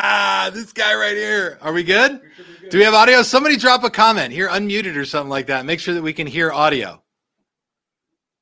Ah, 0.00 0.50
this 0.52 0.72
guy 0.72 0.94
right 0.94 1.16
here. 1.16 1.58
Are 1.60 1.72
we 1.72 1.82
good? 1.82 2.20
Do 2.70 2.78
we 2.78 2.84
have 2.84 2.94
audio? 2.94 3.22
Somebody 3.22 3.56
drop 3.56 3.82
a 3.82 3.90
comment 3.90 4.32
here, 4.32 4.48
unmuted 4.48 4.96
or 4.96 5.04
something 5.04 5.30
like 5.30 5.46
that. 5.46 5.66
Make 5.66 5.80
sure 5.80 5.94
that 5.94 6.02
we 6.02 6.12
can 6.12 6.26
hear 6.26 6.52
audio. 6.52 7.02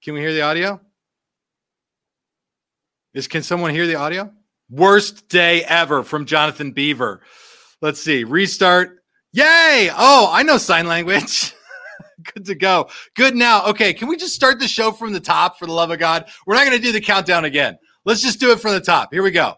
Can 0.03 0.15
we 0.15 0.21
hear 0.21 0.35
the 0.35 0.43
audio? 0.43 0.81
Is 3.15 3.29
can 3.29 3.43
someone 3.43 3.71
hear 3.71 3.87
the 3.87 3.95
audio? 3.95 4.31
Worst 4.69 5.29
day 5.29 5.65
ever 5.65 6.03
from 6.03 6.27
Jonathan 6.27 6.73
Beaver. 6.73 7.23
Let's 7.81 8.03
see. 8.03 8.25
Restart. 8.25 8.99
Yay! 9.33 9.91
Oh, 9.97 10.29
I 10.31 10.43
know 10.43 10.59
sign 10.59 10.87
language. 10.87 11.55
Good 12.35 12.45
to 12.47 12.55
go. 12.55 12.91
Good 13.15 13.35
now. 13.35 13.67
Okay, 13.67 13.95
can 13.95 14.09
we 14.09 14.17
just 14.17 14.35
start 14.35 14.59
the 14.59 14.69
show 14.69 14.93
from 14.93 15.13
the 15.13 15.21
top 15.21 15.59
for 15.59 15.67
the 15.67 15.73
love 15.73 15.91
of 15.91 15.99
God? 15.99 16.27
We're 16.47 16.55
not 16.55 16.67
going 16.67 16.77
to 16.77 16.83
do 16.83 16.93
the 16.93 17.01
countdown 17.01 17.45
again. 17.45 17.79
Let's 18.05 18.21
just 18.21 18.41
do 18.41 18.53
it 18.53 18.61
from 18.61 18.73
the 18.73 18.81
top. 18.81 19.13
Here 19.13 19.23
we 19.23 19.31
go. 19.31 19.55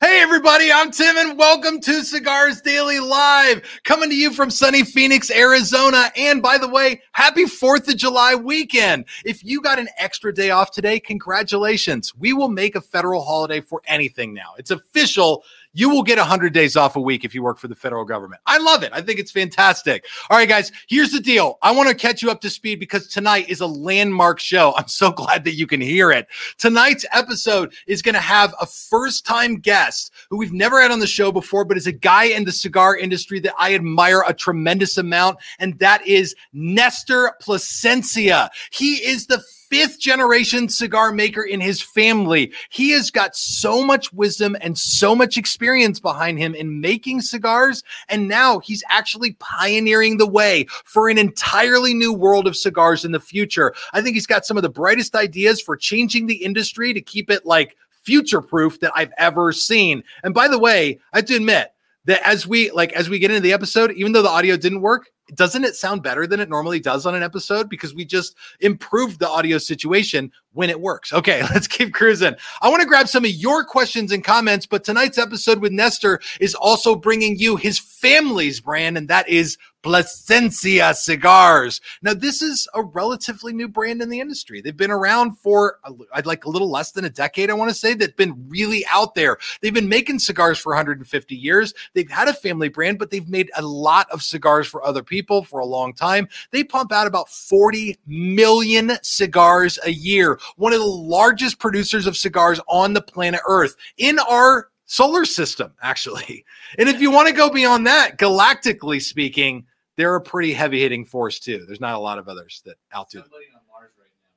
Hey, 0.00 0.20
everybody, 0.20 0.70
I'm 0.70 0.92
Tim, 0.92 1.16
and 1.16 1.36
welcome 1.36 1.80
to 1.80 2.04
Cigars 2.04 2.60
Daily 2.60 3.00
Live, 3.00 3.80
coming 3.82 4.08
to 4.10 4.14
you 4.14 4.32
from 4.32 4.48
sunny 4.48 4.84
Phoenix, 4.84 5.28
Arizona. 5.28 6.12
And 6.14 6.40
by 6.40 6.56
the 6.56 6.68
way, 6.68 7.02
happy 7.10 7.46
4th 7.46 7.88
of 7.88 7.96
July 7.96 8.36
weekend. 8.36 9.06
If 9.24 9.42
you 9.42 9.60
got 9.60 9.80
an 9.80 9.88
extra 9.98 10.32
day 10.32 10.50
off 10.50 10.70
today, 10.70 11.00
congratulations. 11.00 12.14
We 12.14 12.32
will 12.32 12.46
make 12.46 12.76
a 12.76 12.80
federal 12.80 13.24
holiday 13.24 13.60
for 13.60 13.82
anything 13.88 14.32
now. 14.32 14.54
It's 14.56 14.70
official 14.70 15.42
you 15.72 15.90
will 15.90 16.02
get 16.02 16.18
100 16.18 16.52
days 16.52 16.76
off 16.76 16.96
a 16.96 17.00
week 17.00 17.24
if 17.24 17.34
you 17.34 17.42
work 17.42 17.58
for 17.58 17.68
the 17.68 17.74
federal 17.74 18.04
government. 18.04 18.40
I 18.46 18.58
love 18.58 18.82
it. 18.82 18.90
I 18.92 19.00
think 19.00 19.18
it's 19.18 19.30
fantastic. 19.30 20.04
All 20.30 20.36
right, 20.36 20.48
guys, 20.48 20.72
here's 20.88 21.12
the 21.12 21.20
deal. 21.20 21.58
I 21.62 21.72
want 21.72 21.88
to 21.88 21.94
catch 21.94 22.22
you 22.22 22.30
up 22.30 22.40
to 22.42 22.50
speed 22.50 22.80
because 22.80 23.08
tonight 23.08 23.48
is 23.48 23.60
a 23.60 23.66
landmark 23.66 24.40
show. 24.40 24.74
I'm 24.76 24.88
so 24.88 25.10
glad 25.10 25.44
that 25.44 25.54
you 25.54 25.66
can 25.66 25.80
hear 25.80 26.10
it. 26.10 26.26
Tonight's 26.58 27.06
episode 27.12 27.72
is 27.86 28.02
going 28.02 28.14
to 28.14 28.20
have 28.20 28.54
a 28.60 28.66
first 28.66 29.26
time 29.26 29.56
guest 29.56 30.12
who 30.30 30.38
we've 30.38 30.52
never 30.52 30.80
had 30.80 30.90
on 30.90 31.00
the 31.00 31.06
show 31.06 31.30
before, 31.32 31.64
but 31.64 31.76
is 31.76 31.86
a 31.86 31.92
guy 31.92 32.24
in 32.24 32.44
the 32.44 32.52
cigar 32.52 32.96
industry 32.96 33.40
that 33.40 33.54
I 33.58 33.74
admire 33.74 34.22
a 34.26 34.34
tremendous 34.34 34.98
amount, 34.98 35.38
and 35.58 35.78
that 35.78 36.06
is 36.06 36.34
Nestor 36.52 37.32
Plasencia. 37.40 38.50
He 38.70 38.94
is 38.94 39.26
the 39.26 39.42
fifth 39.70 40.00
generation 40.00 40.68
cigar 40.68 41.12
maker 41.12 41.42
in 41.42 41.60
his 41.60 41.80
family. 41.80 42.52
He 42.70 42.90
has 42.90 43.10
got 43.10 43.36
so 43.36 43.84
much 43.84 44.12
wisdom 44.12 44.56
and 44.60 44.78
so 44.78 45.14
much 45.14 45.36
experience 45.36 46.00
behind 46.00 46.38
him 46.38 46.54
in 46.54 46.80
making 46.80 47.22
cigars. 47.22 47.82
And 48.08 48.28
now 48.28 48.58
he's 48.60 48.82
actually 48.88 49.32
pioneering 49.38 50.18
the 50.18 50.26
way 50.26 50.66
for 50.84 51.08
an 51.08 51.18
entirely 51.18 51.94
new 51.94 52.12
world 52.12 52.46
of 52.46 52.56
cigars 52.56 53.04
in 53.04 53.12
the 53.12 53.20
future. 53.20 53.74
I 53.92 54.02
think 54.02 54.14
he's 54.14 54.26
got 54.26 54.46
some 54.46 54.56
of 54.56 54.62
the 54.62 54.68
brightest 54.68 55.14
ideas 55.14 55.60
for 55.60 55.76
changing 55.76 56.26
the 56.26 56.44
industry 56.44 56.92
to 56.94 57.00
keep 57.00 57.30
it 57.30 57.46
like 57.46 57.76
future 58.02 58.40
proof 58.40 58.80
that 58.80 58.92
I've 58.94 59.12
ever 59.18 59.52
seen. 59.52 60.02
And 60.22 60.32
by 60.32 60.48
the 60.48 60.58
way, 60.58 60.98
I 61.12 61.18
have 61.18 61.26
to 61.26 61.36
admit, 61.36 61.72
that 62.08 62.26
as 62.26 62.46
we 62.46 62.70
like 62.70 62.92
as 62.94 63.10
we 63.10 63.18
get 63.18 63.30
into 63.30 63.42
the 63.42 63.52
episode 63.52 63.92
even 63.92 64.12
though 64.12 64.22
the 64.22 64.30
audio 64.30 64.56
didn't 64.56 64.80
work 64.80 65.10
doesn't 65.34 65.64
it 65.64 65.74
sound 65.74 66.02
better 66.02 66.26
than 66.26 66.40
it 66.40 66.48
normally 66.48 66.80
does 66.80 67.06
on 67.06 67.14
an 67.14 67.22
episode 67.22 67.68
because 67.68 67.94
we 67.94 68.04
just 68.04 68.36
improved 68.60 69.18
the 69.18 69.28
audio 69.28 69.58
situation 69.58 70.32
when 70.52 70.70
it 70.70 70.80
works 70.80 71.12
okay 71.12 71.42
let's 71.54 71.68
keep 71.68 71.92
cruising 71.92 72.34
i 72.62 72.68
want 72.68 72.80
to 72.80 72.88
grab 72.88 73.08
some 73.08 73.24
of 73.24 73.30
your 73.30 73.64
questions 73.64 74.12
and 74.12 74.24
comments 74.24 74.66
but 74.66 74.84
tonight's 74.84 75.18
episode 75.18 75.60
with 75.60 75.72
nestor 75.72 76.20
is 76.40 76.54
also 76.54 76.94
bringing 76.94 77.38
you 77.38 77.56
his 77.56 77.78
family's 77.78 78.60
brand 78.60 78.96
and 78.96 79.08
that 79.08 79.28
is 79.28 79.58
Plasencia 79.82 80.92
cigars. 80.92 81.80
Now, 82.02 82.12
this 82.12 82.42
is 82.42 82.68
a 82.74 82.82
relatively 82.82 83.52
new 83.52 83.68
brand 83.68 84.02
in 84.02 84.08
the 84.08 84.20
industry. 84.20 84.60
They've 84.60 84.76
been 84.76 84.90
around 84.90 85.38
for, 85.38 85.78
I'd 86.12 86.26
like 86.26 86.44
a 86.44 86.50
little 86.50 86.70
less 86.70 86.92
than 86.92 87.04
a 87.04 87.10
decade, 87.10 87.48
I 87.48 87.54
want 87.54 87.70
to 87.70 87.74
say, 87.74 87.94
that's 87.94 88.12
been 88.12 88.48
really 88.48 88.84
out 88.92 89.14
there. 89.14 89.38
They've 89.60 89.72
been 89.72 89.88
making 89.88 90.18
cigars 90.18 90.58
for 90.58 90.70
150 90.70 91.34
years. 91.34 91.74
They've 91.94 92.10
had 92.10 92.28
a 92.28 92.34
family 92.34 92.68
brand, 92.68 92.98
but 92.98 93.10
they've 93.10 93.28
made 93.28 93.50
a 93.56 93.62
lot 93.62 94.10
of 94.10 94.22
cigars 94.22 94.66
for 94.66 94.84
other 94.84 95.02
people 95.02 95.17
for 95.22 95.60
a 95.60 95.66
long 95.66 95.92
time. 95.92 96.28
They 96.50 96.64
pump 96.64 96.92
out 96.92 97.06
about 97.06 97.28
40 97.28 97.98
million 98.06 98.92
cigars 99.02 99.78
a 99.84 99.90
year, 99.90 100.38
one 100.56 100.72
of 100.72 100.80
the 100.80 100.86
largest 100.86 101.58
producers 101.58 102.06
of 102.06 102.16
cigars 102.16 102.60
on 102.68 102.92
the 102.92 103.02
planet 103.02 103.40
Earth. 103.46 103.76
In 103.96 104.18
our 104.18 104.68
solar 104.86 105.24
system, 105.24 105.72
actually. 105.82 106.44
And 106.78 106.88
if 106.88 107.00
you 107.00 107.10
want 107.10 107.28
to 107.28 107.34
go 107.34 107.48
beyond 107.48 107.86
that, 107.86 108.18
galactically 108.18 109.00
speaking, 109.00 109.64
they're 109.96 110.16
a 110.16 110.20
pretty 110.20 110.52
heavy 110.52 110.80
hitting 110.80 111.04
force 111.04 111.38
too. 111.38 111.64
There's 111.66 111.80
not 111.80 111.94
a 111.94 111.98
lot 111.98 112.18
of 112.18 112.28
others 112.28 112.62
that 112.64 112.76
outdo. 112.94 113.20
Somebody 113.20 113.46
on 113.54 113.60
Mars 113.68 113.90
right 113.98 114.06
now. 114.06 114.28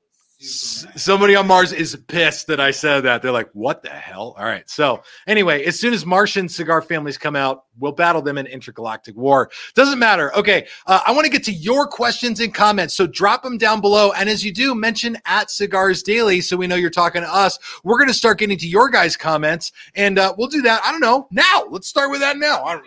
Somebody 0.42 1.36
on 1.36 1.46
Mars 1.46 1.72
is 1.72 1.96
pissed 2.08 2.48
that 2.48 2.60
I 2.60 2.72
said 2.72 3.02
that. 3.02 3.22
They're 3.22 3.32
like, 3.32 3.50
"What 3.54 3.84
the 3.84 3.90
hell?" 3.90 4.36
All 4.38 4.46
right. 4.46 4.68
So 4.68 5.04
anyway, 5.28 5.66
as 5.66 5.80
soon 5.80 5.94
as 5.94 6.06
Martian 6.06 6.50
cigar 6.50 6.82
families 6.82 7.18
come 7.18 7.36
out, 7.36 7.66
we'll 7.78 7.92
battle 7.92 8.24
them 8.24 8.38
in 8.38 8.48
intergalactic 8.48 9.16
war. 9.16 9.52
Doesn't 9.76 10.00
matter. 10.00 10.36
Okay. 10.36 10.68
Uh, 10.88 11.02
I 11.06 11.12
want 11.12 11.26
to 11.26 11.32
get 11.32 11.44
to 11.44 11.52
your 11.52 11.86
questions 11.86 12.40
and 12.40 12.54
comments, 12.54 12.96
so 12.96 13.06
drop 13.06 13.44
them 13.44 13.58
down 13.58 13.82
below. 13.82 14.12
And 14.14 14.30
as 14.30 14.44
you 14.44 14.52
do, 14.52 14.74
mention 14.74 15.18
at 15.26 15.52
Cigars 15.52 16.02
Daily, 16.02 16.42
so 16.42 16.58
we 16.58 16.66
know 16.66 16.76
you're 16.76 16.90
talking 16.90 17.22
to 17.22 17.32
us. 17.32 17.60
We're 17.84 17.98
going 17.98 18.08
to 18.08 18.14
start 18.14 18.40
getting 18.40 18.58
to 18.58 18.68
your 18.68 18.90
guys' 18.90 19.16
comments, 19.16 19.72
and 19.96 20.18
uh, 20.18 20.34
we'll 20.38 20.48
do 20.48 20.64
that. 20.64 20.82
I 20.84 20.92
don't 20.92 21.02
know 21.02 21.28
now. 21.30 21.66
Let's 21.70 21.88
start 21.88 22.10
with 22.10 22.22
that 22.22 22.38
now. 22.38 22.82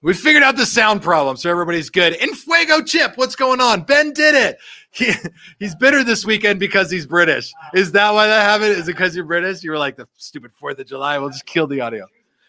We 0.00 0.14
figured 0.14 0.44
out 0.44 0.56
the 0.56 0.64
sound 0.64 1.02
problem, 1.02 1.36
so 1.36 1.50
everybody's 1.50 1.90
good. 1.90 2.14
In 2.14 2.32
Fuego 2.32 2.82
Chip, 2.82 3.16
what's 3.16 3.34
going 3.34 3.60
on? 3.60 3.82
Ben 3.82 4.12
did 4.12 4.36
it. 4.36 4.58
He, 4.90 5.12
he's 5.58 5.74
bitter 5.74 6.04
this 6.04 6.24
weekend 6.24 6.60
because 6.60 6.88
he's 6.88 7.04
British. 7.04 7.52
Is 7.74 7.90
that 7.92 8.14
why 8.14 8.28
that 8.28 8.42
happened? 8.42 8.78
Is 8.78 8.88
it 8.88 8.92
because 8.92 9.16
you're 9.16 9.24
British? 9.24 9.64
You 9.64 9.72
were 9.72 9.78
like 9.78 9.96
the 9.96 10.06
stupid 10.16 10.52
Fourth 10.54 10.78
of 10.78 10.86
July. 10.86 11.18
We'll 11.18 11.30
just 11.30 11.46
kill 11.46 11.66
the 11.66 11.80
audio. 11.80 12.06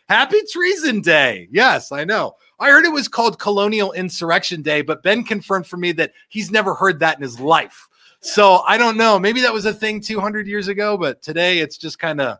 Happy 0.07 0.37
Treason 0.51 1.01
Day. 1.01 1.47
Yes, 1.51 1.91
I 1.91 2.03
know. 2.03 2.35
I 2.59 2.69
heard 2.69 2.85
it 2.85 2.91
was 2.91 3.07
called 3.07 3.39
Colonial 3.39 3.93
Insurrection 3.93 4.61
Day, 4.61 4.81
but 4.81 5.01
Ben 5.01 5.23
confirmed 5.23 5.65
for 5.65 5.77
me 5.77 5.91
that 5.93 6.13
he's 6.29 6.51
never 6.51 6.75
heard 6.75 6.99
that 6.99 7.17
in 7.17 7.23
his 7.23 7.39
life. 7.39 7.87
So 8.21 8.61
I 8.67 8.77
don't 8.77 8.97
know. 8.97 9.17
Maybe 9.17 9.41
that 9.41 9.53
was 9.53 9.65
a 9.65 9.73
thing 9.73 10.01
200 10.01 10.45
years 10.45 10.67
ago, 10.67 10.97
but 10.97 11.23
today 11.23 11.59
it's 11.59 11.77
just 11.77 11.97
kind 11.97 12.21
of 12.21 12.37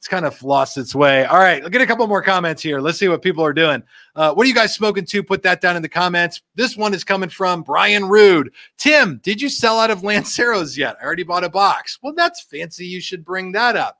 it's 0.00 0.08
kind 0.08 0.24
of 0.24 0.42
lost 0.42 0.78
its 0.78 0.94
way. 0.94 1.26
All 1.26 1.38
right, 1.38 1.62
I'll 1.62 1.68
get 1.68 1.82
a 1.82 1.86
couple 1.86 2.06
more 2.06 2.22
comments 2.22 2.62
here. 2.62 2.80
Let's 2.80 2.98
see 2.98 3.08
what 3.08 3.20
people 3.20 3.44
are 3.44 3.52
doing. 3.52 3.82
Uh, 4.16 4.32
what 4.32 4.46
are 4.46 4.48
you 4.48 4.54
guys 4.54 4.74
smoking 4.74 5.04
to? 5.04 5.22
Put 5.22 5.42
that 5.42 5.60
down 5.60 5.76
in 5.76 5.82
the 5.82 5.90
comments. 5.90 6.40
This 6.54 6.74
one 6.74 6.94
is 6.94 7.04
coming 7.04 7.28
from 7.28 7.60
Brian 7.60 8.08
Rude. 8.08 8.50
Tim, 8.78 9.20
did 9.22 9.42
you 9.42 9.50
sell 9.50 9.78
out 9.78 9.90
of 9.90 10.00
Lanceros 10.00 10.74
yet? 10.74 10.96
I 11.02 11.04
already 11.04 11.22
bought 11.22 11.44
a 11.44 11.50
box. 11.50 11.98
Well, 12.00 12.14
that's 12.16 12.40
fancy. 12.40 12.86
You 12.86 12.98
should 12.98 13.26
bring 13.26 13.52
that 13.52 13.76
up. 13.76 13.98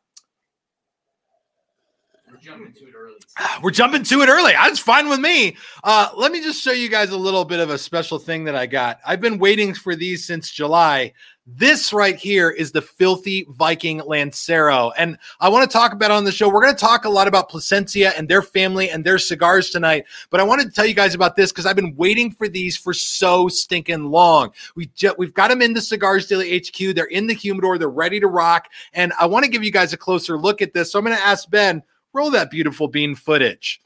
We're 2.31 2.39
jumping 2.39 2.73
to 2.73 2.85
it 2.87 2.95
early. 2.97 3.17
We're 3.63 3.71
jumping 3.71 4.03
to 4.05 4.23
it 4.23 4.31
early. 4.31 4.53
That's 4.53 4.79
fine 4.79 5.11
with 5.11 5.21
me. 5.21 5.59
Uh, 5.85 6.09
let 6.17 6.33
me 6.33 6.41
just 6.41 6.63
show 6.63 6.73
you 6.73 6.89
guys 6.89 7.11
a 7.11 7.17
little 7.19 7.45
bit 7.45 7.61
of 7.61 7.69
a 7.69 7.77
special 7.77 8.19
thing 8.19 8.45
that 8.45 8.57
I 8.57 8.65
got. 8.65 9.01
I've 9.05 9.21
been 9.21 9.37
waiting 9.39 9.75
for 9.75 9.95
these 9.95 10.25
since 10.25 10.51
July. 10.51 11.13
This 11.57 11.93
right 11.93 12.17
here 12.17 12.51
is 12.51 12.71
the 12.71 12.83
Filthy 12.83 13.45
Viking 13.49 13.99
Lancero. 14.07 14.93
And 14.97 15.19
I 15.41 15.49
want 15.49 15.69
to 15.69 15.73
talk 15.73 15.93
about 15.93 16.13
on 16.13 16.23
the 16.23 16.31
show. 16.31 16.49
We're 16.49 16.63
going 16.63 16.75
to 16.75 16.81
talk 16.81 17.05
a 17.05 17.09
lot 17.09 17.27
about 17.27 17.49
Plasencia 17.49 18.13
and 18.17 18.29
their 18.29 18.43
family 18.43 18.89
and 18.89 19.05
their 19.05 19.19
cigars 19.19 19.71
tonight. 19.71 20.05
But 20.31 20.39
I 20.39 20.45
wanted 20.45 20.69
to 20.69 20.71
tell 20.71 20.87
you 20.87 20.95
guys 20.95 21.15
about 21.15 21.35
this 21.35 21.51
because 21.51 21.67
I've 21.67 21.77
been 21.77 21.97
waiting 21.97 22.31
for 22.31 22.47
these 22.47 22.77
for 22.77 22.95
so 22.95 23.49
stinking 23.49 24.05
long. 24.05 24.53
We 24.77 24.91
we've 25.19 25.35
got 25.35 25.49
them 25.49 25.61
in 25.61 25.73
the 25.73 25.81
Cigars 25.81 26.29
Daily 26.29 26.57
HQ. 26.57 26.95
They're 26.95 27.07
in 27.07 27.27
the 27.27 27.35
humidor. 27.35 27.79
They're 27.79 27.89
ready 27.89 28.21
to 28.21 28.29
rock. 28.29 28.69
And 28.93 29.13
I 29.19 29.27
want 29.27 29.45
to 29.45 29.51
give 29.51 29.65
you 29.65 29.73
guys 29.73 29.93
a 29.93 29.97
closer 29.97 30.39
look 30.39 30.63
at 30.63 30.73
this. 30.73 30.93
So 30.93 31.01
I'm 31.01 31.05
going 31.05 31.17
to 31.17 31.23
ask 31.23 31.51
Ben, 31.51 31.83
roll 32.13 32.31
that 32.31 32.51
beautiful 32.51 32.87
bean 32.87 33.17
footage. 33.17 33.81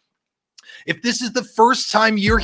If 0.86 1.02
this 1.02 1.22
is 1.22 1.32
the 1.32 1.44
first 1.44 1.90
time 1.90 2.18
you're 2.18 2.42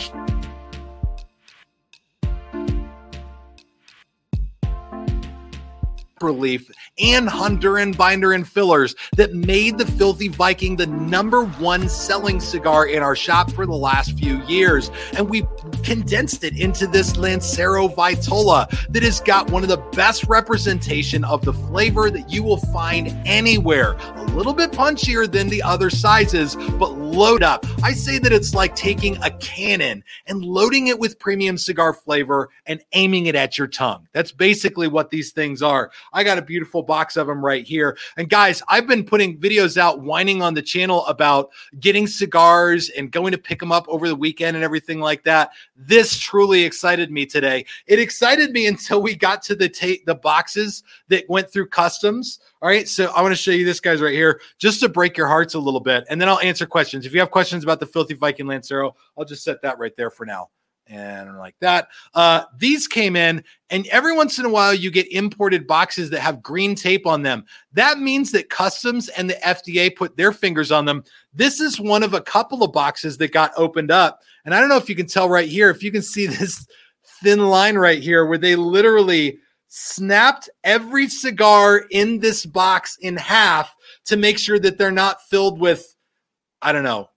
relief 6.22 6.70
and 6.98 7.28
Honduran 7.28 7.96
binder 7.96 8.32
and 8.32 8.46
fillers 8.46 8.94
that 9.16 9.32
made 9.34 9.78
the 9.78 9.86
Filthy 9.86 10.28
Viking 10.28 10.76
the 10.76 10.86
number 10.86 11.44
one 11.44 11.88
selling 11.88 12.40
cigar 12.40 12.86
in 12.86 13.02
our 13.02 13.16
shop 13.16 13.50
for 13.52 13.66
the 13.66 13.74
last 13.74 14.18
few 14.18 14.42
years. 14.44 14.90
And 15.14 15.28
we 15.28 15.46
condensed 15.82 16.44
it 16.44 16.58
into 16.58 16.86
this 16.86 17.16
Lancero 17.16 17.88
Vitola 17.88 18.68
that 18.90 19.02
has 19.02 19.20
got 19.20 19.50
one 19.50 19.62
of 19.62 19.68
the 19.68 19.78
best 19.92 20.24
representation 20.24 21.24
of 21.24 21.44
the 21.44 21.52
flavor 21.52 22.10
that 22.10 22.30
you 22.30 22.42
will 22.42 22.58
find 22.58 23.08
anywhere. 23.26 23.92
A 23.92 24.24
little 24.34 24.52
bit 24.54 24.72
punchier 24.72 25.30
than 25.30 25.48
the 25.48 25.62
other 25.62 25.90
sizes, 25.90 26.56
but 26.78 26.96
load 27.10 27.42
up. 27.42 27.66
I 27.82 27.92
say 27.92 28.18
that 28.18 28.32
it's 28.32 28.54
like 28.54 28.76
taking 28.76 29.20
a 29.22 29.30
cannon 29.38 30.04
and 30.26 30.44
loading 30.44 30.86
it 30.86 30.98
with 30.98 31.18
premium 31.18 31.58
cigar 31.58 31.92
flavor 31.92 32.50
and 32.66 32.80
aiming 32.92 33.26
it 33.26 33.34
at 33.34 33.58
your 33.58 33.66
tongue. 33.66 34.06
That's 34.12 34.30
basically 34.30 34.86
what 34.86 35.10
these 35.10 35.32
things 35.32 35.60
are. 35.60 35.90
I 36.12 36.22
got 36.22 36.38
a 36.38 36.42
beautiful 36.42 36.82
box 36.82 37.16
of 37.16 37.26
them 37.26 37.44
right 37.44 37.66
here. 37.66 37.98
And 38.16 38.30
guys, 38.30 38.62
I've 38.68 38.86
been 38.86 39.04
putting 39.04 39.38
videos 39.38 39.76
out 39.76 40.00
whining 40.00 40.40
on 40.40 40.54
the 40.54 40.62
channel 40.62 41.04
about 41.06 41.50
getting 41.80 42.06
cigars 42.06 42.90
and 42.90 43.10
going 43.10 43.32
to 43.32 43.38
pick 43.38 43.58
them 43.58 43.72
up 43.72 43.88
over 43.88 44.06
the 44.06 44.14
weekend 44.14 44.56
and 44.56 44.64
everything 44.64 45.00
like 45.00 45.24
that. 45.24 45.50
This 45.76 46.16
truly 46.16 46.62
excited 46.62 47.10
me 47.10 47.26
today. 47.26 47.66
It 47.86 47.98
excited 47.98 48.52
me 48.52 48.68
until 48.68 49.02
we 49.02 49.16
got 49.16 49.42
to 49.44 49.56
the 49.56 49.68
ta- 49.68 50.02
the 50.06 50.14
boxes 50.14 50.84
that 51.08 51.28
went 51.28 51.50
through 51.50 51.68
customs 51.68 52.38
All 52.62 52.68
right, 52.68 52.86
so 52.86 53.06
I 53.16 53.22
want 53.22 53.32
to 53.32 53.36
show 53.36 53.52
you 53.52 53.64
this 53.64 53.80
guys 53.80 54.02
right 54.02 54.12
here 54.12 54.40
just 54.58 54.80
to 54.80 54.88
break 54.90 55.16
your 55.16 55.26
hearts 55.26 55.54
a 55.54 55.58
little 55.58 55.80
bit, 55.80 56.04
and 56.10 56.20
then 56.20 56.28
I'll 56.28 56.40
answer 56.40 56.66
questions. 56.66 57.06
If 57.06 57.14
you 57.14 57.20
have 57.20 57.30
questions 57.30 57.64
about 57.64 57.80
the 57.80 57.86
Filthy 57.86 58.12
Viking 58.12 58.46
Lancero, 58.46 58.94
I'll 59.16 59.24
just 59.24 59.44
set 59.44 59.62
that 59.62 59.78
right 59.78 59.96
there 59.96 60.10
for 60.10 60.26
now 60.26 60.50
and 60.86 61.38
like 61.38 61.54
that. 61.60 61.88
Uh, 62.14 62.42
these 62.58 62.86
came 62.86 63.16
in, 63.16 63.42
and 63.70 63.86
every 63.86 64.14
once 64.14 64.38
in 64.38 64.44
a 64.44 64.50
while, 64.50 64.74
you 64.74 64.90
get 64.90 65.10
imported 65.10 65.66
boxes 65.66 66.10
that 66.10 66.20
have 66.20 66.42
green 66.42 66.74
tape 66.74 67.06
on 67.06 67.22
them. 67.22 67.46
That 67.72 67.98
means 67.98 68.30
that 68.32 68.50
customs 68.50 69.08
and 69.08 69.30
the 69.30 69.34
FDA 69.34 69.94
put 69.96 70.18
their 70.18 70.32
fingers 70.32 70.70
on 70.70 70.84
them. 70.84 71.04
This 71.32 71.60
is 71.60 71.80
one 71.80 72.02
of 72.02 72.12
a 72.12 72.20
couple 72.20 72.62
of 72.62 72.72
boxes 72.72 73.16
that 73.18 73.32
got 73.32 73.52
opened 73.56 73.90
up. 73.90 74.20
And 74.44 74.54
I 74.54 74.60
don't 74.60 74.68
know 74.68 74.76
if 74.76 74.88
you 74.88 74.96
can 74.96 75.06
tell 75.06 75.28
right 75.28 75.48
here, 75.48 75.70
if 75.70 75.82
you 75.82 75.92
can 75.92 76.02
see 76.02 76.26
this 76.26 76.66
thin 77.22 77.40
line 77.46 77.76
right 77.76 78.02
here 78.02 78.26
where 78.26 78.38
they 78.38 78.56
literally 78.56 79.38
snapped 79.70 80.50
every 80.64 81.08
cigar 81.08 81.84
in 81.90 82.18
this 82.18 82.44
box 82.44 82.98
in 83.00 83.16
half 83.16 83.74
to 84.04 84.16
make 84.16 84.36
sure 84.38 84.58
that 84.58 84.76
they're 84.76 84.90
not 84.90 85.22
filled 85.22 85.60
with, 85.60 85.96
I 86.60 86.72
don't 86.72 86.82
know, 86.82 87.08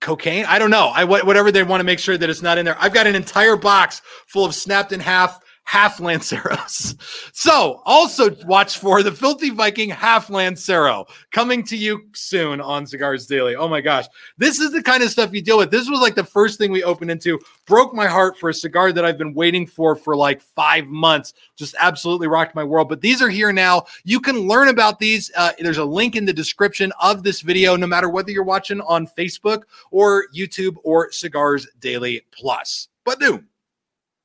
cocaine. 0.00 0.44
I 0.46 0.58
don't 0.58 0.70
know. 0.70 0.90
I 0.94 1.04
whatever 1.04 1.50
they 1.50 1.62
want 1.62 1.80
to 1.80 1.84
make 1.84 2.00
sure 2.00 2.18
that 2.18 2.28
it's 2.28 2.42
not 2.42 2.58
in 2.58 2.64
there. 2.66 2.76
I've 2.78 2.92
got 2.92 3.06
an 3.06 3.14
entire 3.14 3.56
box 3.56 4.02
full 4.26 4.44
of 4.44 4.54
snapped 4.54 4.92
in 4.92 5.00
half 5.00 5.40
half 5.64 5.98
Lanceros. 5.98 6.94
So 7.32 7.82
also 7.84 8.36
watch 8.46 8.78
for 8.78 9.02
the 9.02 9.10
Filthy 9.10 9.50
Viking 9.50 9.90
half 9.90 10.30
Lancero 10.30 11.06
coming 11.32 11.64
to 11.64 11.76
you 11.76 12.08
soon 12.12 12.60
on 12.60 12.86
Cigars 12.86 13.26
Daily. 13.26 13.56
Oh 13.56 13.66
my 13.66 13.80
gosh. 13.80 14.06
This 14.38 14.60
is 14.60 14.72
the 14.72 14.82
kind 14.82 15.02
of 15.02 15.10
stuff 15.10 15.32
you 15.32 15.42
deal 15.42 15.58
with. 15.58 15.70
This 15.70 15.88
was 15.90 16.00
like 16.00 16.14
the 16.14 16.24
first 16.24 16.58
thing 16.58 16.70
we 16.70 16.84
opened 16.84 17.10
into. 17.10 17.40
Broke 17.66 17.92
my 17.92 18.06
heart 18.06 18.38
for 18.38 18.50
a 18.50 18.54
cigar 18.54 18.92
that 18.92 19.04
I've 19.04 19.18
been 19.18 19.34
waiting 19.34 19.66
for 19.66 19.96
for 19.96 20.14
like 20.14 20.40
five 20.40 20.86
months. 20.86 21.34
Just 21.56 21.74
absolutely 21.80 22.28
rocked 22.28 22.54
my 22.54 22.64
world. 22.64 22.88
But 22.88 23.00
these 23.00 23.20
are 23.20 23.30
here 23.30 23.52
now. 23.52 23.86
You 24.04 24.20
can 24.20 24.46
learn 24.46 24.68
about 24.68 24.98
these. 24.98 25.30
Uh, 25.36 25.52
there's 25.58 25.78
a 25.78 25.84
link 25.84 26.14
in 26.14 26.24
the 26.24 26.32
description 26.32 26.92
of 27.00 27.22
this 27.22 27.40
video, 27.40 27.74
no 27.74 27.86
matter 27.86 28.08
whether 28.08 28.30
you're 28.30 28.44
watching 28.44 28.80
on 28.82 29.06
Facebook 29.06 29.62
or 29.90 30.26
YouTube 30.34 30.76
or 30.84 31.10
Cigars 31.10 31.66
Daily 31.80 32.24
Plus. 32.30 32.88
But 33.04 33.18
do. 33.18 33.42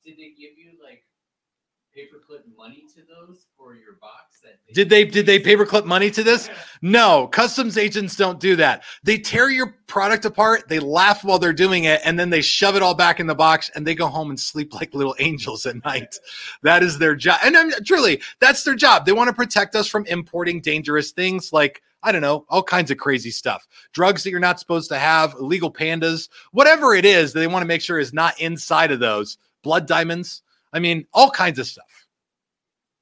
Did 0.03 0.17
they 0.17 0.29
give 0.37 0.57
you 0.57 0.69
paperclip 1.99 2.41
money 2.57 2.83
to 2.95 3.01
those 3.01 3.45
for 3.57 3.75
your 3.75 3.93
box? 3.99 4.39
That 4.41 4.59
they 4.67 4.73
did 4.73 4.89
they 4.89 5.05
did 5.05 5.25
they 5.25 5.39
paperclip 5.39 5.85
money 5.85 6.09
to 6.11 6.23
this? 6.23 6.49
No, 6.81 7.27
customs 7.27 7.77
agents 7.77 8.15
don't 8.15 8.39
do 8.39 8.55
that. 8.57 8.83
They 9.03 9.17
tear 9.17 9.49
your 9.49 9.75
product 9.87 10.25
apart, 10.25 10.67
they 10.67 10.79
laugh 10.79 11.23
while 11.23 11.39
they're 11.39 11.53
doing 11.53 11.85
it, 11.85 12.01
and 12.03 12.17
then 12.17 12.29
they 12.29 12.41
shove 12.41 12.75
it 12.75 12.81
all 12.81 12.95
back 12.95 13.19
in 13.19 13.27
the 13.27 13.35
box 13.35 13.69
and 13.75 13.85
they 13.85 13.95
go 13.95 14.07
home 14.07 14.29
and 14.29 14.39
sleep 14.39 14.73
like 14.73 14.93
little 14.93 15.15
angels 15.19 15.65
at 15.65 15.83
night. 15.83 16.15
That 16.63 16.83
is 16.83 16.97
their 16.97 17.15
job. 17.15 17.39
And 17.43 17.57
I'm, 17.57 17.71
truly, 17.85 18.21
that's 18.39 18.63
their 18.63 18.75
job. 18.75 19.05
They 19.05 19.13
want 19.13 19.27
to 19.27 19.33
protect 19.33 19.75
us 19.75 19.87
from 19.87 20.05
importing 20.05 20.61
dangerous 20.61 21.11
things 21.11 21.51
like 21.51 21.81
I 22.01 22.13
don't 22.13 22.21
know, 22.21 22.45
all 22.47 22.63
kinds 22.63 22.91
of 22.91 22.97
crazy 22.97 23.29
stuff. 23.31 23.67
Drugs 23.91 24.23
that 24.23 24.29
you're 24.29 24.39
not 24.39 24.57
supposed 24.57 24.89
to 24.89 24.97
have, 24.97 25.33
illegal 25.33 25.71
pandas, 25.71 26.29
whatever 26.53 26.95
it 26.95 27.03
is, 27.03 27.33
that 27.33 27.41
they 27.41 27.47
want 27.47 27.61
to 27.61 27.67
make 27.67 27.81
sure 27.81 27.99
is 27.99 28.13
not 28.13 28.39
inside 28.39 28.91
of 28.91 29.01
those. 29.01 29.37
Blood 29.63 29.85
diamonds. 29.85 30.41
I 30.71 30.79
mean, 30.79 31.05
all 31.13 31.29
kinds 31.29 31.59
of 31.59 31.67
stuff. 31.67 31.88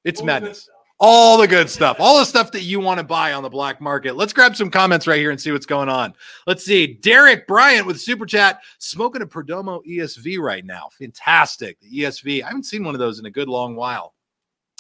It's 0.04 0.20
all 0.20 0.25
madness. 0.25 0.70
All 1.00 1.38
the 1.38 1.48
good 1.48 1.70
stuff, 1.70 1.98
all 2.00 2.18
the 2.18 2.25
stuff 2.25 2.51
that 2.54 2.63
you 2.63 2.80
want 2.80 2.98
to 3.00 3.04
buy 3.04 3.34
on 3.34 3.44
the 3.44 3.50
black 3.50 3.80
market. 3.80 4.16
Let's 4.16 4.34
grab 4.34 4.56
some 4.56 4.72
comments 4.72 5.06
right 5.06 5.20
here 5.20 5.30
and 5.30 5.39
see 5.39 5.51
what's 5.51 5.68
going 5.68 5.89
on. 5.89 6.16
Let's 6.48 6.66
see. 6.66 6.96
Derek 6.96 7.46
Bryant 7.46 7.86
with 7.86 8.01
super 8.01 8.25
chat, 8.25 8.62
smoking 8.80 9.22
a 9.22 9.27
Perdomo 9.27 9.86
ESV 9.86 10.39
right 10.39 10.66
now. 10.66 10.89
Fantastic. 10.98 11.80
The 11.82 12.00
ESV. 12.00 12.42
I 12.42 12.48
haven't 12.48 12.63
seen 12.63 12.84
one 12.84 12.96
of 12.96 13.00
those 13.00 13.20
in 13.20 13.27
a 13.27 13.32
good 13.32 13.48
long 13.48 13.75
while. 13.75 14.16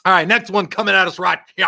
All 0.05 0.13
right, 0.13 0.27
next 0.27 0.49
one 0.49 0.65
coming 0.65 0.95
at 0.95 1.07
us 1.07 1.19
right 1.19 1.39
here. 1.55 1.67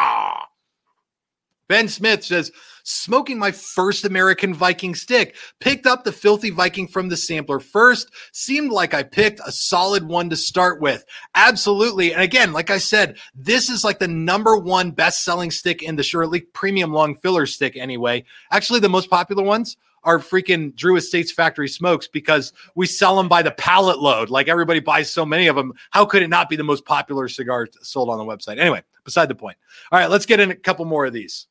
Ben 1.70 1.88
Smith 1.88 2.26
says, 2.26 2.52
smoking 2.84 3.38
my 3.38 3.52
first 3.52 4.04
American 4.04 4.54
Viking 4.54 4.96
stick. 4.96 5.36
Picked 5.60 5.86
up 5.86 6.04
the 6.04 6.12
Filthy 6.12 6.50
Viking 6.50 6.88
from 6.88 7.08
the 7.08 7.16
sampler 7.16 7.60
first. 7.60 8.10
Seemed 8.34 8.72
like 8.72 8.94
I 8.94 9.04
picked 9.04 9.40
a 9.46 9.52
solid 9.52 10.08
one 10.08 10.30
to 10.32 10.36
start 10.36 10.82
with. 10.82 11.06
Absolutely. 11.36 12.12
And 12.12 12.22
again, 12.22 12.52
like 12.52 12.72
I 12.72 12.80
said, 12.80 13.18
this 13.36 13.70
is 13.70 13.84
like 13.84 14.00
the 14.00 14.08
number 14.08 14.58
one 14.58 14.92
best 14.92 15.24
selling 15.24 15.52
stick 15.52 15.84
in 15.84 15.96
the 15.96 16.04
Shirley 16.04 16.42
premium 16.42 16.92
long 16.92 17.16
filler 17.16 17.46
stick, 17.46 17.78
anyway. 17.78 18.26
Actually, 18.52 18.80
the 18.80 18.90
most 18.90 19.10
popular 19.10 19.44
ones 19.44 19.78
are 20.04 20.18
freaking 20.18 20.74
Drew 20.76 20.96
Estates 20.96 21.32
factory 21.32 21.68
smokes 21.68 22.08
because 22.08 22.54
we 22.74 22.88
sell 22.88 23.18
them 23.18 23.28
by 23.28 23.42
the 23.42 23.52
pallet 23.52 24.00
load. 24.00 24.30
Like 24.30 24.48
everybody 24.48 24.80
buys 24.80 25.12
so 25.12 25.26
many 25.26 25.48
of 25.48 25.56
them. 25.56 25.74
How 25.92 26.06
could 26.06 26.24
it 26.24 26.30
not 26.30 26.50
be 26.50 26.56
the 26.56 26.64
most 26.64 26.86
popular 26.86 27.28
cigar 27.28 27.68
sold 27.82 28.10
on 28.10 28.18
the 28.18 28.24
website? 28.24 28.60
Anyway, 28.60 28.82
beside 29.04 29.28
the 29.28 29.36
point. 29.36 29.58
All 29.92 30.00
right, 30.00 30.10
let's 30.10 30.26
get 30.26 30.40
in 30.40 30.52
a 30.52 30.56
couple 30.56 30.86
more 30.86 31.06
of 31.06 31.14
these. 31.14 31.49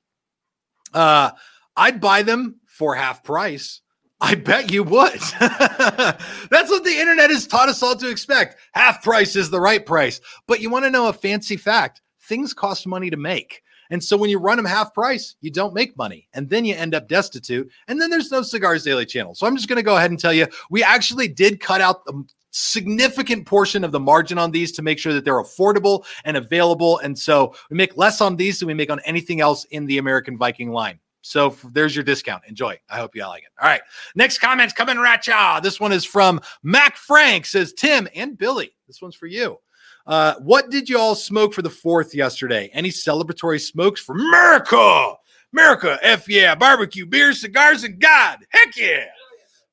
Uh, 0.93 1.31
I'd 1.77 2.01
buy 2.01 2.23
them 2.23 2.57
for 2.67 2.95
half 2.95 3.23
price. 3.23 3.81
I 4.21 4.35
bet 4.35 4.73
you 4.73 4.83
would. 4.83 5.21
That's 5.41 6.71
what 6.71 6.85
the 6.85 6.97
internet 6.99 7.31
has 7.31 7.47
taught 7.47 7.69
us 7.69 7.83
all 7.83 7.95
to 7.97 8.11
expect. 8.11 8.57
Half 8.73 9.03
price 9.03 9.37
is 9.37 9.49
the 9.49 9.61
right 9.61 9.85
price. 9.85 10.21
But 10.47 10.61
you 10.61 10.71
want 10.71 10.85
to 10.87 10.91
know 10.91 11.09
a 11.09 11.13
fancy 11.13 11.57
fact 11.57 12.03
things 12.23 12.53
cost 12.53 12.87
money 12.87 13.11
to 13.11 13.17
make. 13.17 13.63
And 13.91 14.05
so 14.05 14.17
when 14.17 14.29
you 14.29 14.39
run 14.39 14.59
them 14.59 14.67
half 14.67 14.93
price, 14.93 15.37
you 15.41 15.51
don't 15.51 15.73
make 15.73 15.97
money. 15.97 16.29
And 16.35 16.51
then 16.51 16.65
you 16.65 16.75
end 16.75 16.95
up 16.95 17.09
destitute. 17.09 17.71
And 17.87 18.01
then 18.01 18.11
there's 18.11 18.31
no 18.31 18.43
Cigars 18.43 18.85
Daily 18.85 19.07
channel. 19.07 19.35
So 19.35 19.47
I'm 19.47 19.57
just 19.57 19.69
going 19.69 19.79
to 19.79 19.83
go 19.83 19.97
ahead 19.97 20.11
and 20.11 20.21
tell 20.21 20.33
you 20.33 20.47
we 20.69 20.83
actually 20.83 21.29
did 21.29 21.61
cut 21.61 21.81
out 21.81 22.05
the 22.05 22.25
significant 22.51 23.47
portion 23.47 23.85
of 23.85 23.93
the 23.93 24.01
margin 24.01 24.39
on 24.39 24.51
these 24.51 24.73
to 24.73 24.83
make 24.83 24.99
sure 24.99 25.13
that 25.13 25.25
they're 25.25 25.43
affordable 25.43 26.05
and 26.25 26.37
available. 26.37 26.99
And 26.99 27.19
so 27.19 27.55
we 27.71 27.77
make 27.77 27.97
less 27.97 28.21
on 28.21 28.37
these 28.37 28.59
than 28.59 28.69
we 28.69 28.75
make 28.75 28.91
on 28.91 29.01
anything 29.05 29.41
else 29.41 29.65
in 29.67 29.87
the 29.87 29.99
American 29.99 30.37
Viking 30.37 30.71
line. 30.71 30.99
So 31.23 31.55
there's 31.73 31.95
your 31.95 32.05
discount. 32.05 32.45
Enjoy. 32.47 32.79
I 32.89 32.99
hope 32.99 33.15
you 33.15 33.23
all 33.23 33.31
like 33.31 33.43
it. 33.43 33.51
All 33.61 33.69
right. 33.69 33.83
Next 34.15 34.39
comments 34.39 34.73
coming 34.73 34.99
right 34.99 35.25
y'all. 35.27 35.61
This 35.61 35.81
one 35.81 35.93
is 35.93 36.05
from 36.05 36.41
Mac 36.63 36.97
Frank 36.97 37.45
says, 37.45 37.73
Tim 37.73 38.09
and 38.15 38.39
Billy. 38.39 38.71
This 38.87 39.03
one's 39.03 39.17
for 39.17 39.27
you. 39.27 39.59
Uh, 40.07 40.37
what 40.41 40.71
did 40.71 40.89
you 40.89 40.99
all 40.99 41.15
smoke 41.15 41.53
for 41.53 41.61
the 41.61 41.69
fourth 41.69 42.15
yesterday? 42.15 42.71
Any 42.73 42.89
celebratory 42.89 43.61
smokes 43.61 44.01
for 44.01 44.15
America? 44.15 45.15
America, 45.53 45.99
F 46.03 46.29
yeah, 46.29 46.55
barbecue, 46.55 47.05
beer, 47.05 47.33
cigars, 47.33 47.85
and 47.85 47.99
God. 47.99 48.39
Heck 48.51 48.77
yeah. 48.77 49.05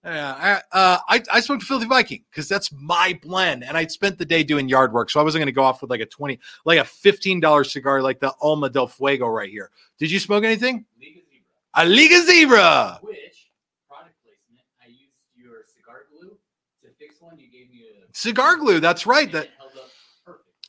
Yeah, 0.06 0.62
I, 0.72 0.78
uh, 0.78 1.00
I, 1.10 1.24
I 1.34 1.40
smoked 1.40 1.64
Filthy 1.64 1.88
Viking 1.88 2.24
because 2.30 2.48
that's 2.48 2.72
my 2.72 3.18
blend, 3.24 3.64
and 3.64 3.76
I 3.76 3.88
spent 3.88 4.20
the 4.20 4.26
day 4.26 4.44
doing 4.44 4.70
yard 4.70 4.94
work, 4.94 5.10
so 5.10 5.20
I 5.20 5.24
wasn't 5.24 5.40
going 5.40 5.48
to 5.48 5.52
go 5.52 5.64
off 5.64 5.82
with 5.82 5.90
like 5.90 6.00
a 6.00 6.06
twenty, 6.06 6.40
like 6.64 6.78
a 6.78 6.86
fifteen 6.86 7.40
dollar 7.40 7.64
cigar, 7.64 8.04
like 8.04 8.20
the 8.20 8.32
Alma 8.40 8.70
del 8.70 8.86
Fuego 8.86 9.28
right 9.28 9.50
here. 9.50 9.72
Did 9.98 10.12
you 10.12 10.20
smoke 10.20 10.44
anything? 10.44 10.86
Liga 11.02 11.22
Zebra. 11.32 11.40
A 11.74 11.86
Liga 11.90 12.22
Zebra. 12.22 13.00
Which 13.02 13.50
product 13.90 14.16
placement? 14.24 14.62
I 14.80 14.90
used 14.90 15.24
your 15.36 15.64
cigar 15.76 16.04
glue 16.12 16.38
to 16.84 16.90
fix 17.00 17.20
one. 17.20 17.40
You 17.40 17.50
gave 17.50 17.72
me 17.72 17.86
a 17.88 18.16
cigar 18.16 18.58
glue. 18.58 18.80
That's 18.80 19.08
right. 19.08 19.32
That. 19.32 19.50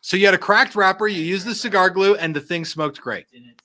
So 0.00 0.16
you 0.16 0.24
had 0.24 0.34
a 0.34 0.38
cracked 0.38 0.74
wrapper. 0.74 1.08
You 1.08 1.22
used 1.22 1.46
the 1.46 1.54
cigar 1.54 1.90
glue, 1.90 2.14
and 2.14 2.34
the 2.34 2.40
thing 2.40 2.64
smoked 2.64 3.02
great. 3.02 3.26
Didn't 3.30 3.60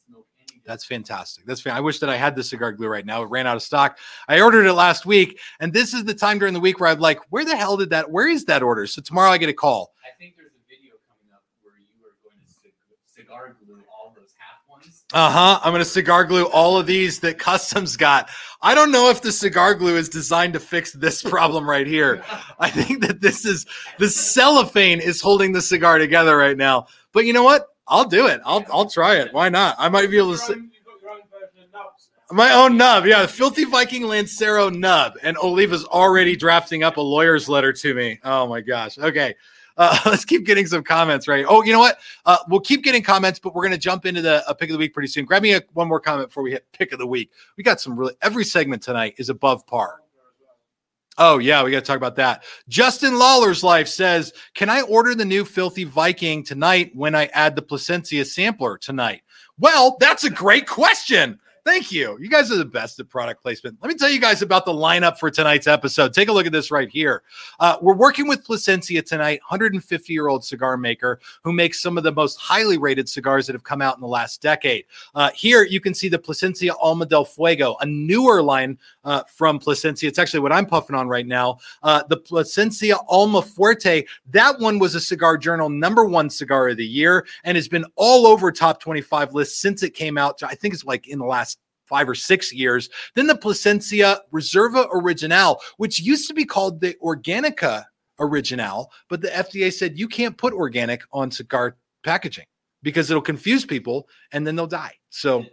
that's 0.66 0.86
fantastic. 0.86 1.46
That's 1.46 1.62
fan- 1.62 1.76
I 1.76 1.80
wish 1.80 2.00
that 2.00 2.10
I 2.10 2.18
had 2.18 2.36
the 2.36 2.44
cigar 2.44 2.72
glue 2.72 2.88
right 2.88 3.06
now. 3.06 3.24
It 3.24 3.30
ran 3.30 3.48
out 3.48 3.56
of 3.56 3.64
stock. 3.64 3.98
I 4.28 4.42
ordered 4.42 4.66
it 4.66 4.74
last 4.74 5.06
week, 5.06 5.40
and 5.60 5.74
this 5.74 5.94
is 5.94 6.04
the 6.04 6.14
time 6.14 6.40
during 6.40 6.54
the 6.54 6.60
week 6.60 6.80
where 6.80 6.90
I'm 6.90 7.00
like, 7.00 7.20
where 7.30 7.46
the 7.46 7.56
hell 7.56 7.78
did 7.78 7.90
that? 7.92 8.12
Where 8.12 8.28
is 8.28 8.46
that 8.46 8.64
order? 8.64 8.88
So 8.88 9.02
tomorrow 9.02 9.32
I 9.32 9.38
get 9.38 9.50
a 9.50 9.54
call. 9.54 9.94
I 10.04 10.18
think 10.20 10.36
there's 10.38 10.52
a 10.52 10.70
video 10.70 10.94
coming 11.08 11.34
up 11.34 11.42
where 11.64 11.76
you 11.80 12.06
are 12.06 12.16
going 12.24 12.40
to 12.42 13.14
cigar 13.14 13.56
glue 13.66 13.82
all 13.92 14.14
those 14.16 14.34
half 14.38 14.70
ones. 14.70 15.04
Uh 15.14 15.32
huh. 15.32 15.60
I'm 15.64 15.72
going 15.72 15.84
to 15.84 15.90
cigar 15.90 16.26
glue 16.26 16.46
all 16.46 16.78
of 16.78 16.86
these 16.86 17.20
that 17.22 17.40
Customs 17.40 17.98
got. 17.98 18.30
I 18.62 18.76
don't 18.76 18.92
know 18.92 19.10
if 19.10 19.22
the 19.22 19.32
cigar 19.32 19.74
glue 19.74 19.98
is 19.98 20.10
designed 20.10 20.54
to 20.54 20.60
fix 20.60 20.94
this 20.94 21.24
problem 21.24 21.68
right 21.68 21.88
here. 21.88 22.24
I 22.60 22.70
think 22.70 23.02
that 23.02 23.20
this 23.22 23.46
is 23.46 23.66
the 23.98 24.10
cellophane 24.10 25.00
is 25.00 25.22
holding 25.22 25.52
the 25.52 25.62
cigar 25.62 25.98
together 25.98 26.38
right 26.38 26.58
now. 26.58 26.88
But 27.14 27.26
you 27.26 27.34
know 27.34 27.44
what? 27.44 27.68
I'll 27.92 28.06
do 28.06 28.28
it. 28.28 28.40
I'll 28.46 28.66
I'll 28.72 28.90
try 28.90 29.18
it. 29.18 29.34
Why 29.34 29.50
not? 29.50 29.76
I 29.78 29.90
might 29.90 30.10
be 30.10 30.18
able 30.18 30.38
to. 30.38 30.70
my 32.32 32.54
own 32.54 32.78
nub, 32.78 33.06
yeah, 33.06 33.26
filthy 33.26 33.66
Viking 33.66 34.04
Lancero 34.04 34.70
nub, 34.70 35.18
and 35.22 35.38
Oliva's 35.38 35.84
already 35.84 36.38
drafting 36.38 36.84
up 36.84 36.96
a 36.96 37.02
lawyer's 37.02 37.50
letter 37.50 37.74
to 37.74 37.94
me. 37.94 38.18
Oh 38.24 38.48
my 38.48 38.62
gosh. 38.62 38.98
Okay, 38.98 39.36
uh, 39.76 40.00
let's 40.06 40.24
keep 40.24 40.46
getting 40.46 40.66
some 40.66 40.84
comments 40.84 41.28
right. 41.28 41.46
Oh, 41.48 41.64
you 41.64 41.74
know 41.74 41.80
what? 41.80 42.00
Uh, 42.26 42.38
we'll 42.48 42.62
keep 42.62 42.82
getting 42.82 43.04
comments, 43.04 43.40
but 43.40 43.54
we're 43.54 43.64
gonna 43.64 43.78
jump 43.78 44.06
into 44.06 44.22
the 44.22 44.42
pick 44.58 44.70
of 44.70 44.74
the 44.74 44.80
week 44.80 44.94
pretty 44.94 45.10
soon. 45.10 45.26
Grab 45.26 45.44
me 45.44 45.54
a, 45.54 45.62
one 45.74 45.90
more 45.90 46.00
comment 46.00 46.30
before 46.30 46.44
we 46.44 46.52
hit 46.52 46.66
pick 46.72 46.94
of 46.94 47.00
the 47.00 47.08
week. 47.08 47.30
We 47.58 47.64
got 47.66 47.82
some 47.82 47.98
really 47.98 48.14
every 48.22 48.46
segment 48.46 48.82
tonight 48.82 49.16
is 49.18 49.28
above 49.28 49.68
par. 49.68 50.01
Oh, 51.18 51.40
yeah, 51.40 51.64
we 51.64 51.72
got 51.72 51.80
to 51.80 51.86
talk 51.86 51.98
about 51.98 52.16
that. 52.16 52.44
Justin 52.70 53.20
Lawler's 53.20 53.64
Life 53.64 53.88
says, 53.88 54.34
Can 54.54 54.70
I 54.70 54.82
order 54.82 55.14
the 55.14 55.26
new 55.26 55.44
Filthy 55.44 55.84
Viking 55.84 56.44
tonight 56.44 56.92
when 56.94 57.16
I 57.16 57.26
add 57.28 57.56
the 57.56 57.62
Plasencia 57.62 58.26
sampler 58.26 58.78
tonight? 58.78 59.22
Well, 59.60 59.98
that's 60.00 60.24
a 60.24 60.30
great 60.30 60.68
question. 60.68 61.40
Thank 61.64 61.92
you. 61.92 62.18
You 62.20 62.28
guys 62.28 62.52
are 62.52 62.58
the 62.58 62.66
best 62.66 63.00
at 63.00 63.08
product 63.08 63.44
placement. 63.44 63.78
Let 63.84 63.90
me 63.90 63.96
tell 63.96 64.10
you 64.10 64.20
guys 64.20 64.42
about 64.42 64.66
the 64.66 64.74
lineup 64.74 65.20
for 65.20 65.30
tonight's 65.30 65.68
episode. 65.68 66.12
Take 66.12 66.28
a 66.28 66.32
look 66.32 66.48
at 66.48 66.52
this 66.52 66.72
right 66.72 66.90
here. 66.90 67.22
Uh, 67.60 67.78
we're 67.82 67.94
working 67.94 68.28
with 68.28 68.44
Plasencia 68.44 69.04
tonight, 69.04 69.42
150 69.48 70.12
year 70.12 70.28
old 70.28 70.44
cigar 70.44 70.76
maker 70.76 71.20
who 71.44 71.54
makes 71.54 71.80
some 71.80 72.00
of 72.00 72.04
the 72.04 72.12
most 72.12 72.40
highly 72.40 72.80
rated 72.80 73.08
cigars 73.08 73.46
that 73.46 73.54
have 73.54 73.64
come 73.64 73.80
out 73.80 73.96
in 73.96 74.02
the 74.02 74.08
last 74.08 74.42
decade. 74.42 74.86
Uh, 75.14 75.30
here 75.36 75.64
you 75.64 75.80
can 75.80 75.94
see 75.94 76.10
the 76.10 76.18
Plasencia 76.18 76.74
Alma 76.82 77.06
del 77.06 77.26
Fuego, 77.26 77.78
a 77.80 77.86
newer 77.86 78.42
line 78.42 78.80
uh, 79.04 79.22
from 79.32 79.60
Plasencia. 79.60 80.10
It's 80.10 80.18
actually 80.18 80.40
what 80.40 80.52
I'm 80.52 80.66
puffing 80.66 80.96
on 80.96 81.08
right 81.08 81.28
now. 81.28 81.60
Uh, 81.84 82.02
the 82.10 82.18
Plasencia 82.18 82.98
Alma 83.08 83.42
Fuerte, 83.42 84.08
that 84.32 84.60
one 84.60 84.80
was 84.80 84.96
a 84.96 85.00
Cigar 85.00 85.38
Journal 85.38 85.70
number 85.70 86.06
one 86.06 86.32
cigar 86.32 86.70
of 86.70 86.78
the 86.78 86.86
year 86.86 87.28
and 87.44 87.56
has 87.56 87.68
been 87.68 87.86
all 87.96 88.26
over 88.26 88.52
top 88.52 88.80
25 88.80 89.36
lists 89.36 89.60
since 89.60 89.84
it 89.84 89.94
came 89.94 90.18
out. 90.18 90.42
I 90.42 90.56
think 90.56 90.74
it's 90.74 90.86
like 90.86 91.08
in 91.08 91.20
the 91.20 91.26
last 91.26 91.51
five 91.92 92.10
or 92.10 92.16
six 92.16 92.54
years. 92.54 92.90
Then 93.16 93.28
the 93.28 93.36
Plasencia 93.36 94.22
Reserva 94.34 94.88
Original, 94.94 95.62
which 95.78 96.00
used 96.00 96.28
to 96.30 96.34
be 96.34 96.46
called 96.46 96.80
the 96.80 96.96
Organica 97.04 97.84
Original, 98.20 98.92
but 99.10 99.22
the 99.22 99.28
FDA 99.28 99.72
said 99.72 100.00
you 100.00 100.08
can't 100.08 100.38
put 100.38 100.54
organic 100.54 101.04
on 101.12 101.30
cigar 101.30 101.76
packaging 102.04 102.46
because 102.82 103.12
it'll 103.12 103.22
confuse 103.22 103.66
people 103.66 104.08
and 104.32 104.48
then 104.48 104.56
they'll 104.56 104.68
die. 104.68 104.94
So 105.10 105.46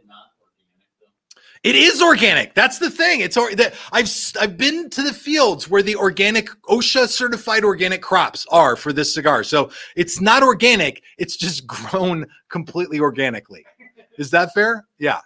it 1.64 1.75
is 1.75 2.00
organic. 2.00 2.54
That's 2.54 2.78
the 2.78 2.90
thing. 2.90 3.21
It's 3.21 3.37
or 3.37 3.54
that 3.57 3.75
I've 3.92 4.09
I've 4.40 4.57
been 4.57 4.88
to 4.90 5.02
the 5.02 5.12
fields 5.12 5.68
where 5.68 5.83
the 5.83 5.97
organic 5.97 6.49
OSHA 6.68 7.09
certified 7.09 7.64
organic 7.64 8.00
crops 8.00 8.47
are 8.50 8.76
for 8.76 8.92
this 8.92 9.12
cigar. 9.12 9.42
So 9.42 9.71
it's 9.97 10.21
not 10.21 10.42
organic. 10.42 11.02
It's 11.18 11.37
just 11.37 11.66
grown 11.66 12.26
completely 12.49 13.00
organically. 13.00 13.64
Is 14.18 14.30
that 14.30 14.54
fair? 14.54 14.87
Yeah. 14.99 15.21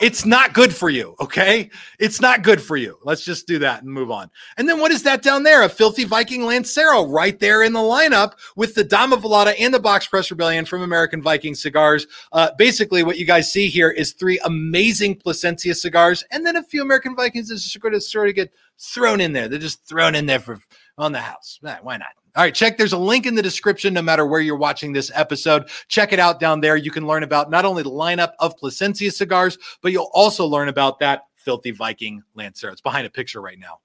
It's 0.00 0.24
not 0.24 0.52
good 0.52 0.74
for 0.74 0.88
you, 0.88 1.14
okay? 1.20 1.70
It's 1.98 2.20
not 2.20 2.42
good 2.42 2.60
for 2.60 2.76
you. 2.76 2.98
Let's 3.04 3.24
just 3.24 3.46
do 3.46 3.58
that 3.60 3.82
and 3.82 3.92
move 3.92 4.10
on. 4.10 4.30
And 4.56 4.68
then 4.68 4.80
what 4.80 4.90
is 4.90 5.02
that 5.04 5.22
down 5.22 5.42
there? 5.42 5.62
A 5.62 5.68
filthy 5.68 6.04
Viking 6.04 6.44
Lancero 6.44 7.06
right 7.06 7.38
there 7.38 7.62
in 7.62 7.72
the 7.72 7.80
lineup 7.80 8.32
with 8.56 8.74
the 8.74 8.82
Dama 8.84 9.16
Velada 9.16 9.54
and 9.58 9.72
the 9.72 9.78
Box 9.78 10.06
Press 10.06 10.30
Rebellion 10.30 10.64
from 10.64 10.82
American 10.82 11.22
Viking 11.22 11.54
Cigars. 11.54 12.06
Uh, 12.32 12.50
basically, 12.58 13.02
what 13.02 13.18
you 13.18 13.24
guys 13.24 13.52
see 13.52 13.68
here 13.68 13.90
is 13.90 14.12
three 14.12 14.40
amazing 14.44 15.16
Plasencia 15.16 15.74
cigars, 15.74 16.24
and 16.30 16.44
then 16.44 16.56
a 16.56 16.62
few 16.62 16.82
American 16.82 17.14
Vikings 17.14 17.48
that 17.48 17.56
just 17.56 17.80
to 17.80 18.00
sort 18.00 18.28
of 18.28 18.34
get 18.34 18.52
thrown 18.78 19.20
in 19.20 19.32
there. 19.32 19.48
They're 19.48 19.58
just 19.58 19.86
thrown 19.86 20.14
in 20.14 20.26
there 20.26 20.40
for 20.40 20.58
on 20.98 21.12
the 21.12 21.20
house. 21.20 21.58
Why 21.82 21.96
not? 21.96 22.08
All 22.34 22.42
right, 22.42 22.54
check. 22.54 22.78
There's 22.78 22.94
a 22.94 22.98
link 22.98 23.26
in 23.26 23.34
the 23.34 23.42
description 23.42 23.92
no 23.92 24.00
matter 24.00 24.24
where 24.24 24.40
you're 24.40 24.56
watching 24.56 24.92
this 24.92 25.10
episode. 25.14 25.68
Check 25.88 26.14
it 26.14 26.18
out 26.18 26.40
down 26.40 26.60
there. 26.60 26.76
You 26.76 26.90
can 26.90 27.06
learn 27.06 27.24
about 27.24 27.50
not 27.50 27.66
only 27.66 27.82
the 27.82 27.90
lineup 27.90 28.32
of 28.38 28.56
Plasencia 28.56 29.10
cigars, 29.10 29.58
but 29.82 29.92
you'll 29.92 30.10
also 30.14 30.46
learn 30.46 30.68
about 30.68 30.98
that 31.00 31.24
filthy 31.36 31.72
Viking 31.72 32.22
Lancero. 32.34 32.72
It's 32.72 32.80
behind 32.80 33.06
a 33.06 33.10
picture 33.10 33.42
right 33.42 33.58
now. 33.58 33.80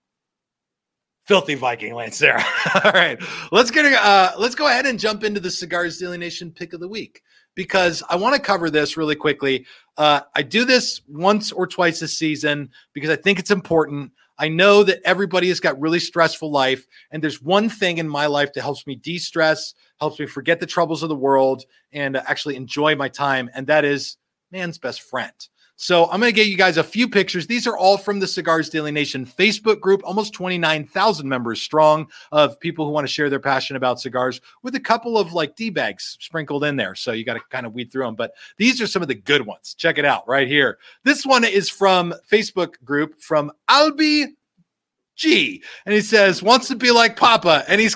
Filthy 1.25 1.55
Viking 1.55 1.93
Lancero. 1.93 2.39
All 2.85 2.91
right, 2.93 3.21
let's 3.51 3.69
get 3.69 3.85
uh, 3.85 4.31
let's 4.39 4.55
go 4.55 4.67
ahead 4.67 4.85
and 4.85 4.97
jump 4.97 5.25
into 5.25 5.41
the 5.41 5.51
Cigars 5.51 5.97
Daily 5.97 6.17
Nation 6.17 6.49
pick 6.51 6.71
of 6.71 6.79
the 6.79 6.87
week 6.87 7.21
because 7.53 8.01
I 8.07 8.15
want 8.15 8.35
to 8.35 8.41
cover 8.41 8.69
this 8.69 8.95
really 8.95 9.15
quickly. 9.15 9.65
Uh, 9.97 10.21
I 10.35 10.41
do 10.41 10.63
this 10.63 11.01
once 11.09 11.51
or 11.51 11.67
twice 11.67 12.01
a 12.01 12.07
season 12.07 12.69
because 12.93 13.09
I 13.09 13.17
think 13.17 13.39
it's 13.39 13.51
important. 13.51 14.13
I 14.39 14.49
know 14.49 14.83
that 14.83 15.01
everybody 15.03 15.49
has 15.49 15.59
got 15.59 15.79
really 15.79 15.99
stressful 15.99 16.51
life, 16.51 16.85
and 17.11 17.23
there's 17.23 17.41
one 17.41 17.69
thing 17.69 17.97
in 17.97 18.07
my 18.07 18.27
life 18.27 18.53
that 18.53 18.61
helps 18.61 18.85
me 18.85 18.95
de-stress, 18.95 19.73
helps 19.99 20.19
me 20.19 20.27
forget 20.27 20.59
the 20.59 20.65
troubles 20.65 21.01
of 21.03 21.09
the 21.09 21.15
world, 21.15 21.63
and 21.91 22.17
actually 22.17 22.55
enjoy 22.55 22.95
my 22.95 23.09
time, 23.09 23.49
and 23.55 23.67
that 23.67 23.83
is 23.83 24.17
man's 24.51 24.77
best 24.77 25.01
friend. 25.01 25.33
So 25.79 26.05
I'm 26.05 26.19
going 26.19 26.31
to 26.31 26.35
get 26.35 26.47
you 26.47 26.57
guys 26.57 26.77
a 26.77 26.83
few 26.83 27.07
pictures. 27.07 27.45
These 27.45 27.67
are 27.67 27.77
all 27.77 27.99
from 27.99 28.19
the 28.19 28.25
Cigars 28.25 28.67
Daily 28.67 28.91
Nation 28.91 29.27
Facebook 29.27 29.79
group, 29.79 30.01
almost 30.03 30.33
29,000 30.33 31.29
members 31.29 31.61
strong 31.61 32.07
of 32.31 32.59
people 32.59 32.83
who 32.83 32.91
want 32.91 33.05
to 33.05 33.13
share 33.13 33.29
their 33.29 33.39
passion 33.39 33.75
about 33.75 33.99
cigars 33.99 34.41
with 34.63 34.73
a 34.73 34.79
couple 34.79 35.19
of 35.19 35.33
like 35.33 35.55
D 35.55 35.69
bags 35.69 36.17
sprinkled 36.19 36.63
in 36.63 36.77
there. 36.77 36.95
So 36.95 37.11
you 37.11 37.23
got 37.23 37.35
to 37.35 37.41
kind 37.51 37.67
of 37.67 37.75
weed 37.75 37.91
through 37.91 38.05
them. 38.05 38.15
But 38.15 38.33
these 38.57 38.81
are 38.81 38.87
some 38.87 39.03
of 39.03 39.07
the 39.07 39.15
good 39.15 39.45
ones. 39.45 39.75
Check 39.75 39.99
it 39.99 40.05
out 40.05 40.27
right 40.27 40.47
here. 40.47 40.79
This 41.03 41.27
one 41.27 41.43
is 41.43 41.69
from 41.69 42.11
Facebook 42.29 42.83
group 42.83 43.21
from 43.21 43.51
Albi 43.69 44.35
G. 45.15 45.61
And 45.85 45.93
he 45.93 46.01
says, 46.01 46.41
wants 46.41 46.69
to 46.69 46.75
be 46.75 46.89
like 46.89 47.15
Papa. 47.15 47.65
And 47.67 47.79
he's 47.79 47.95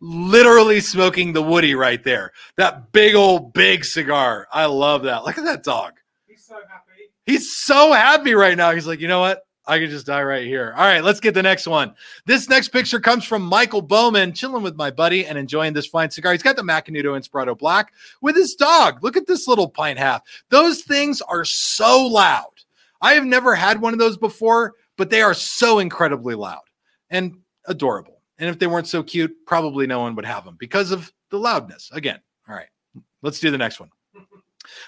literally 0.00 0.80
smoking 0.80 1.32
the 1.32 1.42
Woody 1.42 1.74
right 1.74 2.04
there. 2.04 2.32
That 2.56 2.92
big 2.92 3.14
old 3.14 3.54
big 3.54 3.86
cigar. 3.86 4.48
I 4.52 4.66
love 4.66 5.04
that. 5.04 5.24
Look 5.24 5.38
at 5.38 5.44
that 5.44 5.64
dog. 5.64 5.94
He's 6.26 6.44
so 6.44 6.56
happy. 6.68 6.85
He's 7.26 7.56
so 7.56 7.92
happy 7.92 8.34
right 8.34 8.56
now. 8.56 8.70
He's 8.70 8.86
like, 8.86 9.00
you 9.00 9.08
know 9.08 9.20
what? 9.20 9.42
I 9.68 9.80
could 9.80 9.90
just 9.90 10.06
die 10.06 10.22
right 10.22 10.46
here. 10.46 10.72
All 10.76 10.84
right, 10.84 11.02
let's 11.02 11.18
get 11.18 11.34
the 11.34 11.42
next 11.42 11.66
one. 11.66 11.94
This 12.24 12.48
next 12.48 12.68
picture 12.68 13.00
comes 13.00 13.24
from 13.24 13.42
Michael 13.42 13.82
Bowman, 13.82 14.32
chilling 14.32 14.62
with 14.62 14.76
my 14.76 14.92
buddy 14.92 15.26
and 15.26 15.36
enjoying 15.36 15.72
this 15.72 15.88
fine 15.88 16.08
cigar. 16.08 16.32
He's 16.32 16.42
got 16.42 16.54
the 16.54 16.62
Macanudo 16.62 17.18
Inspirado 17.18 17.58
Black 17.58 17.92
with 18.22 18.36
his 18.36 18.54
dog. 18.54 19.02
Look 19.02 19.16
at 19.16 19.26
this 19.26 19.48
little 19.48 19.68
pint 19.68 19.98
half. 19.98 20.22
Those 20.50 20.82
things 20.82 21.20
are 21.20 21.44
so 21.44 22.06
loud. 22.06 22.46
I 23.02 23.14
have 23.14 23.24
never 23.24 23.56
had 23.56 23.80
one 23.80 23.92
of 23.92 23.98
those 23.98 24.16
before, 24.16 24.74
but 24.96 25.10
they 25.10 25.20
are 25.20 25.34
so 25.34 25.80
incredibly 25.80 26.36
loud 26.36 26.62
and 27.10 27.38
adorable. 27.66 28.22
And 28.38 28.48
if 28.48 28.60
they 28.60 28.68
weren't 28.68 28.86
so 28.86 29.02
cute, 29.02 29.34
probably 29.46 29.88
no 29.88 29.98
one 29.98 30.14
would 30.14 30.26
have 30.26 30.44
them 30.44 30.56
because 30.60 30.92
of 30.92 31.12
the 31.30 31.38
loudness. 31.38 31.90
Again, 31.92 32.20
all 32.48 32.54
right, 32.54 32.68
let's 33.22 33.40
do 33.40 33.50
the 33.50 33.58
next 33.58 33.80
one. 33.80 33.90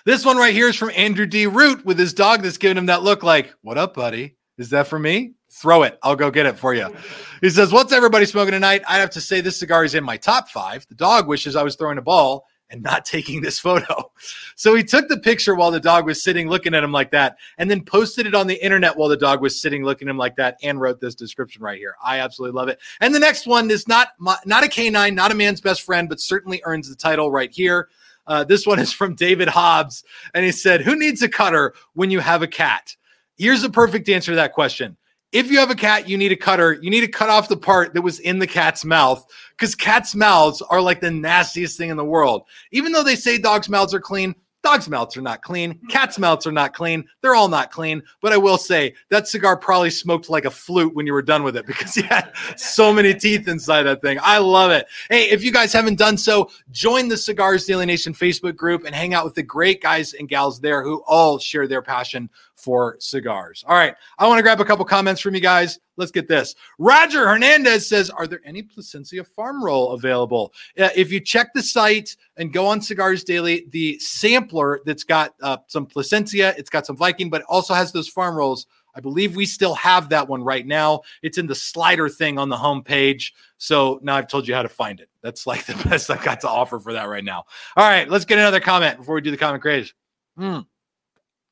This 0.05 0.25
one 0.25 0.37
right 0.37 0.55
here 0.55 0.69
is 0.69 0.77
from 0.77 0.91
Andrew 0.97 1.27
D. 1.27 1.47
Root 1.47 1.85
with 1.85 1.99
his 1.99 2.13
dog 2.13 2.43
that's 2.43 2.59
giving 2.59 2.79
him 2.79 2.87
that 2.87 3.03
look 3.03 3.23
like, 3.23 3.55
What 3.63 3.79
up, 3.79 3.95
buddy? 3.95 4.37
Is 4.59 4.71
that 4.71 4.89
for 4.89 4.99
me? 4.99 5.35
Throw 5.51 5.83
it. 5.83 5.99
I'll 6.03 6.17
go 6.17 6.31
get 6.31 6.47
it 6.47 6.59
for 6.59 6.75
you. 6.75 6.95
He 7.41 7.51
says, 7.51 7.73
What's 7.73 7.93
everybody 7.93 8.27
smoking 8.27 8.53
tonight? 8.53 8.83
I 8.89 8.99
have 8.99 9.11
to 9.11 9.21
say, 9.21 9.41
this 9.41 9.59
cigar 9.59 9.85
is 9.85 9.95
in 9.95 10.05
my 10.05 10.17
top 10.17 10.49
five. 10.49 10.87
The 10.89 10.95
dog 10.95 11.27
wishes 11.29 11.57
I 11.57 11.63
was 11.63 11.77
throwing 11.77 11.99
a 11.99 12.03
ball 12.03 12.45
and 12.71 12.83
not 12.83 13.05
taking 13.07 13.41
this 13.41 13.59
photo. 13.59 14.11
So 14.57 14.75
he 14.75 14.83
took 14.83 15.09
the 15.09 15.19
picture 15.19 15.55
while 15.55 15.71
the 15.71 15.81
dog 15.81 16.07
was 16.07 16.23
sitting 16.23 16.49
looking 16.49 16.75
at 16.75 16.85
him 16.85 16.93
like 16.93 17.11
that 17.13 17.37
and 17.59 17.71
then 17.71 17.85
posted 17.85 18.27
it 18.27 18.35
on 18.35 18.47
the 18.47 18.63
internet 18.63 18.97
while 18.97 19.09
the 19.09 19.17
dog 19.17 19.41
was 19.41 19.61
sitting 19.61 19.85
looking 19.85 20.09
at 20.09 20.11
him 20.11 20.19
like 20.19 20.37
that 20.37 20.57
and 20.63 20.81
wrote 20.81 21.01
this 21.01 21.15
description 21.15 21.63
right 21.63 21.79
here. 21.79 21.95
I 22.03 22.19
absolutely 22.19 22.57
love 22.57 22.69
it. 22.69 22.79
And 23.01 23.15
the 23.15 23.21
next 23.21 23.47
one 23.47 23.71
is 23.71 23.89
not 23.89 24.09
my, 24.19 24.37
not 24.45 24.65
a 24.65 24.69
canine, 24.69 25.15
not 25.15 25.33
a 25.33 25.35
man's 25.35 25.61
best 25.61 25.83
friend, 25.83 26.09
but 26.09 26.21
certainly 26.21 26.61
earns 26.65 26.89
the 26.89 26.97
title 26.97 27.31
right 27.31 27.53
here. 27.53 27.89
Uh, 28.29 28.45
this 28.45 28.67
one 28.67 28.79
is 28.79 28.93
from 28.93 29.15
David 29.15 29.49
Hobbs, 29.49 30.05
and 30.35 30.45
he 30.45 30.53
said, 30.53 30.83
Who 30.83 30.95
needs 30.95 31.23
a 31.23 31.29
cutter 31.29 31.75
when 31.95 32.11
you 32.11 32.21
have 32.21 32.43
a 32.43 32.47
cat? 32.47 32.95
Here's 33.39 33.63
the 33.63 33.71
perfect 33.71 34.09
answer 34.09 34.33
to 34.33 34.37
that 34.37 34.53
question. 34.53 34.97
If 35.33 35.51
you 35.51 35.59
have 35.59 35.71
a 35.71 35.75
cat, 35.75 36.09
you 36.09 36.17
need 36.17 36.33
a 36.33 36.37
cutter. 36.37 36.79
You 36.81 36.91
need 36.91 37.03
to 37.03 37.09
cut 37.09 37.29
off 37.29 37.49
the 37.49 37.57
part 37.57 37.95
that 37.95 38.03
was 38.03 38.21
in 38.21 38.39
the 38.39 38.47
cat's 38.47 38.85
mouth 38.85 39.27
because 39.51 39.75
cats' 39.75 40.15
mouths 40.15 40.63
are 40.63 40.81
like 40.81 41.01
the 41.01 41.11
nastiest 41.11 41.77
thing 41.77 41.91
in 41.91 41.97
the 41.97 42.05
world. 42.05 42.45
Even 42.73 42.93
though 42.93 43.03
they 43.03 43.17
say 43.17 43.37
dogs' 43.39 43.69
mouths 43.69 43.93
are 43.93 44.01
clean, 44.01 44.35
Dogs' 44.63 44.89
mouths 44.89 45.17
are 45.17 45.23
not 45.23 45.43
clean. 45.43 45.79
Cats' 45.89 46.19
mouths 46.19 46.47
are 46.47 46.53
not 46.53 46.75
clean. 46.75 47.05
They're 47.23 47.35
all 47.35 47.49
not 47.49 47.71
clean. 47.71 48.03
But 48.21 48.33
I 48.33 48.37
will 48.39 48.59
say 48.59 48.95
that 49.09 49.29
cigar 49.29 49.57
probably 49.57 49.91
smoked 49.91 50.29
like 50.29 50.45
a 50.45 50.51
flute 50.51 50.95
when 50.95 51.07
you 51.07 51.13
were 51.13 51.23
done 51.23 51.45
with 51.45 51.57
it 51.57 51.67
because 51.67 51.97
you 51.97 52.03
had 52.03 52.33
so 52.57 52.93
many 52.93 53.15
teeth 53.15 53.47
inside 53.47 53.85
that 53.85 54.03
thing. 54.03 54.19
I 54.21 54.39
love 54.39 54.71
it. 54.71 54.87
Hey, 55.11 55.31
if 55.31 55.45
you 55.45 55.53
guys 55.53 55.73
haven't 55.73 55.99
done 55.99 56.17
so, 56.17 56.51
join 56.71 57.09
the 57.09 57.17
Cigars 57.17 57.67
Daily 57.67 57.87
Nation 57.87 58.13
Facebook 58.13 58.57
group 58.57 58.85
and 58.85 58.95
hang 58.95 59.15
out 59.15 59.25
with 59.25 59.35
the 59.35 59.43
great 59.43 59.81
guys 59.81 60.13
and 60.15 60.29
gals 60.29 60.61
there 60.61 60.83
who 60.83 61.03
all 61.07 61.39
share 61.39 61.69
their 61.69 61.83
passion 61.83 62.29
for 62.59 62.97
cigars. 62.99 63.65
All 63.67 63.77
right. 63.77 63.95
I 64.19 64.27
want 64.27 64.39
to 64.39 64.43
grab 64.43 64.61
a 64.61 64.65
couple 64.65 64.85
comments 64.85 65.21
from 65.21 65.35
you 65.35 65.41
guys. 65.41 65.79
Let's 65.97 66.11
get 66.11 66.29
this. 66.29 66.55
Roger 66.79 67.29
Hernandez 67.29 67.89
says, 67.89 68.11
Are 68.11 68.27
there 68.27 68.41
any 68.45 68.63
Plasencia 68.63 69.25
farm 69.25 69.65
roll 69.65 69.93
available? 69.93 70.53
Uh, 70.79 70.89
if 70.95 71.13
you 71.13 71.21
check 71.21 71.53
the 71.55 71.63
site 71.63 72.17
and 72.37 72.53
go 72.53 72.67
on 72.67 72.81
Cigars 72.81 73.23
Daily, 73.25 73.67
the 73.71 73.99
sampler 74.01 74.81
that's 74.85 75.05
got 75.05 75.35
uh, 75.41 75.59
some 75.69 75.87
Plasencia, 75.87 76.55
it's 76.59 76.71
got 76.71 76.85
some 76.85 76.97
Viking, 76.97 77.31
but 77.31 77.43
also 77.43 77.75
has 77.75 77.93
those 77.93 78.09
farm 78.09 78.37
rolls. 78.37 78.67
I 78.95 79.01
believe 79.01 79.37
we 79.37 79.47
still 79.47 79.75
have 79.77 80.09
that 80.09 80.29
one 80.29 80.43
right 80.43 80.67
now. 80.67 81.03
It's 81.23 81.39
in 81.39 81.47
the 81.47 81.55
slider 81.55 82.09
thing 82.09 82.39
on 82.39 82.49
the 82.49 82.57
homepage. 82.57 83.33
So 83.57 84.01
now 84.03 84.17
I've 84.17 84.27
told 84.27 84.49
you 84.49 84.55
how 84.55 84.63
to 84.63 84.69
find 84.69 84.99
it. 84.99 85.09
That's 85.23 85.47
like 85.47 85.65
the 85.67 85.75
best 85.89 86.11
I've 86.11 86.25
got 86.25 86.41
to 86.41 86.49
offer 86.49 86.81
for 86.81 86.93
that 86.95 87.09
right 87.09 87.25
now. 87.25 87.45
All 87.77 87.89
right, 87.89 88.09
let's 88.09 88.25
get 88.25 88.39
another 88.39 88.61
comment 88.61 88.99
before 88.99 89.15
we 89.15 89.21
do 89.21 89.31
the 89.31 89.37
comment 89.37 89.63
craze. 89.63 89.95
Hmm. 90.37 90.61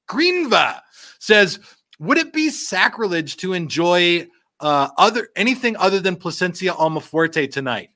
Greenva 0.09 0.81
says, 1.19 1.59
would 1.99 2.19
it 2.19 2.33
be 2.33 2.51
sacrilege 2.51 3.37
to 3.39 3.53
enjoy 3.53 4.27
uh, 4.61 4.89
other 4.97 5.29
anything 5.37 5.77
other 5.77 6.01
than 6.01 6.17
Plasencia 6.17 6.73
Almafuerte 6.73 7.51
tonight? 7.51 7.91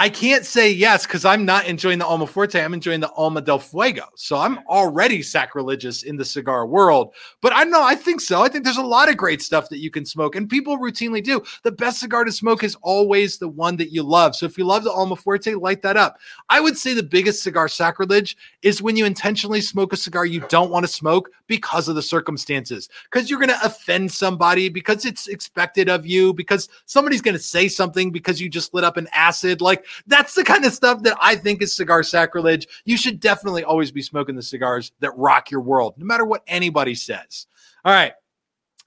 I 0.00 0.08
can't 0.08 0.46
say 0.46 0.72
yes 0.72 1.06
because 1.06 1.26
I'm 1.26 1.44
not 1.44 1.66
enjoying 1.66 1.98
the 1.98 2.06
Alma 2.06 2.24
Fuerte. 2.24 2.64
I'm 2.64 2.72
enjoying 2.72 3.00
the 3.00 3.12
Alma 3.12 3.42
del 3.42 3.58
Fuego. 3.58 4.04
So 4.14 4.38
I'm 4.38 4.60
already 4.66 5.20
sacrilegious 5.20 6.04
in 6.04 6.16
the 6.16 6.24
cigar 6.24 6.66
world. 6.66 7.12
But 7.42 7.52
I 7.54 7.64
know, 7.64 7.82
I 7.82 7.96
think 7.96 8.22
so. 8.22 8.40
I 8.40 8.48
think 8.48 8.64
there's 8.64 8.78
a 8.78 8.82
lot 8.82 9.10
of 9.10 9.18
great 9.18 9.42
stuff 9.42 9.68
that 9.68 9.80
you 9.80 9.90
can 9.90 10.06
smoke, 10.06 10.36
and 10.36 10.48
people 10.48 10.78
routinely 10.78 11.22
do. 11.22 11.42
The 11.64 11.72
best 11.72 12.00
cigar 12.00 12.24
to 12.24 12.32
smoke 12.32 12.64
is 12.64 12.78
always 12.80 13.36
the 13.36 13.48
one 13.48 13.76
that 13.76 13.92
you 13.92 14.02
love. 14.02 14.34
So 14.34 14.46
if 14.46 14.56
you 14.56 14.64
love 14.64 14.84
the 14.84 14.90
Alma 14.90 15.16
Fuerte, 15.16 15.60
light 15.60 15.82
that 15.82 15.98
up. 15.98 16.18
I 16.48 16.60
would 16.60 16.78
say 16.78 16.94
the 16.94 17.02
biggest 17.02 17.42
cigar 17.42 17.68
sacrilege 17.68 18.38
is 18.62 18.80
when 18.80 18.96
you 18.96 19.04
intentionally 19.04 19.60
smoke 19.60 19.92
a 19.92 19.98
cigar 19.98 20.24
you 20.24 20.40
don't 20.48 20.70
want 20.70 20.84
to 20.84 20.90
smoke 20.90 21.30
because 21.50 21.88
of 21.88 21.96
the 21.96 22.02
circumstances, 22.02 22.88
because 23.10 23.28
you're 23.28 23.40
going 23.40 23.48
to 23.50 23.66
offend 23.66 24.12
somebody, 24.12 24.68
because 24.68 25.04
it's 25.04 25.26
expected 25.26 25.88
of 25.88 26.06
you, 26.06 26.32
because 26.32 26.68
somebody's 26.86 27.20
going 27.20 27.36
to 27.36 27.42
say 27.42 27.66
something 27.66 28.12
because 28.12 28.40
you 28.40 28.48
just 28.48 28.72
lit 28.72 28.84
up 28.84 28.96
an 28.96 29.08
acid. 29.12 29.60
Like, 29.60 29.84
that's 30.06 30.36
the 30.36 30.44
kind 30.44 30.64
of 30.64 30.72
stuff 30.72 31.02
that 31.02 31.18
I 31.20 31.34
think 31.34 31.60
is 31.60 31.74
cigar 31.74 32.04
sacrilege. 32.04 32.68
You 32.84 32.96
should 32.96 33.18
definitely 33.18 33.64
always 33.64 33.90
be 33.90 34.00
smoking 34.00 34.36
the 34.36 34.42
cigars 34.42 34.92
that 35.00 35.10
rock 35.18 35.50
your 35.50 35.60
world, 35.60 35.94
no 35.98 36.06
matter 36.06 36.24
what 36.24 36.44
anybody 36.46 36.94
says. 36.94 37.48
All 37.84 37.92
right. 37.92 38.12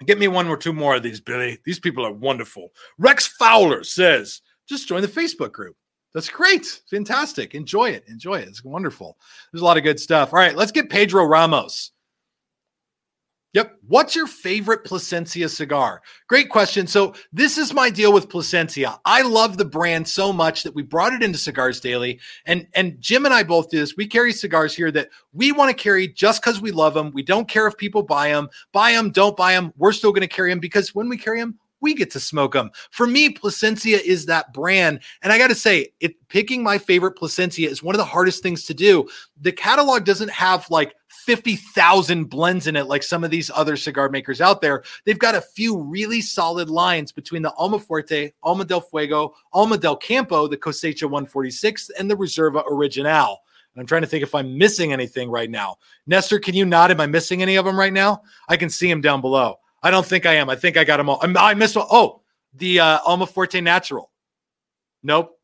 Get 0.06 0.18
me 0.18 0.30
one 0.30 0.48
or 0.48 0.56
two 0.56 0.72
more 0.72 0.96
of 0.96 1.04
these, 1.04 1.20
Billy. 1.20 1.60
These 1.66 1.82
people 1.82 2.06
are 2.06 2.14
wonderful. 2.14 2.72
Rex 2.98 3.28
Fowler 3.28 3.84
says, 3.84 4.42
just 4.70 4.88
join 4.88 5.02
the 5.02 5.08
Facebook 5.10 5.52
group. 5.52 5.76
That's 6.14 6.30
great. 6.30 6.80
Fantastic. 6.90 7.56
Enjoy 7.56 7.90
it. 7.90 8.06
Enjoy 8.08 8.36
it. 8.36 8.48
It's 8.48 8.64
wonderful. 8.64 9.18
There's 9.52 9.62
a 9.62 9.66
lot 9.66 9.78
of 9.78 9.84
good 9.84 10.00
stuff. 10.00 10.32
All 10.32 10.40
right, 10.40 10.56
let's 10.56 10.72
get 10.72 10.90
Pedro 10.90 11.26
Ramos. 11.26 11.92
Yep. 13.54 13.78
What's 13.88 14.16
your 14.16 14.26
favorite 14.26 14.84
Plasencia 14.84 15.48
cigar? 15.48 16.02
Great 16.28 16.50
question. 16.50 16.88
So, 16.88 17.14
this 17.32 17.60
is 17.60 17.72
my 17.72 17.92
deal 17.92 18.12
with 18.12 18.28
Plasencia. 18.28 19.00
I 19.06 19.22
love 19.22 19.58
the 19.58 19.66
brand 19.66 20.08
so 20.08 20.34
much 20.34 20.64
that 20.64 20.74
we 20.74 20.82
brought 20.82 21.14
it 21.14 21.22
into 21.22 21.38
Cigars 21.38 21.80
Daily. 21.80 22.20
And, 22.48 22.68
and 22.74 23.00
Jim 23.00 23.26
and 23.26 23.34
I 23.34 23.44
both 23.44 23.70
do 23.70 23.78
this. 23.78 23.96
We 23.96 24.08
carry 24.08 24.34
cigars 24.34 24.76
here 24.76 24.92
that 24.92 25.10
we 25.34 25.52
want 25.52 25.70
to 25.70 25.82
carry 25.82 26.08
just 26.08 26.42
because 26.42 26.62
we 26.62 26.72
love 26.72 26.96
them. 26.96 27.12
We 27.14 27.22
don't 27.22 27.48
care 27.48 27.68
if 27.68 27.78
people 27.78 28.02
buy 28.02 28.30
them, 28.30 28.50
buy 28.72 28.94
them, 28.94 29.12
don't 29.12 29.38
buy 29.38 29.54
them. 29.54 29.72
We're 29.78 29.94
still 29.94 30.12
going 30.12 30.22
to 30.22 30.28
carry 30.28 30.50
them 30.50 30.60
because 30.60 30.96
when 30.96 31.08
we 31.08 31.18
carry 31.18 31.40
them, 31.40 31.60
we 31.84 31.94
get 31.94 32.10
to 32.12 32.20
smoke 32.20 32.54
them. 32.54 32.72
For 32.90 33.06
me, 33.06 33.30
Plasencia 33.30 34.00
is 34.00 34.26
that 34.26 34.54
brand. 34.54 35.02
And 35.22 35.32
I 35.32 35.38
got 35.38 35.50
to 35.50 35.56
say, 35.56 35.90
it 36.00 36.16
picking 36.30 36.64
my 36.64 36.78
favorite 36.80 37.12
Plasencia 37.12 37.70
is 37.70 37.84
one 37.84 37.94
of 37.94 38.00
the 38.00 38.06
hardest 38.06 38.42
things 38.42 38.66
to 38.66 38.74
do. 38.74 39.08
The 39.42 39.52
catalog 39.52 40.06
doesn't 40.06 40.32
have 40.32 40.66
like 40.72 40.96
50,000 41.26 42.26
blends 42.26 42.68
in 42.68 42.76
it 42.76 42.88
like 42.88 43.04
some 43.04 43.24
of 43.24 43.32
these 43.32 43.50
other 43.54 43.78
cigar 43.78 44.10
makers 44.10 44.42
out 44.42 44.62
there. 44.62 44.84
They've 45.06 45.20
got 45.20 45.36
a 45.36 45.42
few 45.42 45.78
really 45.78 46.22
solid 46.22 46.70
lines 46.70 47.12
between 47.12 47.42
the 47.42 47.54
Alma 47.54 47.80
Fuerte, 47.80 48.34
Alma 48.44 48.66
del 48.66 48.82
Fuego, 48.82 49.34
Alma 49.54 49.78
del 49.78 49.96
Campo, 49.96 50.48
the 50.48 50.58
Cosecha 50.58 51.04
146, 51.04 51.92
and 51.92 52.10
the 52.10 52.16
Reserva 52.16 52.64
Original. 52.70 53.40
And 53.74 53.82
I'm 53.82 53.88
trying 53.88 54.02
to 54.02 54.08
think 54.08 54.24
if 54.24 54.36
I'm 54.36 54.58
missing 54.58 54.94
anything 54.94 55.30
right 55.30 55.50
now. 55.50 55.78
Nestor, 56.06 56.40
can 56.40 56.56
you 56.56 56.66
nod? 56.66 56.92
Am 56.92 57.00
I 57.00 57.08
missing 57.08 57.42
any 57.42 57.56
of 57.56 57.66
them 57.66 57.80
right 57.80 57.94
now? 57.94 58.22
I 58.50 58.58
can 58.58 58.70
see 58.70 58.90
them 58.90 59.02
down 59.02 59.22
below. 59.22 59.60
I 59.82 59.92
don't 59.92 60.06
think 60.06 60.26
I 60.26 60.36
am. 60.36 60.50
I 60.50 60.56
think 60.56 60.78
I 60.78 60.84
got 60.84 60.98
them 60.98 61.10
all. 61.10 61.20
I'm, 61.22 61.36
I 61.38 61.54
missed 61.54 61.76
one. 61.76 61.88
Oh, 61.90 62.22
the 62.54 62.80
uh, 62.80 63.00
Alma 63.06 63.26
Fuerte 63.26 63.62
Natural. 63.62 64.12
Nope. 65.04 65.40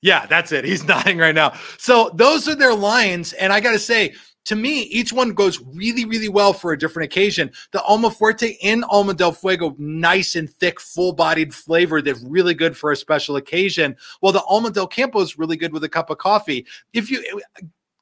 Yeah, 0.00 0.26
that's 0.26 0.52
it. 0.52 0.64
He's 0.64 0.84
nodding 0.88 1.18
right 1.18 1.34
now. 1.34 1.52
So 1.78 2.10
those 2.14 2.48
are 2.48 2.54
their 2.54 2.74
lines. 2.74 3.32
And 3.34 3.52
I 3.52 3.60
got 3.60 3.72
to 3.72 3.78
say, 3.78 4.14
to 4.44 4.56
me, 4.56 4.82
each 4.82 5.12
one 5.12 5.32
goes 5.32 5.60
really, 5.60 6.04
really 6.04 6.28
well 6.28 6.52
for 6.52 6.72
a 6.72 6.78
different 6.78 7.04
occasion. 7.04 7.50
The 7.70 7.82
Alma 7.82 8.10
Fuerte 8.10 8.56
and 8.62 8.84
Alma 8.84 9.14
del 9.14 9.32
Fuego, 9.32 9.74
nice 9.78 10.34
and 10.34 10.50
thick, 10.50 10.80
full 10.80 11.12
bodied 11.12 11.54
flavor. 11.54 12.02
They're 12.02 12.16
really 12.24 12.54
good 12.54 12.76
for 12.76 12.90
a 12.90 12.96
special 12.96 13.36
occasion. 13.36 13.96
While 14.20 14.32
the 14.32 14.42
Alma 14.42 14.70
del 14.70 14.86
Campo 14.86 15.20
is 15.20 15.38
really 15.38 15.56
good 15.56 15.72
with 15.72 15.84
a 15.84 15.88
cup 15.88 16.10
of 16.10 16.18
coffee. 16.18 16.66
If 16.92 17.10
you 17.10 17.22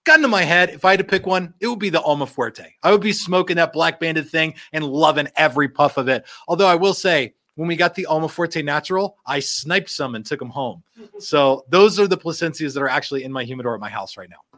gun 0.04 0.22
to 0.22 0.28
my 0.28 0.42
head, 0.42 0.70
if 0.70 0.84
I 0.84 0.92
had 0.92 0.98
to 0.98 1.04
pick 1.04 1.26
one, 1.26 1.52
it 1.60 1.66
would 1.66 1.78
be 1.78 1.90
the 1.90 2.00
Alma 2.00 2.26
Fuerte. 2.26 2.66
I 2.82 2.90
would 2.90 3.02
be 3.02 3.12
smoking 3.12 3.56
that 3.56 3.72
black 3.72 4.00
banded 4.00 4.28
thing 4.28 4.54
and 4.72 4.84
loving 4.84 5.28
every 5.36 5.68
puff 5.68 5.98
of 5.98 6.08
it. 6.08 6.24
Although 6.48 6.68
I 6.68 6.74
will 6.74 6.94
say, 6.94 7.34
when 7.56 7.68
we 7.68 7.76
got 7.76 7.94
the 7.94 8.06
Alma 8.06 8.28
Fuerte 8.28 8.64
Natural, 8.64 9.18
I 9.26 9.40
sniped 9.40 9.90
some 9.90 10.14
and 10.14 10.24
took 10.24 10.38
them 10.38 10.48
home. 10.48 10.82
So 11.18 11.66
those 11.68 12.00
are 12.00 12.06
the 12.06 12.16
Plasencias 12.16 12.72
that 12.72 12.80
are 12.80 12.88
actually 12.88 13.24
in 13.24 13.32
my 13.32 13.44
humidor 13.44 13.74
at 13.74 13.80
my 13.80 13.90
house 13.90 14.16
right 14.16 14.30
now. 14.30 14.49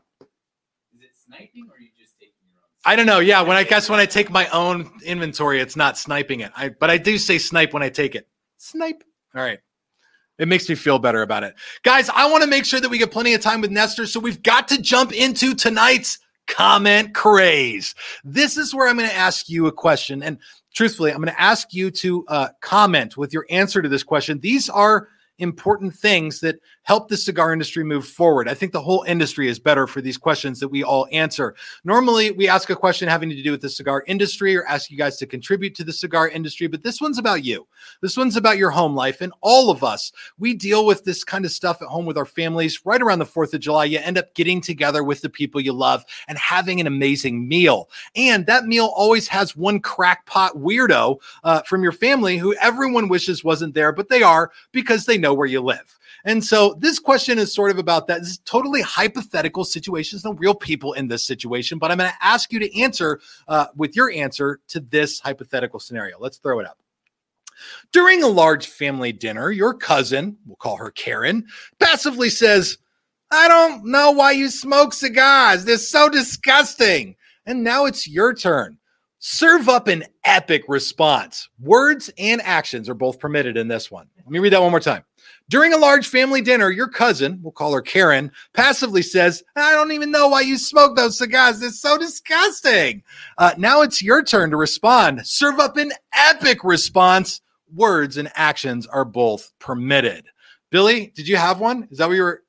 Is 1.32 1.36
it 1.36 1.38
sniping 1.38 1.68
or 1.70 1.76
are 1.76 1.80
you 1.80 1.88
just 1.98 2.18
taking 2.18 2.34
your 2.52 2.60
own? 2.62 2.68
I 2.84 2.96
don't 2.96 3.06
know. 3.06 3.18
Yeah, 3.20 3.42
when 3.42 3.56
I 3.56 3.64
guess 3.64 3.88
when 3.88 4.00
I 4.00 4.06
take 4.06 4.30
my 4.30 4.48
own 4.48 4.90
inventory, 5.04 5.60
it's 5.60 5.76
not 5.76 5.98
sniping 5.98 6.40
it. 6.40 6.52
I 6.56 6.68
but 6.70 6.90
I 6.90 6.98
do 6.98 7.18
say 7.18 7.38
snipe 7.38 7.72
when 7.72 7.82
I 7.82 7.88
take 7.88 8.14
it. 8.14 8.28
Snipe. 8.58 9.02
All 9.34 9.42
right. 9.42 9.58
It 10.38 10.48
makes 10.48 10.68
me 10.68 10.74
feel 10.74 10.98
better 10.98 11.22
about 11.22 11.44
it. 11.44 11.54
Guys, 11.84 12.08
I 12.08 12.30
want 12.30 12.42
to 12.42 12.48
make 12.48 12.64
sure 12.64 12.80
that 12.80 12.88
we 12.88 12.98
get 12.98 13.12
plenty 13.12 13.34
of 13.34 13.40
time 13.40 13.60
with 13.60 13.70
Nestor. 13.70 14.06
So 14.06 14.18
we've 14.18 14.42
got 14.42 14.66
to 14.68 14.80
jump 14.80 15.12
into 15.12 15.54
tonight's 15.54 16.18
comment 16.48 17.14
craze. 17.14 17.94
This 18.24 18.56
is 18.56 18.74
where 18.74 18.88
I'm 18.88 18.96
going 18.96 19.08
to 19.08 19.14
ask 19.14 19.48
you 19.48 19.66
a 19.66 19.72
question. 19.72 20.22
And 20.22 20.38
truthfully, 20.74 21.12
I'm 21.12 21.18
going 21.18 21.32
to 21.32 21.40
ask 21.40 21.72
you 21.72 21.90
to 21.92 22.24
uh, 22.28 22.48
comment 22.60 23.16
with 23.16 23.32
your 23.32 23.46
answer 23.50 23.82
to 23.82 23.88
this 23.88 24.02
question. 24.02 24.40
These 24.40 24.68
are 24.68 25.08
important 25.38 25.94
things 25.94 26.40
that 26.40 26.56
help 26.82 27.08
the 27.08 27.16
cigar 27.16 27.52
industry 27.52 27.84
move 27.84 28.06
forward. 28.06 28.48
I 28.48 28.54
think 28.54 28.72
the 28.72 28.80
whole 28.80 29.02
industry 29.04 29.48
is 29.48 29.58
better 29.58 29.86
for 29.86 30.00
these 30.00 30.18
questions 30.18 30.60
that 30.60 30.68
we 30.68 30.82
all 30.82 31.06
answer. 31.12 31.54
Normally, 31.84 32.30
we 32.32 32.48
ask 32.48 32.70
a 32.70 32.76
question 32.76 33.08
having 33.08 33.30
to 33.30 33.42
do 33.42 33.50
with 33.50 33.60
the 33.60 33.68
cigar 33.68 34.04
industry 34.06 34.56
or 34.56 34.64
ask 34.66 34.90
you 34.90 34.98
guys 34.98 35.16
to 35.18 35.26
contribute 35.26 35.74
to 35.76 35.84
the 35.84 35.92
cigar 35.92 36.28
industry, 36.28 36.66
but 36.66 36.82
this 36.82 37.00
one's 37.00 37.18
about 37.18 37.44
you. 37.44 37.66
This 38.00 38.16
one's 38.16 38.36
about 38.36 38.58
your 38.58 38.70
home 38.70 38.94
life. 38.94 39.20
And 39.20 39.32
all 39.40 39.70
of 39.70 39.84
us, 39.84 40.12
we 40.38 40.54
deal 40.54 40.84
with 40.84 41.04
this 41.04 41.24
kind 41.24 41.44
of 41.44 41.50
stuff 41.50 41.82
at 41.82 41.88
home 41.88 42.06
with 42.06 42.18
our 42.18 42.26
families. 42.26 42.84
Right 42.84 43.02
around 43.02 43.20
the 43.20 43.26
4th 43.26 43.54
of 43.54 43.60
July, 43.60 43.84
you 43.84 43.98
end 43.98 44.18
up 44.18 44.34
getting 44.34 44.60
together 44.60 45.04
with 45.04 45.20
the 45.20 45.30
people 45.30 45.60
you 45.60 45.72
love 45.72 46.04
and 46.28 46.38
having 46.38 46.80
an 46.80 46.86
amazing 46.86 47.46
meal. 47.46 47.88
And 48.16 48.46
that 48.46 48.66
meal 48.66 48.92
always 48.96 49.28
has 49.28 49.56
one 49.56 49.80
crackpot 49.80 50.56
weirdo 50.56 51.20
uh, 51.44 51.62
from 51.62 51.82
your 51.82 51.92
family 51.92 52.38
who 52.38 52.54
everyone 52.56 53.08
wishes 53.08 53.44
wasn't 53.44 53.74
there, 53.74 53.92
but 53.92 54.08
they 54.08 54.22
are 54.22 54.50
because 54.72 55.06
they 55.06 55.18
know 55.18 55.34
where 55.34 55.46
you 55.46 55.60
live. 55.60 55.98
And 56.24 56.44
so 56.44 56.74
this 56.78 56.98
question 56.98 57.38
is 57.38 57.52
sort 57.52 57.70
of 57.70 57.78
about 57.78 58.06
that. 58.06 58.20
This 58.20 58.30
is 58.30 58.38
totally 58.44 58.80
hypothetical 58.82 59.64
situations, 59.64 60.24
no 60.24 60.34
real 60.34 60.54
people 60.54 60.92
in 60.92 61.08
this 61.08 61.24
situation, 61.24 61.78
but 61.78 61.90
I'm 61.90 61.98
going 61.98 62.10
to 62.10 62.24
ask 62.24 62.52
you 62.52 62.58
to 62.60 62.80
answer 62.80 63.20
uh, 63.48 63.66
with 63.76 63.96
your 63.96 64.10
answer 64.10 64.60
to 64.68 64.80
this 64.80 65.20
hypothetical 65.20 65.80
scenario. 65.80 66.18
Let's 66.18 66.38
throw 66.38 66.60
it 66.60 66.66
up. 66.66 66.78
During 67.92 68.22
a 68.22 68.28
large 68.28 68.66
family 68.66 69.12
dinner, 69.12 69.50
your 69.50 69.74
cousin, 69.74 70.36
we'll 70.46 70.56
call 70.56 70.76
her 70.76 70.90
Karen, 70.90 71.46
passively 71.78 72.30
says, 72.30 72.78
I 73.30 73.48
don't 73.48 73.86
know 73.86 74.10
why 74.10 74.32
you 74.32 74.48
smoke 74.50 74.92
cigars. 74.92 75.64
They're 75.64 75.78
so 75.78 76.08
disgusting. 76.08 77.16
And 77.46 77.64
now 77.64 77.86
it's 77.86 78.06
your 78.06 78.34
turn. 78.34 78.78
Serve 79.18 79.68
up 79.68 79.88
an 79.88 80.04
epic 80.24 80.64
response. 80.68 81.48
Words 81.60 82.10
and 82.18 82.42
actions 82.42 82.88
are 82.88 82.94
both 82.94 83.18
permitted 83.20 83.56
in 83.56 83.68
this 83.68 83.90
one. 83.90 84.08
Let 84.18 84.28
me 84.28 84.38
read 84.38 84.52
that 84.52 84.60
one 84.60 84.70
more 84.70 84.80
time. 84.80 85.04
During 85.52 85.74
a 85.74 85.76
large 85.76 86.08
family 86.08 86.40
dinner, 86.40 86.70
your 86.70 86.88
cousin, 86.88 87.38
we'll 87.42 87.52
call 87.52 87.74
her 87.74 87.82
Karen, 87.82 88.32
passively 88.54 89.02
says, 89.02 89.42
I 89.54 89.72
don't 89.72 89.92
even 89.92 90.10
know 90.10 90.28
why 90.28 90.40
you 90.40 90.56
smoke 90.56 90.96
those 90.96 91.18
cigars. 91.18 91.60
They're 91.60 91.68
so 91.68 91.98
disgusting. 91.98 93.02
Uh, 93.36 93.52
now 93.58 93.82
it's 93.82 94.02
your 94.02 94.22
turn 94.22 94.50
to 94.52 94.56
respond. 94.56 95.26
Serve 95.26 95.58
up 95.58 95.76
an 95.76 95.92
epic 96.14 96.64
response. 96.64 97.42
Words 97.70 98.16
and 98.16 98.32
actions 98.34 98.86
are 98.86 99.04
both 99.04 99.52
permitted. 99.58 100.24
Billy, 100.70 101.12
did 101.14 101.28
you 101.28 101.36
have 101.36 101.60
one? 101.60 101.86
Is 101.90 101.98
that 101.98 102.08
what 102.08 102.14
you 102.14 102.22
were? 102.22 102.44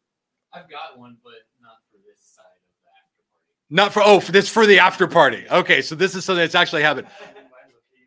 I've 0.54 0.70
got 0.70 0.98
one, 0.98 1.18
but 1.26 1.34
not 1.62 1.80
for 1.92 1.98
this 2.08 2.22
side 2.34 2.46
of 2.56 2.62
the 2.72 2.88
after 2.90 3.22
party. 3.34 3.70
Not 3.70 3.92
for, 3.92 4.02
oh, 4.02 4.22
for 4.22 4.32
this 4.32 4.48
for 4.48 4.66
the 4.66 4.80
after 4.80 5.08
party. 5.08 5.46
Okay, 5.52 5.82
so 5.82 5.96
this 5.96 6.16
is 6.16 6.24
something 6.24 6.42
that's 6.42 6.56
actually 6.56 6.84
happened. 6.84 7.08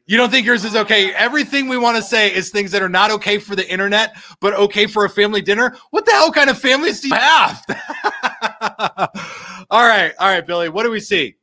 You 0.08 0.16
don't 0.16 0.30
think 0.30 0.46
yours 0.46 0.64
is 0.64 0.76
okay? 0.76 1.12
Everything 1.14 1.66
we 1.66 1.76
want 1.76 1.96
to 1.96 2.02
say 2.02 2.32
is 2.32 2.50
things 2.50 2.70
that 2.70 2.80
are 2.80 2.88
not 2.88 3.10
okay 3.10 3.38
for 3.38 3.56
the 3.56 3.68
internet, 3.68 4.16
but 4.40 4.54
okay 4.54 4.86
for 4.86 5.04
a 5.04 5.10
family 5.10 5.42
dinner. 5.42 5.76
What 5.90 6.06
the 6.06 6.12
hell 6.12 6.30
kind 6.30 6.48
of 6.48 6.58
families 6.58 7.00
do 7.00 7.08
you 7.08 7.14
have? 7.14 7.64
all 9.68 9.86
right, 9.86 10.12
all 10.20 10.28
right, 10.28 10.46
Billy. 10.46 10.68
What 10.68 10.84
do 10.84 10.92
we 10.92 11.00
see? 11.00 11.34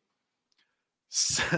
so 1.10 1.58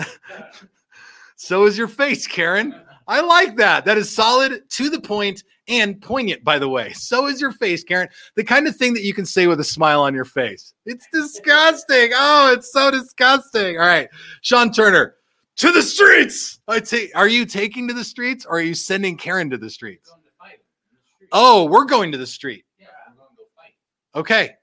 is 1.66 1.78
your 1.78 1.88
face, 1.88 2.26
Karen. 2.26 2.74
I 3.08 3.22
like 3.22 3.56
that. 3.58 3.86
That 3.86 4.00
is 4.00 4.14
solid, 4.14 4.68
to 4.72 4.90
the 4.90 5.00
point, 5.00 5.44
and 5.68 6.02
poignant, 6.02 6.44
by 6.44 6.58
the 6.58 6.70
way. 6.70 6.92
So 6.94 7.28
is 7.28 7.40
your 7.40 7.52
face, 7.52 7.84
Karen. 7.84 8.10
The 8.36 8.44
kind 8.44 8.68
of 8.68 8.76
thing 8.76 8.96
that 8.96 9.04
you 9.04 9.14
can 9.14 9.28
say 9.28 9.46
with 9.46 9.60
a 9.60 9.64
smile 9.64 10.02
on 10.02 10.16
your 10.16 10.26
face. 10.26 10.74
It's 10.88 11.06
disgusting. 11.14 12.10
Oh, 12.16 12.52
it's 12.52 12.72
so 12.72 12.90
disgusting. 12.90 13.80
All 13.80 13.86
right, 13.86 14.10
Sean 14.42 14.72
Turner 14.72 15.18
to 15.58 15.72
the 15.72 15.82
streets. 15.82 16.60
Oh, 16.68 16.74
I 16.74 16.80
take. 16.80 17.12
Are 17.16 17.28
you 17.28 17.46
taking 17.46 17.88
to 17.88 17.94
the 17.94 18.04
streets, 18.04 18.46
or 18.46 18.58
are 18.58 18.62
you 18.62 18.76
sending 18.76 19.18
Karen 19.18 19.50
to 19.50 19.58
the 19.58 19.70
streets? 19.70 20.10
Going 20.10 20.22
to 20.24 20.30
fight 20.40 20.60
the 20.92 20.98
street. 21.16 21.30
Oh, 21.32 21.66
we're 21.66 21.86
going 21.86 22.12
to 22.12 22.18
the 22.18 22.28
street. 22.28 22.66
yeah, 22.80 22.88
I'm 23.08 23.16
going 23.16 23.30
to 23.30 23.36
go 23.38 23.44
fight. 23.56 24.20
Okay. 24.20 24.56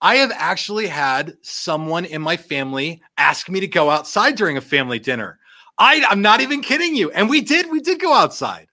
I 0.00 0.16
have 0.16 0.30
actually 0.32 0.86
had 0.86 1.34
someone 1.42 2.04
in 2.04 2.22
my 2.22 2.36
family 2.36 3.02
ask 3.16 3.48
me 3.48 3.58
to 3.58 3.66
go 3.66 3.90
outside 3.90 4.36
during 4.36 4.56
a 4.56 4.60
family 4.60 5.00
dinner. 5.00 5.40
I, 5.76 6.04
I'm 6.08 6.22
not 6.22 6.40
even 6.40 6.60
kidding 6.60 6.94
you. 6.94 7.10
And 7.10 7.28
we 7.28 7.40
did. 7.40 7.68
We 7.68 7.80
did 7.80 7.98
go 7.98 8.14
outside. 8.14 8.67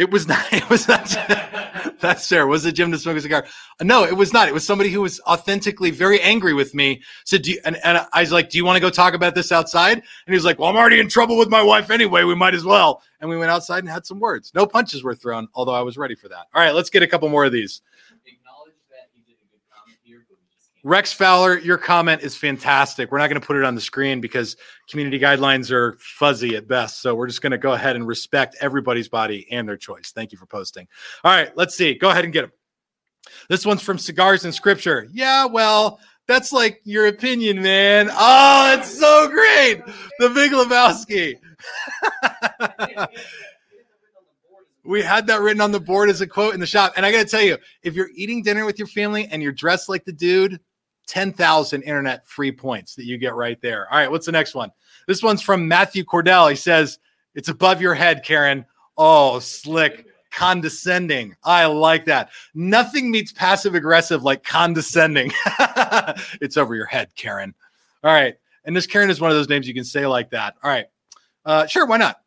It 0.00 0.10
was 0.10 0.26
not. 0.26 0.46
It 0.52 0.68
was 0.70 0.88
not. 0.88 1.14
that's 2.00 2.26
fair. 2.26 2.46
Was 2.46 2.64
it 2.64 2.72
Jim 2.72 2.90
to 2.90 2.98
smoke 2.98 3.18
a 3.18 3.20
cigar? 3.20 3.46
No, 3.82 4.04
it 4.04 4.16
was 4.16 4.32
not. 4.32 4.48
It 4.48 4.54
was 4.54 4.64
somebody 4.64 4.88
who 4.90 5.02
was 5.02 5.20
authentically 5.26 5.90
very 5.90 6.20
angry 6.22 6.54
with 6.54 6.74
me. 6.74 7.02
You, 7.30 7.60
and, 7.66 7.76
and 7.84 8.06
I 8.12 8.20
was 8.20 8.32
like, 8.32 8.48
"Do 8.48 8.56
you 8.56 8.64
want 8.64 8.76
to 8.76 8.80
go 8.80 8.88
talk 8.88 9.12
about 9.12 9.34
this 9.34 9.52
outside?" 9.52 9.98
And 9.98 10.04
he 10.26 10.32
was 10.32 10.44
like, 10.44 10.58
"Well, 10.58 10.70
I'm 10.70 10.76
already 10.76 11.00
in 11.00 11.08
trouble 11.08 11.36
with 11.36 11.50
my 11.50 11.62
wife 11.62 11.90
anyway. 11.90 12.24
We 12.24 12.34
might 12.34 12.54
as 12.54 12.64
well." 12.64 13.02
And 13.20 13.28
we 13.28 13.36
went 13.36 13.50
outside 13.50 13.80
and 13.80 13.90
had 13.90 14.06
some 14.06 14.20
words. 14.20 14.52
No 14.54 14.66
punches 14.66 15.02
were 15.02 15.14
thrown, 15.14 15.48
although 15.54 15.74
I 15.74 15.82
was 15.82 15.98
ready 15.98 16.14
for 16.14 16.28
that. 16.28 16.46
All 16.54 16.62
right, 16.62 16.74
let's 16.74 16.88
get 16.88 17.02
a 17.02 17.06
couple 17.06 17.28
more 17.28 17.44
of 17.44 17.52
these. 17.52 17.82
Acknowledge 18.24 18.80
that 18.90 19.10
he 19.12 19.20
did 19.20 19.36
a 19.36 19.46
good 19.52 19.60
comment 19.70 19.98
here, 20.02 20.24
but 20.30 20.38
we 20.40 20.46
just 20.56 20.69
can't. 20.69 20.69
Rex 20.82 21.12
Fowler, 21.12 21.58
your 21.58 21.76
comment 21.76 22.22
is 22.22 22.36
fantastic. 22.36 23.10
We're 23.10 23.18
not 23.18 23.28
going 23.28 23.40
to 23.40 23.46
put 23.46 23.56
it 23.56 23.64
on 23.64 23.74
the 23.74 23.80
screen 23.80 24.20
because 24.20 24.56
community 24.88 25.18
guidelines 25.18 25.70
are 25.70 25.96
fuzzy 26.00 26.56
at 26.56 26.66
best. 26.66 27.02
So 27.02 27.14
we're 27.14 27.26
just 27.26 27.42
going 27.42 27.52
to 27.52 27.58
go 27.58 27.72
ahead 27.72 27.96
and 27.96 28.06
respect 28.06 28.56
everybody's 28.60 29.08
body 29.08 29.46
and 29.50 29.68
their 29.68 29.76
choice. 29.76 30.12
Thank 30.14 30.32
you 30.32 30.38
for 30.38 30.46
posting. 30.46 30.88
All 31.22 31.32
right, 31.32 31.54
let's 31.56 31.74
see. 31.74 31.94
Go 31.94 32.10
ahead 32.10 32.24
and 32.24 32.32
get 32.32 32.42
them. 32.42 32.52
This 33.48 33.66
one's 33.66 33.82
from 33.82 33.98
Cigars 33.98 34.44
and 34.44 34.54
Scripture. 34.54 35.06
Yeah, 35.12 35.44
well, 35.44 36.00
that's 36.26 36.52
like 36.52 36.80
your 36.84 37.08
opinion, 37.08 37.62
man. 37.62 38.08
Oh, 38.10 38.76
it's 38.78 38.98
so 38.98 39.28
great. 39.28 39.82
The 40.18 40.30
Big 40.30 40.52
Lebowski. 40.52 41.36
We 44.82 45.02
had 45.02 45.26
that 45.26 45.40
written 45.40 45.60
on 45.60 45.72
the 45.72 45.78
board 45.78 46.08
as 46.08 46.20
a 46.20 46.26
quote 46.26 46.54
in 46.54 46.58
the 46.58 46.66
shop. 46.66 46.94
And 46.96 47.04
I 47.04 47.12
got 47.12 47.18
to 47.18 47.28
tell 47.28 47.42
you, 47.42 47.58
if 47.82 47.94
you're 47.94 48.10
eating 48.14 48.42
dinner 48.42 48.64
with 48.64 48.78
your 48.78 48.88
family 48.88 49.28
and 49.30 49.42
you're 49.42 49.52
dressed 49.52 49.88
like 49.88 50.04
the 50.04 50.12
dude, 50.12 50.58
10,000 51.10 51.82
internet 51.82 52.24
free 52.24 52.52
points 52.52 52.94
that 52.94 53.04
you 53.04 53.18
get 53.18 53.34
right 53.34 53.60
there. 53.60 53.92
All 53.92 53.98
right, 53.98 54.08
what's 54.08 54.26
the 54.26 54.32
next 54.32 54.54
one? 54.54 54.70
This 55.08 55.24
one's 55.24 55.42
from 55.42 55.66
Matthew 55.66 56.04
Cordell. 56.04 56.48
He 56.48 56.54
says, 56.54 57.00
It's 57.34 57.48
above 57.48 57.82
your 57.82 57.94
head, 57.94 58.22
Karen. 58.24 58.64
Oh, 58.96 59.40
slick, 59.40 60.06
condescending. 60.30 61.34
I 61.42 61.66
like 61.66 62.04
that. 62.04 62.30
Nothing 62.54 63.10
meets 63.10 63.32
passive 63.32 63.74
aggressive 63.74 64.22
like 64.22 64.44
condescending. 64.44 65.32
it's 66.40 66.56
over 66.56 66.76
your 66.76 66.86
head, 66.86 67.08
Karen. 67.16 67.54
All 68.04 68.12
right. 68.12 68.36
And 68.64 68.76
this 68.76 68.86
Karen 68.86 69.10
is 69.10 69.20
one 69.20 69.32
of 69.32 69.36
those 69.36 69.48
names 69.48 69.66
you 69.66 69.74
can 69.74 69.82
say 69.82 70.06
like 70.06 70.30
that. 70.30 70.54
All 70.62 70.70
right. 70.70 70.86
Uh, 71.44 71.66
sure, 71.66 71.86
why 71.86 71.96
not? 71.96 72.20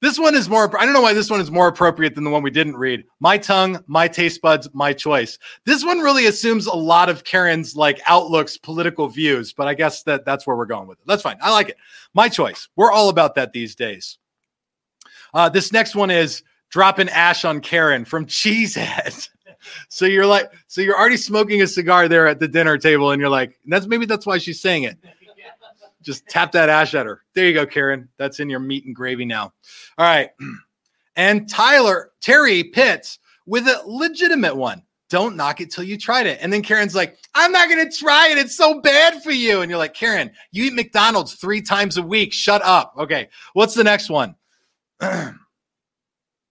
This 0.00 0.18
one 0.18 0.34
is 0.34 0.48
more, 0.48 0.80
I 0.80 0.84
don't 0.84 0.94
know 0.94 1.02
why 1.02 1.12
this 1.12 1.28
one 1.28 1.40
is 1.40 1.50
more 1.50 1.68
appropriate 1.68 2.14
than 2.14 2.24
the 2.24 2.30
one 2.30 2.42
we 2.42 2.50
didn't 2.50 2.76
read. 2.76 3.04
My 3.20 3.36
tongue, 3.36 3.82
my 3.86 4.08
taste 4.08 4.40
buds, 4.40 4.68
my 4.72 4.94
choice. 4.94 5.38
This 5.66 5.84
one 5.84 5.98
really 5.98 6.26
assumes 6.26 6.66
a 6.66 6.74
lot 6.74 7.10
of 7.10 7.24
Karen's 7.24 7.76
like 7.76 8.00
outlooks, 8.06 8.56
political 8.56 9.08
views, 9.08 9.52
but 9.52 9.68
I 9.68 9.74
guess 9.74 10.02
that 10.04 10.24
that's 10.24 10.46
where 10.46 10.56
we're 10.56 10.64
going 10.64 10.88
with 10.88 10.98
it. 10.98 11.06
That's 11.06 11.22
fine. 11.22 11.36
I 11.42 11.50
like 11.50 11.68
it. 11.68 11.76
My 12.14 12.30
choice. 12.30 12.68
We're 12.76 12.90
all 12.92 13.10
about 13.10 13.34
that 13.34 13.52
these 13.52 13.74
days. 13.74 14.16
Uh, 15.34 15.50
this 15.50 15.70
next 15.70 15.94
one 15.94 16.10
is 16.10 16.42
dropping 16.70 17.10
ash 17.10 17.44
on 17.44 17.60
Karen 17.60 18.06
from 18.06 18.24
Cheesehead. 18.24 19.28
so 19.90 20.06
you're 20.06 20.26
like, 20.26 20.50
so 20.66 20.80
you're 20.80 20.98
already 20.98 21.18
smoking 21.18 21.60
a 21.60 21.66
cigar 21.66 22.08
there 22.08 22.26
at 22.26 22.40
the 22.40 22.48
dinner 22.48 22.78
table, 22.78 23.10
and 23.10 23.20
you're 23.20 23.30
like, 23.30 23.58
that's 23.66 23.86
maybe 23.86 24.06
that's 24.06 24.24
why 24.24 24.38
she's 24.38 24.60
saying 24.60 24.84
it 24.84 24.96
just 26.02 26.26
tap 26.28 26.52
that 26.52 26.68
ash 26.68 26.94
at 26.94 27.06
her. 27.06 27.22
There 27.34 27.46
you 27.46 27.54
go, 27.54 27.66
Karen. 27.66 28.08
That's 28.16 28.40
in 28.40 28.50
your 28.50 28.60
meat 28.60 28.86
and 28.86 28.94
gravy 28.94 29.24
now. 29.24 29.52
All 29.98 30.06
right. 30.06 30.30
And 31.16 31.50
Tyler, 31.50 32.12
Terry 32.22 32.64
Pitts 32.64 33.18
with 33.44 33.66
a 33.66 33.82
legitimate 33.84 34.56
one. 34.56 34.82
Don't 35.10 35.36
knock 35.36 35.60
it 35.60 35.70
till 35.70 35.82
you 35.82 35.98
tried 35.98 36.26
it. 36.26 36.38
And 36.40 36.52
then 36.52 36.62
Karen's 36.62 36.94
like, 36.94 37.18
I'm 37.34 37.50
not 37.50 37.68
going 37.68 37.86
to 37.86 37.94
try 37.94 38.28
it. 38.28 38.38
It's 38.38 38.56
so 38.56 38.80
bad 38.80 39.22
for 39.22 39.32
you. 39.32 39.60
And 39.60 39.68
you're 39.68 39.78
like, 39.78 39.92
Karen, 39.92 40.30
you 40.52 40.64
eat 40.64 40.72
McDonald's 40.72 41.34
three 41.34 41.60
times 41.60 41.96
a 41.96 42.02
week. 42.02 42.32
Shut 42.32 42.62
up. 42.62 42.94
Okay. 42.96 43.28
What's 43.52 43.74
the 43.74 43.84
next 43.84 44.08
one? 44.08 44.36
There's 45.00 45.34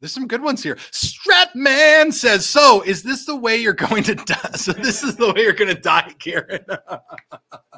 some 0.03 0.27
good 0.27 0.41
ones 0.41 0.62
here. 0.62 0.75
Stratman 0.75 2.13
says, 2.13 2.45
So 2.45 2.81
is 2.81 3.01
this 3.01 3.25
the 3.25 3.35
way 3.35 3.57
you're 3.57 3.73
going 3.73 4.03
to 4.03 4.15
die? 4.15 4.35
So 4.55 4.73
this 4.73 5.03
is 5.03 5.15
the 5.15 5.33
way 5.33 5.43
you're 5.43 5.53
going 5.53 5.73
to 5.73 5.81
die, 5.81 6.13
Karen. 6.19 6.65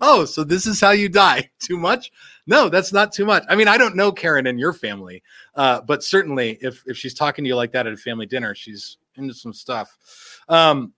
oh, 0.00 0.24
so 0.24 0.44
this 0.44 0.66
is 0.66 0.80
how 0.80 0.90
you 0.90 1.08
die. 1.08 1.50
Too 1.60 1.76
much? 1.76 2.10
No, 2.46 2.68
that's 2.68 2.92
not 2.92 3.12
too 3.12 3.24
much. 3.24 3.44
I 3.48 3.54
mean, 3.54 3.68
I 3.68 3.78
don't 3.78 3.94
know 3.94 4.10
Karen 4.10 4.48
and 4.48 4.58
your 4.58 4.72
family, 4.72 5.22
uh, 5.54 5.80
but 5.82 6.02
certainly 6.02 6.58
if 6.60 6.82
if 6.86 6.96
she's 6.96 7.14
talking 7.14 7.44
to 7.44 7.48
you 7.48 7.54
like 7.54 7.70
that 7.72 7.86
at 7.86 7.92
a 7.92 7.96
family 7.96 8.26
dinner, 8.26 8.54
she's 8.54 8.98
into 9.14 9.32
some 9.32 9.52
stuff. 9.52 9.96
Um, 10.48 10.92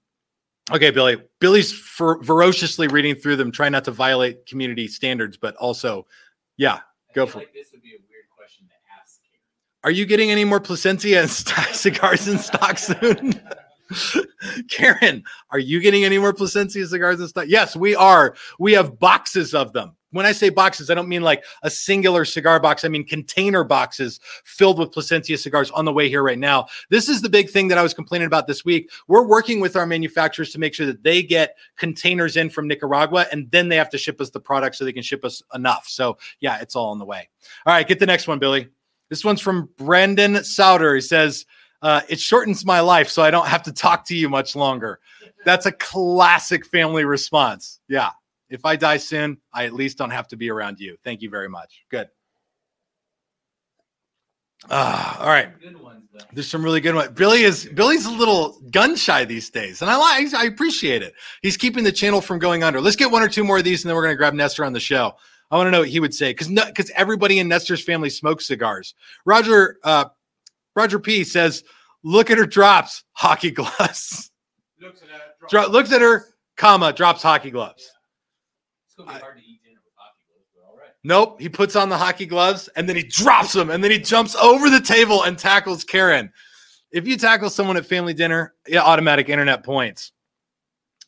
okay, 0.72 0.90
Billy. 0.90 1.20
Billy's 1.40 1.72
fer- 1.72 2.22
ferociously 2.22 2.88
reading 2.88 3.14
through 3.14 3.36
them, 3.36 3.52
trying 3.52 3.72
not 3.72 3.84
to 3.84 3.90
violate 3.90 4.46
community 4.46 4.88
standards, 4.88 5.36
but 5.36 5.54
also, 5.56 6.06
yeah, 6.56 6.80
go 7.14 7.26
for 7.26 7.42
it. 7.42 7.52
this 7.52 7.68
would 7.72 7.82
be 7.82 7.90
a 7.90 8.00
weird 8.08 8.24
question 8.34 8.66
to 8.66 8.74
ask. 8.98 9.20
Are 9.82 9.90
you 9.90 10.06
getting 10.06 10.30
any 10.30 10.44
more 10.44 10.60
Plasencia 10.60 11.20
and 11.20 11.30
st- 11.30 11.74
cigars 11.74 12.26
in 12.26 12.38
stock 12.38 12.78
soon? 12.78 13.40
Karen, 14.70 15.22
are 15.50 15.58
you 15.58 15.80
getting 15.80 16.04
any 16.04 16.18
more 16.18 16.32
Plasencia 16.32 16.86
cigars 16.86 17.20
and 17.20 17.28
stuff? 17.28 17.46
Yes, 17.46 17.76
we 17.76 17.94
are. 17.94 18.34
We 18.58 18.72
have 18.72 18.98
boxes 18.98 19.54
of 19.54 19.72
them. 19.72 19.96
When 20.10 20.26
I 20.26 20.32
say 20.32 20.48
boxes, 20.48 20.90
I 20.90 20.94
don't 20.94 21.08
mean 21.08 21.22
like 21.22 21.42
a 21.64 21.70
singular 21.70 22.24
cigar 22.24 22.60
box. 22.60 22.84
I 22.84 22.88
mean 22.88 23.04
container 23.04 23.64
boxes 23.64 24.20
filled 24.44 24.78
with 24.78 24.92
Plasencia 24.92 25.36
cigars 25.36 25.72
on 25.72 25.84
the 25.84 25.92
way 25.92 26.08
here 26.08 26.22
right 26.22 26.38
now. 26.38 26.66
This 26.88 27.08
is 27.08 27.20
the 27.20 27.28
big 27.28 27.50
thing 27.50 27.66
that 27.66 27.78
I 27.78 27.82
was 27.82 27.94
complaining 27.94 28.28
about 28.28 28.46
this 28.46 28.64
week. 28.64 28.92
We're 29.08 29.26
working 29.26 29.58
with 29.58 29.74
our 29.74 29.86
manufacturers 29.86 30.52
to 30.52 30.60
make 30.60 30.72
sure 30.72 30.86
that 30.86 31.02
they 31.02 31.20
get 31.24 31.56
containers 31.76 32.36
in 32.36 32.48
from 32.48 32.68
Nicaragua 32.68 33.26
and 33.32 33.50
then 33.50 33.68
they 33.68 33.76
have 33.76 33.90
to 33.90 33.98
ship 33.98 34.20
us 34.20 34.30
the 34.30 34.38
product 34.38 34.76
so 34.76 34.84
they 34.84 34.92
can 34.92 35.02
ship 35.02 35.24
us 35.24 35.42
enough. 35.52 35.88
So, 35.88 36.16
yeah, 36.38 36.60
it's 36.60 36.76
all 36.76 36.92
on 36.92 37.00
the 37.00 37.04
way. 37.04 37.28
All 37.66 37.74
right, 37.74 37.86
get 37.86 37.98
the 37.98 38.06
next 38.06 38.28
one, 38.28 38.38
Billy. 38.38 38.68
This 39.10 39.24
one's 39.24 39.40
from 39.40 39.68
Brendan 39.76 40.44
Souter. 40.44 40.94
He 40.94 41.00
says, 41.00 41.44
uh, 41.84 42.00
It 42.08 42.18
shortens 42.18 42.64
my 42.64 42.80
life 42.80 43.08
so 43.10 43.22
I 43.22 43.30
don't 43.30 43.46
have 43.46 43.62
to 43.64 43.72
talk 43.72 44.06
to 44.06 44.16
you 44.16 44.28
much 44.28 44.56
longer. 44.56 44.98
That's 45.44 45.66
a 45.66 45.72
classic 45.72 46.66
family 46.66 47.04
response. 47.04 47.80
Yeah. 47.88 48.10
If 48.48 48.64
I 48.64 48.76
die 48.76 48.96
soon, 48.96 49.38
I 49.52 49.66
at 49.66 49.74
least 49.74 49.98
don't 49.98 50.10
have 50.10 50.26
to 50.28 50.36
be 50.36 50.50
around 50.50 50.80
you. 50.80 50.96
Thank 51.04 51.20
you 51.20 51.28
very 51.28 51.48
much. 51.48 51.84
Good. 51.90 52.08
Ah, 54.70 55.20
all 55.20 55.28
right. 55.28 55.50
Ones. 55.82 56.04
There's 56.32 56.48
some 56.48 56.64
really 56.64 56.80
good 56.80 56.94
ones. 56.94 57.10
Billy 57.10 57.42
is 57.42 57.66
Billy's 57.74 58.06
a 58.06 58.10
little 58.10 58.58
gun 58.70 58.96
shy 58.96 59.26
these 59.26 59.50
days, 59.50 59.82
and 59.82 59.90
I 59.90 59.96
like 59.96 60.32
I 60.32 60.46
appreciate 60.46 61.02
it. 61.02 61.12
He's 61.42 61.58
keeping 61.58 61.84
the 61.84 61.92
channel 61.92 62.22
from 62.22 62.38
going 62.38 62.62
under. 62.62 62.80
Let's 62.80 62.96
get 62.96 63.10
one 63.10 63.22
or 63.22 63.28
two 63.28 63.44
more 63.44 63.58
of 63.58 63.64
these, 63.64 63.84
and 63.84 63.90
then 63.90 63.96
we're 63.96 64.04
gonna 64.04 64.16
grab 64.16 64.32
Nestor 64.32 64.64
on 64.64 64.72
the 64.72 64.80
show. 64.80 65.16
I 65.50 65.56
want 65.56 65.66
to 65.66 65.70
know 65.70 65.80
what 65.80 65.90
he 65.90 66.00
would 66.00 66.14
say 66.14 66.30
because 66.30 66.48
because 66.48 66.90
everybody 66.94 67.40
in 67.40 67.48
Nestor's 67.48 67.84
family 67.84 68.08
smokes 68.08 68.46
cigars. 68.46 68.94
Roger 69.26 69.76
uh, 69.84 70.06
Roger 70.76 70.98
P 70.98 71.24
says, 71.24 71.64
"Look 72.04 72.30
at 72.30 72.38
her 72.38 72.46
drops 72.46 73.02
hockey 73.12 73.50
gloves." 73.50 74.30
Looks 74.80 75.02
at 75.02 75.08
that. 75.08 75.48
Dro- 75.50 75.66
looks 75.66 75.92
at 75.92 76.00
her, 76.00 76.26
comma 76.56 76.92
drops 76.92 77.22
hockey 77.22 77.50
gloves. 77.50 77.90
It's 78.86 79.08
I- 79.08 79.18
hard 79.18 79.36
to 79.38 79.42
eat 79.42 79.60
dinner 79.64 79.80
with 79.84 79.92
hockey 79.96 80.22
gloves, 80.28 80.76
but. 80.78 80.94
Nope. 81.02 81.40
He 81.40 81.48
puts 81.48 81.74
on 81.76 81.88
the 81.88 81.98
hockey 81.98 82.26
gloves 82.26 82.68
and 82.76 82.88
then 82.88 82.96
he 82.96 83.02
drops 83.02 83.52
them 83.52 83.70
and 83.70 83.82
then 83.82 83.90
he 83.90 83.98
jumps 83.98 84.34
over 84.36 84.70
the 84.70 84.80
table 84.80 85.24
and 85.24 85.38
tackles 85.38 85.84
Karen. 85.84 86.32
If 86.92 87.08
you 87.08 87.16
tackle 87.16 87.50
someone 87.50 87.76
at 87.76 87.86
family 87.86 88.14
dinner, 88.14 88.54
yeah, 88.68 88.82
automatic 88.82 89.28
internet 89.28 89.64
points. 89.64 90.12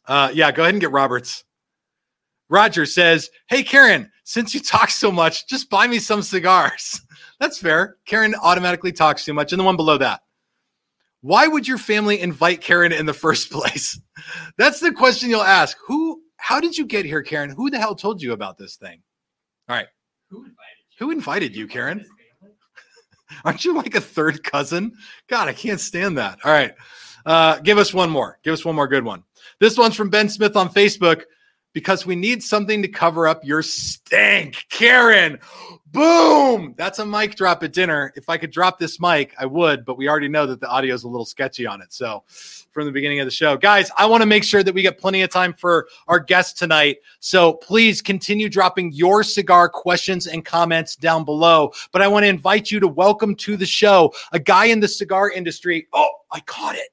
Uh, 0.07 0.31
yeah, 0.35 0.51
go 0.53 0.63
ahead 0.63 0.75
and 0.75 0.81
get 0.81 0.91
Roberts. 0.91 1.45
Roger 2.49 2.87
says, 2.87 3.31
Hey, 3.49 3.63
Karen, 3.63 4.11
since 4.25 4.55
you 4.55 4.61
talk 4.61 4.91
so 4.91 5.11
much, 5.13 5.47
just 5.49 5.71
buy 5.71 5.87
me 5.87 5.99
some 5.99 6.23
cigars. 6.23 7.01
That's 7.41 7.59
fair. 7.59 7.97
Karen 8.05 8.35
automatically 8.43 8.93
talks 8.93 9.25
too 9.25 9.35
much. 9.35 9.53
And 9.53 9.61
the 9.61 9.65
one 9.65 9.77
below 9.77 9.99
that. 9.99 10.23
Why 11.21 11.47
would 11.47 11.67
your 11.67 11.79
family 11.79 12.21
invite 12.21 12.61
Karen 12.61 12.93
in 12.93 13.07
the 13.07 13.15
first 13.15 13.51
place? 13.53 14.01
That's 14.59 14.81
the 14.81 14.93
question 14.93 15.31
you'll 15.31 15.43
ask. 15.43 15.77
Who, 15.87 16.23
how 16.37 16.61
did 16.61 16.77
you 16.77 16.87
get 16.87 17.05
here, 17.05 17.23
Karen? 17.23 17.51
Who 17.51 17.71
the 17.71 17.79
hell 17.79 17.95
told 17.95 18.23
you 18.23 18.33
about 18.33 18.59
this 18.59 18.77
thing? 18.77 19.03
All 19.69 19.77
right. 19.77 19.87
Who 20.31 20.39
invited 20.39 20.57
you? 20.91 21.07
Who 21.07 21.11
invited 21.11 21.57
you, 21.57 21.67
Karen? 21.67 22.05
Aren't 23.45 23.65
you 23.65 23.75
like 23.75 23.95
a 23.95 24.01
third 24.01 24.43
cousin? 24.45 24.93
God, 25.29 25.49
I 25.49 25.53
can't 25.53 25.81
stand 25.81 26.19
that. 26.19 26.39
All 26.45 26.53
right. 26.53 26.75
Uh, 27.25 27.59
give 27.59 27.77
us 27.77 27.93
one 27.93 28.09
more. 28.09 28.39
Give 28.45 28.53
us 28.53 28.65
one 28.65 28.77
more 28.77 28.87
good 28.87 29.05
one. 29.05 29.25
This 29.59 29.77
one's 29.77 29.97
from 29.97 30.11
Ben 30.11 30.29
Smith 30.29 30.57
on 30.57 30.69
Facebook 30.69 31.23
because 31.77 32.07
we 32.07 32.17
need 32.17 32.43
something 32.43 32.81
to 32.81 32.89
cover 32.89 33.29
up 33.29 33.45
your 33.45 33.61
stank. 33.61 34.65
Karen, 34.71 35.39
boom. 35.93 36.73
That's 36.79 37.01
a 37.01 37.05
mic 37.05 37.35
drop 37.35 37.63
at 37.65 37.75
dinner. 37.75 38.15
If 38.17 38.31
I 38.31 38.39
could 38.39 38.51
drop 38.51 38.79
this 38.79 38.99
mic, 38.99 39.35
I 39.39 39.45
would, 39.45 39.85
but 39.85 39.99
we 39.99 40.09
already 40.09 40.29
know 40.29 40.47
that 40.47 40.59
the 40.59 40.69
audio 40.69 40.95
is 40.95 41.05
a 41.05 41.09
little 41.09 41.27
sketchy 41.27 41.67
on 41.67 41.83
it. 41.83 41.93
So, 41.93 42.25
from 42.73 42.87
the 42.87 42.93
beginning 42.93 43.21
of 43.21 43.27
the 43.27 43.31
show, 43.31 43.59
guys, 43.59 43.91
I 43.99 44.07
want 44.07 44.23
to 44.23 44.27
make 44.27 44.43
sure 44.43 44.63
that 44.63 44.73
we 44.73 44.81
get 44.81 44.97
plenty 44.97 45.21
of 45.21 45.29
time 45.29 45.53
for 45.53 45.87
our 46.09 46.19
guests 46.19 46.59
tonight. 46.59 46.97
So, 47.21 47.53
please 47.53 48.01
continue 48.01 48.49
dropping 48.49 48.93
your 48.93 49.23
cigar 49.23 49.69
questions 49.69 50.29
and 50.29 50.43
comments 50.47 50.97
down 50.97 51.27
below. 51.27 51.73
But 51.93 52.01
I 52.01 52.09
want 52.09 52.23
to 52.23 52.29
invite 52.29 52.71
you 52.71 52.81
to 52.81 52.89
welcome 52.89 53.35
to 53.35 53.59
the 53.59 53.67
show 53.67 54.15
a 54.33 54.39
guy 54.39 54.65
in 54.65 54.81
the 54.81 54.89
cigar 54.89 55.31
industry. 55.31 55.89
Oh, 55.93 56.09
I 56.33 56.41
caught 56.41 56.77
it 56.77 56.89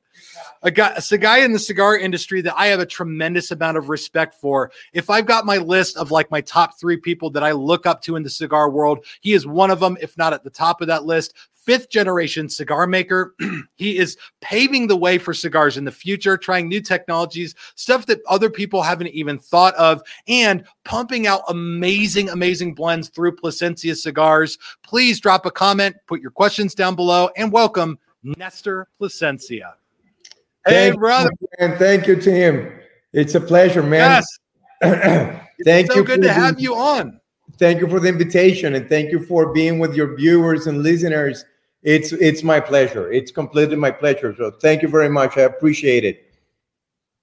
a 0.63 0.71
guy, 0.71 0.97
a 1.12 1.17
guy 1.17 1.39
in 1.39 1.52
the 1.52 1.60
cigar 1.60 1.97
industry 1.97 2.41
that 2.41 2.58
I 2.58 2.67
have 2.67 2.80
a 2.80 2.86
tremendous 2.86 3.52
amount 3.52 3.78
of 3.78 3.89
respect 3.89 4.36
for. 4.36 4.71
If 4.93 5.10
I've 5.10 5.26
got 5.26 5.45
my 5.45 5.58
list 5.58 5.97
of 5.97 6.10
like 6.10 6.32
my 6.32 6.41
top 6.41 6.80
three 6.80 6.97
people 6.97 7.30
that 7.32 7.43
I 7.43 7.52
look 7.52 7.86
up 7.86 8.02
to 8.04 8.15
in 8.15 8.23
the 8.23 8.30
cigar 8.30 8.69
world, 8.69 9.06
he 9.21 9.34
is 9.34 9.45
one 9.45 9.69
of 9.69 9.80
them, 9.80 9.97
if 10.02 10.17
not 10.17 10.34
at 10.34 10.43
the 10.43 10.49
top 10.49 10.82
of 10.82 10.88
that 10.88 11.06
list. 11.06 11.34
fifth 11.52 11.89
generation 11.89 12.49
cigar 12.49 12.88
maker. 12.88 13.36
he 13.76 13.97
is 13.97 14.17
paving 14.41 14.88
the 14.88 14.97
way 14.97 15.17
for 15.17 15.34
cigars 15.34 15.78
in 15.78 15.86
the 15.86 15.91
future, 15.91 16.38
trying 16.38 16.67
new 16.67 16.82
technologies, 16.82 17.56
stuff 17.76 18.06
that 18.06 18.19
other 18.28 18.49
people 18.49 18.82
haven't 18.82 19.08
even 19.08 19.39
thought 19.39 19.76
of, 19.76 20.02
and 20.28 20.65
pumping 20.84 21.28
out 21.28 21.41
amazing, 21.47 22.30
amazing 22.30 22.73
blends 22.73 23.10
through 23.10 23.34
Plasencia 23.34 23.95
cigars. 23.95 24.58
Please 24.84 25.19
drop 25.19 25.45
a 25.45 25.52
comment, 25.52 25.95
put 26.08 26.21
your 26.21 26.32
questions 26.32 26.76
down 26.76 26.95
below, 26.95 27.30
and 27.38 27.52
welcome 27.52 27.97
Nestor 28.23 28.88
Plasencia. 28.99 29.76
Hey, 30.65 30.89
thank 30.89 30.99
brother. 30.99 31.30
And 31.60 31.76
thank 31.76 32.08
you 32.08 32.15
to 32.15 32.32
him. 32.32 32.71
It's 33.12 33.36
a 33.36 33.41
pleasure, 33.41 33.84
man. 33.84 34.23
Yes. 34.82 35.41
thank 35.65 35.88
so 35.88 35.95
you. 35.95 35.99
So 35.99 36.04
good 36.04 36.21
to 36.21 36.28
the, 36.28 36.34
have 36.34 36.60
you 36.60 36.76
on. 36.76 37.19
Thank 37.60 37.82
you 37.82 37.88
for 37.88 37.99
the 37.99 38.10
invitation 38.10 38.76
and 38.76 38.89
thank 38.89 39.12
you 39.12 39.26
for 39.26 39.54
being 39.54 39.80
with 39.80 39.93
your 39.93 40.15
viewers 40.15 40.67
and 40.67 40.82
listeners. 40.82 41.45
It's 41.84 42.13
it's 42.13 42.43
my 42.43 42.60
pleasure. 42.60 43.12
It's 43.12 43.32
completely 43.32 43.76
my 43.76 43.91
pleasure. 43.91 44.34
So 44.38 44.52
thank 44.62 44.82
you 44.82 44.88
very 44.88 45.10
much. 45.10 45.38
I 45.38 45.41
appreciate 45.41 46.06
it. 46.06 46.34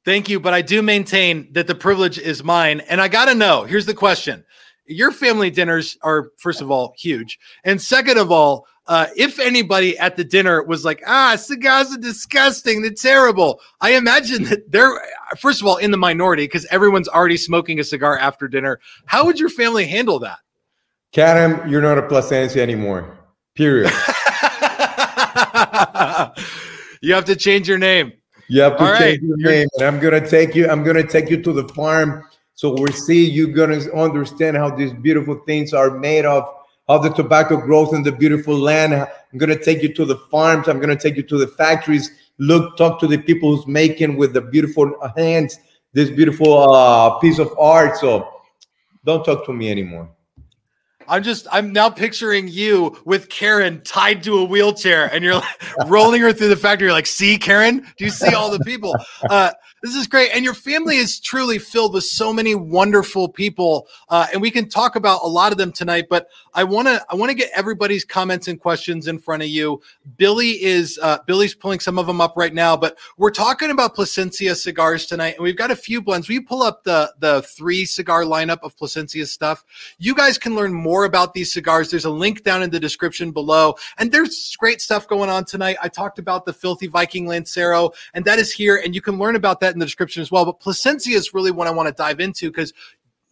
Thank 0.05 0.29
you, 0.29 0.41
but 0.41 0.55
I 0.55 0.63
do 0.63 0.81
maintain 0.83 1.53
that 1.53 1.67
the 1.67 1.75
privilege 1.75 2.19
is 2.19 2.43
mine. 2.43 2.81
And 2.89 3.01
I 3.01 3.09
got 3.09 3.27
to 3.27 3.35
know, 3.35 3.65
here's 3.65 3.85
the 3.85 3.95
question. 3.95 4.45
Your 4.87 5.13
family 5.13 5.51
dinners 5.51 5.97
are 6.03 6.31
first 6.39 6.63
of 6.63 6.71
all 6.71 6.95
huge. 6.97 7.39
And 7.65 7.81
second 7.81 8.19
of 8.19 8.31
all, 8.31 8.67
uh, 8.91 9.07
if 9.17 9.39
anybody 9.39 9.97
at 9.99 10.17
the 10.17 10.25
dinner 10.25 10.65
was 10.65 10.85
like, 10.85 11.01
ah, 11.07 11.37
cigars 11.37 11.95
are 11.95 11.99
disgusting, 11.99 12.83
they're 12.83 12.91
terrible, 12.91 13.61
I 13.81 13.93
imagine 13.93 14.43
that 14.47 14.73
they're, 14.73 15.01
first 15.39 15.61
of 15.61 15.69
all, 15.69 15.77
in 15.77 15.93
the 15.93 15.97
minority 15.97 16.43
because 16.43 16.67
everyone's 16.73 17.07
already 17.07 17.37
smoking 17.37 17.79
a 17.79 17.85
cigar 17.85 18.19
after 18.19 18.49
dinner. 18.49 18.81
How 19.07 19.25
would 19.27 19.39
your 19.39 19.49
family 19.49 19.87
handle 19.87 20.19
that? 20.19 20.39
Karam, 21.13 21.71
you're 21.71 21.83
not 21.83 21.99
a 21.99 22.03
Plasencia 22.03 22.61
anymore. 22.61 23.17
Period. 23.55 23.85
you 27.01 27.15
have 27.15 27.27
to 27.27 27.37
change 27.37 27.69
your 27.69 27.79
name. 27.79 28.13
You 28.49 28.63
have 28.63 28.77
to 28.77 28.83
all 28.83 28.99
change 28.99 29.01
right. 29.01 29.23
your 29.23 29.39
you're- 29.39 29.53
name. 29.53 29.69
And 29.79 29.87
I'm 29.87 30.01
gonna 30.01 30.29
take 30.29 30.57
you, 30.57 30.69
I'm 30.69 30.83
gonna 30.83 31.07
take 31.07 31.31
you 31.31 31.41
to 31.41 31.53
the 31.53 31.69
farm. 31.69 32.25
So 32.57 32.75
we 32.77 32.91
see 32.91 33.25
you're 33.25 33.53
gonna 33.53 33.89
understand 33.95 34.57
how 34.57 34.75
these 34.75 34.93
beautiful 34.93 35.37
things 35.47 35.73
are 35.73 35.97
made 35.97 36.25
of 36.25 36.57
how 36.91 36.99
the 36.99 37.11
tobacco 37.11 37.57
grows 37.57 37.93
in 37.93 38.03
the 38.03 38.13
beautiful 38.13 38.57
land. 38.59 38.93
I'm 38.95 39.39
going 39.39 39.57
to 39.57 39.65
take 39.65 39.81
you 39.81 39.95
to 39.95 40.05
the 40.05 40.17
farms. 40.17 40.67
I'm 40.69 40.79
going 40.79 40.97
to 40.97 41.01
take 41.01 41.17
you 41.17 41.23
to 41.23 41.39
the 41.39 41.47
factories. 41.47 42.11
Look, 42.39 42.77
talk 42.77 42.99
to 43.01 43.07
the 43.07 43.19
people 43.19 43.55
who's 43.55 43.67
making 43.67 44.17
with 44.17 44.33
the 44.33 44.41
beautiful 44.41 44.93
hands 45.17 45.59
this 45.93 46.11
beautiful 46.11 46.73
uh, 46.73 47.19
piece 47.19 47.39
of 47.39 47.57
art. 47.59 47.97
So 47.97 48.29
don't 49.05 49.25
talk 49.25 49.47
to 49.47 49.53
me 49.53 49.71
anymore. 49.71 50.09
I'm 51.09 51.25
just 51.25 51.49
I'm 51.51 51.73
now 51.73 51.91
picturing 51.91 52.47
you 52.47 52.97
with 53.05 53.29
Karen 53.29 53.83
tied 53.83 54.23
to 54.25 54.39
a 54.39 54.45
wheelchair 54.45 55.13
and 55.13 55.25
you're 55.25 55.35
like 55.35 55.63
rolling 55.87 56.21
her 56.21 56.33
through 56.33 56.49
the 56.49 56.57
factory. 56.57 56.87
You're 56.87 56.93
like, 56.93 57.07
see, 57.07 57.37
Karen, 57.37 57.81
do 57.97 58.05
you 58.05 58.11
see 58.11 58.35
all 58.35 58.51
the 58.51 58.61
people? 58.61 58.95
Uh, 59.29 59.53
this 59.83 59.95
is 59.95 60.07
great. 60.07 60.31
And 60.35 60.45
your 60.45 60.55
family 60.55 60.97
is 60.97 61.19
truly 61.21 61.59
filled 61.59 61.95
with 61.95 62.05
so 62.05 62.33
many 62.33 62.55
wonderful 62.55 63.29
people. 63.29 63.87
Uh, 64.09 64.27
and 64.33 64.43
we 64.43 64.51
can 64.51 64.69
talk 64.69 64.95
about 64.97 65.21
a 65.23 65.27
lot 65.27 65.53
of 65.53 65.59
them 65.59 65.73
tonight, 65.73 66.07
but 66.11 66.29
I 66.53 66.65
want 66.65 66.89
to, 66.89 67.05
I 67.09 67.15
want 67.15 67.31
to 67.31 67.35
get 67.35 67.51
everybody's 67.55 68.05
comments 68.05 68.49
and 68.49 68.61
questions 68.61 69.09
in 69.09 69.19
front 69.19 69.43
of 69.43 69.49
you. 69.49 69.81
Billy 70.17 70.63
is, 70.63 70.99
uh, 71.03 71.19
Billy's 71.27 71.55
pulling 71.55 71.81
some 71.81 71.99
of 71.99 72.07
them 72.07 72.21
up 72.21 72.35
right 72.37 72.53
now, 72.53 72.77
but 72.77 72.99
we're 73.17 73.31
talking 73.31 73.71
about 73.71 73.95
Plasencia 73.95 74.55
cigars 74.55 75.07
tonight. 75.07 75.37
And 75.37 75.45
we've 75.45 75.57
got 75.57 75.71
a 75.71 75.77
few 75.77 76.03
blends. 76.03 76.29
We 76.29 76.41
pull 76.41 76.63
up 76.63 76.85
the, 76.85 77.13
the 77.21 77.43
three 77.43 77.87
cigar 77.87 78.25
lineup 78.25 78.59
of 78.63 78.77
Plasencia 78.77 79.27
stuff. 79.27 79.65
You 79.99 80.15
guys 80.15 80.37
can 80.37 80.55
learn 80.55 80.75
more 80.75 81.05
about 81.05 81.33
these 81.33 81.53
cigars. 81.53 81.91
There's 81.91 82.05
a 82.05 82.11
link 82.11 82.43
down 82.43 82.63
in 82.63 82.71
the 82.71 82.81
description 82.81 83.31
below. 83.31 83.77
And 83.97 84.13
there's 84.13 84.55
great 84.57 84.83
stuff 84.83 85.09
going 85.09 85.31
on 85.31 85.45
tonight. 85.47 85.77
I 85.83 85.89
talked 85.89 86.19
about 86.19 86.45
the 86.45 86.53
Filthy 86.53 86.87
Viking 86.87 87.27
Lancero, 87.27 87.93
and 88.13 88.25
that 88.27 88.39
is 88.39 88.53
here. 88.53 88.83
And 88.85 88.95
you 88.95 89.01
can 89.01 89.19
learn 89.19 89.37
about 89.37 89.61
that 89.61 89.70
that 89.71 89.77
in 89.77 89.81
the 89.81 89.87
description 89.87 90.21
as 90.21 90.31
well. 90.31 90.45
But 90.45 90.61
Plasencia 90.61 91.15
is 91.15 91.33
really 91.33 91.53
what 91.53 91.69
I 91.69 91.71
want 91.71 91.89
to 91.89 91.95
dive 91.95 92.21
into 92.21 92.51
because 92.51 92.73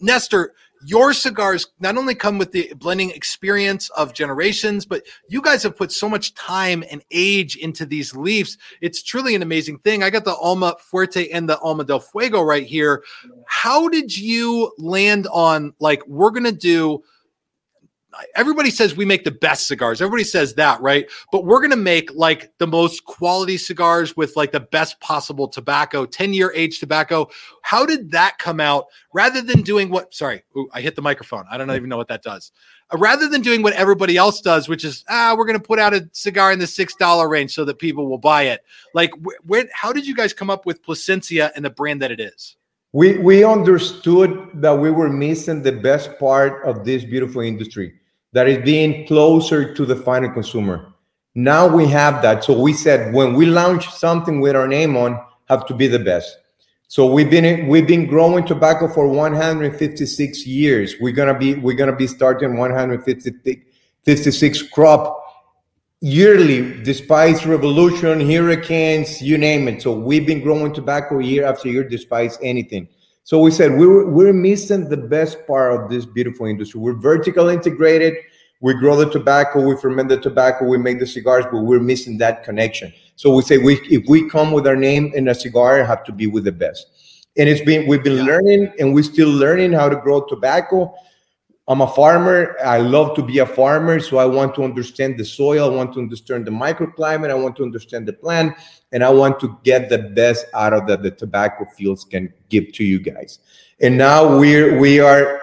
Nestor, 0.01 0.55
your 0.87 1.13
cigars 1.13 1.67
not 1.81 1.97
only 1.97 2.15
come 2.15 2.39
with 2.39 2.53
the 2.53 2.73
blending 2.77 3.11
experience 3.11 3.91
of 3.91 4.15
generations, 4.15 4.87
but 4.87 5.05
you 5.29 5.43
guys 5.43 5.61
have 5.65 5.77
put 5.77 5.91
so 5.91 6.09
much 6.09 6.35
time 6.35 6.85
and 6.89 7.03
age 7.11 7.57
into 7.57 7.85
these 7.85 8.15
leaves. 8.15 8.57
It's 8.81 9.03
truly 9.03 9.35
an 9.35 9.43
amazing 9.43 9.79
thing. 9.79 10.05
I 10.05 10.11
got 10.11 10.25
the 10.25 10.37
Alma 10.37 10.77
Fuerte 10.81 11.29
and 11.33 11.49
the 11.49 11.59
Alma 11.59 11.85
del 11.85 11.99
Fuego 11.99 12.43
right 12.43 12.65
here. 12.65 13.03
How 13.47 13.89
did 13.89 14.17
you 14.17 14.73
land 14.79 15.27
on 15.33 15.75
like, 15.81 16.07
we're 16.07 16.31
going 16.31 16.45
to 16.45 16.53
do 16.53 17.03
everybody 18.35 18.71
says 18.71 18.97
we 18.97 19.05
make 19.05 19.25
the 19.25 19.31
best 19.31 19.67
cigars. 19.67 20.01
Everybody 20.01 20.25
says 20.25 20.55
that, 20.55 20.81
right? 20.81 21.09
But 21.33 21.45
we're 21.45 21.59
going 21.59 21.71
to 21.71 21.77
make 21.77 22.13
like 22.15 22.53
the 22.59 22.67
most 22.67 23.05
quality 23.05 23.57
cigars 23.57 24.17
with 24.17 24.37
like 24.37 24.53
the 24.53 24.61
best 24.61 25.01
possible 25.01 25.49
tobacco, 25.49 26.07
10 26.07 26.33
year 26.35 26.53
age 26.55 26.81
tobacco. 26.81 27.29
How 27.63 27.87
did 27.87 28.11
that 28.13 28.39
come 28.39 28.61
out 28.61 28.87
rather 29.13 29.43
than 29.43 29.63
doing 29.63 29.91
what? 29.91 30.15
Sorry, 30.15 30.43
ooh, 30.57 30.69
I 30.73 30.81
hit 30.81 30.97
the 30.97 31.03
microphone. 31.03 31.45
I 31.51 31.59
don't 31.59 31.71
even 31.71 31.89
know 31.89 31.97
what 31.97 32.09
that 32.09 32.23
does. 32.23 32.53
Rather 32.93 33.29
than 33.29 33.43
doing 33.43 33.63
what 33.63 33.75
everybody 33.75 34.17
else 34.17 34.41
does, 34.41 34.67
which 34.67 34.83
is, 34.83 35.05
ah, 35.11 35.35
we're 35.37 35.45
going 35.45 35.59
to 35.59 35.65
put 35.65 35.79
out 35.79 35.93
a 35.93 36.09
cigar 36.13 36.53
in 36.53 36.59
the 36.59 36.65
$6 36.65 37.31
range 37.31 37.53
so 37.53 37.65
that 37.67 37.79
people 37.79 38.09
will 38.09 38.19
buy 38.19 38.45
it. 38.45 38.63
Like, 38.95 39.11
wh- 39.23 39.47
where, 39.47 39.67
how 39.75 39.93
did 39.93 40.07
you 40.07 40.17
guys 40.17 40.33
come 40.33 40.49
up 40.49 40.65
with 40.65 40.83
Plasencia 40.83 41.53
and 41.55 41.65
the 41.65 41.71
brand 41.71 42.01
that 42.01 42.11
it 42.11 42.19
is? 42.19 42.57
We, 42.95 43.19
we 43.19 43.45
understood 43.45 44.49
that 44.55 44.73
we 44.79 44.91
were 44.91 45.11
missing 45.11 45.63
the 45.63 45.73
best 45.73 46.19
part 46.19 46.65
of 46.65 46.87
this 46.87 47.05
beautiful 47.05 47.43
industry 47.43 47.93
that 48.33 48.49
is 48.49 48.65
being 48.65 49.07
closer 49.07 49.73
to 49.75 49.87
the 49.87 49.97
final 49.97 50.31
consumer. 50.31 50.93
Now 51.35 51.69
we 51.69 51.87
have 51.87 52.23
that. 52.23 52.45
So 52.45 52.59
we 52.59 52.73
said 52.73 53.15
when 53.15 53.35
we 53.35 53.47
launch 53.47 53.89
something 53.91 54.41
with 54.41 54.57
our 54.57 54.67
name 54.67 54.97
on, 54.97 55.21
have 55.49 55.67
to 55.67 55.75
be 55.75 55.87
the 55.87 55.99
best. 55.99 56.39
So 56.89 57.07
we've 57.07 57.31
been 57.31 57.69
we've 57.69 57.87
been 57.87 58.07
growing 58.07 58.47
tobacco 58.47 58.89
for 58.89 59.07
156 59.09 60.47
years. 60.47 60.95
We're 61.01 61.13
gonna 61.13 61.39
be 61.39 61.55
we're 61.55 61.77
gonna 61.77 61.95
be 61.95 62.07
starting 62.07 62.57
156 62.57 64.63
crop 64.71 65.23
yearly, 66.01 66.83
despite 66.83 67.45
revolution, 67.45 68.21
hurricanes, 68.21 69.21
you 69.21 69.37
name 69.37 69.69
it. 69.69 69.83
So 69.83 69.93
we've 69.93 70.27
been 70.27 70.41
growing 70.41 70.73
tobacco 70.73 71.19
year 71.19 71.45
after 71.45 71.69
year, 71.69 71.85
despite 71.85 72.39
anything. 72.43 72.89
So 73.29 73.39
we 73.39 73.51
said 73.51 73.77
we're 73.77 74.07
we're 74.07 74.33
missing 74.33 74.89
the 74.89 74.97
best 74.97 75.47
part 75.47 75.79
of 75.79 75.91
this 75.91 76.07
beautiful 76.07 76.47
industry. 76.47 76.81
We're 76.81 76.95
vertical 76.95 77.51
integrated. 77.51 78.15
We 78.63 78.73
grow 78.73 78.97
the 78.97 79.11
tobacco, 79.11 79.61
we 79.61 79.77
ferment 79.77 80.09
the 80.09 80.19
tobacco, 80.19 80.65
we 80.65 80.79
make 80.79 80.99
the 80.99 81.07
cigars, 81.07 81.45
but 81.53 81.59
we're 81.59 81.79
missing 81.79 82.17
that 82.19 82.43
connection. 82.43 82.91
So 83.17 83.35
we 83.35 83.43
say 83.43 83.59
we 83.59 83.75
if 83.91 84.09
we 84.09 84.31
come 84.31 84.53
with 84.53 84.67
our 84.67 84.77
name 84.77 85.13
in 85.15 85.29
a 85.29 85.35
cigar, 85.35 85.85
have 85.85 86.05
to 86.05 86.13
be 86.13 86.27
with 86.27 86.45
the 86.45 86.53
best. 86.53 86.87
And 87.37 87.51
it's 87.51 87.61
been 87.61 87.87
we've 87.87 88.03
been 88.03 88.17
yeah. 88.17 88.33
learning 88.33 88.73
and 88.79 88.95
we're 88.95 89.05
still 89.05 89.29
learning 89.29 89.73
how 89.75 89.91
to 89.91 89.97
grow 89.97 90.23
tobacco. 90.23 90.95
I'm 91.69 91.83
a 91.83 91.87
farmer. 91.87 92.57
I 92.65 92.79
love 92.79 93.15
to 93.17 93.23
be 93.23 93.41
a 93.41 93.47
farmer, 93.47 94.01
so 94.01 94.17
I 94.17 94.25
want 94.25 94.55
to 94.55 94.65
understand 94.65 95.19
the 95.19 95.25
soil. 95.27 95.71
I 95.71 95.77
want 95.77 95.93
to 95.93 95.99
understand 95.99 96.47
the 96.47 96.51
microclimate. 96.51 97.29
I 97.29 97.35
want 97.35 97.57
to 97.57 97.63
understand 97.63 98.09
the 98.09 98.15
plant 98.15 98.55
and 98.93 99.05
I 99.05 99.11
want 99.11 99.39
to 99.41 99.59
get 99.65 99.89
the 99.89 99.99
best 99.99 100.47
out 100.55 100.73
of 100.73 100.87
that 100.87 101.03
the 101.03 101.11
tobacco 101.11 101.67
fields 101.77 102.05
can 102.05 102.33
give 102.49 102.73
to 102.73 102.85
you 102.85 103.01
guys. 103.01 103.39
And 103.81 103.99
now 103.99 104.39
we're 104.39 104.79
we 104.79 105.01
are 105.01 105.41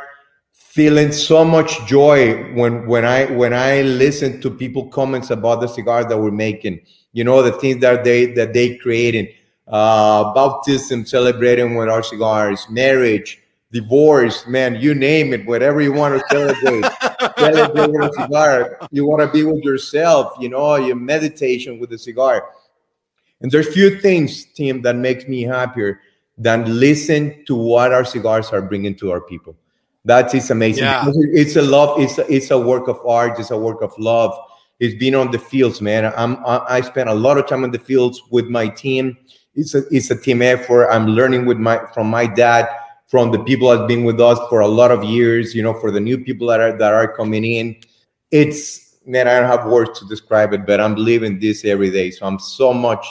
feeling 0.52 1.12
so 1.12 1.46
much 1.46 1.86
joy 1.86 2.54
when 2.54 2.86
when 2.88 3.06
I 3.06 3.26
when 3.26 3.54
I 3.54 3.82
listen 3.82 4.42
to 4.42 4.50
people 4.50 4.88
comments 4.88 5.30
about 5.30 5.62
the 5.62 5.68
cigars 5.68 6.08
that 6.08 6.18
we're 6.18 6.32
making. 6.32 6.82
You 7.14 7.24
know 7.24 7.42
the 7.42 7.54
things 7.54 7.82
that 7.82 8.04
they 8.04 8.26
that 8.34 8.54
they 8.54 8.76
creating, 8.78 9.30
uh, 9.68 10.34
baptism, 10.34 11.06
celebrating 11.06 11.76
with 11.76 11.88
our 11.88 12.04
cigars, 12.04 12.66
marriage, 12.70 13.42
divorce, 13.72 14.46
man, 14.48 14.76
you 14.76 14.94
name 14.94 15.34
it, 15.34 15.46
whatever 15.46 15.82
you 15.82 15.94
want 15.94 16.20
to 16.20 16.28
celebrate, 16.30 16.84
celebrate 17.38 17.92
with 17.92 18.10
a 18.10 18.14
cigar. 18.22 18.78
You 18.92 19.06
want 19.06 19.22
to 19.22 19.32
be 19.32 19.44
with 19.46 19.64
yourself, 19.64 20.34
you 20.42 20.50
know, 20.50 20.76
your 20.76 20.98
meditation 20.98 21.80
with 21.80 21.94
a 21.94 21.98
cigar 21.98 22.50
and 23.42 23.52
there's 23.52 23.74
few 23.74 24.00
things, 24.00 24.46
Tim, 24.54 24.82
that 24.84 24.96
makes 24.96 25.28
me 25.28 25.44
happier 25.44 26.02
than 26.38 26.80
listen 26.80 27.44
to 27.46 27.56
what 27.56 27.94
our 27.94 28.06
cigars 28.06 28.50
are 28.50 28.62
bringing 28.62 28.96
to 28.96 29.12
our 29.12 29.22
people. 29.22 29.56
That 30.06 30.34
is 30.36 30.52
amazing. 30.52 30.84
Yeah. 30.84 31.06
It's 31.08 31.56
a 31.56 31.62
love. 31.62 32.00
It's 32.00 32.18
a, 32.18 32.32
it's 32.32 32.52
a 32.52 32.60
work 32.60 32.88
of 32.88 33.00
art. 33.06 33.40
It's 33.40 33.52
a 33.52 33.58
work 33.58 33.82
of 33.82 33.94
love. 33.98 34.38
It's 34.80 34.96
been 34.96 35.16
on 35.16 35.32
the 35.32 35.40
fields, 35.40 35.82
man. 35.82 36.14
I'm 36.16 36.38
I 36.46 36.82
spent 36.82 37.10
a 37.10 37.14
lot 37.14 37.38
of 37.38 37.48
time 37.48 37.64
in 37.64 37.72
the 37.72 37.80
fields 37.80 38.22
with 38.30 38.48
my 38.48 38.68
team. 38.68 39.18
It's 39.56 39.74
a 39.74 39.84
it's 39.90 40.12
a 40.12 40.16
team 40.16 40.42
effort. 40.42 40.90
I'm 40.90 41.08
learning 41.08 41.46
with 41.46 41.58
my 41.58 41.80
from 41.94 42.08
my 42.08 42.28
dad, 42.28 42.68
from 43.08 43.32
the 43.32 43.40
people 43.40 43.70
that 43.70 43.80
have 43.80 43.88
been 43.88 44.04
with 44.04 44.20
us 44.20 44.38
for 44.50 44.60
a 44.60 44.68
lot 44.68 44.92
of 44.92 45.04
years. 45.04 45.56
You 45.56 45.64
know, 45.64 45.74
for 45.74 45.92
the 45.92 46.02
new 46.02 46.18
people 46.18 46.48
that 46.48 46.60
are 46.60 46.78
that 46.78 46.94
are 46.94 47.08
coming 47.16 47.46
in, 47.46 47.78
it's 48.32 48.98
man. 49.06 49.28
I 49.28 49.40
don't 49.40 49.50
have 49.50 49.66
words 49.66 49.98
to 50.00 50.08
describe 50.08 50.54
it, 50.54 50.66
but 50.68 50.82
I'm 50.82 50.96
living 50.96 51.40
this 51.40 51.64
every 51.64 51.90
day. 51.90 52.12
So 52.12 52.26
I'm 52.28 52.38
so 52.38 52.74
much 52.74 53.08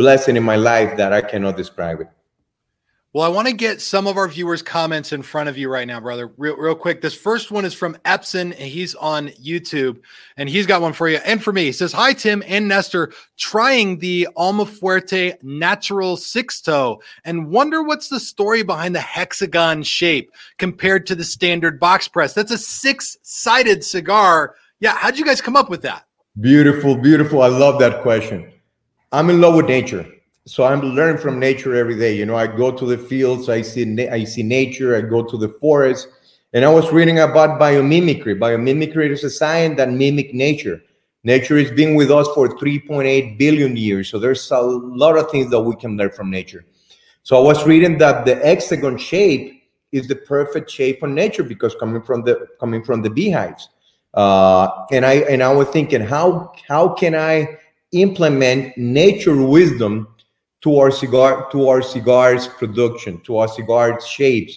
blessing 0.00 0.34
in 0.34 0.42
my 0.42 0.56
life 0.56 0.96
that 0.96 1.12
I 1.12 1.20
cannot 1.20 1.58
describe 1.58 2.00
it. 2.00 2.08
Well, 3.12 3.24
I 3.24 3.28
want 3.28 3.48
to 3.48 3.52
get 3.52 3.82
some 3.82 4.06
of 4.06 4.16
our 4.16 4.28
viewers' 4.28 4.62
comments 4.62 5.12
in 5.12 5.20
front 5.20 5.50
of 5.50 5.58
you 5.58 5.68
right 5.68 5.86
now, 5.86 6.00
brother. 6.00 6.32
Real, 6.38 6.56
real 6.56 6.74
quick. 6.74 7.02
This 7.02 7.12
first 7.12 7.50
one 7.50 7.66
is 7.66 7.74
from 7.74 7.96
Epson, 8.06 8.52
and 8.52 8.54
he's 8.54 8.94
on 8.94 9.28
YouTube, 9.30 10.00
and 10.38 10.48
he's 10.48 10.64
got 10.64 10.80
one 10.80 10.94
for 10.94 11.06
you 11.06 11.18
and 11.26 11.42
for 11.42 11.52
me. 11.52 11.64
He 11.64 11.72
says, 11.72 11.92
"Hi, 11.92 12.14
Tim 12.14 12.42
and 12.46 12.66
Nestor, 12.66 13.12
trying 13.36 13.98
the 13.98 14.28
Alma 14.36 14.64
Fuerte 14.64 15.36
Natural 15.42 16.16
Sixto, 16.16 17.02
and 17.24 17.50
wonder 17.50 17.82
what's 17.82 18.08
the 18.08 18.20
story 18.20 18.62
behind 18.62 18.94
the 18.94 19.00
hexagon 19.00 19.82
shape 19.82 20.30
compared 20.56 21.06
to 21.08 21.14
the 21.14 21.24
standard 21.24 21.78
box 21.78 22.08
press. 22.08 22.32
That's 22.32 22.52
a 22.52 22.58
six-sided 22.58 23.84
cigar. 23.84 24.54
Yeah, 24.78 24.94
how'd 24.96 25.18
you 25.18 25.26
guys 25.26 25.42
come 25.42 25.56
up 25.56 25.68
with 25.68 25.82
that? 25.82 26.06
Beautiful, 26.40 26.96
beautiful. 26.96 27.42
I 27.42 27.48
love 27.48 27.78
that 27.80 28.00
question. 28.00 28.50
I'm 29.12 29.30
in 29.30 29.40
love 29.40 29.54
with 29.54 29.66
nature." 29.66 30.06
so 30.46 30.64
i'm 30.64 30.80
learning 30.80 31.20
from 31.20 31.38
nature 31.38 31.74
every 31.74 31.98
day. 31.98 32.16
You 32.16 32.26
know 32.26 32.36
i 32.36 32.46
go 32.46 32.70
to 32.70 32.86
the 32.86 32.98
fields 32.98 33.48
i 33.48 33.62
see 33.62 34.08
i 34.08 34.24
see 34.24 34.42
nature 34.42 34.96
i 34.96 35.00
go 35.00 35.22
to 35.22 35.36
the 35.36 35.50
forest. 35.60 36.08
And 36.52 36.64
i 36.64 36.68
was 36.68 36.90
reading 36.90 37.20
about 37.20 37.60
biomimicry. 37.60 38.38
Biomimicry 38.38 39.10
is 39.10 39.22
a 39.24 39.30
science 39.30 39.76
that 39.76 39.90
mimic 39.90 40.34
nature. 40.34 40.82
Nature 41.22 41.58
has 41.58 41.70
been 41.70 41.94
with 41.94 42.10
us 42.10 42.26
for 42.34 42.48
3.8 42.48 43.38
billion 43.38 43.76
years. 43.76 44.08
So 44.08 44.18
there's 44.18 44.50
a 44.50 44.60
lot 44.60 45.18
of 45.18 45.30
things 45.30 45.50
that 45.50 45.60
we 45.60 45.76
can 45.76 45.96
learn 45.96 46.10
from 46.10 46.30
nature. 46.30 46.64
So 47.22 47.36
i 47.36 47.40
was 47.40 47.66
reading 47.66 47.98
that 47.98 48.24
the 48.24 48.36
hexagon 48.36 48.96
shape 48.98 49.62
is 49.92 50.08
the 50.08 50.16
perfect 50.16 50.70
shape 50.70 51.02
on 51.02 51.14
nature 51.14 51.42
because 51.42 51.74
coming 51.74 52.02
from 52.02 52.22
the 52.22 52.48
coming 52.58 52.82
from 52.82 53.02
the 53.02 53.10
beehives. 53.10 53.68
Uh, 54.14 54.86
and 54.90 55.06
i 55.06 55.16
and 55.32 55.40
i 55.44 55.52
was 55.52 55.68
thinking 55.68 56.00
how 56.00 56.50
how 56.66 56.88
can 56.88 57.14
i 57.14 57.46
implement 57.92 58.76
nature 58.76 59.42
wisdom 59.42 60.08
to 60.62 60.78
our 60.78 60.90
cigar 60.90 61.50
to 61.50 61.68
our 61.68 61.82
cigars 61.82 62.46
production 62.46 63.20
to 63.22 63.38
our 63.38 63.48
cigars 63.48 64.06
shapes. 64.06 64.56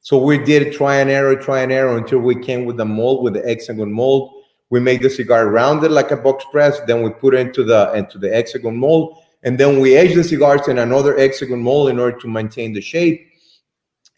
So 0.00 0.18
we 0.18 0.38
did 0.38 0.72
try 0.72 0.96
and 0.96 1.10
error 1.10 1.36
try 1.36 1.60
and 1.60 1.70
error 1.70 1.96
until 1.96 2.18
we 2.18 2.34
came 2.34 2.64
with 2.64 2.76
the 2.76 2.84
mold 2.84 3.22
with 3.22 3.34
the 3.34 3.42
hexagon 3.42 3.92
mold. 3.92 4.32
We 4.70 4.80
made 4.80 5.02
the 5.02 5.10
cigar 5.10 5.48
rounded 5.48 5.92
like 5.92 6.10
a 6.10 6.16
box 6.16 6.44
press 6.50 6.80
then 6.86 7.02
we 7.02 7.10
put 7.10 7.34
it 7.34 7.40
into 7.40 7.62
the 7.64 7.92
into 7.94 8.18
the 8.18 8.30
hexagon 8.30 8.76
mold 8.76 9.18
and 9.44 9.58
then 9.58 9.80
we 9.80 9.96
aged 9.96 10.16
the 10.16 10.24
cigars 10.24 10.68
in 10.68 10.78
another 10.78 11.16
hexagon 11.16 11.60
mold 11.60 11.90
in 11.90 11.98
order 11.98 12.18
to 12.18 12.28
maintain 12.28 12.72
the 12.72 12.80
shape. 12.80 13.28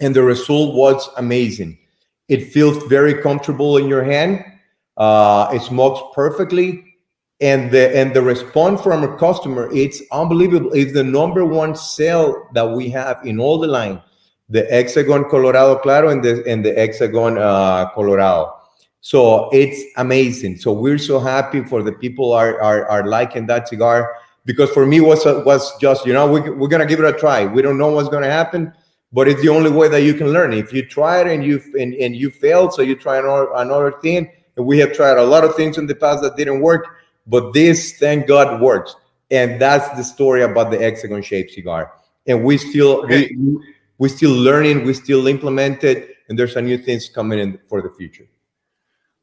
And 0.00 0.14
the 0.14 0.22
result 0.22 0.74
was 0.74 1.08
amazing. 1.16 1.78
It 2.28 2.52
feels 2.52 2.82
very 2.84 3.22
comfortable 3.22 3.76
in 3.76 3.88
your 3.88 4.04
hand. 4.04 4.44
Uh, 4.96 5.50
it 5.52 5.62
smokes 5.62 6.00
perfectly 6.14 6.93
and 7.40 7.70
the 7.70 7.96
and 7.96 8.14
the 8.14 8.22
response 8.22 8.80
from 8.80 9.02
a 9.02 9.16
customer 9.18 9.68
it's 9.72 10.02
unbelievable. 10.12 10.72
It's 10.72 10.92
the 10.92 11.02
number 11.02 11.44
one 11.44 11.74
sale 11.74 12.48
that 12.54 12.70
we 12.70 12.88
have 12.90 13.24
in 13.24 13.40
all 13.40 13.58
the 13.58 13.66
line 13.66 14.00
the 14.48 14.66
hexagon 14.70 15.28
colorado 15.30 15.76
claro 15.76 16.10
and 16.10 16.22
the 16.22 16.44
and 16.46 16.64
the 16.64 16.72
hexagon 16.74 17.38
uh, 17.38 17.90
colorado. 17.94 18.54
So 19.00 19.50
it's 19.52 19.82
amazing. 19.96 20.56
So 20.58 20.72
we're 20.72 20.98
so 20.98 21.18
happy 21.18 21.64
for 21.64 21.82
the 21.82 21.92
people 21.92 22.32
are 22.32 22.60
are, 22.62 22.86
are 22.86 23.06
liking 23.06 23.46
that 23.46 23.68
cigar 23.68 24.14
because 24.44 24.70
for 24.70 24.86
me 24.86 25.00
was 25.00 25.24
was 25.24 25.76
just 25.78 26.06
you 26.06 26.12
know 26.12 26.30
we, 26.30 26.40
we're 26.50 26.68
gonna 26.68 26.86
give 26.86 27.00
it 27.00 27.06
a 27.06 27.18
try. 27.18 27.46
We 27.46 27.62
don't 27.62 27.78
know 27.78 27.90
what's 27.90 28.08
gonna 28.08 28.30
happen 28.30 28.72
but 29.14 29.28
it's 29.28 29.40
the 29.42 29.48
only 29.48 29.70
way 29.70 29.86
that 29.86 30.02
you 30.02 30.12
can 30.12 30.32
learn. 30.32 30.52
If 30.52 30.72
you 30.72 30.84
try 30.84 31.20
it 31.20 31.28
and 31.28 31.44
you 31.44 31.62
and, 31.78 31.94
and 31.94 32.16
you 32.16 32.30
failed 32.30 32.74
so 32.74 32.82
you 32.82 32.96
try 32.96 33.18
another, 33.18 33.48
another 33.54 33.92
thing. 34.02 34.30
And 34.56 34.66
we 34.66 34.78
have 34.78 34.92
tried 34.92 35.18
a 35.18 35.22
lot 35.22 35.44
of 35.44 35.54
things 35.54 35.78
in 35.78 35.86
the 35.86 35.94
past 35.94 36.22
that 36.22 36.36
didn't 36.36 36.60
work 36.60 36.96
but 37.26 37.52
this, 37.52 37.98
thank 37.98 38.26
God, 38.26 38.60
works. 38.60 38.94
And 39.30 39.60
that's 39.60 39.88
the 39.96 40.04
story 40.04 40.42
about 40.42 40.70
the 40.70 40.78
hexagon 40.78 41.22
shaped 41.22 41.52
cigar. 41.52 41.92
And 42.26 42.44
we 42.44 42.58
still 42.58 43.04
okay. 43.04 43.34
we, 43.38 43.58
we 43.98 44.08
still 44.08 44.32
learning, 44.32 44.84
we 44.84 44.94
still 44.94 45.26
implement 45.26 45.84
it, 45.84 46.16
and 46.28 46.38
there's 46.38 46.56
a 46.56 46.62
new 46.62 46.78
things 46.78 47.08
coming 47.08 47.38
in 47.38 47.58
for 47.68 47.82
the 47.82 47.90
future. 47.90 48.26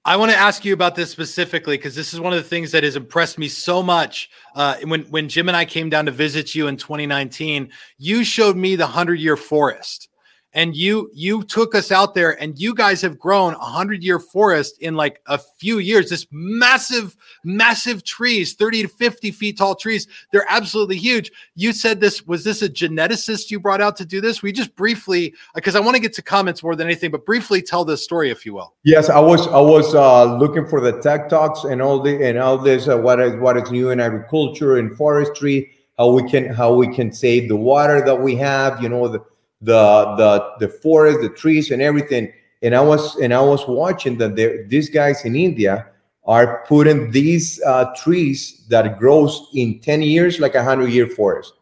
I 0.03 0.17
want 0.17 0.31
to 0.31 0.37
ask 0.37 0.65
you 0.65 0.73
about 0.73 0.95
this 0.95 1.11
specifically 1.11 1.77
because 1.77 1.93
this 1.93 2.11
is 2.11 2.19
one 2.19 2.33
of 2.33 2.41
the 2.41 2.49
things 2.49 2.71
that 2.71 2.83
has 2.83 2.95
impressed 2.95 3.37
me 3.37 3.47
so 3.47 3.83
much. 3.83 4.31
Uh, 4.55 4.77
when 4.83 5.01
when 5.03 5.29
Jim 5.29 5.47
and 5.47 5.55
I 5.55 5.65
came 5.65 5.89
down 5.89 6.05
to 6.07 6.11
visit 6.11 6.55
you 6.55 6.67
in 6.67 6.77
2019, 6.77 7.69
you 7.99 8.23
showed 8.23 8.55
me 8.55 8.75
the 8.75 8.87
hundred 8.87 9.19
year 9.19 9.37
forest, 9.37 10.09
and 10.53 10.75
you 10.75 11.09
you 11.13 11.43
took 11.43 11.75
us 11.75 11.91
out 11.91 12.13
there 12.13 12.41
and 12.41 12.59
you 12.59 12.73
guys 12.73 13.01
have 13.01 13.17
grown 13.17 13.53
a 13.53 13.59
hundred 13.59 14.03
year 14.03 14.19
forest 14.19 14.77
in 14.79 14.95
like 14.95 15.21
a 15.27 15.37
few 15.37 15.79
years. 15.79 16.09
This 16.09 16.27
massive 16.31 17.15
massive 17.43 18.03
trees 18.03 18.53
30 18.53 18.83
to 18.83 18.87
50 18.87 19.31
feet 19.31 19.57
tall 19.57 19.75
trees 19.75 20.07
they're 20.31 20.45
absolutely 20.49 20.97
huge. 20.97 21.31
You 21.55 21.73
said 21.73 21.99
this 21.99 22.25
was 22.25 22.43
this 22.43 22.61
a 22.61 22.69
geneticist 22.69 23.51
you 23.51 23.59
brought 23.59 23.81
out 23.81 23.95
to 23.97 24.05
do 24.05 24.21
this? 24.21 24.41
We 24.41 24.51
just 24.51 24.75
briefly 24.75 25.33
because 25.55 25.75
i 25.75 25.79
want 25.79 25.95
to 25.95 26.01
get 26.01 26.13
to 26.13 26.21
comments 26.21 26.63
more 26.63 26.75
than 26.75 26.87
anything 26.87 27.11
but 27.11 27.25
briefly 27.25 27.61
tell 27.61 27.85
this 27.85 28.03
story 28.03 28.29
if 28.29 28.45
you 28.45 28.53
will. 28.53 28.73
Yes 28.83 29.09
i 29.09 29.19
was 29.19 29.47
i 29.47 29.59
was 29.59 29.95
uh, 29.95 30.35
looking 30.37 30.67
for 30.67 30.81
the 30.81 30.99
tech 31.01 31.29
talks 31.29 31.63
and 31.63 31.81
all 31.81 32.01
the 32.01 32.23
and 32.27 32.37
all 32.37 32.57
this 32.57 32.87
uh, 32.87 32.97
what 32.97 33.19
is 33.19 33.35
what 33.35 33.57
is 33.57 33.71
new 33.71 33.91
in 33.91 33.99
agriculture 33.99 34.77
and 34.77 34.95
forestry 34.97 35.71
how 35.97 36.11
we 36.11 36.29
can 36.29 36.47
how 36.47 36.73
we 36.73 36.93
can 36.93 37.11
save 37.11 37.47
the 37.47 37.55
water 37.55 38.03
that 38.03 38.19
we 38.19 38.35
have 38.35 38.81
you 38.81 38.89
know 38.89 39.07
the 39.07 39.19
the 39.61 40.15
the 40.17 40.65
the 40.65 40.67
forest, 40.67 41.21
the 41.21 41.29
trees, 41.29 41.71
and 41.71 41.81
everything. 41.81 42.31
And 42.61 42.75
I 42.75 42.81
was 42.81 43.15
and 43.17 43.33
I 43.33 43.41
was 43.41 43.67
watching 43.67 44.17
that 44.17 44.35
these 44.67 44.89
guys 44.89 45.25
in 45.25 45.35
India 45.35 45.87
are 46.25 46.63
putting 46.67 47.11
these 47.11 47.61
uh, 47.63 47.93
trees 47.95 48.65
that 48.69 48.99
grows 48.99 49.49
in 49.55 49.79
10 49.79 50.03
years 50.03 50.39
like 50.39 50.53
a 50.53 50.63
hundred 50.63 50.89
year 50.89 51.07
forest. 51.07 51.53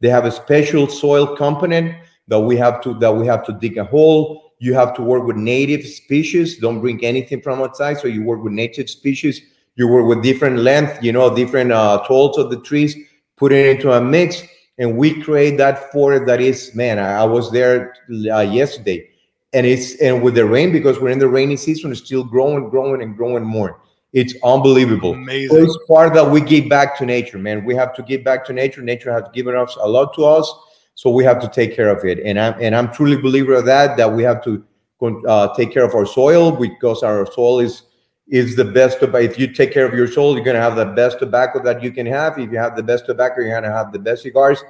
They 0.00 0.08
have 0.08 0.24
a 0.24 0.30
special 0.30 0.88
soil 0.88 1.36
component 1.36 1.96
that 2.28 2.40
we 2.40 2.56
have 2.56 2.80
to 2.82 2.94
that 2.94 3.14
we 3.14 3.26
have 3.26 3.44
to 3.46 3.52
dig 3.52 3.78
a 3.78 3.84
hole. 3.84 4.52
You 4.58 4.72
have 4.74 4.94
to 4.94 5.02
work 5.02 5.24
with 5.24 5.36
native 5.36 5.86
species. 5.86 6.58
Don't 6.58 6.80
bring 6.80 7.04
anything 7.04 7.42
from 7.42 7.60
outside. 7.60 7.98
So 7.98 8.08
you 8.08 8.22
work 8.22 8.42
with 8.42 8.54
native 8.54 8.88
species. 8.88 9.42
You 9.74 9.88
work 9.88 10.06
with 10.06 10.22
different 10.22 10.58
length, 10.58 11.02
you 11.02 11.12
know, 11.12 11.34
different 11.34 11.72
uh, 11.72 12.02
tolls 12.06 12.38
of 12.38 12.48
the 12.48 12.58
trees. 12.60 12.96
Put 13.36 13.52
it 13.52 13.66
into 13.66 13.92
a 13.92 14.00
mix 14.00 14.42
and 14.78 14.96
we 14.96 15.22
create 15.22 15.56
that 15.56 15.90
forest 15.92 16.26
that 16.26 16.40
is 16.40 16.74
man 16.74 16.98
i, 16.98 17.22
I 17.22 17.24
was 17.24 17.50
there 17.50 17.94
uh, 18.10 18.40
yesterday. 18.40 19.08
And 19.52 19.64
it's 19.64 19.94
and 20.02 20.22
with 20.22 20.34
the 20.34 20.44
rain 20.44 20.70
because 20.70 21.00
we're 21.00 21.10
in 21.10 21.18
the 21.18 21.28
rainy 21.28 21.56
season 21.56 21.90
it's 21.90 22.00
still 22.04 22.24
growing 22.24 22.68
growing 22.68 23.00
and 23.00 23.16
growing 23.16 23.44
more. 23.44 23.80
It's 24.12 24.34
unbelievable. 24.44 25.12
Amazing. 25.12 25.64
It's 25.64 25.78
part 25.88 26.12
that 26.14 26.30
we 26.30 26.40
give 26.40 26.68
back 26.68 26.98
to 26.98 27.06
nature 27.06 27.38
man. 27.38 27.64
We 27.64 27.74
have 27.74 27.94
to 27.94 28.02
give 28.02 28.22
back 28.22 28.44
to 28.46 28.52
nature. 28.52 28.82
Nature 28.82 29.12
has 29.12 29.22
given 29.32 29.56
us 29.56 29.74
a 29.80 29.88
lot 29.88 30.14
to 30.14 30.24
us 30.24 30.52
so 30.94 31.10
we 31.10 31.24
have 31.24 31.40
to 31.40 31.48
take 31.48 31.76
care 31.76 31.88
of 31.88 32.04
it. 32.04 32.18
And 32.20 32.38
i'm 32.38 32.54
and 32.60 32.74
i'm 32.74 32.92
truly 32.92 33.16
believer 33.16 33.54
of 33.54 33.64
that 33.66 33.96
that 33.96 34.12
we 34.12 34.22
have 34.24 34.42
to 34.44 34.62
uh, 35.26 35.54
take 35.54 35.72
care 35.72 35.84
of 35.84 35.94
our 35.94 36.06
soil 36.06 36.50
because 36.52 37.02
our 37.02 37.24
soil 37.32 37.60
is 37.60 37.82
is 38.28 38.56
the 38.56 38.64
best 38.64 38.98
tobacco. 38.98 39.24
If 39.24 39.38
you 39.38 39.52
take 39.52 39.72
care 39.72 39.86
of 39.86 39.94
your 39.94 40.08
soul, 40.08 40.34
you're 40.34 40.44
going 40.44 40.56
to 40.56 40.60
have 40.60 40.76
the 40.76 40.86
best 40.86 41.18
tobacco 41.18 41.62
that 41.62 41.82
you 41.82 41.92
can 41.92 42.06
have. 42.06 42.38
If 42.38 42.50
you 42.50 42.58
have 42.58 42.76
the 42.76 42.82
best 42.82 43.06
tobacco, 43.06 43.40
you're 43.40 43.50
going 43.50 43.62
to 43.62 43.70
have 43.70 43.92
the 43.92 43.98
best 43.98 44.22
cigars, 44.22 44.62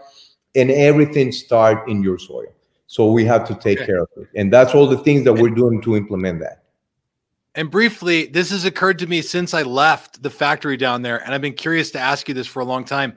and 0.54 0.70
everything 0.70 1.32
start 1.32 1.88
in 1.88 2.02
your 2.02 2.18
soil. 2.18 2.52
So 2.86 3.11
we 3.11 3.24
have 3.24 3.46
to 3.48 3.54
take 3.54 3.78
okay. 3.78 3.86
care 3.86 4.02
of 4.02 4.09
it, 4.16 4.28
and 4.36 4.52
that's 4.52 4.74
all 4.74 4.86
the 4.86 4.98
things 4.98 5.24
that 5.24 5.32
we're 5.32 5.50
doing 5.50 5.80
to 5.82 5.96
implement 5.96 6.40
that. 6.40 6.62
And 7.54 7.70
briefly, 7.70 8.26
this 8.26 8.50
has 8.50 8.66
occurred 8.66 8.98
to 8.98 9.07
me 9.07 9.22
since 9.22 9.54
I 9.54 9.62
left 9.62 10.22
the 10.22 10.30
factory 10.30 10.76
down 10.76 11.02
there, 11.02 11.24
and 11.24 11.34
I've 11.34 11.40
been 11.40 11.54
curious 11.54 11.90
to 11.92 11.98
ask 11.98 12.28
you 12.28 12.34
this 12.34 12.46
for 12.46 12.61
a 12.61 12.64
long 12.64 12.84
time. 12.84 13.16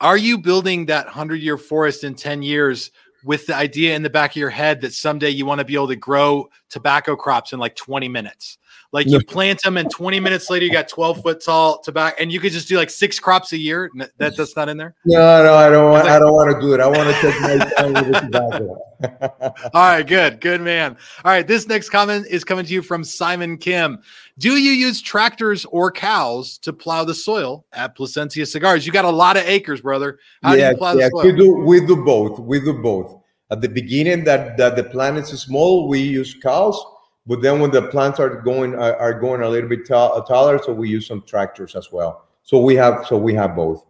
Are 0.00 0.16
you 0.16 0.38
building 0.38 0.86
that 0.86 1.06
hundred-year 1.06 1.56
forest 1.56 2.04
in 2.04 2.14
ten 2.14 2.42
years? 2.42 2.90
with 3.24 3.46
the 3.46 3.54
idea 3.54 3.94
in 3.94 4.02
the 4.02 4.10
back 4.10 4.32
of 4.32 4.36
your 4.36 4.50
head 4.50 4.80
that 4.80 4.92
someday 4.92 5.30
you 5.30 5.44
want 5.44 5.58
to 5.58 5.64
be 5.64 5.74
able 5.74 5.88
to 5.88 5.96
grow 5.96 6.48
tobacco 6.68 7.16
crops 7.16 7.52
in 7.52 7.58
like 7.58 7.74
20 7.74 8.08
minutes. 8.08 8.58
Like 8.90 9.06
you 9.06 9.20
plant 9.26 9.62
them, 9.62 9.76
and 9.76 9.90
20 9.90 10.18
minutes 10.20 10.48
later, 10.48 10.64
you 10.64 10.72
got 10.72 10.88
12 10.88 11.22
foot 11.22 11.44
tall 11.44 11.80
tobacco, 11.82 12.16
and 12.20 12.32
you 12.32 12.40
could 12.40 12.52
just 12.52 12.68
do 12.68 12.76
like 12.76 12.90
six 12.90 13.18
crops 13.18 13.52
a 13.52 13.58
year. 13.58 13.90
That 14.16 14.36
that's 14.36 14.56
not 14.56 14.68
in 14.68 14.76
there. 14.76 14.94
No, 15.04 15.44
no, 15.44 15.54
I 15.54 15.68
don't 15.68 15.90
want. 15.90 16.08
I 16.08 16.18
don't 16.18 16.32
want 16.32 16.54
to 16.54 16.60
do 16.60 16.72
it. 16.74 16.80
I 16.80 16.86
want 16.86 17.14
to 17.14 17.20
take 17.20 17.40
my 17.40 17.58
time 17.76 17.92
with 17.92 18.12
the 18.12 18.20
tobacco. 18.20 18.84
All 19.74 19.82
right, 19.82 20.06
good, 20.06 20.40
good 20.40 20.60
man. 20.60 20.96
All 21.24 21.30
right, 21.30 21.46
this 21.46 21.68
next 21.68 21.90
comment 21.90 22.26
is 22.28 22.44
coming 22.44 22.64
to 22.64 22.72
you 22.72 22.82
from 22.82 23.04
Simon 23.04 23.58
Kim. 23.58 24.02
Do 24.38 24.56
you 24.56 24.70
use 24.70 25.02
tractors 25.02 25.64
or 25.66 25.90
cows 25.90 26.58
to 26.58 26.72
plow 26.72 27.04
the 27.04 27.14
soil 27.14 27.66
at 27.72 27.94
Plasencia 27.94 28.46
Cigars? 28.46 28.86
You 28.86 28.92
got 28.92 29.04
a 29.04 29.10
lot 29.10 29.36
of 29.36 29.44
acres, 29.44 29.82
brother. 29.82 30.18
How 30.42 30.54
yes, 30.54 30.70
do 30.70 30.72
you 30.72 30.78
plow 30.78 30.92
yes, 30.94 31.10
the 31.12 31.22
soil? 31.22 31.32
We 31.32 31.36
do. 31.36 31.54
We 31.54 31.86
do 31.86 32.04
both. 32.04 32.38
We 32.38 32.60
do 32.60 32.72
both. 32.72 33.20
At 33.50 33.60
the 33.60 33.68
beginning, 33.68 34.24
that 34.24 34.56
that 34.56 34.76
the 34.76 34.84
plant 34.84 35.18
is 35.18 35.28
small, 35.28 35.88
we 35.88 36.00
use 36.00 36.34
cows 36.34 36.82
but 37.28 37.42
then 37.42 37.60
when 37.60 37.70
the 37.70 37.82
plants 37.88 38.18
are 38.18 38.40
going 38.40 38.74
are, 38.74 38.96
are 38.96 39.12
going 39.12 39.42
a 39.42 39.48
little 39.48 39.68
bit 39.68 39.84
t- 39.84 39.92
taller, 39.92 40.58
so 40.58 40.72
we 40.72 40.88
use 40.88 41.06
some 41.06 41.22
tractors 41.22 41.76
as 41.76 41.92
well. 41.92 42.26
So 42.42 42.58
we 42.58 42.74
have 42.76 43.06
so 43.06 43.18
we 43.18 43.34
have 43.34 43.54
both. 43.54 43.84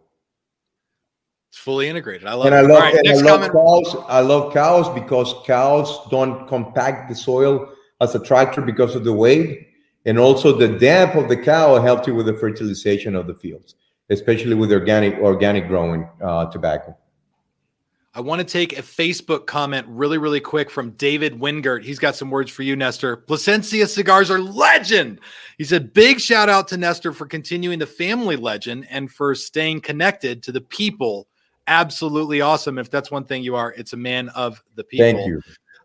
It's 1.49 1.57
fully 1.57 1.87
integrated. 1.87 2.27
I 2.27 2.33
love 2.33 2.45
and 2.47 2.53
it. 2.53 2.57
I 2.57 2.61
love, 2.61 2.79
right, 2.79 2.95
and 2.95 3.07
I 3.07 3.21
love 3.21 3.51
cows. 3.51 3.95
I 4.07 4.19
love 4.19 4.53
cows 4.53 4.89
because 4.93 5.33
cows 5.47 6.07
don't 6.11 6.47
compact 6.47 7.09
the 7.09 7.15
soil 7.15 7.73
as 8.01 8.13
a 8.13 8.19
tractor 8.19 8.61
because 8.61 8.93
of 8.93 9.03
the 9.03 9.13
weight. 9.13 9.67
And 10.05 10.19
also 10.19 10.55
the 10.55 10.67
damp 10.67 11.15
of 11.15 11.27
the 11.27 11.37
cow 11.37 11.81
helps 11.81 12.07
you 12.07 12.15
with 12.15 12.25
the 12.25 12.33
fertilization 12.33 13.15
of 13.15 13.25
the 13.25 13.33
fields, 13.33 13.75
especially 14.09 14.55
with 14.55 14.71
organic 14.71 15.15
organic 15.15 15.67
growing 15.67 16.07
uh, 16.21 16.51
tobacco. 16.51 16.95
I 18.15 18.21
want 18.21 18.39
to 18.39 18.45
take 18.45 18.77
a 18.77 18.81
Facebook 18.81 19.45
comment 19.45 19.85
really, 19.87 20.17
really 20.17 20.39
quick 20.39 20.71
from 20.71 20.91
David 20.91 21.39
Wingert. 21.39 21.83
He's 21.83 21.99
got 21.99 22.15
some 22.15 22.31
words 22.31 22.49
for 22.49 22.63
you, 22.63 22.75
Nestor. 22.75 23.15
Plasencia 23.15 23.87
cigars 23.87 24.31
are 24.31 24.39
legend. 24.39 25.19
He 25.59 25.63
said, 25.63 25.93
Big 25.93 26.19
shout 26.19 26.49
out 26.49 26.67
to 26.69 26.77
Nestor 26.77 27.13
for 27.13 27.27
continuing 27.27 27.77
the 27.77 27.85
family 27.85 28.35
legend 28.35 28.87
and 28.89 29.11
for 29.11 29.35
staying 29.35 29.81
connected 29.81 30.41
to 30.43 30.51
the 30.51 30.61
people. 30.61 31.27
Absolutely 31.67 32.41
awesome. 32.41 32.79
If 32.79 32.89
that's 32.89 33.11
one 33.11 33.25
thing 33.25 33.43
you 33.43 33.55
are, 33.55 33.73
it's 33.73 33.93
a 33.93 33.97
man 33.97 34.29
of 34.29 34.63
the 34.73 34.83
people. 34.83 35.05
Thank 35.05 35.27
you. 35.27 35.41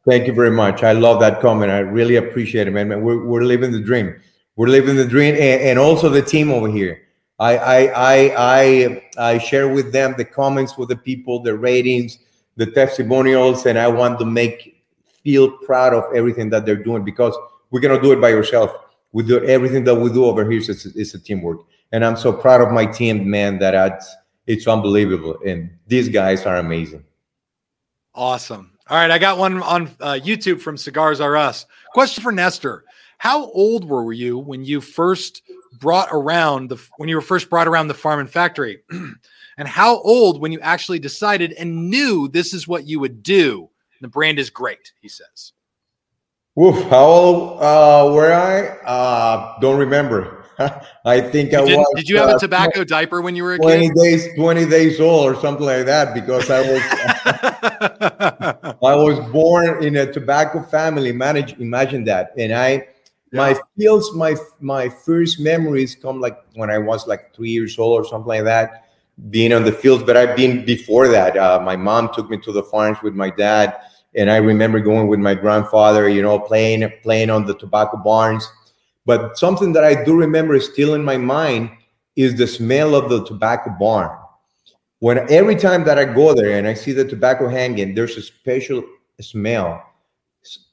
Thank 0.08 0.26
you 0.26 0.32
very 0.32 0.50
much. 0.50 0.82
I 0.82 0.92
love 0.92 1.20
that 1.20 1.42
comment. 1.42 1.70
I 1.70 1.80
really 1.80 2.16
appreciate 2.16 2.66
it, 2.66 2.70
man. 2.70 2.88
man 2.88 3.02
we're, 3.02 3.22
we're 3.22 3.42
living 3.42 3.70
the 3.70 3.80
dream. 3.80 4.18
We're 4.56 4.68
living 4.68 4.96
the 4.96 5.06
dream, 5.06 5.34
and, 5.34 5.60
and 5.60 5.78
also 5.78 6.08
the 6.08 6.22
team 6.22 6.50
over 6.50 6.68
here. 6.70 7.03
I, 7.38 7.56
I 7.56 7.78
I 7.86 8.34
I 8.36 9.02
I 9.18 9.38
share 9.38 9.68
with 9.68 9.92
them 9.92 10.14
the 10.16 10.24
comments 10.24 10.78
with 10.78 10.88
the 10.88 10.96
people, 10.96 11.42
the 11.42 11.56
ratings, 11.56 12.18
the 12.56 12.66
testimonials, 12.66 13.66
and 13.66 13.78
I 13.78 13.88
want 13.88 14.18
to 14.20 14.24
make 14.24 14.84
feel 15.24 15.50
proud 15.58 15.94
of 15.94 16.04
everything 16.14 16.50
that 16.50 16.66
they're 16.66 16.76
doing 16.76 17.02
because 17.02 17.36
we're 17.70 17.80
gonna 17.80 18.00
do 18.00 18.12
it 18.12 18.20
by 18.20 18.28
yourself. 18.28 18.72
We 19.12 19.22
do 19.24 19.44
everything 19.44 19.84
that 19.84 19.94
we 19.94 20.12
do 20.12 20.26
over 20.26 20.48
here 20.48 20.60
is 20.60 20.86
a, 20.86 20.98
is 20.98 21.14
a 21.14 21.18
teamwork, 21.18 21.60
and 21.92 22.04
I'm 22.04 22.16
so 22.16 22.32
proud 22.32 22.60
of 22.60 22.70
my 22.70 22.86
team, 22.86 23.28
man. 23.28 23.58
That 23.58 23.74
it's 23.74 24.14
it's 24.46 24.68
unbelievable, 24.68 25.38
and 25.44 25.70
these 25.86 26.08
guys 26.08 26.46
are 26.46 26.58
amazing. 26.58 27.04
Awesome. 28.14 28.70
All 28.88 28.98
right, 28.98 29.10
I 29.10 29.18
got 29.18 29.38
one 29.38 29.60
on 29.62 29.90
uh, 29.98 30.18
YouTube 30.22 30.60
from 30.60 30.76
Cigars 30.76 31.20
R 31.20 31.36
Us. 31.36 31.66
Question 31.94 32.22
for 32.22 32.30
Nestor: 32.30 32.84
How 33.18 33.50
old 33.50 33.84
were 33.84 34.12
you 34.12 34.38
when 34.38 34.64
you 34.64 34.80
first 34.80 35.42
brought 35.78 36.08
around 36.12 36.70
the 36.70 36.82
when 36.96 37.08
you 37.08 37.16
were 37.16 37.22
first 37.22 37.50
brought 37.50 37.68
around 37.68 37.88
the 37.88 37.94
farm 37.94 38.20
and 38.20 38.30
factory? 38.30 38.80
and 39.58 39.68
how 39.68 40.00
old 40.00 40.40
when 40.40 40.52
you 40.52 40.60
actually 40.60 40.98
decided 40.98 41.52
and 41.52 41.90
knew 41.90 42.28
this 42.28 42.54
is 42.54 42.68
what 42.68 42.86
you 42.86 43.00
would 43.00 43.22
do? 43.22 43.70
The 44.00 44.08
brand 44.08 44.38
is 44.38 44.50
great, 44.50 44.92
he 45.00 45.08
says. 45.08 45.52
Woof, 46.56 46.88
how 46.88 47.04
old 47.04 47.62
uh, 47.62 48.12
were 48.12 48.32
I? 48.32 48.66
Uh, 48.86 49.58
don't 49.60 49.78
remember. 49.78 50.44
I 51.04 51.20
think 51.20 51.52
you 51.52 51.58
I 51.58 51.62
was. 51.62 51.86
Did 51.96 52.08
you 52.08 52.18
have 52.18 52.30
uh, 52.30 52.36
a 52.36 52.38
tobacco 52.38 52.84
20, 52.84 52.84
diaper 52.84 53.20
when 53.20 53.34
you 53.34 53.42
were 53.42 53.54
a 53.54 53.58
20 53.58 53.88
kid? 53.88 53.96
days, 53.96 54.28
20 54.36 54.66
days 54.66 55.00
old 55.00 55.24
or 55.24 55.40
something 55.40 55.66
like 55.66 55.86
that 55.86 56.14
because 56.14 56.48
I 56.50 56.60
was 56.60 56.80
I 58.82 58.94
was 58.94 59.18
born 59.32 59.82
in 59.82 59.96
a 59.96 60.12
tobacco 60.12 60.62
family. 60.62 61.10
Manage 61.10 61.54
imagine 61.54 62.04
that. 62.04 62.32
And 62.38 62.52
I 62.54 62.86
my 63.34 63.56
feels 63.76 64.14
my 64.14 64.36
my 64.60 64.88
first 64.88 65.40
memories 65.40 65.94
come 65.94 66.20
like 66.20 66.38
when 66.54 66.70
I 66.70 66.78
was 66.78 67.06
like 67.06 67.34
three 67.34 67.50
years 67.50 67.78
old 67.78 68.00
or 68.00 68.08
something 68.08 68.28
like 68.28 68.44
that, 68.44 68.84
being 69.30 69.52
on 69.52 69.64
the 69.64 69.72
fields. 69.72 70.04
But 70.04 70.16
I've 70.16 70.36
been 70.36 70.64
before 70.64 71.08
that. 71.08 71.36
Uh, 71.36 71.60
my 71.62 71.76
mom 71.76 72.10
took 72.14 72.30
me 72.30 72.38
to 72.38 72.52
the 72.52 72.62
farms 72.62 72.98
with 73.02 73.14
my 73.14 73.30
dad, 73.30 73.76
and 74.14 74.30
I 74.30 74.36
remember 74.36 74.78
going 74.80 75.08
with 75.08 75.20
my 75.20 75.34
grandfather. 75.34 76.08
You 76.08 76.22
know, 76.22 76.38
playing 76.38 76.88
playing 77.02 77.30
on 77.30 77.44
the 77.44 77.54
tobacco 77.54 77.96
barns. 77.96 78.48
But 79.06 79.36
something 79.36 79.72
that 79.74 79.84
I 79.84 80.02
do 80.02 80.16
remember 80.16 80.58
still 80.60 80.94
in 80.94 81.04
my 81.04 81.18
mind 81.18 81.70
is 82.16 82.36
the 82.36 82.46
smell 82.46 82.94
of 82.94 83.10
the 83.10 83.24
tobacco 83.24 83.74
barn. 83.78 84.16
When 85.00 85.30
every 85.30 85.56
time 85.56 85.84
that 85.84 85.98
I 85.98 86.04
go 86.04 86.34
there 86.34 86.56
and 86.56 86.66
I 86.66 86.72
see 86.72 86.92
the 86.92 87.04
tobacco 87.04 87.48
hanging, 87.48 87.94
there's 87.94 88.16
a 88.16 88.22
special 88.22 88.82
smell 89.20 89.82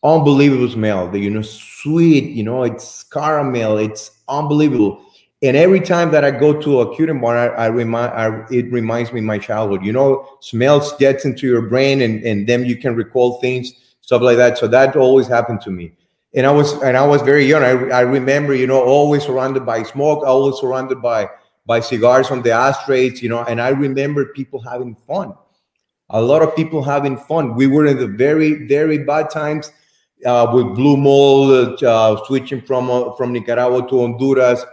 unbelievable 0.03 0.69
smell. 0.69 1.09
The, 1.09 1.19
you 1.19 1.30
know, 1.30 1.41
sweet, 1.41 2.32
you 2.32 2.43
know, 2.43 2.63
it's 2.63 3.03
caramel. 3.03 3.78
It's 3.78 4.11
unbelievable. 4.28 5.03
And 5.43 5.57
every 5.57 5.80
time 5.80 6.11
that 6.11 6.24
I 6.24 6.32
go 6.32 6.59
to 6.61 6.82
a 6.82 6.95
cutie 6.95 7.13
bar, 7.13 7.36
I, 7.36 7.65
I 7.65 7.67
remind, 7.67 8.13
I, 8.13 8.45
it 8.51 8.72
reminds 8.72 9.11
me 9.11 9.22
my 9.22 9.39
childhood. 9.39 9.84
You 9.84 9.91
know, 9.91 10.28
smells 10.39 10.93
gets 10.97 11.26
into 11.26 11.47
your 11.47 11.63
brain, 11.63 12.01
and 12.01 12.24
and 12.24 12.47
then 12.47 12.63
you 12.65 12.78
can 12.78 12.95
recall 12.95 13.39
things, 13.41 13.74
stuff 14.01 14.22
like 14.22 14.38
that. 14.38 14.59
So 14.59 14.67
that 14.67 14.95
always 14.95 15.28
happened 15.28 15.61
to 15.61 15.72
me. 15.72 15.93
And 16.36 16.45
I 16.45 16.51
was 16.51 16.74
and 16.84 16.95
I 16.95 17.05
was 17.07 17.24
very 17.24 17.45
young. 17.45 17.63
I, 17.63 17.72
I 17.89 18.01
remember, 18.01 18.53
you 18.53 18.67
know, 18.67 18.84
always 18.84 19.24
surrounded 19.24 19.65
by 19.65 19.82
smoke, 19.82 20.24
always 20.24 20.59
surrounded 20.59 21.01
by 21.01 21.28
by 21.65 21.80
cigars 21.80 22.30
on 22.30 22.43
the 22.43 22.51
ashtrays, 22.51 23.24
you 23.24 23.30
know. 23.30 23.43
And 23.43 23.59
I 23.59 23.69
remember 23.69 24.26
people 24.26 24.61
having 24.61 24.95
fun 25.07 25.34
a 26.12 26.22
lot 26.22 26.41
of 26.41 26.55
people 26.55 26.84
having 26.84 27.18
fun. 27.18 27.55
We 27.55 27.68
were 27.68 27.86
in 27.86 27.97
the 27.97 28.07
very, 28.07 28.68
very 28.68 28.99
bad 28.99 29.30
times 29.30 29.72
uh, 30.26 30.51
with 30.53 30.76
blue 30.76 30.97
mold, 30.97 31.84
uh, 31.84 32.24
switching 32.26 32.62
from 32.62 32.89
uh, 32.89 33.14
from 33.16 33.34
Nicaragua 33.34 33.88
to 33.89 34.01
Honduras. 34.01 34.64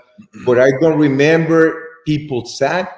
But 0.45 0.59
I 0.59 0.73
don't 0.81 0.99
remember 0.99 1.89
people 2.07 2.45
sad. 2.45 2.89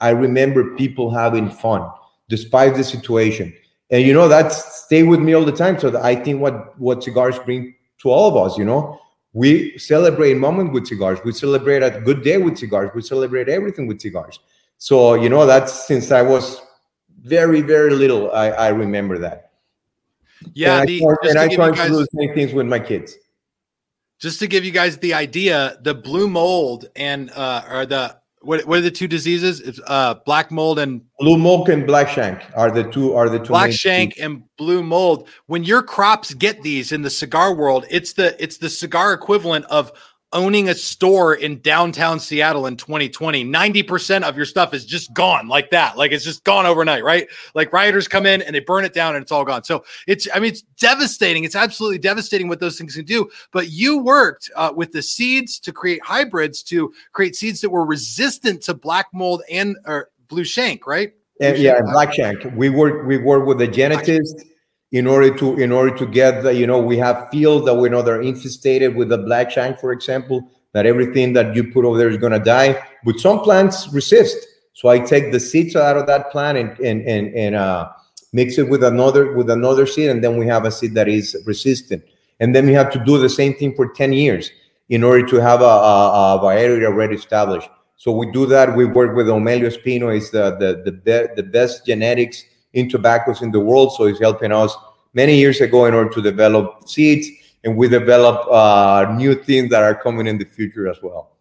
I 0.00 0.10
remember 0.10 0.74
people 0.74 1.10
having 1.10 1.48
fun 1.48 1.88
despite 2.28 2.74
the 2.74 2.84
situation. 2.84 3.54
And 3.90 4.02
you 4.02 4.12
know 4.12 4.28
that 4.28 4.52
stay 4.52 5.02
with 5.02 5.20
me 5.20 5.34
all 5.34 5.44
the 5.44 5.52
time. 5.52 5.78
So 5.78 6.00
I 6.02 6.14
think 6.14 6.40
what 6.40 6.78
what 6.78 7.02
cigars 7.02 7.38
bring 7.38 7.74
to 8.02 8.10
all 8.10 8.28
of 8.28 8.36
us, 8.36 8.58
you 8.58 8.64
know, 8.64 8.98
we 9.32 9.78
celebrate 9.78 10.34
moment 10.34 10.72
with 10.72 10.86
cigars. 10.86 11.20
We 11.24 11.32
celebrate 11.32 11.82
a 11.82 12.00
good 12.00 12.22
day 12.22 12.38
with 12.38 12.58
cigars. 12.58 12.90
We 12.94 13.02
celebrate 13.02 13.48
everything 13.48 13.86
with 13.86 14.00
cigars. 14.00 14.40
So 14.78 15.14
you 15.14 15.28
know 15.28 15.46
that's 15.46 15.86
since 15.86 16.10
I 16.10 16.22
was 16.22 16.60
very, 17.24 17.62
very 17.62 17.94
little. 17.94 18.30
I, 18.32 18.50
I 18.50 18.68
remember 18.68 19.18
that. 19.18 19.50
Yeah, 20.52 20.80
and 20.80 20.88
the, 20.88 21.04
I, 21.04 21.28
and 21.28 21.38
I 21.38 21.48
try 21.48 21.70
to 21.70 21.88
do 21.88 21.96
the 21.96 22.08
same 22.18 22.34
things 22.34 22.52
with 22.52 22.66
my 22.66 22.78
kids. 22.78 23.16
Just 24.20 24.38
to 24.40 24.46
give 24.46 24.64
you 24.64 24.70
guys 24.70 24.98
the 24.98 25.14
idea, 25.14 25.78
the 25.82 25.94
blue 25.94 26.28
mold 26.28 26.86
and 26.94 27.30
uh, 27.30 27.64
or 27.70 27.86
the 27.86 28.16
what, 28.42 28.66
what 28.66 28.78
are 28.78 28.82
the 28.82 28.90
two 28.90 29.08
diseases? 29.08 29.60
It's 29.60 29.80
uh, 29.86 30.14
black 30.26 30.50
mold 30.50 30.78
and 30.78 31.02
blue 31.18 31.38
mold 31.38 31.68
and 31.70 31.86
black 31.86 32.08
shank 32.08 32.40
are 32.54 32.70
the 32.70 32.84
two 32.84 33.14
are 33.14 33.28
the 33.28 33.38
two 33.38 33.48
black 33.48 33.72
shank 33.72 34.18
and 34.18 34.42
blue 34.56 34.82
mold. 34.82 35.28
When 35.46 35.64
your 35.64 35.82
crops 35.82 36.34
get 36.34 36.62
these 36.62 36.92
in 36.92 37.02
the 37.02 37.10
cigar 37.10 37.54
world, 37.54 37.86
it's 37.90 38.12
the 38.12 38.40
it's 38.42 38.58
the 38.58 38.68
cigar 38.68 39.14
equivalent 39.14 39.64
of 39.66 39.92
owning 40.34 40.68
a 40.68 40.74
store 40.74 41.34
in 41.34 41.60
downtown 41.60 42.18
Seattle 42.18 42.66
in 42.66 42.76
2020, 42.76 43.44
90% 43.44 44.22
of 44.24 44.36
your 44.36 44.44
stuff 44.44 44.74
is 44.74 44.84
just 44.84 45.14
gone 45.14 45.48
like 45.48 45.70
that. 45.70 45.96
Like 45.96 46.12
it's 46.12 46.24
just 46.24 46.44
gone 46.44 46.66
overnight, 46.66 47.04
right? 47.04 47.28
Like 47.54 47.72
rioters 47.72 48.08
come 48.08 48.26
in 48.26 48.42
and 48.42 48.54
they 48.54 48.60
burn 48.60 48.84
it 48.84 48.92
down 48.92 49.14
and 49.14 49.22
it's 49.22 49.32
all 49.32 49.44
gone. 49.44 49.64
So 49.64 49.84
it's, 50.06 50.28
I 50.34 50.40
mean, 50.40 50.50
it's 50.50 50.62
devastating. 50.78 51.44
It's 51.44 51.56
absolutely 51.56 51.98
devastating 51.98 52.48
what 52.48 52.60
those 52.60 52.76
things 52.76 52.96
can 52.96 53.04
do. 53.04 53.30
But 53.52 53.70
you 53.70 53.98
worked 53.98 54.50
uh, 54.56 54.72
with 54.74 54.92
the 54.92 55.02
seeds 55.02 55.58
to 55.60 55.72
create 55.72 56.02
hybrids 56.02 56.62
to 56.64 56.92
create 57.12 57.36
seeds 57.36 57.60
that 57.60 57.70
were 57.70 57.86
resistant 57.86 58.62
to 58.64 58.74
black 58.74 59.06
mold 59.14 59.42
and 59.50 59.76
or 59.86 60.10
blue 60.28 60.44
shank, 60.44 60.86
right? 60.86 61.12
And, 61.40 61.56
yeah, 61.58 61.80
black 61.80 62.12
shank. 62.12 62.44
We 62.56 62.70
work, 62.70 63.06
we 63.06 63.18
work 63.18 63.46
with 63.46 63.58
the 63.58 63.68
genetist 63.68 64.44
in 64.94 65.08
order 65.08 65.36
to 65.36 65.56
in 65.56 65.72
order 65.72 65.94
to 65.96 66.06
get 66.06 66.44
the 66.44 66.54
you 66.54 66.66
know 66.68 66.80
we 66.80 66.96
have 66.96 67.28
fields 67.28 67.66
that 67.66 67.74
we 67.74 67.88
know 67.88 68.00
they're 68.00 68.22
infested 68.22 68.94
with 68.94 69.08
the 69.08 69.18
black 69.18 69.50
shank 69.50 69.80
for 69.80 69.90
example 69.90 70.48
that 70.72 70.86
everything 70.86 71.32
that 71.32 71.54
you 71.56 71.64
put 71.72 71.84
over 71.84 71.98
there 71.98 72.08
is 72.10 72.16
going 72.16 72.32
to 72.32 72.38
die. 72.38 72.80
But 73.04 73.18
some 73.18 73.40
plants 73.40 73.88
resist. 73.92 74.36
So 74.74 74.88
i 74.88 74.98
take 74.98 75.30
the 75.32 75.40
seeds 75.40 75.74
out 75.76 75.96
of 75.96 76.06
that 76.06 76.30
plant 76.30 76.58
and 76.58 76.70
and 76.78 77.02
and, 77.08 77.34
and 77.34 77.54
uh, 77.56 77.90
mix 78.32 78.56
it 78.56 78.68
with 78.68 78.84
another 78.84 79.32
with 79.32 79.50
another 79.50 79.84
seed 79.86 80.10
and 80.10 80.22
then 80.22 80.36
we 80.36 80.46
have 80.46 80.64
a 80.64 80.70
seed 80.70 80.94
that 80.94 81.08
is 81.08 81.36
resistant. 81.44 82.02
And 82.38 82.54
then 82.54 82.66
we 82.66 82.72
have 82.72 82.90
to 82.92 83.04
do 83.04 83.18
the 83.18 83.28
same 83.28 83.54
thing 83.54 83.74
for 83.74 83.92
10 83.92 84.12
years 84.12 84.50
in 84.88 85.04
order 85.04 85.24
to 85.24 85.36
have 85.36 85.60
a, 85.60 85.74
a, 85.92 86.36
a 86.36 86.40
variety 86.40 86.84
already 86.84 87.14
established. 87.14 87.70
So 87.96 88.10
we 88.10 88.30
do 88.32 88.44
that. 88.46 88.76
We 88.76 88.84
work 88.84 89.16
with 89.16 89.28
Omelio 89.28 89.70
Espino. 89.70 90.14
Is 90.14 90.30
the 90.30 90.56
the 90.62 90.82
the, 90.84 90.92
be, 90.92 91.34
the 91.34 91.42
best 91.42 91.84
genetics 91.84 92.44
in 92.74 92.88
tobaccos 92.88 93.42
in 93.42 93.50
the 93.50 93.60
world. 93.60 93.94
So 93.94 94.06
he's 94.06 94.20
helping 94.20 94.52
us 94.52 94.76
many 95.14 95.36
years 95.36 95.60
ago 95.60 95.86
in 95.86 95.94
order 95.94 96.10
to 96.10 96.22
develop 96.22 96.88
seeds, 96.88 97.28
and 97.64 97.76
we 97.76 97.88
develop 97.88 98.46
uh, 98.50 99.14
new 99.16 99.34
things 99.34 99.70
that 99.70 99.82
are 99.82 99.94
coming 99.94 100.26
in 100.26 100.38
the 100.38 100.44
future 100.44 100.88
as 100.88 100.98
well. 101.02 101.33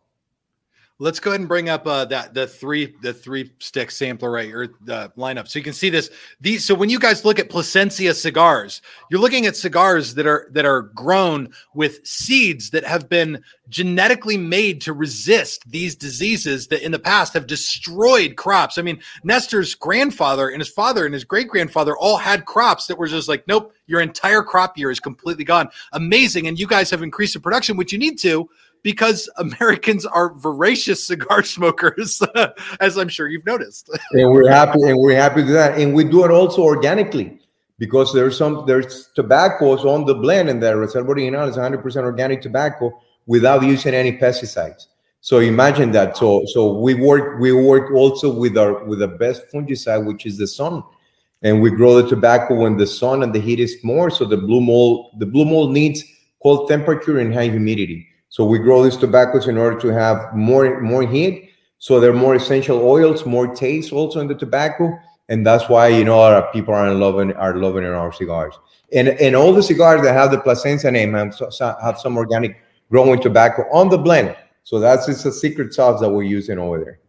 Let's 0.99 1.19
go 1.19 1.31
ahead 1.31 1.39
and 1.39 1.49
bring 1.49 1.69
up 1.69 1.87
uh, 1.87 2.05
that 2.05 2.35
the 2.35 2.45
three 2.45 2.95
the 3.01 3.13
three 3.13 3.51
stick 3.59 3.89
sampler 3.89 4.29
right 4.29 4.53
or 4.53 4.67
the 4.81 5.11
lineup, 5.17 5.47
so 5.47 5.57
you 5.57 5.63
can 5.63 5.73
see 5.73 5.89
this. 5.89 6.11
These 6.39 6.65
so 6.65 6.75
when 6.75 6.89
you 6.89 6.99
guys 6.99 7.25
look 7.25 7.39
at 7.39 7.49
Plasencia 7.49 8.13
cigars, 8.13 8.79
you're 9.09 9.19
looking 9.19 9.47
at 9.47 9.55
cigars 9.55 10.13
that 10.13 10.27
are 10.27 10.47
that 10.51 10.65
are 10.65 10.83
grown 10.83 11.49
with 11.73 12.05
seeds 12.05 12.69
that 12.69 12.83
have 12.83 13.09
been 13.09 13.43
genetically 13.69 14.37
made 14.37 14.81
to 14.81 14.93
resist 14.93 15.63
these 15.67 15.95
diseases 15.95 16.67
that 16.67 16.85
in 16.85 16.91
the 16.91 16.99
past 16.99 17.33
have 17.33 17.47
destroyed 17.47 18.35
crops. 18.35 18.77
I 18.77 18.83
mean, 18.83 18.99
Nestor's 19.23 19.73
grandfather 19.73 20.49
and 20.49 20.61
his 20.61 20.69
father 20.69 21.05
and 21.05 21.13
his 21.13 21.23
great 21.23 21.47
grandfather 21.47 21.97
all 21.97 22.17
had 22.17 22.45
crops 22.45 22.85
that 22.85 22.99
were 22.99 23.07
just 23.07 23.27
like, 23.27 23.47
nope, 23.47 23.73
your 23.87 23.99
entire 23.99 24.43
crop 24.43 24.77
year 24.77 24.91
is 24.91 24.99
completely 24.99 25.43
gone. 25.43 25.69
Amazing, 25.93 26.45
and 26.45 26.59
you 26.59 26.67
guys 26.67 26.91
have 26.91 27.01
increased 27.01 27.33
the 27.33 27.39
production, 27.39 27.77
which 27.77 27.91
you 27.91 27.97
need 27.97 28.19
to 28.19 28.47
because 28.83 29.29
Americans 29.37 30.05
are 30.05 30.33
voracious 30.33 31.07
cigar 31.07 31.43
smokers, 31.55 32.21
as 32.79 32.97
I'm 32.97 33.09
sure 33.09 33.27
you've 33.27 33.45
noticed. 33.45 33.89
and 34.11 34.29
we're 34.31 34.49
happy, 34.49 34.81
and 34.83 34.97
we're 34.97 35.15
happy 35.15 35.43
to 35.43 35.51
that, 35.53 35.79
and 35.79 35.93
we 35.93 36.03
do 36.03 36.23
it 36.25 36.31
also 36.31 36.61
organically 36.61 37.39
because 37.79 38.13
there's 38.13 38.37
some 38.37 38.65
there's 38.67 39.09
tobaccos 39.15 39.83
on 39.85 40.05
the 40.05 40.13
blend, 40.13 40.49
and 40.49 40.61
the 40.61 40.73
Reserva 40.73 41.09
Original 41.09 41.47
is 41.49 41.57
100% 41.57 41.95
organic 42.03 42.41
tobacco 42.41 42.91
without 43.25 43.63
using 43.63 43.93
any 43.93 44.17
pesticides. 44.17 44.87
So 45.21 45.39
imagine 45.39 45.91
that. 45.93 46.17
So 46.17 46.45
so 46.47 46.77
we 46.79 46.93
work 46.93 47.39
we 47.39 47.53
work 47.53 47.91
also 47.91 48.31
with 48.31 48.57
our 48.57 48.83
with 48.83 48.99
the 48.99 49.07
best 49.07 49.43
fungicide, 49.53 50.05
which 50.05 50.25
is 50.25 50.37
the 50.37 50.47
sun. 50.47 50.83
and 51.45 51.61
we 51.61 51.69
grow 51.69 52.01
the 52.01 52.07
tobacco 52.07 52.55
when 52.55 52.77
the 52.77 52.87
sun 52.87 53.21
and 53.21 53.33
the 53.35 53.39
heat 53.39 53.59
is 53.59 53.75
more. 53.83 54.09
So 54.09 54.23
the 54.25 54.37
blue 54.37 54.61
mold, 54.61 55.11
the 55.19 55.25
blue 55.25 55.45
mold 55.45 55.71
needs 55.73 56.03
cold 56.41 56.69
temperature 56.69 57.19
and 57.19 57.33
high 57.33 57.49
humidity. 57.49 58.07
So 58.33 58.43
we 58.43 58.57
grow 58.57 58.81
these 58.81 58.97
tobaccos 58.97 59.47
in 59.47 59.59
order 59.59 59.79
to 59.81 59.89
have 59.89 60.33
more 60.33 60.81
more 60.81 61.03
heat. 61.03 61.51
So 61.77 61.99
there 61.99 62.09
are 62.09 62.21
more 62.25 62.33
essential 62.33 62.81
oils, 62.81 63.27
more 63.27 63.53
taste 63.53 63.93
also 63.93 64.21
in 64.21 64.27
the 64.27 64.33
tobacco, 64.33 64.97
and 65.29 65.45
that's 65.45 65.69
why 65.69 65.89
you 65.89 66.03
know 66.03 66.19
our 66.19 66.51
people 66.51 66.73
are 66.73 66.91
loving 66.95 67.33
are 67.33 67.55
loving 67.55 67.85
our 67.85 68.11
cigars. 68.11 68.55
And 68.91 69.09
and 69.09 69.35
all 69.35 69.53
the 69.53 69.61
cigars 69.61 70.01
that 70.01 70.13
have 70.13 70.31
the 70.31 70.39
Plasencia 70.39 70.89
name 70.89 71.13
have, 71.13 71.37
have 71.79 71.99
some 71.99 72.17
organic 72.17 72.57
growing 72.89 73.21
tobacco 73.21 73.65
on 73.71 73.89
the 73.89 73.99
blend. 73.99 74.35
So 74.63 74.79
that's 74.79 75.05
just 75.05 75.27
a 75.27 75.31
secret 75.31 75.71
sauce 75.71 76.01
that 76.01 76.09
we're 76.09 76.23
using 76.23 76.57
over 76.57 76.83
there. 76.83 76.99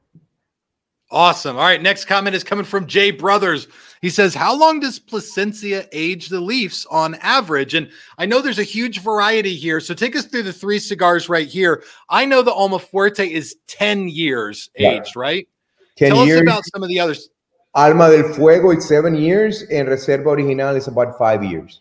Awesome. 1.11 1.57
All 1.57 1.63
right. 1.63 1.81
Next 1.81 2.05
comment 2.05 2.37
is 2.37 2.45
coming 2.45 2.67
from 2.67 2.87
Jay 2.87 3.11
Brothers. 3.11 3.67
He 4.05 4.11
says, 4.11 4.35
How 4.35 4.55
long 4.55 4.81
does 4.81 4.99
Plasencia 4.99 5.89
age 5.91 6.29
the 6.29 6.39
leaves 6.39 6.87
on 6.91 7.15
average? 7.23 7.73
And 7.73 7.89
I 8.19 8.27
know 8.27 8.43
there's 8.43 8.59
a 8.59 8.63
huge 8.63 9.01
variety 9.01 9.55
here. 9.55 9.81
So 9.81 9.95
take 9.95 10.15
us 10.15 10.27
through 10.27 10.43
the 10.43 10.53
three 10.53 10.79
cigars 10.79 11.31
right 11.31 11.49
here. 11.49 11.83
I 12.11 12.27
know 12.27 12.43
the 12.43 12.51
Almafuerte 12.51 13.27
is 13.27 13.57
10 13.67 14.09
years 14.09 14.69
aged, 14.77 15.17
right? 15.17 15.49
10 15.97 16.11
Tell 16.11 16.27
years. 16.27 16.41
us 16.41 16.43
about 16.43 16.63
some 16.67 16.83
of 16.83 16.91
the 16.91 17.01
others. 17.01 17.31
Alma 17.75 18.11
del 18.11 18.35
Fuego 18.35 18.73
is 18.73 18.87
seven 18.87 19.15
years, 19.15 19.63
and 19.73 19.89
Reserva 19.89 20.27
Original 20.37 20.77
is 20.77 20.87
about 20.87 21.17
five 21.17 21.43
years. 21.43 21.81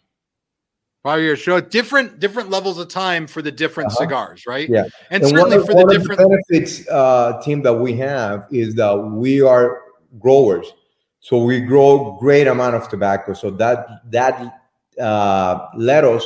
Five 1.04 1.20
years. 1.20 1.44
So 1.44 1.60
different 1.60 2.22
different 2.22 2.50
levels 2.50 2.78
of 2.80 2.88
time 2.88 3.28
for 3.28 3.42
the 3.42 3.52
different 3.52 3.88
Uh-huh. 3.90 3.98
cigars, 4.00 4.46
right? 4.48 4.70
Yeah. 4.70 4.84
And, 5.10 5.24
And 5.24 5.28
certainly 5.28 5.58
one 5.58 5.66
for 5.66 5.74
the 5.74 5.86
one 5.86 5.94
different 5.94 6.22
benefits 6.22 6.88
uh, 6.88 7.42
team 7.44 7.64
that 7.64 7.74
we 7.74 7.98
have 7.98 8.46
is 8.50 8.76
that 8.76 8.96
we 8.98 9.42
are 9.42 9.82
growers, 10.22 10.72
so 11.24 11.38
we 11.38 11.62
grow 11.62 12.18
great 12.20 12.48
amount 12.48 12.76
of 12.76 12.90
tobacco. 12.90 13.34
So 13.34 13.50
that 13.52 13.88
that 14.12 14.60
uh, 15.00 15.68
let 15.78 16.04
us 16.04 16.22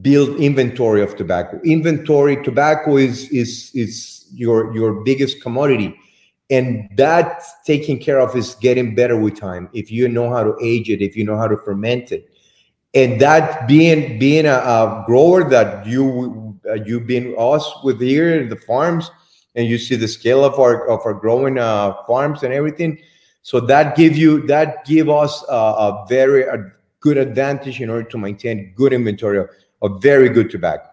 build 0.00 0.40
inventory 0.40 1.02
of 1.02 1.16
tobacco. 1.16 1.60
Inventory 1.64 2.42
tobacco 2.42 2.96
is 2.96 3.28
is 3.28 3.70
is 3.74 4.26
your 4.32 4.74
your 4.74 5.04
biggest 5.04 5.42
commodity, 5.42 5.94
and 6.48 6.88
that 6.96 7.42
taking 7.66 7.98
care 7.98 8.18
of 8.18 8.34
is 8.34 8.54
getting 8.54 8.94
better 8.94 9.18
with 9.18 9.38
time. 9.38 9.68
If 9.74 9.92
you 9.92 10.08
know 10.08 10.30
how 10.30 10.42
to 10.44 10.56
age 10.62 10.88
it, 10.88 11.02
if 11.02 11.14
you 11.14 11.22
know 11.22 11.36
how 11.36 11.46
to 11.46 11.58
ferment 11.58 12.10
it, 12.10 12.30
and 12.94 13.20
that 13.20 13.68
being 13.68 14.18
being 14.18 14.46
a, 14.46 14.56
a 14.56 15.04
grower 15.06 15.46
that 15.50 15.86
you 15.86 16.58
uh, 16.66 16.72
you've 16.86 17.06
been 17.06 17.34
us 17.36 17.70
with 17.84 18.00
here 18.00 18.40
in 18.40 18.48
the 18.48 18.56
farms 18.56 19.10
and 19.56 19.66
you 19.66 19.76
see 19.76 19.94
the 19.94 20.08
scale 20.08 20.42
of 20.42 20.58
our 20.58 20.88
of 20.88 21.04
our 21.04 21.12
growing 21.12 21.58
uh, 21.58 21.92
farms 22.06 22.44
and 22.44 22.54
everything 22.54 22.98
so 23.46 23.60
that 23.60 23.94
give 23.94 24.16
you 24.16 24.44
that 24.48 24.84
give 24.84 25.08
us 25.08 25.44
a, 25.48 25.54
a 25.54 26.06
very 26.08 26.42
a 26.42 26.72
good 26.98 27.16
advantage 27.16 27.80
in 27.80 27.88
order 27.88 28.02
to 28.02 28.18
maintain 28.18 28.72
good 28.74 28.92
inventory 28.92 29.38
of, 29.38 29.48
of 29.82 30.02
very 30.02 30.28
good 30.28 30.50
tobacco 30.50 30.90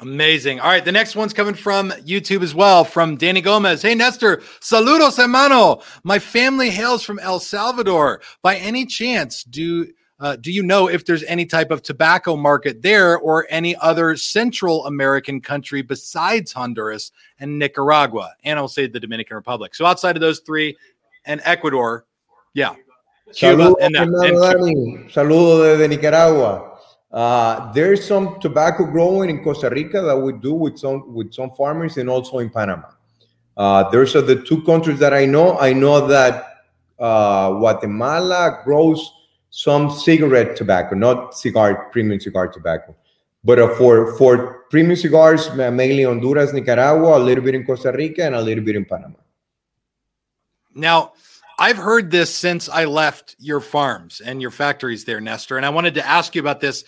Amazing. 0.00 0.60
All 0.60 0.68
right, 0.68 0.84
the 0.84 0.92
next 0.92 1.16
one's 1.16 1.32
coming 1.32 1.54
from 1.54 1.90
YouTube 1.90 2.42
as 2.42 2.54
well, 2.54 2.84
from 2.84 3.16
Danny 3.16 3.40
Gomez. 3.40 3.82
Hey, 3.82 3.96
Nestor, 3.96 4.36
saludos, 4.60 5.16
hermano. 5.16 5.82
My 6.04 6.20
family 6.20 6.70
hails 6.70 7.02
from 7.02 7.18
El 7.18 7.40
Salvador. 7.40 8.20
By 8.40 8.58
any 8.58 8.86
chance, 8.86 9.42
do 9.42 9.88
uh, 10.20 10.36
do 10.36 10.52
you 10.52 10.62
know 10.62 10.88
if 10.88 11.04
there's 11.04 11.22
any 11.24 11.46
type 11.46 11.70
of 11.72 11.82
tobacco 11.82 12.36
market 12.36 12.82
there 12.82 13.18
or 13.18 13.46
any 13.50 13.74
other 13.76 14.16
Central 14.16 14.86
American 14.86 15.40
country 15.40 15.82
besides 15.82 16.52
Honduras 16.52 17.10
and 17.40 17.58
Nicaragua? 17.58 18.34
And 18.44 18.58
I'll 18.58 18.68
say 18.68 18.86
the 18.86 19.00
Dominican 19.00 19.36
Republic. 19.36 19.74
So 19.74 19.84
outside 19.84 20.16
of 20.16 20.20
those 20.20 20.40
three 20.40 20.76
and 21.28 21.40
Ecuador, 21.44 22.06
yeah, 22.54 22.74
Cuba 23.32 23.74
and, 23.80 23.94
that, 23.94 24.02
and. 24.02 24.12
Dani. 24.12 25.12
Desde 25.12 25.88
Nicaragua. 25.88 26.64
Uh, 27.10 27.72
there's 27.72 28.04
some 28.04 28.38
tobacco 28.40 28.84
growing 28.84 29.30
in 29.30 29.42
Costa 29.42 29.70
Rica 29.70 30.02
that 30.02 30.16
we 30.16 30.32
do 30.32 30.52
with 30.52 30.78
some 30.78 31.14
with 31.14 31.32
some 31.32 31.50
farmers 31.52 31.96
and 31.96 32.10
also 32.10 32.38
in 32.38 32.50
Panama. 32.50 32.88
Uh, 33.56 33.88
there's 33.90 34.14
uh, 34.14 34.20
the 34.20 34.42
two 34.42 34.62
countries 34.62 34.98
that 34.98 35.14
I 35.14 35.24
know. 35.24 35.58
I 35.58 35.72
know 35.72 36.06
that 36.06 36.64
uh, 36.98 37.50
Guatemala 37.52 38.60
grows 38.64 39.10
some 39.50 39.90
cigarette 39.90 40.54
tobacco, 40.54 40.94
not 40.96 41.34
cigar 41.34 41.88
premium 41.92 42.20
cigar 42.20 42.48
tobacco, 42.48 42.94
but 43.42 43.58
uh, 43.58 43.74
for 43.76 44.16
for 44.18 44.64
premium 44.70 44.96
cigars, 44.96 45.54
mainly 45.54 46.02
Honduras, 46.02 46.52
Nicaragua, 46.52 47.16
a 47.16 47.22
little 47.22 47.42
bit 47.42 47.54
in 47.54 47.64
Costa 47.64 47.90
Rica, 47.90 48.24
and 48.24 48.34
a 48.34 48.40
little 48.42 48.62
bit 48.62 48.76
in 48.76 48.84
Panama. 48.84 49.16
Now, 50.78 51.12
I've 51.58 51.76
heard 51.76 52.10
this 52.10 52.32
since 52.32 52.68
I 52.68 52.84
left 52.84 53.34
your 53.38 53.60
farms 53.60 54.20
and 54.20 54.40
your 54.40 54.52
factories 54.52 55.04
there, 55.04 55.20
Nestor. 55.20 55.56
And 55.56 55.66
I 55.66 55.70
wanted 55.70 55.94
to 55.94 56.06
ask 56.06 56.34
you 56.34 56.40
about 56.40 56.60
this 56.60 56.84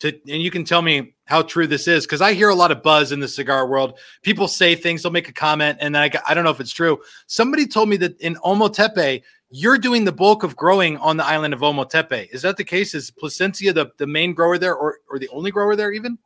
to 0.00 0.08
and 0.30 0.42
you 0.42 0.50
can 0.50 0.64
tell 0.64 0.82
me 0.82 1.14
how 1.24 1.42
true 1.42 1.66
this 1.66 1.88
is 1.88 2.04
because 2.04 2.20
I 2.20 2.34
hear 2.34 2.48
a 2.48 2.54
lot 2.54 2.70
of 2.70 2.82
buzz 2.82 3.12
in 3.12 3.20
the 3.20 3.28
cigar 3.28 3.66
world. 3.66 3.98
People 4.22 4.48
say 4.48 4.74
things, 4.74 5.02
they'll 5.02 5.12
make 5.12 5.28
a 5.28 5.32
comment, 5.32 5.78
and 5.80 5.94
then 5.94 6.02
I, 6.02 6.10
I 6.28 6.34
don't 6.34 6.44
know 6.44 6.50
if 6.50 6.60
it's 6.60 6.72
true. 6.72 6.98
Somebody 7.26 7.66
told 7.66 7.88
me 7.88 7.96
that 7.98 8.20
in 8.20 8.36
Ometepe, 8.36 9.22
you're 9.50 9.78
doing 9.78 10.04
the 10.04 10.12
bulk 10.12 10.42
of 10.42 10.56
growing 10.56 10.96
on 10.98 11.16
the 11.16 11.24
island 11.24 11.54
of 11.54 11.60
Ometepe. 11.60 12.28
Is 12.32 12.42
that 12.42 12.56
the 12.56 12.64
case? 12.64 12.94
Is 12.94 13.10
Plasencia 13.10 13.72
the, 13.72 13.90
the 13.98 14.06
main 14.06 14.32
grower 14.32 14.58
there 14.58 14.74
or, 14.74 14.98
or 15.10 15.18
the 15.18 15.28
only 15.28 15.50
grower 15.50 15.76
there 15.76 15.92
even? 15.92 16.18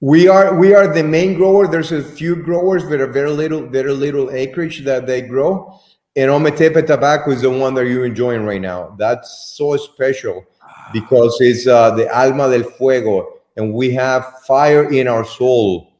We 0.00 0.28
are 0.28 0.54
we 0.54 0.74
are 0.74 0.92
the 0.92 1.02
main 1.02 1.34
grower. 1.34 1.66
There's 1.66 1.90
a 1.92 2.02
few 2.02 2.36
growers 2.36 2.86
that 2.88 3.00
are 3.00 3.10
very 3.10 3.30
little, 3.30 3.66
very 3.66 3.92
little 3.92 4.30
acreage 4.30 4.84
that 4.84 5.06
they 5.06 5.22
grow. 5.22 5.80
And 6.16 6.30
Ometepe 6.30 6.86
tobacco 6.86 7.30
is 7.30 7.42
the 7.42 7.50
one 7.50 7.74
that 7.74 7.86
you're 7.86 8.06
enjoying 8.06 8.44
right 8.44 8.60
now. 8.60 8.96
That's 8.98 9.54
so 9.54 9.76
special 9.76 10.44
because 10.92 11.36
it's 11.40 11.66
uh, 11.66 11.90
the 11.90 12.08
alma 12.10 12.50
del 12.50 12.70
fuego, 12.70 13.34
and 13.56 13.74
we 13.74 13.92
have 13.92 14.24
fire 14.46 14.90
in 14.90 15.08
our 15.08 15.26
soul 15.26 15.92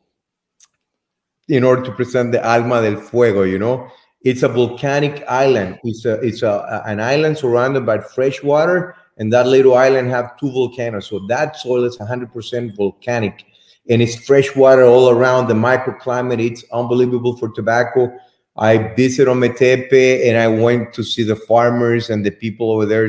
in 1.49 1.64
order 1.64 1.83
to 1.83 1.93
present 1.93 2.33
the 2.33 2.43
alma 2.43 2.81
del 2.81 2.99
fuego. 2.99 3.43
You 3.43 3.59
know, 3.59 3.91
it's 4.23 4.43
a 4.43 4.49
volcanic 4.49 5.23
island. 5.29 5.79
It's 5.85 6.07
a 6.07 6.14
it's 6.14 6.43
a 6.43 6.83
an 6.87 6.99
island 6.99 7.37
surrounded 7.37 7.85
by 7.85 7.99
fresh 7.99 8.43
water, 8.43 8.97
and 9.19 9.31
that 9.35 9.47
little 9.47 9.75
island 9.75 10.09
have 10.11 10.39
two 10.39 10.51
volcanoes. 10.51 11.09
So 11.09 11.27
that 11.29 11.57
soil 11.57 11.85
is 11.85 11.99
100% 11.99 12.75
volcanic 12.75 13.45
and 13.89 14.03
it's 14.03 14.17
fresh 14.27 14.55
water 14.57 14.85
all 14.85 15.11
around 15.11 15.49
the 15.49 15.55
microclimate. 15.55 16.45
It's 16.45 16.64
unbelievable 16.73 17.37
for 17.37 17.49
tobacco. 17.51 18.12
I 18.59 18.95
visit 18.95 19.29
Ometepe 19.29 20.27
and 20.27 20.39
I 20.39 20.49
went 20.49 20.93
to 20.95 21.05
see 21.05 21.23
the 21.23 21.37
farmers 21.37 22.11
and 22.11 22.25
the 22.25 22.31
people 22.31 22.71
over 22.73 22.87
there. 22.87 23.09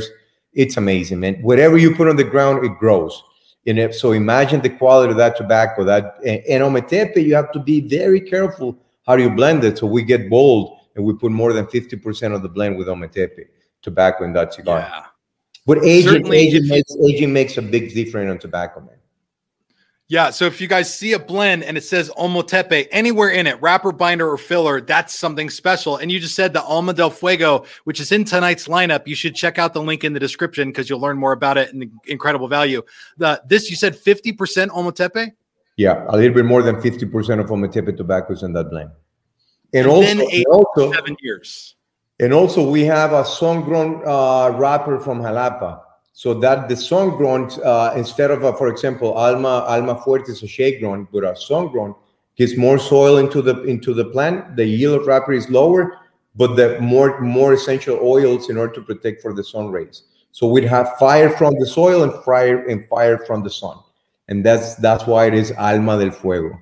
It's 0.54 0.78
amazing, 0.78 1.20
man. 1.22 1.36
Whatever 1.42 1.78
you 1.78 1.96
put 1.96 2.08
on 2.10 2.16
the 2.16 2.24
ground, 2.24 2.66
it 2.66 2.78
grows. 2.78 3.24
And 3.66 3.80
if, 3.80 3.96
so 3.96 4.12
imagine 4.12 4.62
the 4.62 4.70
quality 4.70 5.12
of 5.12 5.18
that 5.18 5.38
tobacco. 5.38 5.84
That 5.84 6.16
and, 6.26 6.42
and 6.50 6.64
Ometepe, 6.64 7.24
you 7.24 7.36
have 7.36 7.52
to 7.52 7.60
be 7.60 7.82
very 7.82 8.22
careful 8.22 8.78
how 9.06 9.16
you 9.16 9.30
blend 9.30 9.64
it. 9.64 9.78
So 9.78 9.88
we 9.88 10.04
get 10.04 10.30
bold 10.30 10.80
and 10.96 11.06
we 11.06 11.14
put 11.14 11.32
more 11.32 11.54
than 11.54 11.66
50% 11.66 12.36
of 12.36 12.42
the 12.42 12.50
blend 12.50 12.78
with 12.78 12.88
Ometepe 12.88 13.46
tobacco 13.82 14.26
in 14.26 14.34
that 14.34 14.54
cigar. 14.54 14.80
Yeah. 14.80 15.06
But 15.66 15.84
aging, 15.84 16.12
Certainly- 16.12 16.38
aging 16.38 16.68
makes 16.68 16.96
aging 16.96 17.34
makes 17.34 17.58
a 17.58 17.62
big 17.62 17.94
difference 17.94 18.32
on 18.32 18.40
tobacco, 18.40 18.80
man. 18.82 18.96
Yeah. 20.10 20.30
So 20.30 20.46
if 20.46 20.62
you 20.62 20.68
guys 20.68 20.94
see 20.94 21.12
a 21.14 21.20
blend 21.20 21.66
and 21.66 21.78
it 21.78 21.84
says 21.84 22.10
Ometepe 22.12 22.88
anywhere 22.92 23.30
in 23.30 23.46
it, 23.46 23.62
wrapper, 23.62 23.92
binder, 23.92 24.30
or 24.30 24.38
filler, 24.38 24.80
that's 24.80 25.14
something 25.20 25.50
special. 25.50 25.98
And 25.98 26.10
you 26.10 26.20
just 26.20 26.34
said 26.34 26.54
the 26.54 26.64
Alma 26.64 26.94
del 26.94 27.10
Fuego, 27.10 27.66
which 27.84 28.00
is 28.00 28.14
in 28.14 28.24
tonight's 28.24 28.70
lineup. 28.70 29.06
You 29.06 29.16
should 29.16 29.36
check 29.36 29.60
out 29.60 29.74
the 29.74 29.82
link 29.82 30.06
in 30.06 30.14
the 30.14 30.20
description 30.20 30.70
because 30.70 30.90
you'll 30.90 31.02
learn 31.02 31.18
more 31.18 31.34
about 31.34 31.58
it 31.58 31.74
and 31.74 31.82
the 31.82 31.90
incredible 32.06 32.48
value. 32.48 32.82
The 33.18 33.42
this 33.48 33.70
you 33.70 33.76
said 33.76 33.96
50% 33.98 34.38
Ometepe? 34.70 35.32
Yeah, 35.76 36.06
a 36.08 36.16
little 36.16 36.34
bit 36.34 36.46
more 36.46 36.64
than 36.64 36.78
50% 36.78 37.40
of 37.42 37.48
Ometepe 37.48 37.98
tobacco 37.98 38.32
is 38.34 38.44
in 38.44 38.54
that 38.54 38.70
blend. 38.70 38.92
And, 39.74 39.86
And 39.86 39.88
also, 39.88 40.08
then 40.08 40.22
and 40.22 40.46
also, 40.46 40.94
Seven 40.94 41.18
years. 41.22 41.76
and 42.22 42.34
also 42.34 42.68
we 42.68 42.86
have 42.86 43.12
a 43.12 43.26
sun-grown 43.26 44.02
uh, 44.08 44.58
wrapper 44.58 45.00
from 45.00 45.22
Jalapa. 45.22 45.82
So 46.18 46.34
that 46.34 46.68
the 46.68 46.76
sun-grown, 46.76 47.52
uh, 47.64 47.94
instead 47.96 48.32
of, 48.32 48.42
for 48.58 48.70
example, 48.70 49.14
Alma 49.14 49.64
Alma 49.68 50.02
Fuerte 50.02 50.30
is 50.30 50.42
a 50.42 50.48
shade-grown, 50.48 51.08
but 51.14 51.24
a 51.24 51.36
sun-grown 51.36 51.94
gives 52.36 52.58
more 52.58 52.80
soil 52.80 53.18
into 53.18 53.40
the 53.40 53.62
into 53.66 53.94
the 53.94 54.06
plant. 54.06 54.56
The 54.56 54.66
yield 54.66 55.02
of 55.02 55.06
wrapper 55.06 55.34
is 55.34 55.48
lower, 55.52 56.00
but 56.36 56.56
the 56.56 56.82
more 56.82 57.22
more 57.22 57.54
essential 57.54 58.00
oils 58.02 58.50
in 58.50 58.58
order 58.58 58.74
to 58.74 58.82
protect 58.82 59.22
for 59.22 59.32
the 59.32 59.44
sun 59.44 59.70
rays. 59.70 60.06
So 60.32 60.48
we'd 60.48 60.64
have 60.64 60.98
fire 60.98 61.30
from 61.30 61.54
the 61.60 61.68
soil 61.68 62.02
and 62.02 62.12
fire 62.24 62.66
and 62.66 62.88
fire 62.88 63.20
from 63.20 63.44
the 63.44 63.52
sun, 63.52 63.78
and 64.28 64.44
that's 64.44 64.74
that's 64.74 65.06
why 65.06 65.28
it 65.28 65.36
is 65.36 65.52
Alma 65.52 66.00
del 66.00 66.10
Fuego. 66.10 66.60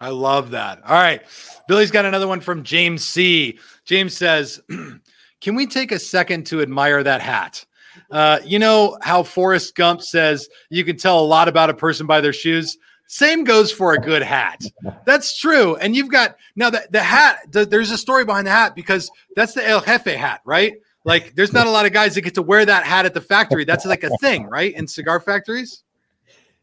I 0.00 0.08
love 0.08 0.50
that. 0.50 0.82
All 0.84 1.00
right. 1.00 1.22
Billy's 1.68 1.92
got 1.92 2.04
another 2.04 2.26
one 2.26 2.40
from 2.40 2.64
James 2.64 3.06
C. 3.06 3.56
James 3.84 4.16
says, 4.16 4.60
Can 5.40 5.54
we 5.54 5.64
take 5.68 5.92
a 5.92 5.98
second 6.00 6.44
to 6.46 6.60
admire 6.60 7.04
that 7.04 7.20
hat? 7.20 7.64
Uh, 8.10 8.38
you 8.44 8.58
know 8.58 8.98
how 9.02 9.22
Forrest 9.22 9.74
Gump 9.74 10.02
says 10.02 10.48
you 10.70 10.84
can 10.84 10.96
tell 10.96 11.20
a 11.20 11.26
lot 11.26 11.48
about 11.48 11.70
a 11.70 11.74
person 11.74 12.06
by 12.06 12.20
their 12.20 12.32
shoes? 12.32 12.76
Same 13.08 13.44
goes 13.44 13.70
for 13.70 13.94
a 13.94 13.98
good 13.98 14.22
hat. 14.22 14.60
That's 15.04 15.38
true. 15.38 15.76
And 15.76 15.94
you've 15.94 16.10
got 16.10 16.36
now 16.56 16.70
the, 16.70 16.86
the 16.90 17.02
hat, 17.02 17.40
the, 17.50 17.64
there's 17.64 17.92
a 17.92 17.98
story 17.98 18.24
behind 18.24 18.46
the 18.46 18.50
hat 18.50 18.74
because 18.74 19.10
that's 19.36 19.54
the 19.54 19.66
El 19.66 19.80
Jefe 19.80 20.06
hat, 20.06 20.40
right? 20.44 20.74
Like, 21.04 21.36
there's 21.36 21.52
not 21.52 21.68
a 21.68 21.70
lot 21.70 21.86
of 21.86 21.92
guys 21.92 22.16
that 22.16 22.22
get 22.22 22.34
to 22.34 22.42
wear 22.42 22.64
that 22.64 22.84
hat 22.84 23.06
at 23.06 23.14
the 23.14 23.20
factory. 23.20 23.64
That's 23.64 23.86
like 23.86 24.02
a 24.02 24.10
thing, 24.18 24.46
right? 24.46 24.74
In 24.74 24.88
cigar 24.88 25.20
factories. 25.20 25.84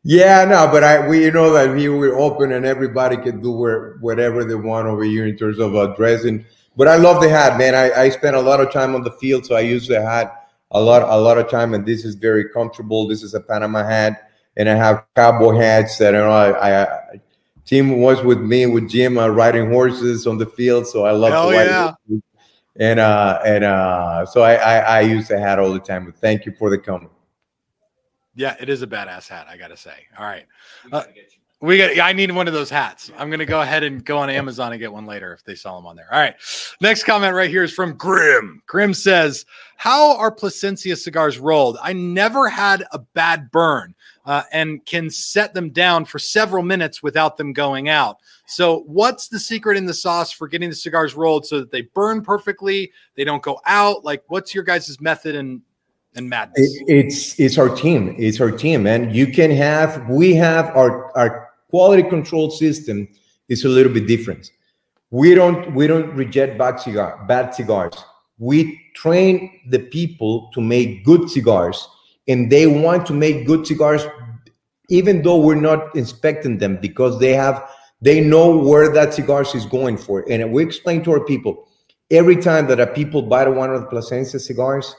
Yeah, 0.05 0.43
no, 0.43 0.67
but 0.69 0.83
I 0.83 1.07
we 1.07 1.23
you 1.23 1.31
know 1.31 1.53
that 1.53 1.73
we're 1.73 2.19
open 2.19 2.51
and 2.51 2.65
everybody 2.65 3.15
can 3.15 3.41
do 3.41 3.53
where, 3.53 3.95
whatever 4.01 4.43
they 4.43 4.55
want 4.55 4.85
over 4.85 5.03
here 5.05 5.25
in 5.25 5.37
terms 5.37 5.59
of 5.59 5.77
uh, 5.77 5.87
dressing. 5.95 6.45
But 6.75 6.89
I 6.89 6.97
love 6.97 7.21
the 7.21 7.29
hat, 7.29 7.57
man. 7.57 7.73
I, 7.73 7.91
I 7.93 8.09
spent 8.09 8.35
a 8.35 8.41
lot 8.41 8.59
of 8.59 8.73
time 8.73 8.95
on 8.95 9.03
the 9.03 9.11
field, 9.11 9.45
so 9.45 9.55
I 9.55 9.61
use 9.61 9.87
the 9.87 10.01
hat 10.01 10.42
a 10.73 10.81
lot 10.81 11.03
a 11.03 11.17
lot 11.17 11.37
of 11.37 11.49
time, 11.49 11.73
and 11.73 11.85
this 11.85 12.03
is 12.03 12.15
very 12.15 12.49
comfortable. 12.49 13.07
This 13.07 13.23
is 13.23 13.33
a 13.33 13.39
Panama 13.39 13.83
hat, 13.83 14.31
and 14.57 14.67
I 14.67 14.75
have 14.75 15.05
cowboy 15.15 15.55
hats 15.55 15.97
that 15.99 16.13
you 16.13 16.19
know 16.19 16.31
I, 16.31 16.83
I 16.83 17.21
Tim 17.65 18.01
was 18.01 18.21
with 18.23 18.39
me 18.39 18.65
with 18.65 18.89
Jim 18.89 19.17
uh, 19.17 19.27
riding 19.27 19.71
horses 19.71 20.27
on 20.27 20.37
the 20.37 20.45
field, 20.45 20.87
so 20.87 21.05
I 21.05 21.11
love 21.11 21.31
Hell 21.31 21.51
to 21.51 21.57
ride 21.57 21.65
yeah. 21.67 21.93
horses. 22.07 22.23
And 22.79 22.99
uh 22.99 23.39
and 23.45 23.63
uh 23.63 24.25
so 24.25 24.41
I, 24.41 24.55
I 24.55 24.77
I 24.77 25.01
use 25.01 25.27
the 25.27 25.39
hat 25.39 25.59
all 25.59 25.71
the 25.71 25.79
time. 25.79 26.05
But 26.05 26.15
thank 26.17 26.45
you 26.45 26.53
for 26.57 26.71
the 26.71 26.77
comment. 26.77 27.11
Yeah, 28.35 28.55
it 28.59 28.67
is 28.67 28.81
a 28.81 28.87
badass 28.87 29.27
hat. 29.27 29.45
I 29.47 29.57
gotta 29.57 29.77
say. 29.77 29.93
All 30.17 30.25
right. 30.25 30.47
Uh, 30.85 31.01
gotta 31.01 31.13
get 31.13 31.31
you. 31.35 31.42
We 31.63 31.77
got. 31.77 31.97
I 31.97 32.11
need 32.11 32.29
one 32.29 32.49
of 32.49 32.53
those 32.53 32.69
hats. 32.69 33.09
I'm 33.17 33.29
gonna 33.29 33.45
go 33.45 33.61
ahead 33.61 33.83
and 33.83 34.03
go 34.03 34.17
on 34.17 34.29
Amazon 34.29 34.73
and 34.73 34.81
get 34.81 34.91
one 34.91 35.05
later 35.05 35.31
if 35.31 35.45
they 35.45 35.55
sell 35.55 35.77
them 35.77 35.85
on 35.85 35.95
there. 35.95 36.07
All 36.11 36.19
right. 36.19 36.35
Next 36.81 37.05
comment 37.05 37.33
right 37.33 37.49
here 37.49 37.63
is 37.63 37.71
from 37.71 37.93
Grim. 37.93 38.61
Grim 38.65 38.93
says, 38.93 39.45
"How 39.77 40.17
are 40.17 40.29
Plasencia 40.29 40.97
cigars 40.97 41.39
rolled? 41.39 41.77
I 41.81 41.93
never 41.93 42.49
had 42.49 42.83
a 42.91 42.99
bad 42.99 43.49
burn, 43.49 43.95
uh, 44.25 44.43
and 44.51 44.85
can 44.85 45.09
set 45.09 45.53
them 45.53 45.69
down 45.69 46.03
for 46.03 46.19
several 46.19 46.63
minutes 46.63 47.01
without 47.01 47.37
them 47.37 47.53
going 47.53 47.87
out. 47.87 48.17
So, 48.45 48.79
what's 48.81 49.29
the 49.29 49.39
secret 49.39 49.77
in 49.77 49.85
the 49.85 49.93
sauce 49.93 50.33
for 50.33 50.49
getting 50.49 50.69
the 50.69 50.75
cigars 50.75 51.15
rolled 51.15 51.45
so 51.45 51.59
that 51.59 51.71
they 51.71 51.83
burn 51.83 52.23
perfectly, 52.23 52.91
they 53.15 53.23
don't 53.23 53.41
go 53.41 53.61
out? 53.65 54.03
Like, 54.03 54.25
what's 54.27 54.53
your 54.53 54.65
guys' 54.65 54.99
method 54.99 55.33
and 55.33 55.61
and 56.15 56.29
madness? 56.29 56.59
It, 56.59 56.83
it's 56.87 57.39
it's 57.39 57.57
our 57.57 57.69
team. 57.69 58.15
It's 58.17 58.41
our 58.41 58.51
team, 58.51 58.85
and 58.85 59.15
you 59.15 59.27
can 59.27 59.49
have 59.51 60.09
we 60.09 60.35
have 60.35 60.65
our 60.75 61.15
our 61.17 61.52
quality 61.73 62.03
control 62.03 62.51
system 62.51 63.07
is 63.49 63.65
a 63.65 63.67
little 63.67 63.91
bit 63.91 64.05
different. 64.05 64.51
We 65.09 65.33
don't 65.33 65.73
we 65.73 65.87
don't 65.87 66.13
reject 66.15 66.59
bad 66.59 66.77
cigar 66.79 67.25
bad 67.27 67.55
cigars. 67.55 67.95
We 68.37 68.79
train 68.95 69.59
the 69.69 69.79
people 69.79 70.51
to 70.53 70.61
make 70.61 71.03
good 71.03 71.31
cigars, 71.31 71.87
and 72.27 72.51
they 72.51 72.67
want 72.67 73.07
to 73.07 73.13
make 73.13 73.47
good 73.47 73.65
cigars, 73.65 74.03
even 74.89 75.23
though 75.23 75.39
we're 75.39 75.65
not 75.71 75.95
inspecting 75.95 76.59
them 76.59 76.77
because 76.77 77.19
they 77.19 77.33
have 77.33 77.67
they 78.01 78.21
know 78.21 78.55
where 78.55 78.93
that 78.93 79.15
cigars 79.15 79.55
is 79.55 79.65
going 79.65 79.97
for. 79.97 80.23
And 80.29 80.53
we 80.53 80.61
explain 80.61 81.03
to 81.05 81.11
our 81.13 81.25
people 81.25 81.67
every 82.11 82.35
time 82.35 82.67
that 82.67 82.79
a 82.79 82.85
people 82.85 83.23
buy 83.23 83.47
one 83.47 83.73
of 83.73 83.81
the 83.81 83.87
Plasencia 83.87 84.39
cigars 84.39 84.95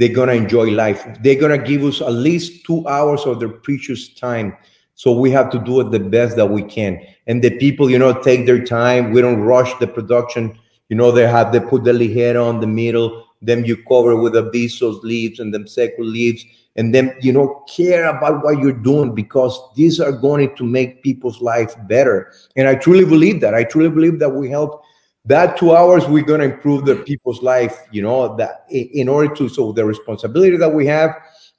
they're 0.00 0.16
gonna 0.20 0.32
enjoy 0.32 0.70
life. 0.70 1.06
They're 1.22 1.40
gonna 1.40 1.58
give 1.58 1.84
us 1.84 2.00
at 2.00 2.12
least 2.12 2.64
two 2.64 2.86
hours 2.88 3.26
of 3.26 3.38
their 3.38 3.50
precious 3.50 4.14
time. 4.14 4.56
So 4.94 5.12
we 5.12 5.30
have 5.30 5.50
to 5.50 5.58
do 5.58 5.80
it 5.80 5.90
the 5.90 6.00
best 6.00 6.36
that 6.36 6.46
we 6.46 6.62
can. 6.62 7.00
And 7.26 7.42
the 7.42 7.56
people, 7.58 7.90
you 7.90 7.98
know, 7.98 8.12
take 8.22 8.46
their 8.46 8.62
time. 8.64 9.12
We 9.12 9.20
don't 9.22 9.40
rush 9.40 9.72
the 9.78 9.86
production. 9.86 10.58
You 10.88 10.96
know, 10.96 11.10
they 11.10 11.26
have 11.26 11.52
they 11.52 11.60
put 11.60 11.84
the 11.84 11.92
ligera 11.92 12.44
on 12.44 12.60
the 12.60 12.66
middle, 12.66 13.24
then 13.40 13.64
you 13.64 13.76
cover 13.84 14.16
with 14.16 14.34
the 14.34 14.50
visos 14.50 15.02
leaves 15.02 15.38
and 15.40 15.54
them 15.54 15.66
seco 15.66 16.02
leaves, 16.02 16.44
and 16.76 16.94
then 16.94 17.16
you 17.20 17.32
know 17.32 17.64
care 17.74 18.06
about 18.06 18.44
what 18.44 18.58
you're 18.58 18.72
doing 18.72 19.14
because 19.14 19.58
these 19.76 20.00
are 20.00 20.12
going 20.12 20.54
to 20.56 20.64
make 20.64 21.02
people's 21.02 21.40
life 21.40 21.74
better. 21.86 22.32
And 22.56 22.68
I 22.68 22.74
truly 22.74 23.04
believe 23.04 23.40
that. 23.40 23.54
I 23.54 23.64
truly 23.64 23.88
believe 23.88 24.18
that 24.18 24.30
we 24.30 24.50
help 24.50 24.82
that 25.24 25.56
two 25.56 25.76
hours 25.76 26.06
we're 26.06 26.24
going 26.24 26.40
to 26.40 26.54
improve 26.54 26.86
the 26.86 26.96
people's 26.96 27.42
life 27.42 27.78
you 27.92 28.00
know 28.02 28.34
that 28.36 28.64
in 28.70 29.08
order 29.08 29.32
to 29.34 29.48
so 29.48 29.70
the 29.72 29.84
responsibility 29.84 30.56
that 30.56 30.72
we 30.72 30.86
have 30.86 31.14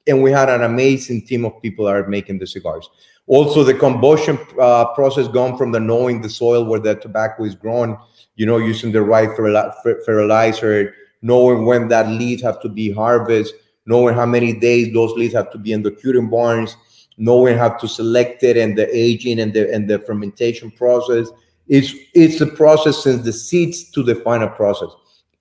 and 0.08 0.22
we 0.22 0.32
had 0.32 0.50
an 0.50 0.64
amazing 0.64 1.26
team 1.26 1.46
of 1.46 1.62
people 1.62 1.86
that 1.86 1.96
are 1.96 2.08
making 2.08 2.40
the 2.40 2.48
cigars 2.48 2.90
also 3.28 3.64
the 3.64 3.74
combustion 3.74 4.38
uh, 4.60 4.86
process 4.94 5.28
gone 5.28 5.58
from 5.58 5.72
the 5.72 5.80
knowing 5.80 6.22
the 6.22 6.30
soil 6.30 6.66
where 6.66 6.80
the 6.80 6.96
tobacco 6.96 7.44
is 7.44 7.56
grown 7.56 7.98
you 8.36 8.46
know 8.46 8.58
using 8.58 8.92
the 8.92 9.02
right 9.02 9.30
fertilizer 9.36 10.94
knowing 11.22 11.66
when 11.66 11.88
that 11.88 12.08
leaves 12.10 12.42
have 12.42 12.62
to 12.62 12.70
be 12.70 12.92
harvested 12.92 13.56
knowing 13.86 14.16
how 14.16 14.26
many 14.26 14.54
days 14.54 14.94
those 14.94 15.12
leaves 15.14 15.34
have 15.34 15.52
to 15.52 15.58
be 15.58 15.72
in 15.72 15.84
the 15.84 15.92
curing 15.92 16.30
barns 16.30 16.76
knowing 17.18 17.56
how 17.56 17.70
to 17.70 17.88
select 17.88 18.42
it 18.44 18.58
and 18.58 18.76
the 18.78 18.88
aging 18.96 19.40
and 19.40 19.54
the 19.54 19.72
and 19.74 19.90
the 19.90 20.00
fermentation 20.00 20.72
process. 20.72 21.30
It's 21.68 21.94
it's 22.14 22.40
the 22.40 22.48
process 22.48 23.04
since 23.04 23.24
the 23.24 23.32
seeds 23.32 23.90
to 23.92 24.04
the 24.04 24.16
final 24.16 24.50
process. 24.50 24.90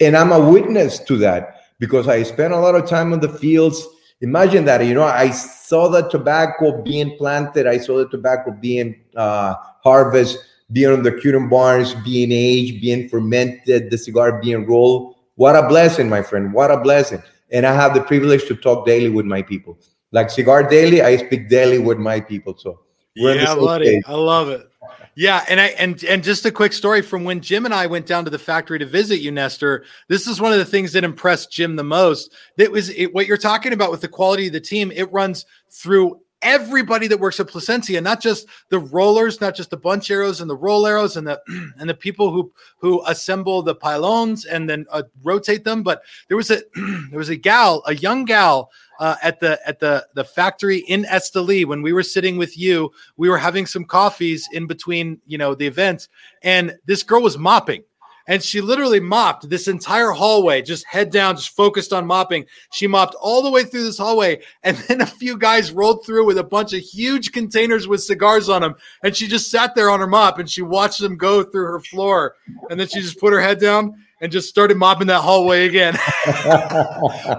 And 0.01 0.17
i'm 0.17 0.33
a 0.33 0.41
witness 0.41 0.99
to 1.01 1.17
that 1.19 1.57
because 1.79 2.09
i 2.09 2.23
spent 2.23 2.55
a 2.55 2.59
lot 2.59 2.75
of 2.75 2.89
time 2.89 3.13
on 3.13 3.21
the 3.21 3.29
fields 3.29 3.87
imagine 4.21 4.65
that 4.65 4.85
you 4.85 4.95
know 4.95 5.05
i 5.05 5.31
saw 5.31 5.89
the 5.89 6.03
tobacco 6.09 6.83
being 6.83 7.17
planted 7.17 7.67
i 7.67 7.79
saw 7.79 7.99
the 7.99 8.09
tobacco 8.09 8.51
being 8.51 8.95
uh, 9.17 9.55
harvest 9.83 10.39
being 10.73 10.93
on 10.93 11.03
the 11.03 11.13
curing 11.13 11.49
barns 11.49 11.95
being 12.05 12.31
aged 12.33 12.81
being 12.81 13.09
fermented 13.09 13.91
the 13.91 13.99
cigar 13.99 14.41
being 14.41 14.67
rolled 14.67 15.17
what 15.37 15.57
a 15.57 15.67
blessing 15.69 16.09
my 16.09 16.23
friend 16.23 16.53
what 16.53 16.71
a 16.71 16.77
blessing 16.79 17.23
and 17.51 17.67
i 17.67 17.73
have 17.73 17.95
the 17.95 18.03
privilege 18.03 18.47
to 18.47 18.55
talk 18.55 18.87
daily 18.87 19.09
with 19.09 19.27
my 19.27 19.43
people 19.43 19.79
like 20.13 20.31
cigar 20.31 20.63
daily 20.69 21.03
i 21.03 21.17
speak 21.17 21.49
daily 21.49 21.79
with 21.79 21.99
my 21.99 22.21
people 22.21 22.57
so 22.57 22.81
yeah, 23.15 23.55
buddy. 23.55 23.87
page. 23.87 24.03
I 24.07 24.15
love 24.15 24.49
it. 24.49 24.70
Yeah, 25.17 25.45
and 25.49 25.61
I 25.61 25.67
and 25.69 26.03
and 26.05 26.23
just 26.23 26.47
a 26.47 26.53
quick 26.53 26.73
story 26.73 27.03
from 27.03 27.25
when 27.25 27.41
Jim 27.41 27.65
and 27.65 27.75
I 27.75 27.87
went 27.87 28.07
down 28.07 28.25
to 28.25 28.31
the 28.31 28.39
factory 28.39 28.79
to 28.79 28.87
visit 28.87 29.21
you, 29.21 29.33
Nestor. 29.33 29.85
This 30.09 30.27
is 30.27 30.41
one 30.41 30.53
of 30.53 30.59
the 30.59 30.65
things 30.65 30.93
that 30.93 31.05
impressed 31.05 31.51
Jim 31.51 31.77
the 31.77 31.85
most. 31.85 32.33
That 32.57 32.71
was 32.71 32.91
it, 32.91 33.13
what 33.13 33.27
you're 33.27 33.37
talking 33.37 33.73
about 33.73 33.91
with 33.91 34.03
the 34.03 34.09
quality 34.09 34.47
of 34.47 34.53
the 34.53 34.61
team. 34.61 34.93
It 34.95 35.13
runs 35.13 35.47
through 35.69 36.21
everybody 36.43 37.07
that 37.07 37.19
works 37.19 37.41
at 37.41 37.49
Plasencia, 37.49 38.01
not 38.01 38.21
just 38.21 38.47
the 38.69 38.79
rollers, 38.79 39.41
not 39.41 39.55
just 39.55 39.71
the 39.71 39.77
bunch 39.77 40.11
arrows 40.11 40.41
and 40.41 40.51
the 40.51 40.57
roll 40.57 40.87
arrows 40.87 41.17
and 41.17 41.27
the 41.27 41.41
and 41.79 41.89
the 41.89 41.95
people 41.95 42.31
who 42.31 42.53
who 42.79 43.03
assemble 43.07 43.63
the 43.63 43.75
pylons 43.75 44.45
and 44.45 44.69
then 44.69 44.87
uh, 44.91 45.03
rotate 45.23 45.65
them. 45.65 45.83
But 45.83 46.03
there 46.29 46.37
was 46.37 46.51
a 46.51 46.61
there 47.11 47.19
was 47.19 47.29
a 47.29 47.37
gal, 47.37 47.83
a 47.87 47.95
young 47.95 48.25
gal 48.25 48.71
uh, 48.99 49.17
at 49.23 49.41
the 49.41 49.61
at 49.67 49.81
the 49.81 50.07
the 50.15 50.25
factory 50.25 50.79
in 50.79 51.05
Esteli 51.05 51.65
when 51.65 51.83
we 51.83 51.93
were 51.93 52.03
sitting 52.03 52.37
with 52.37 52.57
you. 52.57 52.91
We 53.17 53.29
were 53.29 53.39
having 53.39 53.67
some 53.67 53.85
coffees 53.85 54.49
in 54.53 54.67
between, 54.67 55.21
you 55.27 55.39
know, 55.39 55.55
the 55.55 55.67
events, 55.67 56.09
and 56.43 56.77
this 56.87 57.03
girl 57.03 57.23
was 57.23 57.39
mopping. 57.39 57.85
And 58.31 58.41
she 58.41 58.61
literally 58.61 59.01
mopped 59.01 59.51
this 59.51 59.67
entire 59.67 60.13
hallway, 60.13 60.63
just 60.63 60.87
head 60.87 61.11
down, 61.11 61.35
just 61.35 61.57
focused 61.57 61.93
on 61.93 62.07
mopping. 62.07 62.47
She 62.71 62.87
mopped 62.87 63.17
all 63.21 63.43
the 63.43 63.51
way 63.51 63.65
through 63.65 63.83
this 63.83 63.99
hallway. 63.99 64.41
And 64.63 64.77
then 64.89 65.01
a 65.01 65.07
few 65.07 65.37
guys 65.37 65.73
rolled 65.73 66.07
through 66.07 66.25
with 66.27 66.39
a 66.39 66.45
bunch 66.45 66.73
of 66.73 66.81
huge 66.81 67.33
containers 67.33 67.89
with 67.89 68.05
cigars 68.05 68.49
on 68.49 68.63
them. 68.63 68.77
And 69.03 69.17
she 69.17 69.27
just 69.27 69.51
sat 69.51 69.75
there 69.75 69.91
on 69.91 69.99
her 69.99 70.07
mop 70.07 70.39
and 70.39 70.49
she 70.49 70.63
watched 70.63 71.01
them 71.01 71.17
go 71.17 71.43
through 71.43 71.65
her 71.65 71.81
floor. 71.81 72.37
And 72.71 72.79
then 72.79 72.87
she 72.87 73.01
just 73.01 73.19
put 73.19 73.33
her 73.33 73.41
head 73.41 73.59
down 73.59 73.97
and 74.21 74.31
just 74.31 74.49
started 74.49 74.77
mopping 74.77 75.07
that 75.07 75.21
hallway 75.21 75.67
again. 75.67 75.95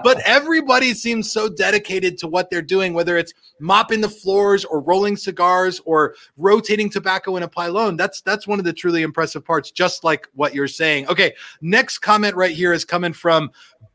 but 0.02 0.20
everybody 0.24 0.94
seems 0.94 1.30
so 1.30 1.48
dedicated 1.48 2.18
to 2.18 2.28
what 2.28 2.50
they're 2.50 2.62
doing, 2.62 2.92
whether 2.94 3.16
it's 3.16 3.32
mopping 3.60 4.00
the 4.00 4.08
floors 4.08 4.64
or 4.64 4.80
rolling 4.80 5.16
cigars 5.16 5.80
or 5.84 6.14
rotating 6.36 6.90
tobacco 6.90 7.36
in 7.36 7.42
a 7.42 7.48
pylon. 7.48 7.96
That's 7.96 8.20
that's 8.20 8.46
one 8.46 8.58
of 8.58 8.64
the 8.64 8.72
truly 8.72 9.02
impressive 9.02 9.44
parts, 9.44 9.70
just 9.70 10.04
like 10.04 10.28
what 10.34 10.54
you're 10.54 10.68
saying. 10.68 11.08
Okay, 11.08 11.34
next 11.60 11.98
comment 11.98 12.34
right 12.34 12.54
here 12.54 12.72
is 12.72 12.84
coming 12.84 13.12
from 13.12 13.50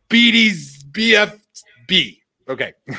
BD's 0.10 0.84
BFB. 0.92 2.22
Okay. 2.50 2.74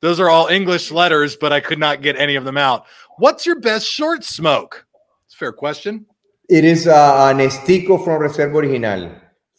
Those 0.00 0.20
are 0.20 0.28
all 0.28 0.48
English 0.48 0.90
letters, 0.90 1.34
but 1.34 1.50
I 1.50 1.60
could 1.60 1.78
not 1.78 2.02
get 2.02 2.16
any 2.16 2.36
of 2.36 2.44
them 2.44 2.58
out. 2.58 2.84
What's 3.16 3.46
your 3.46 3.58
best 3.58 3.86
short 3.86 4.22
smoke? 4.22 4.86
It's 5.24 5.34
a 5.34 5.38
fair 5.38 5.52
question. 5.52 6.04
It 6.48 6.64
is 6.64 6.86
uh, 6.86 7.30
an 7.30 7.38
Estico 7.38 8.02
from 8.04 8.20
Reserva 8.20 8.56
Original, 8.56 9.10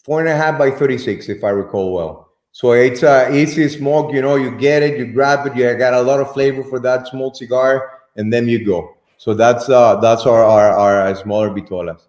four 0.03 0.19
and 0.19 0.29
a 0.29 0.35
half 0.35 0.57
by 0.57 0.71
36, 0.71 1.29
if 1.29 1.43
I 1.43 1.49
recall 1.49 1.93
well. 1.93 2.29
So 2.51 2.71
it's 2.71 3.03
a 3.03 3.35
easy 3.35 3.67
smoke, 3.67 4.13
you 4.13 4.21
know, 4.21 4.35
you 4.35 4.51
get 4.57 4.81
it, 4.81 4.97
you 4.97 5.07
grab 5.07 5.45
it, 5.47 5.55
you 5.55 5.75
got 5.75 5.93
a 5.93 6.01
lot 6.01 6.19
of 6.19 6.31
flavor 6.31 6.63
for 6.63 6.79
that 6.79 7.07
small 7.07 7.33
cigar, 7.33 7.99
and 8.15 8.31
then 8.31 8.47
you 8.47 8.63
go. 8.63 8.95
So 9.17 9.33
that's 9.33 9.69
uh 9.69 9.97
that's 9.97 10.25
our 10.25 10.43
our, 10.43 10.71
our 10.71 11.07
uh, 11.07 11.15
smaller 11.15 11.49
vitolas. 11.49 12.01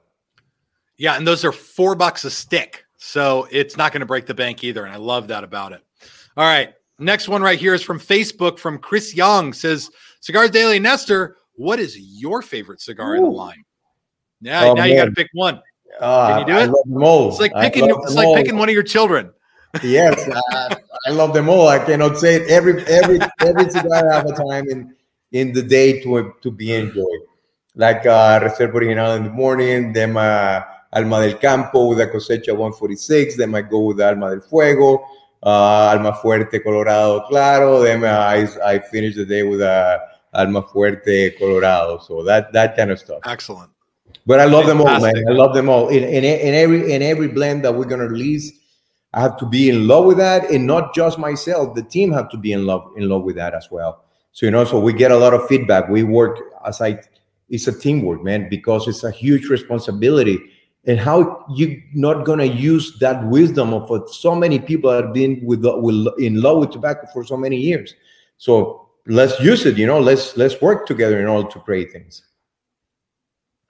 Yeah, 0.99 1.17
and 1.17 1.27
those 1.27 1.45
are 1.45 1.53
four 1.53 1.95
bucks 1.95 2.25
a 2.25 2.31
stick. 2.31 2.85
So 2.97 3.47
it's 3.51 3.77
not 3.77 3.93
going 3.93 4.01
to 4.01 4.07
break 4.07 4.27
the 4.27 4.35
bank 4.35 4.65
either. 4.65 4.85
And 4.85 4.93
I 4.93 4.97
love 4.97 5.29
that 5.29 5.45
about 5.45 5.73
it. 5.73 5.83
All 6.37 6.45
right. 6.45 6.73
Next 6.99 7.29
one 7.29 7.43
right 7.43 7.59
here 7.59 7.75
is 7.75 7.83
from 7.83 8.01
Facebook 8.01 8.59
from 8.59 8.79
Chris 8.79 9.15
Young 9.15 9.53
says, 9.53 9.91
Cigars 10.21 10.51
Daily 10.51 10.79
Nestor, 10.79 11.37
what 11.55 11.79
is 11.79 11.99
your 11.99 12.41
favorite 12.41 12.81
cigar 12.81 13.17
in 13.17 13.23
the 13.23 13.29
line? 13.29 13.66
Yeah, 14.41 14.65
Oh, 14.65 14.75
now 14.75 14.85
you 14.85 14.97
got 14.97 15.07
to 15.07 15.13
pick 15.13 15.29
one. 15.33 15.61
Uh, 16.01 16.37
you 16.41 16.47
do 16.53 16.59
I 16.59 16.65
it? 16.65 16.71
love 16.71 16.85
them 16.87 17.03
all. 17.03 17.29
It's 17.31 17.41
like 17.41 17.55
picking 17.55 17.89
it's 17.89 18.15
like 18.15 18.27
all. 18.27 18.35
picking 18.37 18.57
one 18.59 18.69
of 18.69 18.75
your 18.75 18.83
children. 18.83 19.31
yes, 19.83 20.29
I, 20.51 20.77
I 21.07 21.11
love 21.11 21.33
them 21.33 21.49
all. 21.49 21.69
I 21.69 21.79
cannot 21.79 22.19
say 22.19 22.37
it. 22.37 22.51
Every 22.51 22.83
every 22.85 23.19
every 23.41 23.71
cigar 23.71 24.11
I 24.13 24.17
have 24.17 24.27
a 24.27 24.33
time 24.35 24.69
in 24.69 24.95
in 25.33 25.53
the 25.53 25.63
day 25.63 26.01
to 26.03 26.35
to 26.43 26.51
be 26.51 26.75
enjoyed. 26.75 27.23
Like 27.75 28.05
uh 28.07 28.41
Reserva 28.41 28.75
Original 28.75 29.13
in 29.13 29.25
the 29.25 29.31
morning, 29.31 29.93
then 29.93 30.17
uh, 30.17 30.65
Alma 30.93 31.27
del 31.27 31.39
Campo 31.39 31.89
with 31.89 32.01
a 32.01 32.07
cosecha 32.07 32.49
146. 32.57 33.37
Then 33.37 33.55
I 33.55 33.63
go 33.63 33.81
with 33.81 34.01
Alma 34.01 34.31
del 34.31 34.41
Fuego, 34.41 35.05
uh, 35.43 35.93
Alma 35.95 36.13
Fuerte 36.13 36.63
Colorado 36.63 37.21
Claro. 37.29 37.83
Then 37.83 38.05
I, 38.05 38.47
I 38.65 38.79
finish 38.81 39.15
the 39.17 39.25
day 39.27 39.43
with 39.43 39.61
a 39.61 40.01
Alma 40.35 40.63
Fuerte 40.63 41.39
Colorado. 41.39 41.99
So 41.99 42.23
that 42.23 42.53
that 42.53 42.77
kind 42.77 42.91
of 42.91 42.99
stuff. 42.99 43.21
Excellent. 43.27 43.71
But 44.27 44.41
I 44.41 44.45
love 44.45 44.67
them 44.67 44.81
all, 44.81 45.01
man. 45.01 45.25
I 45.29 45.33
love 45.33 45.55
them 45.55 45.69
all. 45.69 45.89
In, 45.89 46.03
in 46.03 46.25
in 46.25 46.55
every 46.55 46.93
in 46.93 47.01
every 47.01 47.29
blend 47.29 47.65
that 47.65 47.75
we're 47.75 47.85
gonna 47.85 48.09
release, 48.09 48.53
I 49.15 49.21
have 49.21 49.37
to 49.39 49.47
be 49.47 49.71
in 49.71 49.87
love 49.87 50.05
with 50.05 50.17
that, 50.19 50.51
and 50.51 50.67
not 50.67 50.95
just 50.95 51.19
myself. 51.19 51.75
The 51.77 51.83
team 51.83 52.13
have 52.13 52.29
to 52.31 52.37
be 52.37 52.53
in 52.53 52.67
love 52.67 52.91
in 52.97 53.09
love 53.09 53.23
with 53.23 53.37
that 53.37 53.55
as 53.55 53.69
well. 53.71 54.05
So 54.33 54.45
you 54.47 54.51
know, 54.53 54.65
so 54.65 54.81
we 54.81 54.93
get 54.93 55.13
a 55.13 55.17
lot 55.17 55.33
of 55.33 55.47
feedback. 55.47 55.89
We 55.89 56.03
work 56.03 56.41
as 56.67 56.81
I. 56.81 57.01
It's 57.49 57.69
a 57.69 57.79
teamwork, 57.79 58.25
man, 58.25 58.49
because 58.51 58.89
it's 58.89 59.05
a 59.05 59.11
huge 59.13 59.49
responsibility. 59.49 60.39
And 60.89 60.99
how 61.01 61.45
you 61.55 61.81
not 61.95 62.25
gonna 62.25 62.45
use 62.45 62.99
that 62.99 63.25
wisdom 63.27 63.73
of 63.73 63.89
what 63.89 64.11
so 64.11 64.35
many 64.35 64.59
people 64.59 64.91
have 64.91 65.13
been 65.13 65.41
with, 65.45 65.65
with 65.65 66.07
in 66.19 66.41
love 66.41 66.59
with 66.59 66.71
tobacco 66.71 67.07
for 67.13 67.25
so 67.25 67.37
many 67.37 67.57
years. 67.57 67.95
So 68.39 68.89
let's 69.07 69.39
use 69.41 69.67
it. 69.67 69.79
You 69.79 69.87
know, 69.87 70.01
let's 70.01 70.37
let's 70.37 70.61
work 70.61 70.87
together 70.87 71.21
in 71.21 71.27
order 71.27 71.49
to 71.51 71.61
create 71.61 71.93
things. 71.93 72.23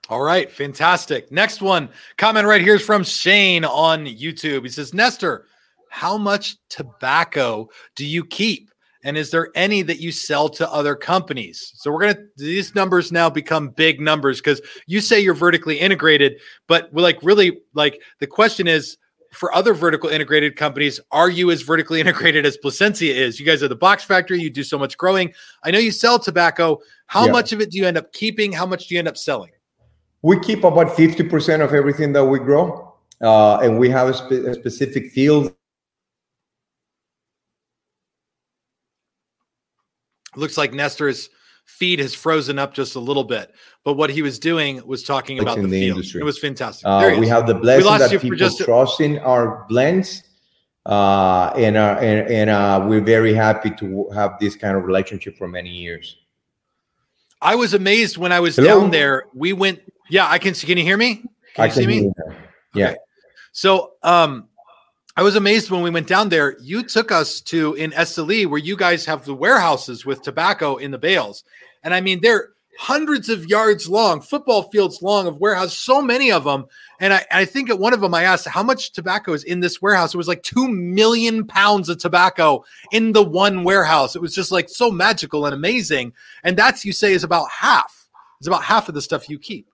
All 0.09 0.21
right, 0.21 0.49
fantastic. 0.49 1.31
Next 1.31 1.61
one, 1.61 1.89
comment 2.17 2.47
right 2.47 2.61
here 2.61 2.75
is 2.75 2.81
from 2.81 3.03
Shane 3.03 3.65
on 3.65 4.05
YouTube. 4.05 4.63
He 4.63 4.69
says, 4.69 4.93
Nestor, 4.93 5.45
how 5.89 6.17
much 6.17 6.55
tobacco 6.69 7.67
do 7.95 8.05
you 8.05 8.23
keep? 8.25 8.71
And 9.03 9.17
is 9.17 9.31
there 9.31 9.49
any 9.55 9.81
that 9.83 9.99
you 9.99 10.11
sell 10.11 10.49
to 10.49 10.69
other 10.71 10.95
companies? 10.95 11.71
So 11.75 11.91
we're 11.91 12.01
gonna 12.01 12.17
these 12.35 12.73
numbers 12.73 13.11
now 13.11 13.29
become 13.29 13.69
big 13.69 13.99
numbers 14.01 14.39
because 14.39 14.61
you 14.85 15.01
say 15.01 15.19
you're 15.19 15.33
vertically 15.33 15.77
integrated, 15.79 16.39
but 16.67 16.91
we're 16.93 17.03
like 17.03 17.19
really 17.21 17.59
like 17.73 18.01
the 18.19 18.27
question 18.27 18.67
is 18.67 18.97
for 19.33 19.53
other 19.53 19.73
vertical 19.73 20.09
integrated 20.09 20.55
companies, 20.55 20.99
are 21.11 21.29
you 21.29 21.51
as 21.51 21.61
vertically 21.61 21.99
integrated 22.05 22.45
as 22.45 22.57
Plasencia 22.57 23.13
is? 23.13 23.39
You 23.39 23.45
guys 23.45 23.61
are 23.61 23.67
the 23.67 23.75
box 23.75 24.03
factory, 24.03 24.39
you 24.41 24.49
do 24.49 24.63
so 24.63 24.79
much 24.79 24.97
growing. 24.97 25.33
I 25.63 25.71
know 25.71 25.79
you 25.79 25.91
sell 25.91 26.17
tobacco. 26.17 26.79
How 27.07 27.25
Yeah. 27.25 27.33
much 27.33 27.51
of 27.53 27.61
it 27.61 27.71
do 27.71 27.77
you 27.77 27.85
end 27.85 27.97
up 27.97 28.11
keeping? 28.13 28.51
How 28.51 28.65
much 28.65 28.87
do 28.87 28.95
you 28.95 28.99
end 28.99 29.07
up 29.07 29.17
selling? 29.17 29.51
We 30.21 30.39
keep 30.39 30.63
about 30.63 30.87
50% 30.87 31.63
of 31.63 31.73
everything 31.73 32.13
that 32.13 32.25
we 32.25 32.39
grow, 32.39 32.95
uh, 33.21 33.57
and 33.57 33.77
we 33.77 33.89
have 33.89 34.09
a, 34.09 34.13
spe- 34.13 34.47
a 34.47 34.53
specific 34.53 35.11
field. 35.11 35.53
looks 40.37 40.57
like 40.57 40.73
Nestor's 40.73 41.29
feed 41.65 41.99
has 41.99 42.13
frozen 42.13 42.57
up 42.57 42.73
just 42.73 42.95
a 42.95 42.99
little 42.99 43.23
bit, 43.23 43.53
but 43.83 43.93
what 43.93 44.09
he 44.09 44.21
was 44.21 44.39
doing 44.39 44.85
was 44.85 45.03
talking 45.03 45.39
about 45.39 45.57
the, 45.57 45.63
the 45.63 45.81
field. 45.81 45.97
industry. 45.97 46.21
It 46.21 46.23
was 46.23 46.39
fantastic. 46.39 46.85
Uh, 46.85 47.15
we 47.19 47.27
have 47.27 47.45
the 47.47 47.55
blessing 47.55 47.97
that 47.97 48.21
people 48.21 48.37
just 48.37 48.59
trust 48.59 49.01
in 49.01 49.19
our 49.19 49.65
blends, 49.67 50.23
uh, 50.85 51.51
and 51.55 51.75
uh, 51.75 51.97
and, 51.99 52.31
and 52.31 52.49
uh, 52.49 52.85
we're 52.87 53.01
very 53.01 53.33
happy 53.33 53.71
to 53.71 54.09
have 54.13 54.39
this 54.39 54.55
kind 54.55 54.77
of 54.77 54.83
relationship 54.83 55.37
for 55.37 55.47
many 55.47 55.69
years. 55.69 56.17
I 57.41 57.55
was 57.55 57.73
amazed 57.73 58.17
when 58.17 58.31
I 58.31 58.39
was 58.39 58.55
Hello? 58.55 58.81
down 58.81 58.91
there. 58.91 59.25
We 59.33 59.53
went. 59.53 59.81
Yeah, 60.09 60.27
I 60.29 60.37
can. 60.37 60.53
see 60.53 60.67
Can 60.67 60.77
you 60.77 60.83
hear 60.83 60.97
me? 60.97 61.23
Can 61.53 61.63
I 61.63 61.65
you 61.65 61.71
see 61.71 61.81
can 61.81 61.89
me? 61.89 61.97
you. 62.01 62.13
Yeah. 62.73 62.89
Okay. 62.89 62.97
So, 63.51 63.93
um, 64.03 64.47
I 65.15 65.23
was 65.23 65.35
amazed 65.35 65.71
when 65.71 65.81
we 65.81 65.89
went 65.89 66.07
down 66.07 66.29
there. 66.29 66.57
You 66.61 66.83
took 66.83 67.11
us 67.11 67.41
to 67.41 67.73
in 67.73 67.91
Esteli, 67.91 68.45
where 68.45 68.59
you 68.59 68.77
guys 68.77 69.03
have 69.05 69.25
the 69.25 69.33
warehouses 69.33 70.05
with 70.05 70.21
tobacco 70.21 70.75
in 70.75 70.91
the 70.91 70.99
bales, 70.99 71.43
and 71.83 71.93
I 71.93 72.01
mean 72.01 72.21
they're 72.21 72.49
hundreds 72.77 73.27
of 73.27 73.45
yards 73.45 73.89
long, 73.89 74.21
football 74.21 74.63
fields 74.63 75.01
long 75.01 75.27
of 75.27 75.39
warehouse, 75.39 75.77
so 75.77 76.01
many 76.01 76.31
of 76.31 76.43
them. 76.43 76.65
And 76.99 77.13
I, 77.13 77.25
I 77.31 77.45
think 77.45 77.69
at 77.69 77.79
one 77.79 77.93
of 77.93 78.01
them, 78.01 78.13
I 78.13 78.23
asked 78.23 78.47
how 78.47 78.63
much 78.63 78.91
tobacco 78.91 79.33
is 79.33 79.43
in 79.43 79.59
this 79.59 79.81
warehouse. 79.81 80.13
It 80.13 80.17
was 80.17 80.27
like 80.27 80.43
two 80.43 80.67
million 80.67 81.45
pounds 81.45 81.89
of 81.89 81.97
tobacco 81.97 82.63
in 82.91 83.11
the 83.11 83.23
one 83.23 83.63
warehouse. 83.63 84.15
It 84.15 84.21
was 84.21 84.33
just 84.33 84.51
like 84.51 84.69
so 84.69 84.91
magical 84.91 85.45
and 85.45 85.55
amazing. 85.55 86.13
And 86.43 86.55
that's 86.55 86.85
you 86.85 86.93
say 86.93 87.13
is 87.13 87.23
about 87.23 87.49
half. 87.49 88.07
It's 88.39 88.47
about 88.47 88.63
half 88.63 88.87
of 88.87 88.95
the 88.95 89.01
stuff 89.01 89.29
you 89.29 89.39
keep. 89.39 89.67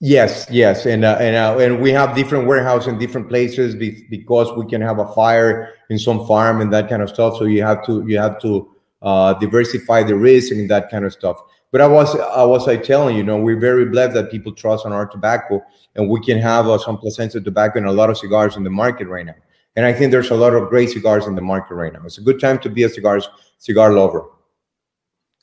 Yes, 0.00 0.46
yes, 0.50 0.86
and 0.86 1.04
uh, 1.04 1.16
and 1.20 1.36
uh, 1.36 1.56
and 1.58 1.80
we 1.80 1.90
have 1.90 2.14
different 2.14 2.46
warehouse 2.46 2.86
in 2.86 2.98
different 2.98 3.28
places 3.28 3.74
be- 3.74 4.06
because 4.10 4.52
we 4.56 4.66
can 4.66 4.80
have 4.80 4.98
a 4.98 5.10
fire 5.14 5.74
in 5.88 5.98
some 5.98 6.26
farm 6.26 6.60
and 6.60 6.72
that 6.72 6.88
kind 6.88 7.00
of 7.00 7.08
stuff. 7.08 7.38
So 7.38 7.44
you 7.44 7.62
have 7.62 7.86
to 7.86 8.04
you 8.06 8.18
have 8.18 8.40
to 8.42 8.74
uh, 9.02 9.34
diversify 9.34 10.02
the 10.02 10.16
risk 10.16 10.52
and 10.52 10.68
that 10.68 10.90
kind 10.90 11.04
of 11.04 11.12
stuff. 11.12 11.40
But 11.70 11.80
I 11.80 11.86
was 11.86 12.14
I 12.16 12.44
was 12.44 12.68
I 12.68 12.76
telling 12.76 13.16
you, 13.16 13.22
know, 13.22 13.38
we're 13.38 13.58
very 13.58 13.86
blessed 13.86 14.14
that 14.14 14.30
people 14.30 14.52
trust 14.52 14.84
on 14.84 14.92
our 14.92 15.06
tobacco, 15.06 15.62
and 15.94 16.10
we 16.10 16.20
can 16.20 16.38
have 16.38 16.68
uh, 16.68 16.78
some 16.78 16.98
Plasencia 16.98 17.40
tobacco 17.40 17.78
and 17.78 17.86
a 17.86 17.92
lot 17.92 18.10
of 18.10 18.18
cigars 18.18 18.56
in 18.56 18.64
the 18.64 18.70
market 18.70 19.06
right 19.06 19.24
now. 19.24 19.34
And 19.76 19.86
I 19.86 19.92
think 19.92 20.12
there's 20.12 20.30
a 20.30 20.36
lot 20.36 20.54
of 20.54 20.68
great 20.68 20.90
cigars 20.90 21.26
in 21.26 21.34
the 21.34 21.40
market 21.40 21.74
right 21.74 21.92
now. 21.92 22.00
It's 22.04 22.18
a 22.18 22.22
good 22.22 22.40
time 22.40 22.58
to 22.60 22.68
be 22.68 22.82
a 22.82 22.88
cigars 22.88 23.28
cigar 23.58 23.92
lover. 23.92 24.24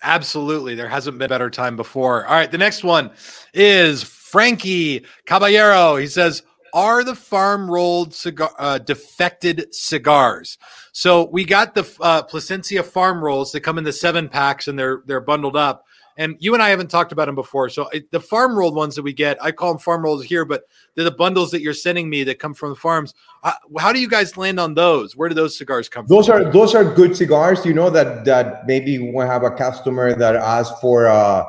Absolutely. 0.03 0.75
There 0.75 0.87
hasn't 0.87 1.17
been 1.17 1.25
a 1.25 1.29
better 1.29 1.49
time 1.49 1.75
before. 1.75 2.25
All 2.25 2.33
right. 2.33 2.51
The 2.51 2.57
next 2.57 2.83
one 2.83 3.11
is 3.53 4.03
Frankie 4.32 5.05
Caballero. 5.25 5.97
He 5.97 6.07
says, 6.07 6.43
Are 6.73 7.03
the 7.03 7.15
farm 7.15 7.69
rolled 7.69 8.13
cigar 8.13 8.51
uh, 8.57 8.77
defected 8.77 9.75
cigars? 9.75 10.57
So 10.93 11.25
we 11.25 11.43
got 11.43 11.75
the 11.75 11.82
uh, 11.99 12.23
Plasencia 12.23 12.82
farm 12.82 13.21
rolls 13.21 13.51
that 13.51 13.59
come 13.59 13.77
in 13.77 13.84
the 13.84 13.91
seven 13.91 14.29
packs 14.29 14.69
and 14.69 14.79
they're 14.79 15.03
they're 15.05 15.19
bundled 15.19 15.57
up. 15.57 15.86
And 16.17 16.36
you 16.39 16.53
and 16.53 16.61
I 16.61 16.69
haven't 16.69 16.89
talked 16.89 17.11
about 17.11 17.25
them 17.25 17.36
before. 17.36 17.69
So 17.69 17.88
it, 17.89 18.11
the 18.11 18.19
farm 18.19 18.55
rolled 18.55 18.75
ones 18.75 18.95
that 18.95 19.01
we 19.01 19.13
get, 19.13 19.41
I 19.41 19.51
call 19.51 19.73
them 19.73 19.79
farm 19.79 20.03
rolls 20.03 20.23
here, 20.23 20.43
but 20.45 20.63
they're 20.93 21.05
the 21.05 21.11
bundles 21.11 21.51
that 21.51 21.61
you're 21.61 21.73
sending 21.73 22.09
me 22.09 22.23
that 22.25 22.38
come 22.38 22.53
from 22.53 22.69
the 22.69 22.75
farms. 22.75 23.13
Uh, 23.43 23.53
how 23.79 23.93
do 23.93 23.99
you 23.99 24.09
guys 24.09 24.36
land 24.38 24.59
on 24.59 24.73
those? 24.73 25.15
Where 25.15 25.29
do 25.29 25.36
those 25.36 25.57
cigars 25.57 25.89
come 25.89 26.05
Those 26.07 26.27
from? 26.27 26.43
Those 26.43 26.47
are 26.47 26.51
those 26.51 26.75
are 26.75 26.95
good 26.95 27.17
cigars. 27.17 27.65
You 27.65 27.73
know 27.73 27.89
that 27.89 28.23
that 28.25 28.67
maybe 28.67 28.99
we 28.99 29.23
have 29.25 29.43
a 29.43 29.51
customer 29.51 30.13
that 30.13 30.36
asks 30.36 30.79
for 30.79 31.07
uh, 31.07 31.43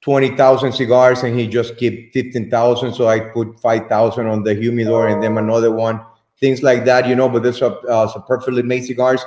twenty 0.00 0.36
thousand 0.36 0.72
cigars 0.72 1.22
and 1.22 1.38
he 1.38 1.46
just 1.46 1.76
keep 1.76 2.12
fifteen 2.12 2.50
thousand. 2.50 2.94
So 2.94 3.08
I 3.08 3.20
put 3.20 3.58
five 3.60 3.88
thousand 3.88 4.26
on 4.26 4.42
the 4.42 4.54
humidor 4.54 5.08
and 5.08 5.22
then 5.22 5.36
another 5.38 5.70
one, 5.70 6.00
things 6.38 6.62
like 6.62 6.84
that. 6.84 7.06
You 7.06 7.16
know, 7.16 7.28
but 7.28 7.42
these 7.42 7.62
are 7.62 7.78
uh, 7.88 8.08
some 8.08 8.22
perfectly 8.24 8.62
made 8.62 8.84
cigars. 8.84 9.24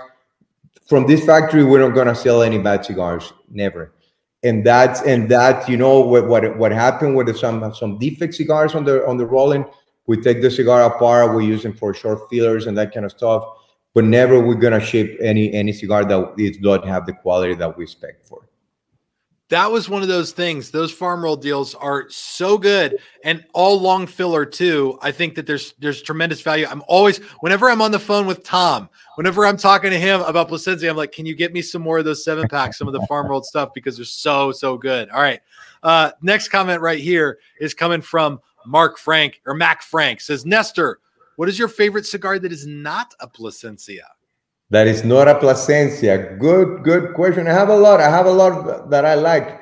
From 0.87 1.07
this 1.07 1.25
factory, 1.25 1.63
we're 1.63 1.79
not 1.79 1.95
gonna 1.95 2.15
sell 2.15 2.41
any 2.41 2.57
bad 2.57 2.85
cigars, 2.85 3.33
never. 3.49 3.91
And 4.43 4.65
that's 4.65 5.01
and 5.03 5.29
that 5.29 5.69
you 5.69 5.77
know 5.77 6.01
what 6.01 6.27
what 6.27 6.57
what 6.57 6.71
happened 6.71 7.15
with 7.15 7.35
some 7.37 7.73
some 7.73 7.97
defect 7.97 8.35
cigars 8.35 8.75
on 8.75 8.83
the 8.83 9.05
on 9.07 9.17
the 9.17 9.25
rolling. 9.25 9.65
We 10.05 10.19
take 10.21 10.41
the 10.41 10.51
cigar 10.51 10.83
apart. 10.83 11.33
We 11.33 11.45
use 11.45 11.63
them 11.63 11.73
for 11.73 11.93
short 11.93 12.29
fillers 12.29 12.67
and 12.67 12.77
that 12.77 12.93
kind 12.93 13.05
of 13.05 13.11
stuff 13.11 13.45
but 13.93 14.03
never 14.03 14.39
we're 14.39 14.55
gonna 14.55 14.79
ship 14.79 15.17
any 15.21 15.53
any 15.53 15.71
cigar 15.71 16.03
that 16.05 16.33
is 16.37 16.59
not 16.59 16.85
have 16.85 17.05
the 17.05 17.13
quality 17.13 17.53
that 17.55 17.77
we 17.77 17.83
expect 17.83 18.25
for. 18.25 18.47
That 19.53 19.71
was 19.71 19.87
one 19.87 20.01
of 20.01 20.07
those 20.07 20.31
things. 20.31 20.71
Those 20.71 20.91
farm 20.91 21.23
roll 21.23 21.35
deals 21.35 21.75
are 21.75 22.09
so 22.09 22.57
good 22.57 22.97
and 23.23 23.45
all 23.53 23.79
long 23.79 24.07
filler 24.07 24.47
too. 24.47 24.97
I 24.99 25.11
think 25.11 25.35
that 25.35 25.45
there's 25.45 25.75
there's 25.77 26.01
tremendous 26.01 26.41
value. 26.41 26.65
I'm 26.67 26.81
always 26.87 27.19
whenever 27.41 27.69
I'm 27.69 27.79
on 27.79 27.91
the 27.91 27.99
phone 27.99 28.25
with 28.25 28.43
Tom, 28.43 28.89
whenever 29.13 29.45
I'm 29.45 29.57
talking 29.57 29.91
to 29.91 29.99
him 29.99 30.21
about 30.21 30.49
Plasencia, 30.49 30.89
I'm 30.89 30.97
like, 30.97 31.11
can 31.11 31.27
you 31.27 31.35
get 31.35 31.53
me 31.53 31.61
some 31.61 31.83
more 31.83 31.99
of 31.99 32.05
those 32.05 32.25
seven 32.25 32.47
packs, 32.47 32.79
some 32.79 32.87
of 32.87 32.95
the 32.95 33.05
farm 33.05 33.27
rolled 33.27 33.45
stuff 33.45 33.69
because 33.75 33.95
they're 33.95 34.05
so 34.05 34.51
so 34.51 34.75
good. 34.75 35.07
All 35.11 35.21
right. 35.21 35.39
Uh, 35.83 36.09
next 36.23 36.47
comment 36.47 36.81
right 36.81 36.99
here 36.99 37.37
is 37.59 37.75
coming 37.75 38.01
from 38.01 38.39
Mark 38.65 38.97
Frank 38.97 39.39
or 39.45 39.53
Mac 39.53 39.83
Frank 39.83 40.19
says 40.19 40.47
Nestor. 40.47 40.97
What 41.35 41.47
is 41.47 41.59
your 41.59 41.67
favorite 41.67 42.07
cigar 42.07 42.39
that 42.39 42.51
is 42.51 42.65
not 42.65 43.13
a 43.19 43.27
Plasencia? 43.27 44.07
That 44.73 44.87
is 44.87 45.03
not 45.03 45.27
a 45.27 45.35
Plasencia. 45.35 46.35
Good, 46.39 46.83
good 46.83 47.13
question. 47.13 47.47
I 47.47 47.53
have 47.53 47.69
a 47.69 47.75
lot. 47.75 48.01
I 48.01 48.09
have 48.09 48.25
a 48.25 48.31
lot 48.31 48.89
that 48.89 49.05
I 49.05 49.13
like. 49.13 49.61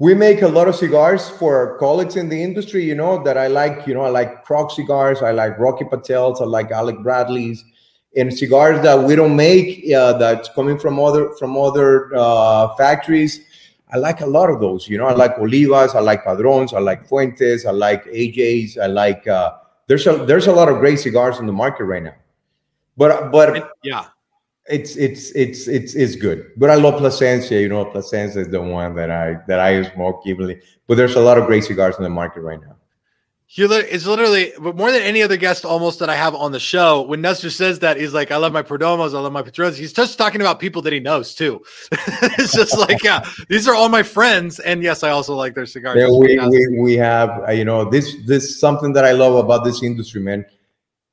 We 0.00 0.12
make 0.12 0.42
a 0.42 0.48
lot 0.48 0.66
of 0.66 0.74
cigars 0.74 1.28
for 1.28 1.78
colleagues 1.78 2.16
in 2.16 2.28
the 2.28 2.42
industry, 2.42 2.82
you 2.82 2.96
know, 2.96 3.22
that 3.22 3.38
I 3.38 3.46
like. 3.46 3.86
You 3.86 3.94
know, 3.94 4.00
I 4.00 4.08
like 4.08 4.42
Croc 4.44 4.72
cigars. 4.72 5.22
I 5.22 5.30
like 5.30 5.56
Rocky 5.60 5.84
Patels. 5.84 6.40
I 6.40 6.46
like 6.46 6.72
Alec 6.72 6.98
Bradley's, 7.04 7.62
and 8.16 8.36
cigars 8.36 8.82
that 8.82 8.98
we 9.04 9.14
don't 9.14 9.36
make 9.36 9.88
uh, 9.92 10.14
that's 10.18 10.48
coming 10.48 10.80
from 10.80 10.98
other 10.98 11.30
from 11.38 11.56
other 11.56 12.10
uh, 12.16 12.74
factories. 12.74 13.38
I 13.92 13.98
like 13.98 14.20
a 14.20 14.26
lot 14.26 14.50
of 14.50 14.58
those. 14.58 14.88
You 14.88 14.98
know, 14.98 15.06
I 15.06 15.12
like 15.12 15.36
Olivas. 15.36 15.94
I 15.94 16.00
like 16.00 16.24
Padrones. 16.24 16.74
I 16.74 16.80
like 16.80 17.06
Fuentes. 17.06 17.66
I 17.66 17.70
like 17.70 18.02
AJ's. 18.06 18.78
I 18.78 18.86
like. 18.86 19.28
Uh, 19.28 19.58
there's 19.86 20.08
a 20.08 20.26
there's 20.26 20.48
a 20.48 20.52
lot 20.52 20.68
of 20.68 20.80
great 20.80 20.98
cigars 20.98 21.38
in 21.38 21.46
the 21.46 21.52
market 21.52 21.84
right 21.84 22.02
now, 22.02 22.16
but 22.96 23.30
but 23.30 23.70
yeah. 23.84 24.06
It's 24.66 24.96
it's 24.96 25.30
it's 25.32 25.68
it's 25.68 25.94
it's 25.94 26.16
good. 26.16 26.50
But 26.56 26.70
I 26.70 26.76
love 26.76 26.98
Plasencia. 26.98 27.60
You 27.60 27.68
know, 27.68 27.84
Plasencia 27.84 28.40
is 28.40 28.48
the 28.48 28.62
one 28.62 28.94
that 28.94 29.10
I 29.10 29.38
that 29.46 29.60
I 29.60 29.90
smoke 29.92 30.22
evenly. 30.26 30.60
But 30.86 30.96
there's 30.96 31.16
a 31.16 31.20
lot 31.20 31.36
of 31.36 31.46
great 31.46 31.64
cigars 31.64 31.96
in 31.96 32.02
the 32.02 32.10
market 32.10 32.40
right 32.40 32.60
now. 32.60 32.76
Lit- 33.56 33.86
it's 33.88 34.04
literally, 34.04 34.52
but 34.58 34.74
more 34.74 34.90
than 34.90 35.02
any 35.02 35.22
other 35.22 35.36
guest 35.36 35.64
almost 35.64 36.00
that 36.00 36.10
I 36.10 36.16
have 36.16 36.34
on 36.34 36.50
the 36.50 36.58
show, 36.58 37.02
when 37.02 37.20
Nestor 37.20 37.50
says 37.50 37.78
that, 37.80 37.96
he's 37.96 38.12
like, 38.12 38.32
I 38.32 38.36
love 38.36 38.52
my 38.52 38.62
Perdomos, 38.62 39.14
I 39.14 39.20
love 39.20 39.32
my 39.32 39.42
Padrones. 39.42 39.76
He's 39.76 39.92
just 39.92 40.18
talking 40.18 40.40
about 40.40 40.58
people 40.58 40.82
that 40.82 40.92
he 40.92 40.98
knows 40.98 41.34
too. 41.34 41.62
it's 41.92 42.52
just 42.52 42.76
like, 42.76 43.04
yeah, 43.04 43.24
these 43.48 43.68
are 43.68 43.74
all 43.74 43.88
my 43.88 44.02
friends. 44.02 44.58
And 44.58 44.82
yes, 44.82 45.04
I 45.04 45.10
also 45.10 45.36
like 45.36 45.54
their 45.54 45.66
cigars. 45.66 45.98
Yeah, 45.98 46.08
we, 46.08 46.36
we, 46.48 46.80
we 46.80 46.94
have, 46.94 47.44
uh, 47.46 47.52
you 47.52 47.64
know, 47.64 47.88
this 47.88 48.16
this 48.26 48.58
something 48.58 48.92
that 48.94 49.04
I 49.04 49.12
love 49.12 49.36
about 49.36 49.62
this 49.62 49.82
industry, 49.84 50.20
man. 50.20 50.44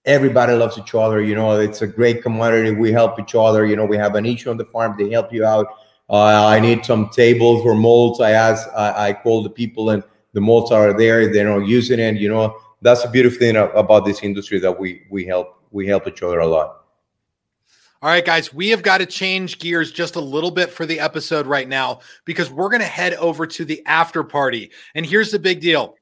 Everybody 0.06 0.54
loves 0.54 0.78
each 0.78 0.95
other. 0.95 1.22
You 1.22 1.36
know, 1.36 1.60
it's 1.60 1.82
a 1.82 1.88
great 1.88 2.24
commodity. 2.24 2.72
We 2.72 2.91
help 2.91 3.20
each 3.20 3.36
other. 3.36 3.66
You 3.66 3.76
know, 3.76 3.86
we 3.86 3.97
have 3.97 4.16
an 4.16 4.26
issue 4.26 4.49
on 4.49 4.58
the 4.58 4.66
farm. 4.66 4.95
They 4.97 5.10
help 5.10 5.32
you 5.32 5.45
out. 5.45 5.68
Uh, 6.10 6.45
I 6.47 6.60
need 6.60 6.86
some 6.86 7.10
tables 7.10 7.64
or 7.66 7.76
molds. 7.76 8.20
I 8.20 8.32
ask, 8.32 8.68
I, 8.76 9.10
I 9.10 9.14
call 9.14 9.43
the 9.43 9.49
people, 9.49 9.91
and 9.91 10.04
the 10.34 10.41
molds 10.41 10.72
are 10.72 10.91
there. 10.97 11.32
They're 11.32 11.47
not 11.47 11.68
using 11.68 11.99
it. 11.99 12.16
You 12.18 12.30
know, 12.30 12.58
that's 12.82 13.06
a 13.06 13.10
beautiful 13.10 13.39
thing 13.39 13.56
about 13.56 14.06
this 14.06 14.24
industry 14.24 14.60
that 14.60 14.78
we 14.78 15.04
we 15.10 15.26
help 15.26 15.62
we 15.72 15.88
help 15.88 16.08
each 16.08 16.24
other 16.24 16.39
a 16.39 16.47
lot. 16.47 16.78
All 18.04 18.10
right, 18.10 18.26
guys, 18.26 18.52
we 18.52 18.70
have 18.70 18.82
got 18.82 18.97
to 18.97 19.06
change 19.06 19.60
gears 19.60 19.91
just 19.91 20.16
a 20.16 20.20
little 20.20 20.49
bit 20.49 20.72
for 20.72 20.88
the 20.88 20.99
episode 20.99 21.45
right 21.45 21.70
now 21.70 21.99
because 22.26 22.49
we're 22.49 22.70
going 22.70 22.82
to 22.82 22.88
head 22.88 23.14
over 23.14 23.45
to 23.45 23.64
the 23.64 23.86
after 23.86 24.24
party. 24.24 24.72
And 24.95 25.06
here's 25.06 25.30
the 25.32 25.38
big 25.38 25.62
deal. 25.62 25.95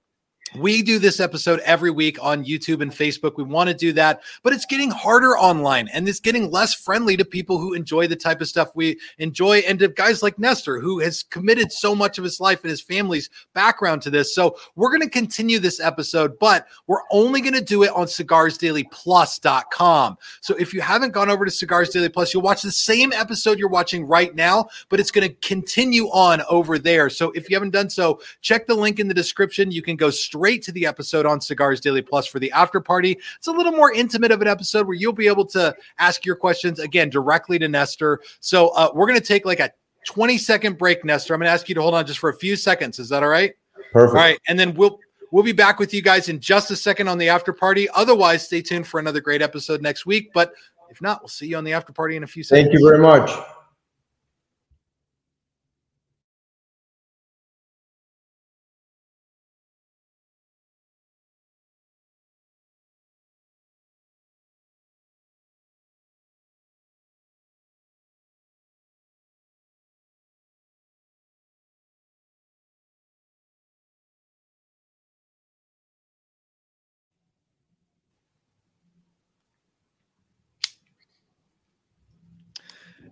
We 0.56 0.82
do 0.82 0.98
this 0.98 1.20
episode 1.20 1.60
every 1.60 1.92
week 1.92 2.18
on 2.22 2.44
YouTube 2.44 2.82
and 2.82 2.92
Facebook. 2.92 3.38
We 3.38 3.44
want 3.44 3.70
to 3.70 3.76
do 3.76 3.94
that, 3.94 4.24
but 4.42 4.52
it's 4.52 4.66
getting 4.66 4.90
harder 4.90 5.38
online 5.38 5.88
and 5.94 6.10
it's 6.10 6.20
getting 6.20 6.50
less 6.50 6.74
friendly 6.74 7.16
to 7.18 7.26
people 7.26 7.60
who 7.60 7.76
enjoy 7.76 8.08
the 8.08 8.16
type 8.16 8.42
of 8.42 8.48
stuff 8.48 8.76
we 8.76 9.00
enjoy 9.20 9.60
and 9.60 9.78
to 9.78 9.90
guys 9.90 10.24
like 10.24 10.40
Nestor, 10.40 10.80
who 10.80 10.98
has 11.00 11.22
committed 11.22 11.72
so 11.72 11.94
much 11.94 12.18
of 12.18 12.24
his 12.24 12.40
life 12.40 12.64
and 12.64 12.72
his 12.72 12.82
family's 12.82 13.30
background 13.54 14.02
to 14.02 14.10
this. 14.10 14.34
So 14.34 14.58
we're 14.76 14.90
going 14.90 15.02
to 15.02 15.10
continue 15.10 15.60
this 15.60 15.80
episode, 15.80 16.40
but 16.40 16.66
we're 16.88 17.04
only 17.12 17.42
going 17.42 17.54
to 17.54 17.62
do 17.62 17.84
it 17.84 17.92
on 17.92 18.08
cigarsdailyplus.com. 18.08 20.18
So 20.42 20.56
if 20.56 20.74
you 20.74 20.82
haven't 20.82 21.12
gone 21.12 21.30
over 21.30 21.46
to 21.46 21.52
Cigars 21.52 21.90
Daily 21.90 22.10
Plus, 22.10 22.34
you'll 22.34 22.42
watch 22.42 22.64
the 22.64 22.72
same 22.72 23.14
episode 23.14 23.60
you're 23.60 23.70
watching 23.70 24.08
right 24.08 24.34
now, 24.34 24.68
but 24.90 25.00
it's 25.00 25.12
going 25.12 25.28
to 25.28 25.34
continue 25.48 26.08
on 26.08 26.42
over 26.50 26.80
there. 26.80 27.12
So 27.12 27.30
if 27.32 27.52
you 27.52 27.56
haven't 27.56 27.70
done 27.70 27.92
so, 27.92 28.20
check 28.42 28.66
the 28.66 28.74
link 28.74 29.00
in 29.00 29.08
the 29.08 29.14
description. 29.14 29.72
You 29.72 29.84
can 29.84 29.96
go 29.96 30.10
straight 30.10 30.39
to 30.40 30.72
the 30.72 30.86
episode 30.86 31.26
on 31.26 31.42
Cigars 31.42 31.80
Daily 31.80 32.02
Plus 32.02 32.26
for 32.26 32.40
the 32.40 32.52
after 32.52 32.80
party. 32.80 33.18
It's 33.38 33.48
a 33.48 33.52
little 33.52 33.72
more 33.72 33.92
intimate 33.94 34.32
of 34.32 34.42
an 34.42 34.48
episode 34.48 34.88
where 34.88 34.96
you'll 34.96 35.14
be 35.14 35.28
able 35.28 35.46
to 35.48 35.76
ask 35.98 36.26
your 36.26 36.36
questions 36.36 36.80
again 36.80 37.10
directly 37.10 37.60
to 37.60 37.68
Nestor. 37.68 38.22
So 38.40 38.70
uh, 38.70 38.90
we're 38.94 39.08
going 39.08 39.20
to 39.20 39.26
take 39.26 39.46
like 39.46 39.60
a 39.60 39.72
20 40.06 40.38
second 40.38 40.78
break, 40.78 41.04
Nestor. 41.04 41.34
I'm 41.34 41.40
going 41.40 41.48
to 41.48 41.54
ask 41.54 41.70
you 41.70 41.76
to 41.76 41.82
hold 41.82 41.94
on 41.94 42.06
just 42.06 42.20
for 42.20 42.30
a 42.30 42.36
few 42.36 42.56
seconds. 42.56 43.00
Is 43.00 43.10
that 43.10 43.22
all 43.22 43.30
right? 43.30 43.54
Perfect. 43.92 44.16
All 44.16 44.24
right, 44.24 44.40
and 44.48 44.60
then 44.60 44.74
we'll 44.74 45.00
we'll 45.32 45.44
be 45.44 45.52
back 45.52 45.80
with 45.80 45.94
you 45.94 46.02
guys 46.02 46.30
in 46.30 46.40
just 46.40 46.72
a 46.72 46.76
second 46.76 47.08
on 47.08 47.18
the 47.18 47.30
after 47.30 47.54
party. 47.54 47.90
Otherwise, 47.90 48.46
stay 48.46 48.62
tuned 48.62 48.88
for 48.88 49.00
another 49.00 49.22
great 49.22 49.42
episode 49.42 49.82
next 49.82 50.06
week. 50.06 50.32
But 50.34 50.54
if 50.90 51.02
not, 51.02 51.22
we'll 51.22 51.30
see 51.30 51.48
you 51.48 51.58
on 51.58 51.64
the 51.64 51.74
after 51.74 51.94
party 51.94 52.16
in 52.16 52.24
a 52.24 52.28
few 52.28 52.44
seconds. 52.44 52.68
Thank 52.68 52.80
you 52.80 52.88
very 52.88 53.00
much. 53.00 53.32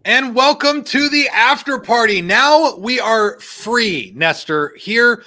And 0.07 0.33
welcome 0.33 0.85
to 0.85 1.09
the 1.09 1.27
after 1.27 1.77
party. 1.79 2.21
Now 2.21 2.77
we 2.77 2.97
are 2.97 3.37
free, 3.41 4.13
Nestor. 4.15 4.73
Here, 4.77 5.21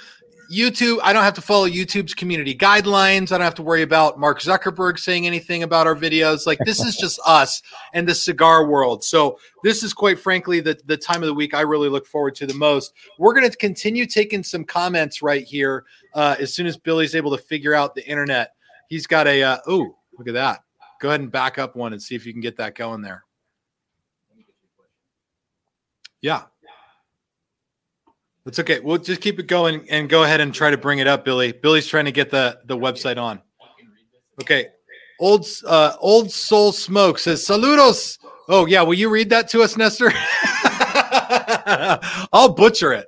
YouTube, 0.51 0.97
I 1.03 1.13
don't 1.13 1.23
have 1.23 1.35
to 1.35 1.41
follow 1.41 1.69
YouTube's 1.69 2.15
community 2.15 2.55
guidelines. 2.55 3.31
I 3.31 3.37
don't 3.37 3.41
have 3.41 3.53
to 3.55 3.61
worry 3.61 3.83
about 3.83 4.19
Mark 4.19 4.41
Zuckerberg 4.41 4.97
saying 4.97 5.27
anything 5.27 5.61
about 5.61 5.85
our 5.85 5.95
videos. 5.95 6.47
Like, 6.47 6.57
this 6.65 6.79
is 6.79 6.97
just 6.97 7.19
us 7.27 7.61
and 7.93 8.09
the 8.09 8.15
cigar 8.15 8.65
world. 8.65 9.03
So, 9.03 9.37
this 9.63 9.83
is 9.83 9.93
quite 9.93 10.17
frankly 10.17 10.61
the, 10.61 10.79
the 10.85 10.97
time 10.97 11.21
of 11.21 11.27
the 11.27 11.35
week 11.35 11.53
I 11.53 11.61
really 11.61 11.87
look 11.87 12.07
forward 12.07 12.33
to 12.37 12.47
the 12.47 12.55
most. 12.55 12.91
We're 13.19 13.35
going 13.35 13.47
to 13.47 13.55
continue 13.55 14.07
taking 14.07 14.41
some 14.41 14.63
comments 14.63 15.21
right 15.21 15.43
here 15.43 15.85
uh, 16.15 16.37
as 16.39 16.55
soon 16.55 16.65
as 16.65 16.75
Billy's 16.75 17.13
able 17.13 17.37
to 17.37 17.43
figure 17.43 17.75
out 17.75 17.93
the 17.93 18.03
internet. 18.09 18.55
He's 18.89 19.05
got 19.05 19.27
a, 19.27 19.43
uh, 19.43 19.57
oh, 19.67 19.95
look 20.17 20.27
at 20.27 20.33
that. 20.33 20.61
Go 21.01 21.09
ahead 21.09 21.21
and 21.21 21.31
back 21.31 21.59
up 21.59 21.75
one 21.75 21.93
and 21.93 22.01
see 22.01 22.15
if 22.15 22.25
you 22.25 22.33
can 22.33 22.41
get 22.41 22.57
that 22.57 22.73
going 22.73 23.03
there. 23.03 23.25
Yeah. 26.21 26.43
That's 28.45 28.59
okay. 28.59 28.79
We'll 28.79 28.97
just 28.97 29.21
keep 29.21 29.39
it 29.39 29.47
going 29.47 29.87
and 29.89 30.09
go 30.09 30.23
ahead 30.23 30.41
and 30.41 30.53
try 30.53 30.71
to 30.71 30.77
bring 30.77 30.99
it 30.99 31.07
up, 31.07 31.25
Billy. 31.25 31.51
Billy's 31.51 31.87
trying 31.87 32.05
to 32.05 32.11
get 32.11 32.31
the 32.31 32.59
the 32.65 32.77
website 32.77 33.17
on. 33.17 33.41
Okay. 34.41 34.67
Old 35.19 35.45
uh 35.67 35.95
old 35.99 36.31
soul 36.31 36.71
smoke 36.71 37.19
says 37.19 37.45
saludos. 37.45 38.17
Oh 38.47 38.65
yeah, 38.65 38.81
will 38.81 38.95
you 38.95 39.09
read 39.09 39.29
that 39.29 39.47
to 39.49 39.61
us, 39.61 39.77
Nestor? 39.77 40.11
I'll 42.33 42.53
butcher 42.53 42.93
it. 42.93 43.07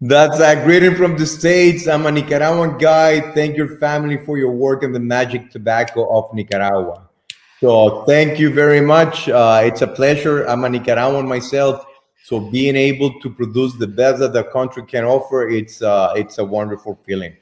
That's 0.00 0.38
a 0.38 0.62
greeting 0.64 0.94
from 0.94 1.18
the 1.18 1.26
States. 1.26 1.88
I'm 1.88 2.06
a 2.06 2.12
Nicaraguan 2.12 2.78
guy. 2.78 3.32
Thank 3.32 3.56
your 3.56 3.76
family 3.78 4.24
for 4.24 4.38
your 4.38 4.52
work 4.52 4.82
in 4.82 4.92
the 4.92 5.00
magic 5.00 5.50
tobacco 5.50 6.08
of 6.16 6.32
Nicaragua. 6.32 7.08
So 7.60 8.04
thank 8.04 8.38
you 8.38 8.54
very 8.54 8.80
much. 8.80 9.28
Uh, 9.28 9.62
it's 9.64 9.82
a 9.82 9.88
pleasure. 9.88 10.44
I'm 10.44 10.64
a 10.64 10.68
Nicaraguan 10.68 11.26
myself. 11.26 11.84
So 12.28 12.38
being 12.38 12.76
able 12.76 13.18
to 13.20 13.30
produce 13.30 13.72
the 13.76 13.86
best 13.86 14.18
that 14.18 14.34
the 14.34 14.44
country 14.44 14.84
can 14.84 15.02
offer, 15.06 15.48
it's 15.48 15.80
uh, 15.80 16.12
it's 16.14 16.36
a 16.36 16.44
wonderful 16.44 17.00
feeling, 17.06 17.34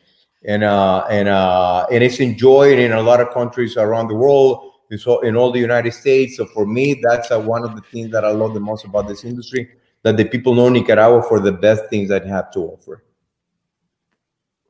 and 0.45 0.63
uh, 0.63 1.05
and 1.11 1.27
uh, 1.27 1.89
and 1.91 2.05
it's 2.05 2.21
enjoyed 2.21 2.79
in 2.79 2.93
a 2.93 3.03
lot 3.03 3.21
of 3.21 3.35
countries 3.35 3.77
around 3.77 4.07
the 4.07 4.15
world. 4.15 4.75
All, 5.05 5.21
in 5.23 5.35
all 5.35 5.51
the 5.51 5.59
United 5.59 5.93
States. 5.93 6.37
So 6.37 6.47
for 6.47 6.65
me, 6.65 7.03
that's 7.03 7.33
uh, 7.33 7.41
one 7.41 7.65
of 7.65 7.75
the 7.75 7.83
things 7.91 8.13
that 8.13 8.25
I 8.25 8.31
love 8.31 8.55
the 8.55 8.61
most 8.61 8.85
about 8.85 9.09
this 9.09 9.25
industry 9.25 9.69
that 10.05 10.17
the 10.17 10.25
people 10.25 10.55
know 10.55 10.69
Nicaragua 10.69 11.21
for 11.25 11.41
the 11.41 11.51
best 11.51 11.87
things 11.91 12.09
that 12.11 12.25
have 12.25 12.53
to 12.53 12.61
offer. 12.61 13.03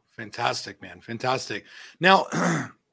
Fantastic, 0.08 0.80
man. 0.80 1.02
Fantastic. 1.02 1.66
Now, 2.00 2.24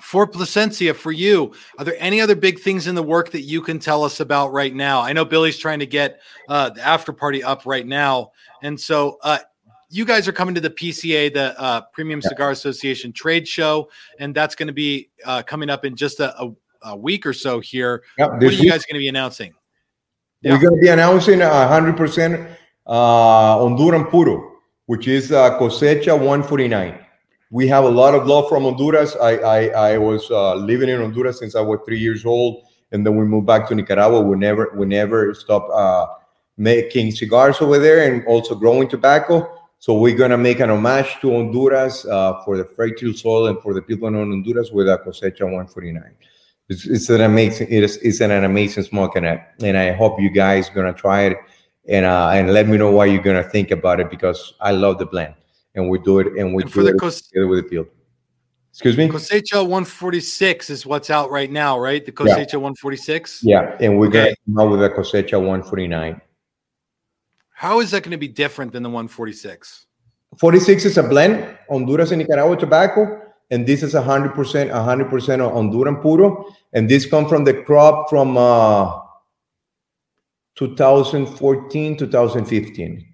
for 0.00 0.26
Plasencia, 0.26 0.94
for 0.94 1.12
you, 1.12 1.52
are 1.78 1.84
there 1.84 1.96
any 1.98 2.20
other 2.20 2.34
big 2.34 2.60
things 2.60 2.86
in 2.86 2.94
the 2.94 3.02
work 3.02 3.30
that 3.30 3.42
you 3.42 3.62
can 3.62 3.78
tell 3.78 4.04
us 4.04 4.20
about 4.20 4.52
right 4.52 4.74
now? 4.74 5.00
I 5.00 5.12
know 5.12 5.24
Billy's 5.24 5.58
trying 5.58 5.78
to 5.78 5.86
get 5.86 6.20
uh, 6.48 6.70
the 6.70 6.82
after 6.82 7.12
party 7.12 7.42
up 7.42 7.62
right 7.64 7.86
now. 7.86 8.32
And 8.62 8.78
so, 8.80 9.18
uh, 9.22 9.38
you 9.90 10.04
guys 10.04 10.26
are 10.26 10.32
coming 10.32 10.56
to 10.56 10.60
the 10.60 10.70
PCA, 10.70 11.32
the 11.32 11.58
uh, 11.60 11.82
Premium 11.92 12.20
Cigar 12.20 12.50
Association 12.50 13.12
trade 13.12 13.46
show, 13.46 13.88
and 14.18 14.34
that's 14.34 14.56
going 14.56 14.66
to 14.66 14.72
be 14.72 15.08
uh, 15.24 15.42
coming 15.42 15.70
up 15.70 15.84
in 15.84 15.94
just 15.94 16.18
a, 16.18 16.34
a, 16.42 16.52
a 16.82 16.96
week 16.96 17.24
or 17.24 17.32
so 17.32 17.60
here. 17.60 18.02
What 18.16 18.42
are 18.42 18.50
you 18.50 18.68
guys 18.68 18.84
going 18.84 18.94
to 18.94 18.98
be 18.98 19.08
announcing? 19.08 19.54
We're 20.42 20.58
going 20.58 20.74
to 20.74 20.80
be 20.80 20.88
announcing 20.88 21.42
a 21.42 21.46
100% 21.46 22.56
uh, 22.86 23.56
Honduran 23.58 24.10
Puro, 24.10 24.56
which 24.86 25.06
is 25.06 25.30
uh, 25.30 25.58
Cosecha 25.58 26.08
149. 26.08 27.03
We 27.50 27.68
have 27.68 27.84
a 27.84 27.90
lot 27.90 28.14
of 28.14 28.26
love 28.26 28.48
from 28.48 28.64
Honduras. 28.64 29.16
I, 29.16 29.36
I, 29.36 29.66
I 29.92 29.98
was 29.98 30.30
uh, 30.30 30.54
living 30.54 30.88
in 30.88 31.00
Honduras 31.00 31.38
since 31.38 31.54
I 31.54 31.60
was 31.60 31.80
three 31.84 31.98
years 32.00 32.24
old, 32.24 32.64
and 32.92 33.06
then 33.06 33.16
we 33.16 33.24
moved 33.24 33.46
back 33.46 33.68
to 33.68 33.74
Nicaragua. 33.74 34.20
We 34.20 34.36
never, 34.36 34.72
we 34.76 34.86
never 34.86 35.34
stopped 35.34 35.70
uh, 35.72 36.06
making 36.56 37.12
cigars 37.12 37.60
over 37.60 37.78
there 37.78 38.10
and 38.10 38.26
also 38.26 38.54
growing 38.54 38.88
tobacco. 38.88 39.50
So 39.78 39.92
we're 39.98 40.16
to 40.16 40.38
make 40.38 40.60
an 40.60 40.70
homage 40.70 41.18
to 41.20 41.30
Honduras 41.30 42.06
uh, 42.06 42.42
for 42.44 42.56
the 42.56 42.64
fertile 42.64 43.12
soil 43.12 43.48
and 43.48 43.60
for 43.60 43.74
the 43.74 43.82
people 43.82 44.08
in 44.08 44.14
Honduras 44.14 44.70
with 44.70 44.88
a 44.88 44.98
Cosecha 44.98 45.42
149. 45.42 46.02
It's, 46.70 46.86
it's 46.86 47.10
an 47.10 47.20
amazing 47.20 47.68
it 47.70 47.84
is 47.84 47.98
it's 47.98 48.20
an, 48.20 48.30
an 48.30 48.44
amazing 48.44 48.84
smoke 48.84 49.16
and 49.16 49.28
I, 49.28 49.46
and 49.62 49.76
I 49.76 49.92
hope 49.92 50.18
you 50.18 50.30
guys 50.30 50.70
gonna 50.70 50.94
try 50.94 51.24
it 51.24 51.36
and 51.86 52.06
uh, 52.06 52.30
and 52.32 52.54
let 52.54 52.66
me 52.66 52.78
know 52.78 52.90
what 52.90 53.10
you're 53.10 53.22
gonna 53.22 53.44
think 53.44 53.70
about 53.70 54.00
it 54.00 54.08
because 54.08 54.54
I 54.62 54.70
love 54.70 54.98
the 54.98 55.04
blend 55.04 55.34
and 55.74 55.88
we 55.90 55.98
do 56.00 56.18
it 56.20 56.28
and 56.38 56.54
we 56.54 56.62
And 56.62 56.72
do 56.72 56.86
it 56.86 56.98
Cos- 56.98 57.22
together 57.22 57.46
with 57.46 57.64
the 57.64 57.68
field. 57.68 57.86
Excuse 58.70 58.96
me. 58.96 59.08
Cosecha 59.08 59.62
146 59.66 60.68
is 60.70 60.84
what's 60.84 61.08
out 61.08 61.30
right 61.30 61.50
now, 61.50 61.78
right? 61.78 62.04
The 62.04 62.12
Yeah. 62.12 62.36
Cosecha 62.36 62.54
146. 62.60 63.40
Yeah, 63.44 63.76
and 63.80 63.98
we're 63.98 64.08
Okay. 64.08 64.24
gonna 64.24 64.36
come 64.46 64.58
out 64.58 64.70
with 64.72 64.82
a 64.82 64.90
cosecha 64.90 65.40
149. 65.40 66.20
How 67.50 67.78
is 67.80 67.92
that 67.92 68.02
going 68.02 68.10
to 68.10 68.16
be 68.18 68.26
different 68.28 68.72
than 68.72 68.82
the 68.82 68.90
146? 68.90 69.86
46 70.40 70.84
is 70.84 70.98
a 70.98 71.04
blend 71.04 71.56
Honduras 71.70 72.10
and 72.10 72.18
Nicaragua 72.18 72.56
tobacco, 72.56 73.20
and 73.52 73.64
this 73.64 73.84
is 73.84 73.94
100% 73.94 74.70
100% 74.72 75.40
Honduran 75.40 76.02
puro, 76.02 76.46
and 76.72 76.88
this 76.90 77.06
comes 77.06 77.28
from 77.28 77.44
the 77.44 77.54
crop 77.62 78.10
from 78.10 78.36
uh, 78.36 78.90
2014 80.56 81.96
2015, 81.96 83.13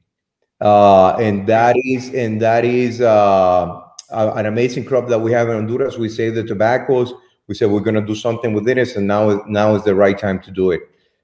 uh, 0.60 1.16
and 1.16 1.46
that 1.46 1.76
is 1.84 2.12
and 2.14 2.40
that 2.40 2.64
is 2.64 3.00
uh, 3.00 3.80
an 4.10 4.46
amazing 4.46 4.84
crop 4.84 5.08
that 5.08 5.18
we 5.18 5.32
have 5.32 5.48
in 5.48 5.54
Honduras. 5.54 5.96
We 5.96 6.08
say 6.08 6.30
the 6.30 6.44
tobaccos. 6.44 7.12
We 7.46 7.54
said 7.54 7.70
we're 7.70 7.80
going 7.80 7.94
to 7.94 8.06
do 8.06 8.14
something 8.14 8.52
with 8.52 8.68
it, 8.68 8.96
and 8.96 9.06
now 9.06 9.42
now 9.46 9.74
is 9.74 9.84
the 9.84 9.94
right 9.94 10.18
time 10.18 10.40
to 10.42 10.50
do 10.50 10.70
it. 10.70 10.82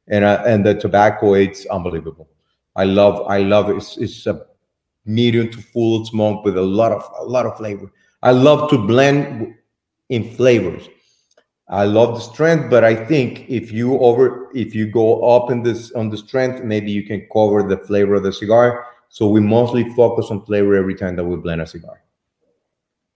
And 0.08 0.24
uh, 0.24 0.42
and 0.46 0.64
the 0.64 0.74
tobacco, 0.74 1.34
it's 1.34 1.66
unbelievable. 1.66 2.28
I 2.74 2.84
love 2.84 3.26
I 3.28 3.38
love 3.38 3.70
it. 3.70 3.76
It's, 3.76 3.96
it's 3.98 4.26
a 4.26 4.46
medium 5.04 5.50
to 5.50 5.58
full 5.58 6.04
smoke 6.04 6.44
with 6.44 6.56
a 6.56 6.62
lot 6.62 6.92
of 6.92 7.04
a 7.18 7.24
lot 7.24 7.46
of 7.46 7.56
flavor. 7.56 7.90
I 8.22 8.30
love 8.30 8.70
to 8.70 8.78
blend 8.78 9.54
in 10.08 10.34
flavors. 10.34 10.88
I 11.68 11.84
love 11.84 12.14
the 12.14 12.20
strength, 12.20 12.70
but 12.70 12.84
I 12.84 12.94
think 12.94 13.48
if 13.48 13.72
you 13.72 13.98
over 13.98 14.50
if 14.54 14.74
you 14.74 14.86
go 14.86 15.36
up 15.36 15.50
in 15.50 15.62
this 15.62 15.92
on 15.92 16.10
the 16.10 16.16
strength, 16.16 16.62
maybe 16.62 16.90
you 16.90 17.02
can 17.02 17.26
cover 17.32 17.62
the 17.62 17.78
flavor 17.78 18.14
of 18.14 18.22
the 18.22 18.32
cigar. 18.32 18.86
So 19.08 19.28
we 19.28 19.40
mostly 19.40 19.88
focus 19.94 20.26
on 20.30 20.44
flavor 20.44 20.74
every 20.76 20.94
time 20.94 21.16
that 21.16 21.24
we 21.24 21.36
blend 21.36 21.62
a 21.62 21.66
cigar. 21.66 22.02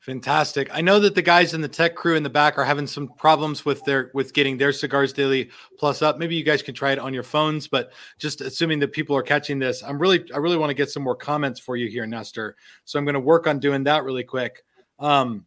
Fantastic. 0.01 0.71
I 0.73 0.81
know 0.81 0.99
that 0.99 1.15
the 1.15 1.21
guys 1.21 1.53
in 1.53 1.61
the 1.61 1.69
tech 1.69 1.95
crew 1.95 2.17
in 2.17 2.23
the 2.23 2.31
back 2.31 2.57
are 2.57 2.65
having 2.65 2.87
some 2.87 3.09
problems 3.19 3.67
with 3.67 3.85
their 3.85 4.11
with 4.15 4.33
getting 4.33 4.57
their 4.57 4.73
cigars 4.73 5.13
daily 5.13 5.51
plus 5.79 6.01
up. 6.01 6.19
Maybe 6.19 6.35
you 6.35 6.43
guys 6.43 6.63
can 6.63 6.75
try 6.75 6.93
it 6.93 6.99
on 6.99 7.13
your 7.13 7.23
phones, 7.23 7.69
but 7.69 7.93
just 8.19 8.41
assuming 8.41 8.79
that 8.79 8.93
people 8.93 9.15
are 9.15 9.23
catching 9.23 9.59
this, 9.59 9.83
I'm 9.83 9.99
really 9.99 10.25
I 10.33 10.39
really 10.39 10.57
want 10.57 10.71
to 10.71 10.75
get 10.75 10.91
some 10.91 11.03
more 11.03 11.15
comments 11.15 11.61
for 11.61 11.77
you 11.77 11.91
here, 11.91 12.07
Nestor. 12.07 12.57
So 12.87 12.99
I'm 12.99 13.05
going 13.05 13.13
to 13.13 13.21
work 13.21 13.47
on 13.47 13.59
doing 13.59 13.85
that 13.85 14.03
really 14.05 14.25
quick. 14.25 14.65
Um, 14.99 15.45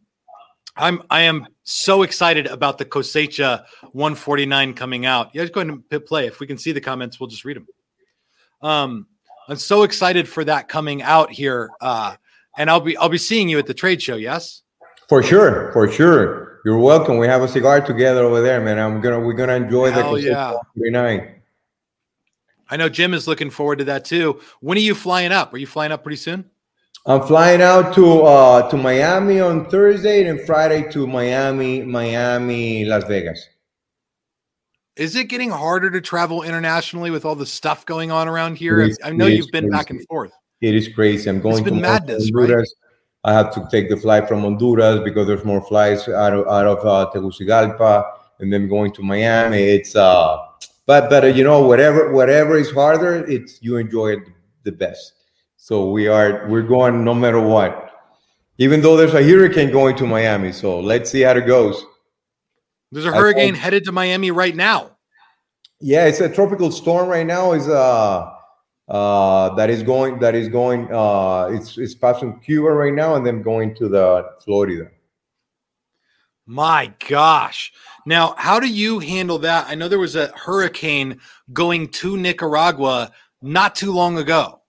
I'm 0.76 1.02
I 1.10 1.22
am 1.22 1.48
so 1.64 2.02
excited 2.02 2.46
about 2.46 2.78
the 2.78 2.84
Cosecha 2.84 3.64
149 3.90 4.74
coming 4.74 5.04
out. 5.04 5.30
Yeah, 5.34 5.42
just 5.42 5.52
go 5.52 5.62
ahead 5.62 5.82
and 5.90 6.06
play. 6.06 6.28
If 6.28 6.38
we 6.38 6.46
can 6.46 6.58
see 6.58 6.70
the 6.70 6.80
comments, 6.80 7.18
we'll 7.18 7.28
just 7.28 7.44
read 7.44 7.56
them. 7.56 7.66
Um, 8.62 9.06
I'm 9.48 9.56
so 9.56 9.82
excited 9.82 10.28
for 10.28 10.44
that 10.44 10.68
coming 10.68 11.02
out 11.02 11.30
here. 11.30 11.70
Uh, 11.80 12.16
and 12.56 12.70
I'll 12.70 12.80
be 12.80 12.96
I'll 12.96 13.08
be 13.08 13.18
seeing 13.18 13.48
you 13.48 13.58
at 13.58 13.66
the 13.66 13.74
trade 13.74 14.02
show. 14.02 14.16
Yes, 14.16 14.62
for 15.08 15.22
sure, 15.22 15.72
for 15.72 15.90
sure. 15.90 16.60
You're 16.64 16.78
welcome. 16.78 17.18
We 17.18 17.26
have 17.26 17.42
a 17.42 17.48
cigar 17.48 17.80
together 17.84 18.24
over 18.24 18.40
there, 18.40 18.60
man. 18.60 18.78
I'm 18.78 19.00
gonna 19.00 19.20
we're 19.20 19.34
gonna 19.34 19.56
enjoy 19.56 19.90
Hell 19.90 20.14
the 20.14 20.22
yeah. 20.22 20.90
night. 20.90 21.42
I 22.70 22.76
know 22.76 22.88
Jim 22.88 23.12
is 23.12 23.28
looking 23.28 23.50
forward 23.50 23.78
to 23.80 23.84
that 23.84 24.04
too. 24.04 24.40
When 24.60 24.78
are 24.78 24.80
you 24.80 24.94
flying 24.94 25.32
up? 25.32 25.52
Are 25.52 25.58
you 25.58 25.66
flying 25.66 25.92
up 25.92 26.02
pretty 26.02 26.16
soon? 26.16 26.50
I'm 27.06 27.20
flying 27.26 27.60
out 27.60 27.94
to 27.96 28.22
uh 28.22 28.70
to 28.70 28.76
Miami 28.78 29.40
on 29.40 29.68
Thursday 29.68 30.26
and 30.26 30.40
Friday 30.40 30.90
to 30.92 31.06
Miami, 31.06 31.82
Miami, 31.82 32.86
Las 32.86 33.04
Vegas. 33.04 33.46
Is 34.96 35.16
it 35.16 35.24
getting 35.24 35.50
harder 35.50 35.90
to 35.90 36.00
travel 36.00 36.42
internationally 36.42 37.10
with 37.10 37.24
all 37.24 37.34
the 37.34 37.46
stuff 37.46 37.84
going 37.84 38.12
on 38.12 38.28
around 38.28 38.56
here? 38.56 38.90
I 39.02 39.10
know 39.10 39.26
you've 39.26 39.50
been 39.50 39.68
back 39.68 39.90
and 39.90 40.04
forth. 40.06 40.32
It 40.60 40.74
is 40.74 40.88
crazy. 40.88 41.28
I'm 41.28 41.40
going 41.40 41.56
it's 41.56 41.64
been 41.64 41.74
to 41.74 41.80
madness, 41.80 42.30
Honduras. 42.32 42.74
Right? 43.24 43.32
I 43.32 43.36
have 43.36 43.52
to 43.54 43.66
take 43.70 43.88
the 43.88 43.96
flight 43.96 44.28
from 44.28 44.42
Honduras 44.42 45.00
because 45.02 45.26
there's 45.26 45.44
more 45.44 45.60
flights 45.66 46.08
out 46.08 46.32
of 46.32 46.46
out 46.46 46.66
of 46.66 46.86
uh, 46.86 47.10
Tegucigalpa, 47.12 48.04
and 48.38 48.52
then 48.52 48.68
going 48.68 48.92
to 48.92 49.02
Miami. 49.02 49.62
It's 49.62 49.96
uh, 49.96 50.38
but 50.86 51.10
but 51.10 51.24
uh, 51.24 51.26
you 51.28 51.42
know 51.42 51.66
whatever 51.66 52.12
whatever 52.12 52.56
is 52.56 52.70
harder, 52.70 53.24
it's 53.28 53.58
you 53.62 53.78
enjoy 53.78 54.12
it 54.12 54.20
the 54.62 54.72
best. 54.72 55.14
So 55.56 55.90
we 55.90 56.06
are 56.06 56.46
we're 56.48 56.62
going 56.62 57.02
no 57.04 57.14
matter 57.14 57.40
what, 57.40 57.90
even 58.58 58.80
though 58.80 58.96
there's 58.96 59.14
a 59.14 59.22
hurricane 59.22 59.72
going 59.72 59.96
to 59.96 60.06
Miami. 60.06 60.52
So 60.52 60.78
let's 60.78 61.10
see 61.10 61.22
how 61.22 61.32
it 61.32 61.46
goes. 61.46 61.84
There's 62.94 63.06
a 63.06 63.12
hurricane 63.12 63.56
headed 63.56 63.84
to 63.86 63.92
Miami 63.92 64.30
right 64.30 64.54
now. 64.54 64.92
Yeah, 65.80 66.06
it's 66.06 66.20
a 66.20 66.28
tropical 66.28 66.70
storm 66.70 67.08
right 67.08 67.26
now. 67.26 67.52
Is 67.52 67.68
uh 67.68 68.30
uh, 68.86 69.52
that 69.56 69.68
is 69.68 69.82
going 69.82 70.20
that 70.20 70.36
is 70.36 70.48
going 70.48 70.88
uh, 70.92 71.48
it's 71.50 71.76
it's 71.76 71.94
passing 71.94 72.38
Cuba 72.38 72.70
right 72.70 72.94
now 72.94 73.16
and 73.16 73.26
then 73.26 73.42
going 73.42 73.74
to 73.76 73.88
the 73.88 74.30
Florida. 74.44 74.90
My 76.46 76.92
gosh. 77.08 77.72
Now, 78.06 78.36
how 78.38 78.60
do 78.60 78.68
you 78.68 79.00
handle 79.00 79.38
that? 79.40 79.66
I 79.66 79.74
know 79.74 79.88
there 79.88 79.98
was 79.98 80.14
a 80.14 80.28
hurricane 80.36 81.18
going 81.52 81.88
to 81.88 82.16
Nicaragua 82.16 83.10
not 83.42 83.74
too 83.74 83.92
long 83.92 84.18
ago. 84.18 84.60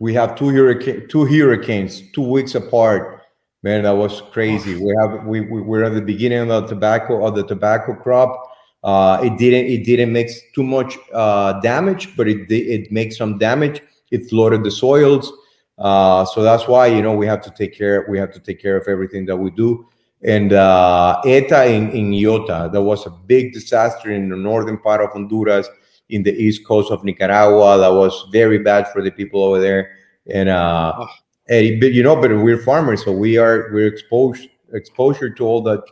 We 0.00 0.12
have 0.14 0.34
two 0.34 0.48
hurricane 0.48 1.06
two 1.08 1.24
hurricanes 1.24 2.02
two 2.10 2.28
weeks 2.28 2.56
apart. 2.56 3.17
Man, 3.62 3.82
that 3.82 3.96
was 3.96 4.22
crazy. 4.32 4.76
We 4.76 4.94
have 5.00 5.26
we, 5.26 5.40
we 5.40 5.60
we're 5.60 5.84
at 5.84 5.94
the 5.94 6.00
beginning 6.00 6.50
of 6.50 6.62
the 6.62 6.68
tobacco 6.68 7.26
of 7.26 7.34
the 7.34 7.44
tobacco 7.44 7.94
crop 7.94 8.48
uh, 8.84 9.20
it 9.22 9.36
didn't 9.38 9.66
it 9.66 9.84
didn't 9.84 10.12
make 10.12 10.30
too 10.54 10.62
much 10.62 10.96
uh, 11.12 11.60
damage, 11.60 12.16
but 12.16 12.28
it 12.28 12.50
it 12.50 12.92
makes 12.92 13.16
some 13.16 13.38
damage. 13.38 13.82
It 14.10 14.28
flooded 14.30 14.64
the 14.64 14.70
soils, 14.70 15.32
uh, 15.78 16.24
so 16.24 16.42
that's 16.42 16.68
why 16.68 16.86
you 16.86 17.02
know 17.02 17.14
we 17.14 17.26
have 17.26 17.42
to 17.42 17.50
take 17.50 17.76
care 17.76 18.06
we 18.08 18.18
have 18.18 18.32
to 18.32 18.40
take 18.40 18.62
care 18.62 18.76
of 18.76 18.86
everything 18.86 19.26
that 19.26 19.36
we 19.36 19.50
do. 19.50 19.86
And 20.22 20.52
uh, 20.52 21.20
Eta 21.24 21.66
in, 21.66 21.90
in 21.90 22.12
Iota, 22.12 22.70
there 22.72 22.82
was 22.82 23.06
a 23.06 23.10
big 23.10 23.52
disaster 23.52 24.10
in 24.10 24.28
the 24.28 24.36
northern 24.36 24.78
part 24.78 25.00
of 25.00 25.10
Honduras, 25.10 25.68
in 26.08 26.24
the 26.24 26.34
east 26.34 26.66
coast 26.66 26.90
of 26.90 27.04
Nicaragua. 27.04 27.78
That 27.78 27.92
was 27.92 28.26
very 28.32 28.58
bad 28.58 28.88
for 28.88 29.00
the 29.00 29.12
people 29.12 29.44
over 29.44 29.60
there. 29.60 29.92
And, 30.26 30.48
uh, 30.48 30.92
oh. 30.98 31.06
And 31.48 31.80
but, 31.80 31.92
you 31.92 32.02
know, 32.02 32.16
but 32.16 32.30
we're 32.30 32.58
farmers, 32.58 33.04
so 33.04 33.12
we 33.12 33.38
are 33.38 33.70
we're 33.72 33.86
exposed 33.86 34.48
exposure 34.72 35.30
to 35.30 35.44
all 35.46 35.62
that 35.62 35.82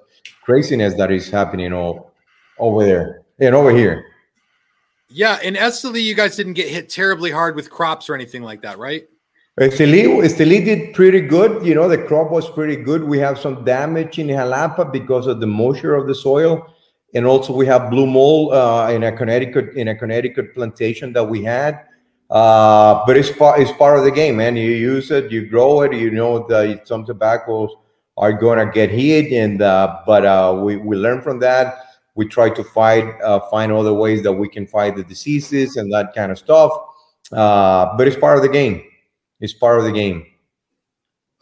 craziness 0.43 0.95
that 0.95 1.11
is 1.11 1.31
happening 1.31 1.73
all 1.73 2.13
over 2.59 2.85
there 2.85 3.23
and 3.41 3.55
over 3.55 3.71
here. 3.71 4.05
Yeah, 5.09 5.41
in 5.41 5.55
Esteli, 5.55 6.03
you 6.03 6.15
guys 6.15 6.37
didn't 6.37 6.55
get 6.55 6.69
hit 6.69 6.89
terribly 6.89 7.31
hard 7.31 7.55
with 7.55 7.71
crops 7.71 8.11
or 8.11 8.15
anything 8.15 8.43
like 8.43 8.63
that, 8.63 8.79
right? 8.79 9.09
Esteli, 9.59 10.05
Esteli 10.23 10.63
did 10.65 10.93
pretty 10.95 11.23
good. 11.23 11.65
You 11.65 11.75
know, 11.75 11.89
the 11.89 11.97
crop 11.97 12.31
was 12.31 12.51
pretty 12.51 12.77
good. 12.77 13.03
We 13.03 13.19
have 13.21 13.39
some 13.39 13.65
damage 13.65 14.19
in 14.19 14.27
Jalapa 14.27 14.93
because 14.93 15.27
of 15.27 15.41
the 15.41 15.47
moisture 15.47 15.95
of 15.95 16.07
the 16.07 16.15
soil, 16.15 16.67
and 17.15 17.25
also 17.25 17.55
we 17.55 17.65
have 17.67 17.91
blue 17.91 18.07
mold 18.07 18.53
uh, 18.53 18.89
in 18.91 19.05
a 19.05 19.17
Connecticut 19.17 19.75
in 19.75 19.89
a 19.89 19.95
Connecticut 19.95 20.55
plantation 20.55 21.15
that 21.15 21.25
we 21.25 21.43
had. 21.43 21.87
Uh, 22.31 23.05
but 23.07 23.17
it's 23.17 23.31
part 23.31 23.61
it's 23.61 23.73
part 23.73 23.99
of 23.99 24.05
the 24.05 24.11
game, 24.11 24.37
man. 24.37 24.57
You 24.57 24.71
use 24.71 25.11
it, 25.11 25.31
you 25.31 25.47
grow 25.47 25.83
it. 25.83 25.93
You 25.93 26.11
know 26.11 26.47
that 26.49 26.87
some 26.87 27.05
tobaccos 27.05 27.71
are 28.17 28.33
going 28.33 28.65
to 28.65 28.73
get 28.73 28.91
hit, 28.91 29.33
and 29.33 29.63
uh, 29.63 30.01
but 30.07 30.25
uh, 30.25 30.61
we 30.63 30.77
we 30.77 30.97
learn 30.97 31.23
from 31.23 31.39
that 31.41 31.87
we 32.17 32.27
try 32.27 32.51
to 32.51 32.65
fight 32.65 33.05
uh, 33.23 33.39
find 33.49 33.71
other 33.71 33.95
ways 33.95 34.23
that 34.25 34.33
we 34.33 34.49
can 34.49 34.67
fight 34.67 34.97
the 34.97 35.05
diseases 35.05 35.77
and 35.77 35.93
that 35.93 36.13
kind 36.15 36.33
of 36.33 36.39
stuff 36.39 36.73
uh, 37.33 37.97
but 37.97 38.09
it's 38.09 38.17
part 38.17 38.37
of 38.37 38.43
the 38.43 38.49
game 38.49 38.83
it's 39.39 39.53
part 39.53 39.79
of 39.79 39.85
the 39.85 39.93
game 39.93 40.27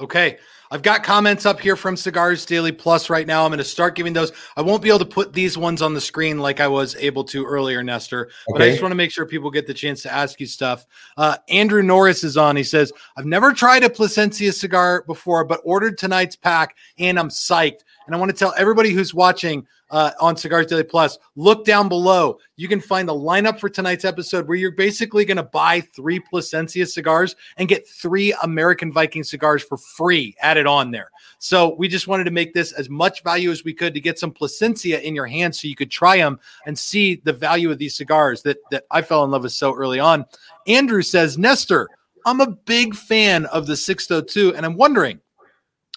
okay 0.00 0.36
I've 0.74 0.82
got 0.82 1.04
comments 1.04 1.46
up 1.46 1.60
here 1.60 1.76
from 1.76 1.96
Cigars 1.96 2.44
Daily 2.44 2.72
Plus 2.72 3.08
right 3.08 3.28
now. 3.28 3.44
I'm 3.44 3.50
going 3.50 3.58
to 3.58 3.64
start 3.64 3.94
giving 3.94 4.12
those. 4.12 4.32
I 4.56 4.62
won't 4.62 4.82
be 4.82 4.88
able 4.88 4.98
to 4.98 5.04
put 5.04 5.32
these 5.32 5.56
ones 5.56 5.80
on 5.82 5.94
the 5.94 6.00
screen 6.00 6.40
like 6.40 6.58
I 6.58 6.66
was 6.66 6.96
able 6.96 7.22
to 7.26 7.44
earlier, 7.44 7.80
Nestor, 7.84 8.28
but 8.48 8.60
I 8.60 8.70
just 8.70 8.82
want 8.82 8.90
to 8.90 8.96
make 8.96 9.12
sure 9.12 9.24
people 9.24 9.52
get 9.52 9.68
the 9.68 9.72
chance 9.72 10.02
to 10.02 10.12
ask 10.12 10.40
you 10.40 10.46
stuff. 10.46 10.84
Uh, 11.16 11.36
Andrew 11.48 11.80
Norris 11.80 12.24
is 12.24 12.36
on. 12.36 12.56
He 12.56 12.64
says, 12.64 12.92
I've 13.16 13.24
never 13.24 13.52
tried 13.52 13.84
a 13.84 13.88
Plasencia 13.88 14.52
cigar 14.52 15.04
before, 15.06 15.44
but 15.44 15.60
ordered 15.62 15.96
tonight's 15.96 16.34
pack 16.34 16.76
and 16.98 17.20
I'm 17.20 17.28
psyched. 17.28 17.84
And 18.06 18.14
I 18.14 18.18
want 18.18 18.30
to 18.30 18.36
tell 18.36 18.54
everybody 18.56 18.90
who's 18.90 19.14
watching 19.14 19.66
uh, 19.90 20.10
on 20.20 20.36
Cigars 20.36 20.66
Daily 20.66 20.82
Plus, 20.82 21.18
look 21.36 21.64
down 21.64 21.88
below. 21.88 22.38
You 22.56 22.68
can 22.68 22.80
find 22.80 23.08
the 23.08 23.14
lineup 23.14 23.58
for 23.58 23.68
tonight's 23.68 24.04
episode 24.04 24.48
where 24.48 24.56
you're 24.56 24.72
basically 24.72 25.24
going 25.24 25.36
to 25.36 25.42
buy 25.42 25.80
three 25.80 26.20
Plasencia 26.20 26.86
cigars 26.86 27.36
and 27.56 27.68
get 27.68 27.88
three 27.88 28.34
American 28.42 28.92
Viking 28.92 29.24
cigars 29.24 29.62
for 29.62 29.76
free 29.76 30.34
added 30.40 30.66
on 30.66 30.90
there. 30.90 31.10
So 31.38 31.74
we 31.76 31.88
just 31.88 32.08
wanted 32.08 32.24
to 32.24 32.30
make 32.30 32.54
this 32.54 32.72
as 32.72 32.90
much 32.90 33.22
value 33.22 33.50
as 33.50 33.64
we 33.64 33.72
could 33.72 33.94
to 33.94 34.00
get 34.00 34.18
some 34.18 34.32
Plasencia 34.32 35.00
in 35.00 35.14
your 35.14 35.26
hands 35.26 35.60
so 35.60 35.68
you 35.68 35.76
could 35.76 35.90
try 35.90 36.16
them 36.16 36.40
and 36.66 36.78
see 36.78 37.16
the 37.24 37.32
value 37.32 37.70
of 37.70 37.78
these 37.78 37.96
cigars 37.96 38.42
that, 38.42 38.58
that 38.70 38.84
I 38.90 39.02
fell 39.02 39.24
in 39.24 39.30
love 39.30 39.42
with 39.42 39.52
so 39.52 39.74
early 39.74 40.00
on. 40.00 40.24
Andrew 40.66 41.02
says, 41.02 41.38
Nestor, 41.38 41.88
I'm 42.26 42.40
a 42.40 42.50
big 42.50 42.94
fan 42.94 43.44
of 43.46 43.66
the 43.66 43.76
602, 43.76 44.54
and 44.54 44.64
I'm 44.64 44.76
wondering, 44.76 45.20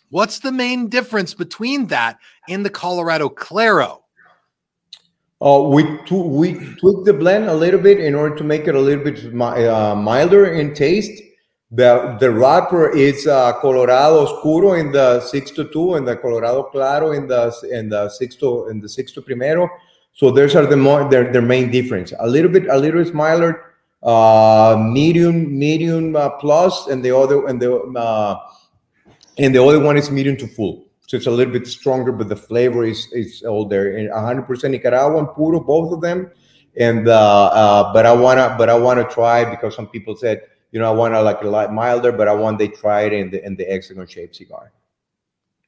What's 0.10 0.40
the 0.40 0.52
main 0.52 0.88
difference 0.88 1.34
between 1.34 1.88
that 1.88 2.18
and 2.48 2.66
the 2.66 2.70
Colorado 2.70 3.28
Claro? 3.28 4.04
Oh, 5.40 5.70
we 5.70 5.84
we 6.10 6.54
tweaked 6.76 7.06
the 7.06 7.14
blend 7.14 7.46
a 7.46 7.54
little 7.54 7.80
bit 7.80 8.00
in 8.00 8.16
order 8.16 8.36
to 8.38 8.44
make 8.44 8.68
it 8.68 8.74
a 8.74 8.80
little 8.80 9.04
bit 9.04 9.20
uh, 9.42 9.96
milder 9.96 10.54
in 10.54 10.74
taste. 10.74 11.22
The 11.70 12.18
the 12.20 12.32
wrapper 12.32 12.90
is 12.96 13.28
uh, 13.28 13.54
Colorado 13.60 14.26
Oscuro 14.26 14.74
in 14.74 14.92
the 14.92 15.20
six 15.20 15.52
to 15.52 15.66
two, 15.66 15.96
and 15.96 16.08
the 16.08 16.16
Colorado 16.16 16.64
Claro 16.64 17.12
in 17.12 17.28
the 17.28 17.54
in 17.70 17.90
the 17.90 18.10
six 18.10 18.36
to 18.38 18.70
in 18.70 18.80
the 18.80 18.90
six 18.90 19.12
to 19.12 19.22
primero. 19.22 19.70
So 20.14 20.32
those 20.32 20.56
are 20.56 20.66
the 20.66 20.78
more 20.78 21.08
their, 21.08 21.32
their 21.32 21.44
main 21.44 21.70
difference. 21.70 22.14
A 22.18 22.28
little 22.28 22.50
bit 22.50 22.66
a 22.68 22.78
little 22.78 23.04
bit 23.04 23.14
milder, 23.14 23.76
uh, 24.02 24.76
medium 24.80 25.60
medium 25.60 26.16
uh, 26.16 26.30
plus, 26.40 26.88
and 26.88 27.04
the 27.04 27.16
other 27.16 27.46
and 27.46 27.62
the 27.62 27.76
uh, 27.76 28.40
and 29.38 29.54
the 29.54 29.64
other 29.64 29.80
one 29.80 29.98
is 29.98 30.10
medium 30.12 30.38
to 30.38 30.48
full. 30.48 30.88
So 31.08 31.16
it's 31.16 31.28
a 31.28 31.32
little 31.32 31.54
bit 31.54 31.68
stronger, 31.68 32.12
but 32.12 32.28
the 32.30 32.36
flavor 32.36 32.84
is 32.84 33.08
is 33.14 33.44
all 33.44 33.66
there. 33.66 33.98
And 33.98 34.10
100% 34.10 34.72
Nicaraguan 34.72 35.28
puro, 35.28 35.60
both 35.60 35.94
of 35.94 36.02
them. 36.02 36.32
And 36.78 37.08
uh, 37.08 37.46
uh, 37.48 37.94
but 37.94 38.06
I 38.06 38.12
wanna 38.14 38.56
but 38.58 38.70
I 38.70 38.78
wanna 38.78 39.08
try 39.10 39.50
because 39.50 39.76
some 39.76 39.88
people 39.88 40.16
said 40.16 40.42
you 40.72 40.80
know 40.80 40.92
I 40.92 40.96
want 40.96 41.14
to 41.14 41.22
like 41.22 41.42
a 41.42 41.48
lot 41.48 41.74
milder, 41.74 42.12
but 42.12 42.28
I 42.28 42.34
want 42.34 42.60
they 42.60 42.68
try 42.68 43.02
it 43.04 43.14
in 43.14 43.32
the 43.32 43.44
in 43.46 43.56
the 43.56 43.64
hexagon 43.64 44.06
shaped 44.06 44.36
cigar. 44.36 44.72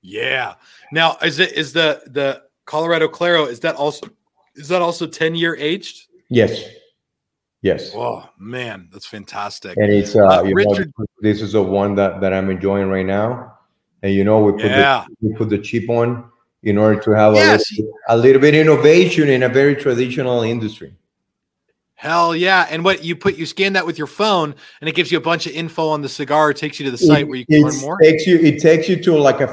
Yeah. 0.01 0.55
Now, 0.91 1.17
is 1.22 1.39
it 1.39 1.53
is 1.53 1.74
the 1.74 2.01
the 2.07 2.43
Colorado 2.65 3.07
Claro 3.07 3.45
is 3.45 3.59
that 3.61 3.76
also 3.76 4.07
is 4.55 4.67
that 4.67 4.82
also 4.82 5.07
10 5.07 5.36
year 5.36 5.55
aged? 5.55 6.07
Yes. 6.30 6.63
Yes. 7.61 7.91
Oh 7.95 8.30
man, 8.38 8.89
that's 8.91 9.05
fantastic. 9.05 9.75
And 9.78 9.91
it's 9.91 10.16
uh, 10.16 10.25
Uh, 10.25 10.43
Richard- 10.43 10.93
know, 10.97 11.05
this 11.21 11.41
is 11.41 11.54
the 11.54 11.63
one 11.63 11.96
that, 11.96 12.21
that 12.21 12.33
I'm 12.33 12.50
enjoying 12.50 12.89
right 12.89 13.05
now. 13.05 13.58
And 14.04 14.13
you 14.13 14.24
know, 14.24 14.39
we 14.43 14.51
put 14.54 14.62
Yeah. 14.71 15.05
the 15.21 15.30
we 15.30 15.36
put 15.36 15.50
the 15.50 15.58
chip 15.59 15.89
on 15.89 16.26
in 16.63 16.78
order 16.78 17.00
to 17.01 17.12
have 17.12 17.34
a, 17.34 17.36
little, 17.36 17.92
a 18.09 18.17
little 18.17 18.42
bit 18.42 18.54
of 18.54 18.59
innovation 18.62 19.30
in 19.30 19.43
a 19.43 19.50
very 19.50 19.76
traditional 19.76 20.42
industry. 20.43 20.93
Hell 21.96 22.34
yeah. 22.34 22.66
And 22.71 22.86
what 22.86 23.04
you 23.04 23.13
put 23.17 23.36
you 23.36 23.46
scan 23.46 23.74
that 23.74 23.86
with 23.86 23.97
your 23.97 24.08
phone 24.08 24.55
and 24.80 24.88
it 24.89 24.96
gives 24.96 25.12
you 25.12 25.17
a 25.17 25.21
bunch 25.21 25.47
of 25.47 25.51
info 25.51 25.89
on 25.89 26.01
the 26.01 26.08
cigar, 26.08 26.50
it 26.51 26.55
takes 26.55 26.80
you 26.80 26.86
to 26.86 26.92
the 26.92 26.97
site 26.97 27.28
where 27.28 27.36
you 27.38 27.46
can 27.46 27.62
learn 27.62 27.74
It 27.74 27.82
more. 27.82 27.97
takes 27.97 28.26
you 28.26 28.38
it 28.39 28.62
takes 28.62 28.88
you 28.88 29.04
to 29.04 29.17
like 29.17 29.42
a 29.42 29.47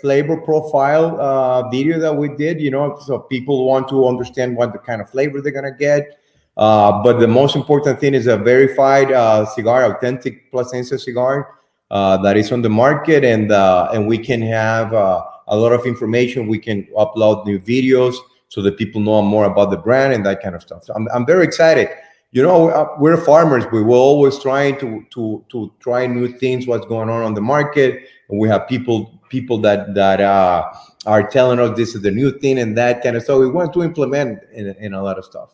flavor 0.00 0.36
profile 0.40 1.20
uh, 1.20 1.68
video 1.70 2.00
that 2.00 2.12
we 2.16 2.28
did 2.34 2.60
you 2.60 2.72
know 2.72 2.98
so 3.06 3.20
people 3.20 3.64
want 3.66 3.86
to 3.90 4.08
understand 4.08 4.56
what 4.56 4.72
the 4.72 4.80
kind 4.80 5.00
of 5.00 5.08
flavor 5.10 5.40
they're 5.40 5.52
gonna 5.52 5.70
get 5.70 6.18
uh, 6.56 7.00
but 7.04 7.20
the 7.20 7.28
most 7.28 7.54
important 7.54 8.00
thing 8.00 8.14
is 8.14 8.26
a 8.26 8.36
verified 8.36 9.12
uh, 9.12 9.46
cigar 9.46 9.84
authentic 9.84 10.50
Plasencia 10.50 10.98
cigar 10.98 11.54
that 11.92 12.36
is 12.38 12.50
on 12.50 12.62
the 12.62 12.70
market 12.70 13.22
and 13.22 13.52
uh, 13.52 13.90
and 13.92 14.06
we 14.06 14.16
can 14.16 14.40
have 14.40 14.94
uh, 14.94 15.22
a 15.48 15.56
lot 15.56 15.72
of 15.72 15.84
information. 15.84 16.48
We 16.48 16.58
can 16.58 16.84
upload 16.96 17.44
new 17.44 17.60
videos 17.60 18.16
so 18.48 18.62
that 18.62 18.78
people 18.78 19.00
know 19.00 19.20
more 19.20 19.44
about 19.44 19.70
the 19.70 19.76
brand 19.76 20.14
and 20.14 20.24
that 20.24 20.42
kind 20.42 20.54
of 20.54 20.62
stuff. 20.62 20.84
So 20.84 20.94
i'm, 20.94 21.06
I'm 21.14 21.26
very 21.26 21.44
excited. 21.44 21.88
You 22.30 22.42
know 22.42 22.70
uh, 22.70 22.96
we're 22.98 23.18
farmers. 23.18 23.64
We 23.70 23.82
were 23.82 23.96
always 23.96 24.38
trying 24.38 24.78
to 24.80 25.04
to 25.10 25.44
to 25.50 25.70
try 25.80 26.06
new 26.06 26.28
things 26.28 26.66
what's 26.66 26.86
going 26.86 27.10
on 27.10 27.22
on 27.22 27.34
the 27.34 27.42
market. 27.42 28.08
And 28.30 28.38
we 28.40 28.48
have 28.48 28.66
people 28.68 29.20
people 29.28 29.58
that 29.58 29.94
that 29.94 30.22
uh, 30.22 30.72
are 31.04 31.28
telling 31.28 31.60
us 31.60 31.76
this 31.76 31.94
is 31.94 32.00
the 32.00 32.10
new 32.10 32.38
thing 32.38 32.58
and 32.58 32.74
that 32.78 33.02
kind 33.02 33.16
of 33.16 33.22
stuff. 33.22 33.38
We 33.38 33.50
want 33.50 33.74
to 33.74 33.82
implement 33.82 34.38
in, 34.54 34.74
in 34.80 34.94
a 34.94 35.02
lot 35.02 35.18
of 35.18 35.26
stuff. 35.26 35.50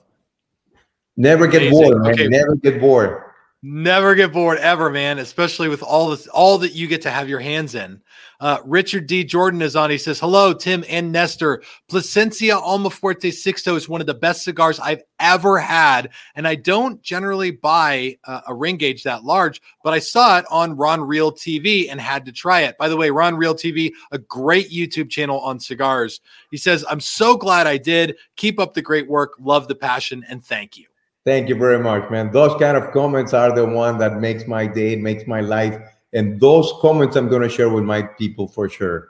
Never 1.16 1.48
get 1.48 1.62
Amazing. 1.62 1.90
bored. 1.90 2.06
Okay. 2.14 2.28
never 2.28 2.54
get 2.54 2.80
bored 2.80 3.24
Never 3.60 4.14
get 4.14 4.32
bored 4.32 4.58
ever, 4.58 4.88
man, 4.88 5.18
especially 5.18 5.68
with 5.68 5.82
all 5.82 6.10
this 6.10 6.28
all 6.28 6.58
that 6.58 6.74
you 6.74 6.86
get 6.86 7.02
to 7.02 7.10
have 7.10 7.28
your 7.28 7.40
hands 7.40 7.74
in. 7.74 8.00
Uh, 8.38 8.58
Richard 8.64 9.08
D. 9.08 9.24
Jordan 9.24 9.62
is 9.62 9.74
on. 9.74 9.90
He 9.90 9.98
says, 9.98 10.20
Hello, 10.20 10.54
Tim 10.54 10.84
and 10.88 11.10
Nestor. 11.10 11.64
Plasencia 11.88 12.54
Almafuerte 12.54 13.32
Sixto 13.32 13.76
is 13.76 13.88
one 13.88 14.00
of 14.00 14.06
the 14.06 14.14
best 14.14 14.44
cigars 14.44 14.78
I've 14.78 15.02
ever 15.18 15.58
had. 15.58 16.10
And 16.36 16.46
I 16.46 16.54
don't 16.54 17.02
generally 17.02 17.50
buy 17.50 18.18
uh, 18.22 18.42
a 18.46 18.54
ring 18.54 18.76
gauge 18.76 19.02
that 19.02 19.24
large, 19.24 19.60
but 19.82 19.92
I 19.92 19.98
saw 19.98 20.38
it 20.38 20.44
on 20.52 20.76
Ron 20.76 21.00
Real 21.00 21.32
TV 21.32 21.90
and 21.90 22.00
had 22.00 22.26
to 22.26 22.32
try 22.32 22.60
it. 22.60 22.78
By 22.78 22.88
the 22.88 22.96
way, 22.96 23.10
Ron 23.10 23.34
Real 23.34 23.56
TV, 23.56 23.90
a 24.12 24.18
great 24.18 24.70
YouTube 24.70 25.10
channel 25.10 25.40
on 25.40 25.58
cigars. 25.58 26.20
He 26.52 26.58
says, 26.58 26.84
I'm 26.88 27.00
so 27.00 27.36
glad 27.36 27.66
I 27.66 27.76
did. 27.76 28.18
Keep 28.36 28.60
up 28.60 28.74
the 28.74 28.82
great 28.82 29.08
work. 29.08 29.32
Love 29.40 29.66
the 29.66 29.74
passion 29.74 30.24
and 30.28 30.44
thank 30.44 30.76
you. 30.76 30.86
Thank 31.24 31.48
you 31.48 31.56
very 31.56 31.78
much, 31.78 32.10
man. 32.10 32.30
Those 32.32 32.58
kind 32.60 32.76
of 32.76 32.90
comments 32.92 33.34
are 33.34 33.54
the 33.54 33.66
one 33.66 33.98
that 33.98 34.20
makes 34.20 34.46
my 34.46 34.66
day, 34.66 34.96
makes 34.96 35.26
my 35.26 35.40
life, 35.40 35.78
and 36.12 36.40
those 36.40 36.72
comments 36.80 37.16
I'm 37.16 37.28
going 37.28 37.42
to 37.42 37.48
share 37.48 37.68
with 37.68 37.84
my 37.84 38.02
people 38.02 38.48
for 38.48 38.68
sure. 38.68 39.08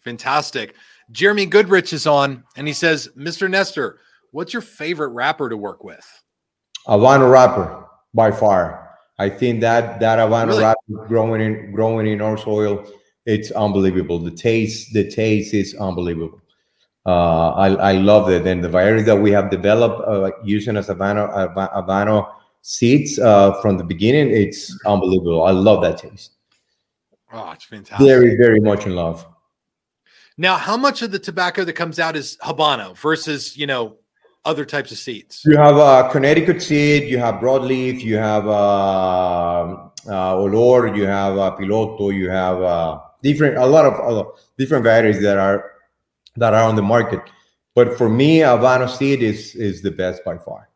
Fantastic. 0.00 0.74
Jeremy 1.12 1.46
Goodrich 1.46 1.92
is 1.92 2.06
on 2.06 2.44
and 2.56 2.66
he 2.66 2.72
says, 2.72 3.08
Mr. 3.16 3.50
Nestor, 3.50 3.98
what's 4.30 4.52
your 4.52 4.62
favorite 4.62 5.08
wrapper 5.08 5.48
to 5.48 5.56
work 5.56 5.84
with? 5.84 6.06
Havana 6.86 7.28
wrapper 7.28 7.86
by 8.14 8.30
far. 8.30 8.88
I 9.18 9.28
think 9.28 9.60
that 9.60 10.00
that 10.00 10.18
Havana 10.18 10.52
Really? 10.52 10.62
wrapper 10.62 11.06
growing 11.08 11.40
in 11.42 11.72
growing 11.72 12.06
in 12.06 12.20
our 12.22 12.38
soil, 12.38 12.86
it's 13.26 13.50
unbelievable. 13.50 14.18
The 14.18 14.30
taste, 14.30 14.94
the 14.94 15.10
taste 15.10 15.52
is 15.52 15.74
unbelievable. 15.74 16.39
Uh, 17.10 17.50
I 17.66 17.68
I 17.90 17.92
love 18.10 18.30
it, 18.36 18.46
and 18.46 18.62
the 18.66 18.72
variety 18.78 19.02
that 19.10 19.18
we 19.24 19.30
have 19.36 19.46
developed 19.50 20.00
uh, 20.06 20.30
using 20.44 20.76
as 20.76 20.86
Havana 20.86 21.26
Hava- 21.26 21.70
Havana 21.78 22.16
seeds 22.62 23.18
uh, 23.18 23.60
from 23.60 23.78
the 23.80 23.86
beginning, 23.92 24.26
it's 24.42 24.60
unbelievable. 24.86 25.42
I 25.42 25.54
love 25.68 25.82
that 25.86 25.96
taste. 25.98 26.30
Oh, 27.32 27.50
it's 27.54 27.64
fantastic. 27.64 28.06
Very 28.06 28.36
very 28.36 28.60
much 28.60 28.86
in 28.86 28.94
love. 28.94 29.26
Now, 30.36 30.56
how 30.56 30.76
much 30.76 31.02
of 31.02 31.10
the 31.10 31.18
tobacco 31.18 31.64
that 31.64 31.74
comes 31.74 31.98
out 31.98 32.14
is 32.16 32.38
Habano 32.42 32.96
versus, 32.96 33.56
you 33.56 33.66
know, 33.66 33.96
other 34.44 34.64
types 34.64 34.90
of 34.92 34.98
seeds? 34.98 35.42
You 35.44 35.56
have 35.58 35.76
a 35.76 36.08
Connecticut 36.10 36.62
seed, 36.62 37.10
you 37.12 37.18
have 37.18 37.34
broadleaf, 37.44 38.00
you 38.10 38.16
have 38.16 38.46
uh, 38.46 39.60
uh, 40.08 40.42
olor, 40.42 40.96
you 40.96 41.06
have 41.06 41.36
uh, 41.36 41.56
piloto, 41.58 42.14
you 42.14 42.30
have 42.30 42.62
uh, 42.62 43.00
different 43.22 43.58
a 43.58 43.66
lot 43.66 43.84
of 43.84 44.38
different 44.56 44.84
varieties 44.84 45.20
that 45.22 45.38
are 45.38 45.58
that 46.36 46.54
are 46.54 46.62
on 46.62 46.76
the 46.76 46.82
market. 46.82 47.20
But 47.74 47.96
for 47.96 48.08
me, 48.08 48.38
Havana 48.38 48.88
seed 48.88 49.22
is 49.22 49.54
is 49.54 49.82
the 49.82 49.90
best 49.90 50.24
by 50.24 50.38
far. 50.38 50.68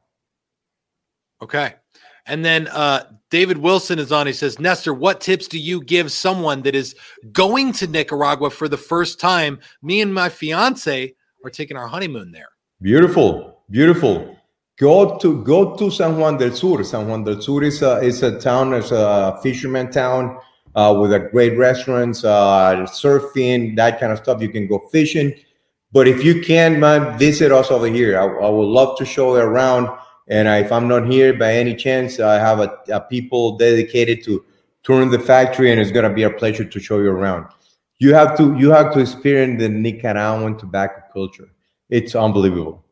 Okay. 1.43 1.75
And 2.27 2.43
then 2.43 2.69
uh, 2.69 3.05
David 3.31 3.59
Wilson 3.59 3.99
is 3.99 4.11
on. 4.11 4.27
He 4.27 4.33
says, 4.33 4.59
Nestor, 4.59 4.95
what 4.95 5.21
tips 5.21 5.47
do 5.47 5.59
you 5.59 5.83
give 5.83 6.11
someone 6.11 6.63
that 6.63 6.75
is 6.75 6.95
going 7.33 7.73
to 7.73 7.87
Nicaragua 7.87 8.49
for 8.49 8.67
the 8.67 8.79
first 8.79 9.21
time? 9.21 9.59
Me 9.83 10.01
and 10.01 10.15
my 10.15 10.31
fiance 10.31 11.15
are 11.45 11.51
taking 11.51 11.77
our 11.77 11.87
honeymoon 11.87 12.33
there. 12.33 12.49
Beautiful, 12.81 13.63
beautiful. 13.71 14.37
Go 14.79 15.19
to 15.19 15.43
go 15.45 15.77
to 15.77 15.91
San 15.91 16.17
Juan 16.17 16.39
del 16.39 16.53
Sur. 16.53 16.83
San 16.83 17.07
Juan 17.09 17.25
del 17.25 17.41
Sur 17.41 17.63
is 17.63 17.83
a 17.83 17.99
is 18.01 18.23
a 18.23 18.41
town, 18.41 18.73
it's 18.73 18.91
a 18.91 19.39
fisherman 19.43 19.91
town 19.93 20.39
uh, 20.75 20.97
with 20.99 21.13
a 21.13 21.21
great 21.21 21.57
restaurants, 21.57 22.25
uh, 22.25 22.85
surfing, 22.87 23.77
that 23.77 24.01
kind 24.01 24.13
of 24.13 24.19
stuff. 24.19 24.43
You 24.43 24.49
can 24.49 24.67
go 24.67 24.81
fishing. 24.91 25.33
But 25.95 26.09
if 26.09 26.25
you 26.25 26.43
can, 26.43 26.81
man, 26.81 27.17
visit 27.17 27.53
us 27.53 27.71
over 27.71 27.87
here. 27.87 28.19
I, 28.19 28.25
I 28.25 28.49
would 28.51 28.67
love 28.67 28.99
to 28.99 29.05
show 29.07 29.37
you 29.37 29.43
around. 29.43 29.89
And 30.27 30.49
if 30.49 30.73
I'm 30.73 30.89
not 30.89 31.07
here 31.07 31.33
by 31.33 31.55
any 31.55 31.77
chance, 31.77 32.19
I 32.19 32.35
have 32.35 32.59
a, 32.59 32.77
a 32.89 33.01
people 33.01 33.57
dedicated 33.57 34.25
to 34.25 34.45
touring 34.83 35.11
the 35.11 35.21
factory, 35.21 35.71
and 35.71 35.81
it's 35.81 35.93
gonna 35.93 36.13
be 36.13 36.25
a 36.25 36.31
pleasure 36.31 36.65
to 36.65 36.81
show 36.81 36.99
you 36.99 37.11
around. 37.11 37.47
You 37.99 38.13
have 38.13 38.37
to 38.39 38.57
you 38.59 38.71
have 38.73 38.93
to 38.95 39.01
experience 39.01 39.61
the 39.61 39.69
Nicaraguan 39.69 40.59
tobacco 40.59 41.01
culture. 41.13 41.49
It's 41.89 42.17
unbelievable. 42.17 42.85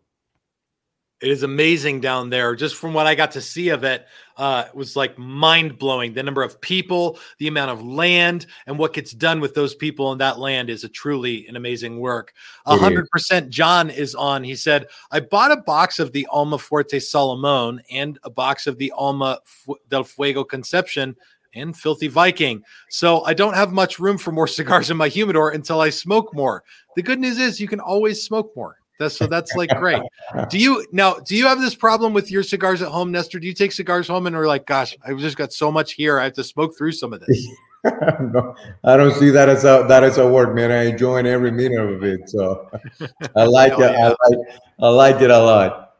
It 1.20 1.30
is 1.30 1.42
amazing 1.42 2.00
down 2.00 2.30
there. 2.30 2.54
Just 2.54 2.76
from 2.76 2.94
what 2.94 3.06
I 3.06 3.16
got 3.16 3.32
to 3.32 3.40
see 3.40 3.70
of 3.70 3.82
it, 3.82 4.06
uh, 4.36 4.64
it 4.68 4.74
was 4.74 4.96
like 4.96 5.18
mind 5.18 5.78
blowing. 5.78 6.14
The 6.14 6.22
number 6.22 6.42
of 6.42 6.60
people, 6.60 7.18
the 7.38 7.48
amount 7.48 7.70
of 7.70 7.84
land, 7.84 8.46
and 8.66 8.78
what 8.78 8.92
gets 8.92 9.12
done 9.12 9.40
with 9.40 9.54
those 9.54 9.74
people 9.74 10.12
in 10.12 10.18
that 10.18 10.38
land 10.38 10.70
is 10.70 10.84
a 10.84 10.88
truly 10.88 11.46
an 11.46 11.56
amazing 11.56 12.00
work. 12.00 12.32
A 12.66 12.76
hundred 12.76 13.08
percent. 13.10 13.50
John 13.50 13.90
is 13.90 14.14
on. 14.14 14.44
He 14.44 14.54
said, 14.54 14.88
"I 15.10 15.20
bought 15.20 15.52
a 15.52 15.56
box 15.56 15.98
of 15.98 16.12
the 16.12 16.26
Alma 16.30 16.58
Fuerte 16.58 17.00
Salomon 17.00 17.82
and 17.90 18.18
a 18.24 18.30
box 18.30 18.66
of 18.66 18.78
the 18.78 18.92
Alma 18.92 19.40
Fu- 19.44 19.78
del 19.88 20.04
Fuego 20.04 20.44
Concepción." 20.44 21.14
And 21.54 21.76
Filthy 21.76 22.08
Viking. 22.08 22.64
So 22.88 23.24
I 23.24 23.34
don't 23.34 23.52
have 23.52 23.72
much 23.72 23.98
room 23.98 24.16
for 24.16 24.32
more 24.32 24.46
cigars 24.48 24.90
in 24.90 24.96
my 24.96 25.08
humidor 25.08 25.50
until 25.50 25.82
I 25.82 25.90
smoke 25.90 26.34
more. 26.34 26.64
The 26.96 27.02
good 27.02 27.20
news 27.20 27.36
is 27.36 27.60
you 27.60 27.68
can 27.68 27.78
always 27.78 28.22
smoke 28.22 28.56
more. 28.56 28.78
That's 29.02 29.16
so 29.16 29.26
that's 29.26 29.54
like 29.56 29.70
great. 29.78 30.00
Do 30.48 30.58
you 30.58 30.86
now? 30.92 31.14
Do 31.14 31.34
you 31.34 31.46
have 31.46 31.60
this 31.60 31.74
problem 31.74 32.12
with 32.12 32.30
your 32.30 32.44
cigars 32.44 32.82
at 32.82 32.88
home, 32.88 33.10
Nestor? 33.10 33.40
Do 33.40 33.48
you 33.48 33.52
take 33.52 33.72
cigars 33.72 34.06
home 34.06 34.28
and 34.28 34.36
are 34.36 34.46
like, 34.46 34.64
"Gosh, 34.64 34.96
I've 35.04 35.18
just 35.18 35.36
got 35.36 35.52
so 35.52 35.72
much 35.72 35.94
here. 35.94 36.20
I 36.20 36.24
have 36.24 36.34
to 36.34 36.44
smoke 36.44 36.78
through 36.78 36.92
some 36.92 37.12
of 37.12 37.20
this." 37.20 37.48
no, 37.84 38.54
I 38.84 38.96
don't 38.96 39.14
see 39.14 39.30
that 39.30 39.48
as 39.48 39.64
a 39.64 39.84
that 39.88 40.04
as 40.04 40.18
a 40.18 40.28
work, 40.30 40.54
man. 40.54 40.70
I 40.70 40.84
enjoy 40.84 41.16
every 41.24 41.50
minute 41.50 41.80
of 41.80 42.04
it. 42.04 42.30
So 42.30 42.70
I 43.36 43.44
like 43.44 43.72
Hell 43.72 43.82
it. 43.82 43.92
yeah. 43.92 44.14
I 44.20 44.28
like 44.28 44.38
I 44.80 44.88
like 44.88 45.20
it 45.20 45.30
a 45.30 45.38
lot. 45.38 45.96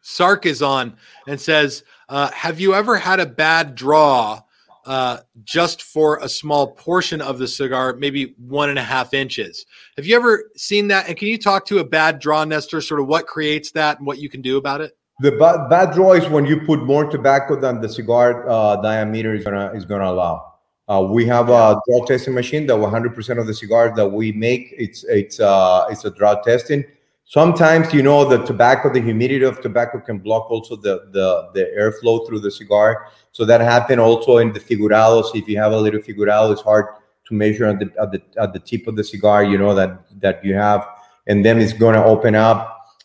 Sark 0.00 0.46
is 0.46 0.62
on 0.62 0.96
and 1.26 1.40
says, 1.40 1.82
uh, 2.08 2.30
"Have 2.30 2.60
you 2.60 2.72
ever 2.74 2.96
had 2.96 3.18
a 3.18 3.26
bad 3.26 3.74
draw 3.74 4.42
uh, 4.86 5.18
just 5.44 5.82
for 5.82 6.18
a 6.18 6.28
small 6.28 6.68
portion 6.72 7.20
of 7.20 7.38
the 7.38 7.48
cigar, 7.48 7.94
maybe 7.98 8.34
one 8.38 8.70
and 8.70 8.78
a 8.78 8.82
half 8.82 9.12
inches? 9.12 9.66
Have 9.96 10.06
you 10.06 10.16
ever 10.16 10.50
seen 10.56 10.88
that? 10.88 11.08
And 11.08 11.16
can 11.16 11.28
you 11.28 11.38
talk 11.38 11.66
to 11.66 11.78
a 11.78 11.84
bad 11.84 12.18
draw, 12.18 12.44
Nestor? 12.44 12.80
Sort 12.80 13.00
of 13.00 13.06
what 13.06 13.26
creates 13.26 13.72
that 13.72 13.98
and 13.98 14.06
what 14.06 14.18
you 14.18 14.28
can 14.28 14.42
do 14.42 14.56
about 14.56 14.80
it?" 14.80 14.96
The 15.20 15.32
bad, 15.32 15.68
bad 15.68 15.94
draw 15.94 16.12
is 16.12 16.28
when 16.28 16.44
you 16.44 16.60
put 16.60 16.82
more 16.82 17.06
tobacco 17.06 17.58
than 17.58 17.80
the 17.80 17.88
cigar 17.88 18.48
uh, 18.48 18.76
diameter 18.76 19.34
is 19.34 19.44
gonna 19.44 19.72
is 19.74 19.84
gonna 19.84 20.10
allow. 20.10 20.52
Uh, 20.88 21.04
we 21.10 21.26
have 21.26 21.48
a 21.48 21.80
draw 21.88 22.04
testing 22.04 22.32
machine 22.32 22.66
that 22.66 22.76
100% 22.76 23.40
of 23.40 23.46
the 23.46 23.54
cigars 23.54 23.92
that 23.96 24.06
we 24.06 24.30
make 24.30 24.72
it's 24.78 25.04
it's 25.04 25.40
uh, 25.40 25.86
it's 25.90 26.04
a 26.04 26.10
draw 26.10 26.34
testing. 26.42 26.84
Sometimes 27.24 27.92
you 27.92 28.02
know 28.02 28.24
the 28.24 28.44
tobacco, 28.44 28.92
the 28.92 29.00
humidity 29.00 29.44
of 29.44 29.60
tobacco 29.60 30.00
can 30.00 30.18
block 30.18 30.48
also 30.48 30.76
the 30.76 31.08
the 31.10 31.48
the 31.54 31.72
airflow 31.76 32.24
through 32.26 32.40
the 32.40 32.50
cigar. 32.50 33.08
So 33.36 33.44
that 33.44 33.60
happen 33.60 33.98
also 33.98 34.38
in 34.38 34.52
the 34.54 34.60
figurados. 34.60 35.26
If 35.34 35.46
you 35.46 35.58
have 35.58 35.72
a 35.72 35.80
little 35.86 36.00
figurado, 36.00 36.52
it's 36.52 36.62
hard 36.62 36.86
to 37.26 37.34
measure 37.34 37.66
at 37.66 37.78
the 37.82 37.88
at 38.02 38.10
the 38.12 38.20
at 38.42 38.50
the 38.54 38.60
tip 38.70 38.86
of 38.86 38.94
the 38.96 39.04
cigar. 39.04 39.44
You 39.44 39.58
know 39.58 39.74
that 39.74 39.90
that 40.24 40.42
you 40.42 40.54
have, 40.54 40.80
and 41.26 41.44
then 41.44 41.60
it's 41.60 41.74
going 41.74 41.96
to 42.00 42.04
open 42.14 42.34
up 42.34 42.58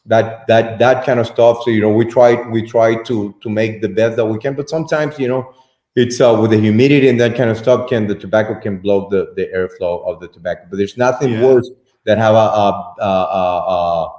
that 0.05 0.47
that 0.47 0.79
that 0.79 1.05
kind 1.05 1.19
of 1.19 1.27
stuff. 1.27 1.55
So 1.63 1.69
you 1.69 1.81
know 1.81 1.91
we 2.01 2.05
try 2.05 2.29
we 2.49 2.61
try 2.75 2.89
to 3.09 3.35
to 3.41 3.49
make 3.49 3.81
the 3.81 3.89
best 3.89 4.15
that 4.15 4.25
we 4.25 4.37
can, 4.39 4.53
but 4.55 4.69
sometimes 4.69 5.19
you 5.19 5.27
know 5.27 5.53
it's 5.97 6.21
uh, 6.21 6.33
with 6.41 6.51
the 6.51 6.59
humidity 6.67 7.09
and 7.09 7.19
that 7.19 7.35
kind 7.35 7.49
of 7.49 7.57
stuff 7.57 7.89
can 7.89 8.07
the 8.07 8.15
tobacco 8.15 8.55
can 8.65 8.77
block 8.85 9.09
the 9.09 9.33
the 9.35 9.45
airflow 9.53 9.93
of 10.07 10.21
the 10.21 10.29
tobacco. 10.29 10.61
But 10.69 10.77
there's 10.77 10.95
nothing 10.95 11.31
Yeah. 11.33 11.45
worse 11.45 11.69
than 12.05 12.17
have 12.19 12.35
a 12.35 12.47
a, 12.65 12.67
a, 12.99 13.11
a, 13.41 13.43
a 13.75 14.09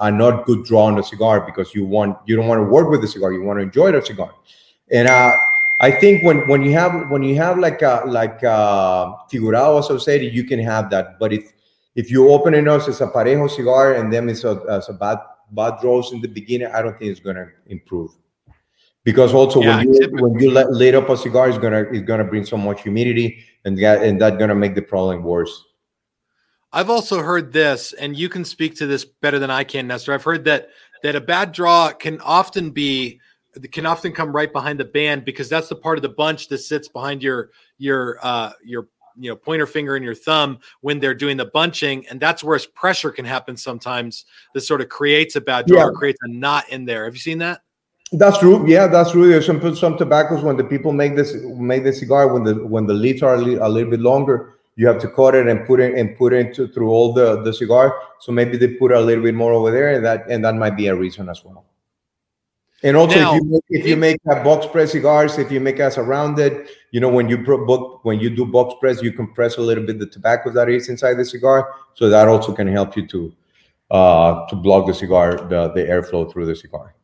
a 0.00 0.10
not 0.10 0.46
good 0.46 0.64
draw 0.64 0.84
on 0.90 0.96
the 0.96 1.02
cigar 1.12 1.36
because 1.46 1.74
you 1.76 1.84
want 1.84 2.18
you 2.26 2.34
don't 2.34 2.48
want 2.48 2.58
to 2.58 2.68
work 2.76 2.90
with 2.90 3.02
the 3.02 3.10
cigar. 3.14 3.32
You 3.32 3.42
want 3.44 3.58
to 3.60 3.62
enjoy 3.62 3.92
the 3.92 4.02
cigar, 4.02 4.32
and 4.90 5.06
uh, 5.06 5.36
I 5.80 5.90
think 5.90 6.22
when 6.22 6.46
when 6.46 6.62
you 6.62 6.72
have 6.72 7.10
when 7.10 7.22
you 7.22 7.36
have 7.36 7.58
like 7.58 7.80
a 7.80 8.02
like 8.06 8.42
a 8.42 9.16
figurado 9.30 9.78
associated, 9.78 10.34
you 10.34 10.44
can 10.44 10.58
have 10.60 10.90
that. 10.90 11.18
But 11.18 11.32
if 11.32 11.52
if 11.94 12.10
you 12.10 12.28
open 12.28 12.54
it 12.54 12.68
up 12.68 12.86
as 12.86 13.00
a 13.00 13.06
parejo 13.06 13.50
cigar 13.50 13.94
and 13.94 14.12
then 14.12 14.28
it's 14.28 14.44
a, 14.44 14.62
as 14.68 14.90
a 14.90 14.92
bad 14.92 15.18
bad 15.52 15.80
draws 15.80 16.12
in 16.12 16.20
the 16.20 16.28
beginning, 16.28 16.68
I 16.68 16.82
don't 16.82 16.98
think 16.98 17.10
it's 17.10 17.20
gonna 17.20 17.48
improve. 17.66 18.10
Because 19.04 19.32
also 19.32 19.62
Yeah, 19.62 19.78
when 19.78 19.94
you 19.94 20.08
when 20.20 20.38
you 20.38 20.50
let 20.50 20.70
lit 20.70 20.94
up 20.94 21.08
a 21.08 21.16
cigar, 21.16 21.48
it's 21.48 21.56
gonna 21.56 21.82
it's 21.90 22.06
gonna 22.06 22.24
bring 22.24 22.44
so 22.44 22.58
much 22.58 22.82
humidity 22.82 23.42
and 23.64 23.78
that 23.78 24.02
and 24.02 24.20
that 24.20 24.38
gonna 24.38 24.54
make 24.54 24.74
the 24.74 24.82
problem 24.82 25.24
worse. 25.24 25.64
I've 26.72 26.90
also 26.90 27.22
heard 27.22 27.52
this, 27.52 27.94
and 27.94 28.16
you 28.16 28.28
can 28.28 28.44
speak 28.44 28.76
to 28.76 28.86
this 28.86 29.04
better 29.04 29.38
than 29.38 29.50
I 29.50 29.64
can, 29.64 29.86
Nestor. 29.86 30.12
I've 30.12 30.24
heard 30.24 30.44
that 30.44 30.68
that 31.02 31.16
a 31.16 31.20
bad 31.22 31.52
draw 31.52 31.90
can 31.90 32.20
often 32.20 32.70
be 32.70 33.20
can 33.72 33.86
often 33.86 34.12
come 34.12 34.32
right 34.32 34.52
behind 34.52 34.78
the 34.78 34.84
band 34.84 35.24
because 35.24 35.48
that's 35.48 35.68
the 35.68 35.76
part 35.76 35.98
of 35.98 36.02
the 36.02 36.08
bunch 36.08 36.48
that 36.48 36.58
sits 36.58 36.88
behind 36.88 37.22
your 37.22 37.50
your 37.78 38.18
uh 38.22 38.52
your 38.64 38.88
you 39.18 39.28
know 39.28 39.36
pointer 39.36 39.66
finger 39.66 39.96
and 39.96 40.04
your 40.04 40.14
thumb 40.14 40.58
when 40.82 41.00
they're 41.00 41.14
doing 41.14 41.36
the 41.36 41.46
bunching 41.46 42.06
and 42.08 42.20
that's 42.20 42.44
where 42.44 42.58
pressure 42.74 43.10
can 43.10 43.24
happen 43.24 43.56
sometimes 43.56 44.24
that 44.54 44.60
sort 44.60 44.80
of 44.80 44.88
creates 44.88 45.34
a 45.36 45.40
bad 45.40 45.66
draw 45.66 45.86
Yeah. 45.86 45.90
creates 45.94 46.18
a 46.22 46.28
knot 46.28 46.68
in 46.70 46.84
there 46.84 47.04
have 47.04 47.14
you 47.14 47.20
seen 47.20 47.38
that 47.38 47.62
That's 48.12 48.38
true. 48.38 48.66
Yeah, 48.66 48.88
that's 48.88 49.12
true. 49.12 49.28
There's 49.28 49.46
some 49.46 49.60
some 49.76 49.96
tobaccos 49.96 50.42
when 50.42 50.56
the 50.56 50.64
people 50.64 50.92
make 50.92 51.14
this 51.14 51.30
make 51.54 51.84
the 51.84 51.92
cigar 51.92 52.26
when 52.32 52.42
the 52.42 52.54
when 52.66 52.86
the 52.86 52.94
leaves 52.94 53.22
are 53.22 53.34
a, 53.36 53.38
li- 53.38 53.54
a 53.62 53.68
little 53.68 53.88
bit 53.90 54.00
longer, 54.00 54.54
you 54.74 54.88
have 54.88 54.98
to 55.02 55.08
cut 55.08 55.36
it 55.36 55.46
and 55.46 55.64
put 55.64 55.78
it 55.78 55.94
and 55.94 56.16
put 56.18 56.32
it 56.32 56.46
into, 56.46 56.66
through 56.66 56.90
all 56.90 57.12
the 57.12 57.40
the 57.44 57.52
cigar. 57.52 57.94
So 58.18 58.32
maybe 58.32 58.58
they 58.58 58.66
put 58.82 58.90
a 58.90 59.00
little 59.00 59.22
bit 59.22 59.36
more 59.36 59.52
over 59.52 59.70
there, 59.70 59.94
and 59.94 60.04
that 60.04 60.26
and 60.28 60.44
that 60.44 60.56
might 60.56 60.74
be 60.76 60.88
a 60.88 60.94
reason 60.96 61.28
as 61.28 61.44
well. 61.44 61.62
And 62.82 62.96
also, 62.96 63.18
Now, 63.18 63.34
if 63.34 63.42
you 63.42 63.50
make, 63.50 63.64
if 63.68 63.86
you 63.86 63.96
make 63.96 64.20
a 64.30 64.42
box 64.42 64.66
press 64.66 64.92
cigars, 64.92 65.36
if 65.38 65.52
you 65.52 65.60
make 65.60 65.78
as 65.80 65.98
a 65.98 66.02
rounded, 66.02 66.68
you 66.92 67.00
know, 67.00 67.10
when 67.10 67.28
you 67.28 67.36
book 67.36 68.02
when 68.04 68.20
you 68.20 68.30
do 68.30 68.46
box 68.46 68.74
press, 68.80 69.02
you 69.02 69.12
compress 69.12 69.58
a 69.58 69.60
little 69.60 69.84
bit 69.84 69.98
the 69.98 70.06
tobacco 70.06 70.50
that 70.52 70.70
is 70.70 70.88
inside 70.88 71.14
the 71.14 71.24
cigar, 71.24 71.74
so 71.94 72.08
that 72.08 72.26
also 72.26 72.52
can 72.54 72.66
help 72.66 72.96
you 72.96 73.06
to 73.08 73.32
uh 73.90 74.46
to 74.46 74.56
block 74.56 74.86
the 74.86 74.94
cigar 74.94 75.36
the 75.48 75.72
the 75.74 75.82
airflow 75.82 76.30
through 76.32 76.46
the 76.46 76.56
cigar. 76.56 76.94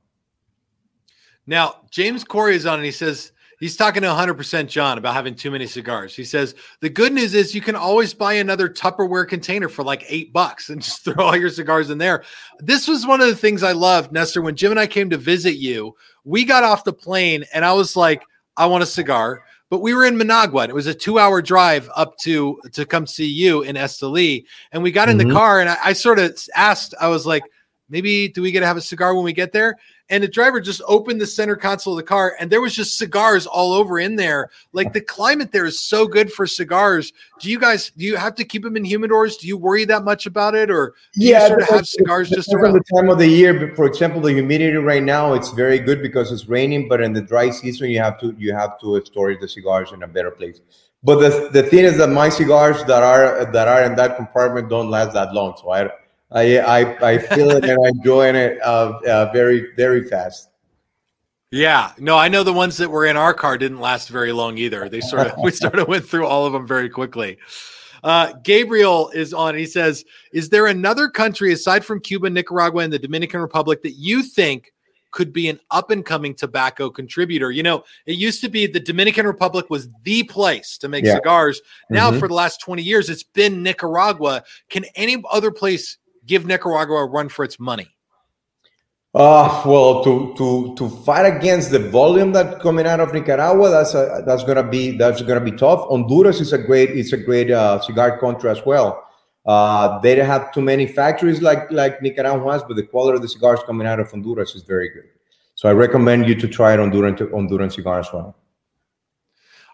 Now, 1.47 1.82
James 1.90 2.24
Corey 2.24 2.57
is 2.57 2.65
on 2.65 2.78
and 2.78 2.85
he 2.85 2.90
says 2.90 3.32
he's 3.61 3.77
talking 3.77 4.03
to 4.03 4.09
100% 4.09 4.69
John 4.69 4.99
about 4.99 5.15
having 5.15 5.35
too 5.35 5.51
many 5.51 5.66
cigars. 5.66 6.15
He 6.15 6.24
says 6.24 6.55
the 6.81 6.91
good 6.91 7.12
news 7.12 7.35
is 7.35 7.55
you 7.55 7.61
can 7.61 7.77
always 7.77 8.15
buy 8.15 8.35
another 8.35 8.69
Tupperware 8.69 9.28
container 9.28 9.69
for 9.69 9.83
like 9.83 10.05
eight 10.09 10.33
bucks 10.33 10.69
and 10.70 10.83
just 10.83 11.05
throw 11.05 11.24
all 11.24 11.37
your 11.37 11.51
cigars 11.51 11.91
in 11.91 11.99
there. 11.99 12.23
This 12.61 12.87
was 12.89 13.07
one 13.07 13.20
of 13.20 13.28
the 13.28 13.37
things 13.37 13.62
I 13.62 13.73
loved, 13.73 14.12
Nestor. 14.12 14.43
When 14.43 14.57
Jim 14.57 14.70
and 14.70 14.81
I 14.81 14.87
came 14.87 15.11
to 15.11 15.16
visit 15.16 15.57
you, 15.57 15.95
we 16.24 16.45
got 16.45 16.65
off 16.65 16.85
the 16.85 16.93
plane 16.93 17.45
and 17.55 17.65
I 17.65 17.73
was 17.73 17.97
like, 17.97 18.23
I 18.57 18.66
want 18.66 18.83
a 18.83 18.87
cigar. 18.87 19.43
But 19.69 19.81
we 19.81 19.95
were 19.95 20.05
in 20.05 20.16
Managua. 20.16 20.62
And 20.62 20.70
it 20.70 20.74
was 20.74 20.87
a 20.87 20.95
two-hour 20.95 21.43
drive 21.43 21.91
up 21.97 22.16
to 22.19 22.61
to 22.73 22.87
come 22.87 23.05
see 23.05 23.27
you 23.27 23.62
in 23.62 23.74
Esteli. 23.74 24.45
And 24.70 24.81
we 24.81 24.93
got 24.93 25.09
in 25.09 25.19
the 25.19 25.24
Mhm. 25.24 25.33
car, 25.33 25.61
and 25.61 25.69
I, 25.69 25.77
I 25.87 25.93
sort 25.93 26.20
of 26.20 26.39
asked, 26.55 26.95
I 27.01 27.09
was 27.09 27.27
like, 27.27 27.43
maybe 27.89 28.28
do 28.28 28.43
we 28.43 28.53
get 28.53 28.61
to 28.61 28.66
have 28.66 28.77
a 28.77 28.81
cigar 28.81 29.15
when 29.15 29.24
we 29.24 29.33
get 29.33 29.53
there? 29.53 29.77
And 30.09 30.23
the 30.23 30.28
driver 30.28 30.61
just 30.61 30.83
opened 30.87 31.20
the 31.20 31.27
center 31.27 31.57
console 31.57 31.95
of 31.95 31.97
the 31.99 32.03
car 32.03 32.37
and 32.39 32.51
there 32.51 32.61
was 32.61 32.74
just 32.74 32.99
cigars 32.99 33.47
all 33.47 33.73
over 33.73 33.99
in 33.99 34.16
there 34.16 34.51
like 34.73 34.93
the 34.93 35.01
climate 35.01 35.53
there 35.53 35.66
is 35.66 35.81
so 35.81 36.07
good 36.07 36.33
for 36.33 36.47
cigars 36.47 37.12
do 37.41 37.51
you 37.51 37.59
guys 37.59 37.91
do 37.97 38.05
you 38.05 38.16
have 38.16 38.35
to 38.35 38.45
keep 38.45 38.62
them 38.62 38.77
in 38.77 38.85
humidors 38.85 39.39
do 39.39 39.47
you 39.47 39.57
worry 39.57 39.85
that 39.85 40.05
much 40.05 40.27
about 40.27 40.55
it 40.55 40.70
or 40.70 40.95
do 41.15 41.27
you 41.27 41.41
sort 41.41 41.62
of 41.62 41.69
have 41.69 41.87
cigars 41.87 42.31
just 42.31 42.53
around 42.53 42.74
the 42.74 42.83
time 42.95 43.09
of 43.09 43.19
the 43.19 43.27
year. 43.27 43.59
But 43.59 43.77
For 43.77 43.87
example, 43.87 44.20
the 44.20 44.33
humidity 44.33 44.77
right 44.77 45.03
now 45.03 45.35
it's 45.35 45.51
very 45.51 45.78
good 45.78 46.03
because 46.03 46.31
it's 46.33 46.49
raining. 46.49 46.89
But 46.89 47.01
in 47.01 47.12
the 47.12 47.23
dry 47.23 47.51
season, 47.51 47.91
you 47.91 48.01
have 48.01 48.19
to 48.20 48.35
you 48.39 48.53
have 48.55 48.78
to 48.81 49.01
store 49.05 49.35
the 49.35 49.49
cigars 49.49 49.93
in 49.93 50.03
a 50.03 50.09
better 50.09 50.31
place. 50.31 50.61
But 51.03 51.16
the, 51.20 51.51
the 51.51 51.62
thing 51.62 51.85
is 51.85 51.97
that 51.99 52.09
my 52.09 52.28
cigars 52.28 52.83
that 52.85 53.03
are 53.03 53.45
that 53.53 53.69
are 53.69 53.83
in 53.85 53.97
that 53.97 54.16
compartment 54.16 54.69
don't 54.69 54.91
last 54.91 55.12
that 55.15 55.33
long. 55.33 55.57
So 55.57 55.70
I 55.70 55.91
I 56.32 56.59
I, 56.59 57.11
I 57.12 57.19
feel 57.19 57.51
it 57.53 57.65
and 57.65 57.78
I 57.85 57.89
enjoy 57.89 58.28
it 58.31 58.61
uh, 58.62 58.98
uh, 59.09 59.31
very 59.32 59.73
very 59.77 60.09
fast. 60.09 60.51
yeah 61.53 61.93
no 61.98 62.19
i 62.19 62.28
know 62.28 62.43
the 62.43 62.53
ones 62.53 62.77
that 62.77 62.90
were 62.90 63.07
in 63.07 63.16
our 63.16 63.32
car 63.32 63.57
didn't 63.57 63.78
last 63.81 64.09
very 64.09 64.32
long 64.32 64.59
either 64.59 64.89
they 64.89 65.01
sort 65.01 65.28
of 65.28 65.39
we 65.43 65.53
sort 65.53 65.78
of 65.78 65.86
went 65.86 66.05
through 66.05 66.27
all 66.27 66.44
of 66.47 66.53
them 66.53 66.66
very 66.66 66.89
quickly 66.89 67.39
uh, 68.05 68.35
Gabriel 68.44 69.11
is 69.15 69.35
on. 69.35 69.57
He 69.57 69.66
says, 69.66 70.05
"Is 70.32 70.48
there 70.48 70.66
another 70.66 71.09
country 71.09 71.53
aside 71.53 71.85
from 71.85 71.98
Cuba, 71.98 72.31
Nicaragua, 72.31 72.85
and 72.85 72.93
the 72.93 73.01
Dominican 73.01 73.40
Republic 73.40 73.82
that 73.82 73.94
you 73.94 74.23
think 74.23 74.73
could 75.11 75.32
be 75.32 75.48
an 75.48 75.59
up 75.73 75.90
and 75.90 76.05
coming 76.05 76.32
tobacco 76.35 76.89
contributor. 76.90 77.51
You 77.51 77.62
know, 77.65 77.82
it 78.05 78.16
used 78.16 78.43
to 78.43 78.48
be 78.51 78.66
the 78.66 78.78
Dominican 78.78 79.27
Republic 79.27 79.70
was 79.70 79.89
the 80.05 80.23
place 80.24 80.77
to 80.78 80.89
make 80.89 81.05
Yeah. 81.05 81.15
cigars. 81.15 81.61
Now, 81.90 82.11
Mhm. 82.12 82.20
for 82.20 82.28
the 82.28 82.35
last 82.35 82.61
20 82.61 82.82
years, 82.82 83.09
it's 83.09 83.23
been 83.24 83.62
Nicaragua. 83.62 84.44
Can 84.69 84.85
any 84.94 85.20
other 85.31 85.51
place 85.51 85.97
give 86.27 86.47
Nicaragua 86.47 87.05
a 87.05 87.07
run 87.07 87.28
for 87.28 87.44
its 87.44 87.59
money? 87.59 87.89
Uh, 89.15 89.62
well, 89.65 90.05
to 90.05 90.35
to 90.36 90.74
to 90.77 90.90
fight 91.05 91.24
against 91.24 91.70
the 91.70 91.78
volume 91.78 92.32
that 92.32 92.61
coming 92.61 92.86
out 92.86 93.01
of 93.01 93.15
Nicaragua, 93.15 93.70
that's 93.70 93.94
a, 93.94 94.23
that's 94.27 94.44
gonna 94.44 94.62
be 94.62 94.90
that's 94.98 95.23
gonna 95.23 95.40
be 95.40 95.53
tough. 95.53 95.89
Honduras 95.89 96.39
is 96.43 96.53
a 96.53 96.59
great 96.59 96.90
it's 96.90 97.15
a 97.15 97.16
great 97.16 97.51
uh, 97.51 97.81
cigar 97.81 98.19
country 98.19 98.51
as 98.51 98.61
well. 98.66 99.03
Uh, 99.47 99.98
they 100.01 100.15
don't 100.16 100.27
have 100.27 100.53
too 100.53 100.61
many 100.61 100.86
factories 100.86 101.40
like 101.40 101.70
like 101.70 102.03
Nicaragua 102.03 102.53
has, 102.53 102.62
but 102.65 102.77
the 102.77 102.82
quality 102.82 103.16
of 103.16 103.23
the 103.23 103.28
cigars 103.28 103.61
coming 103.65 103.86
out 103.86 104.01
of 104.01 104.11
Honduras 104.11 104.55
is 104.55 104.62
very 104.65 104.90
good. 104.90 105.05
So 105.55 105.70
I 105.70 105.73
recommend 105.73 106.28
you 106.28 106.35
to 106.35 106.47
try 106.47 106.74
it 106.74 106.81
on 106.81 106.93
Honduran 106.93 107.16
Honduran 107.16 107.73
cigar 107.73 108.01
as 108.01 108.12
well. 108.12 108.36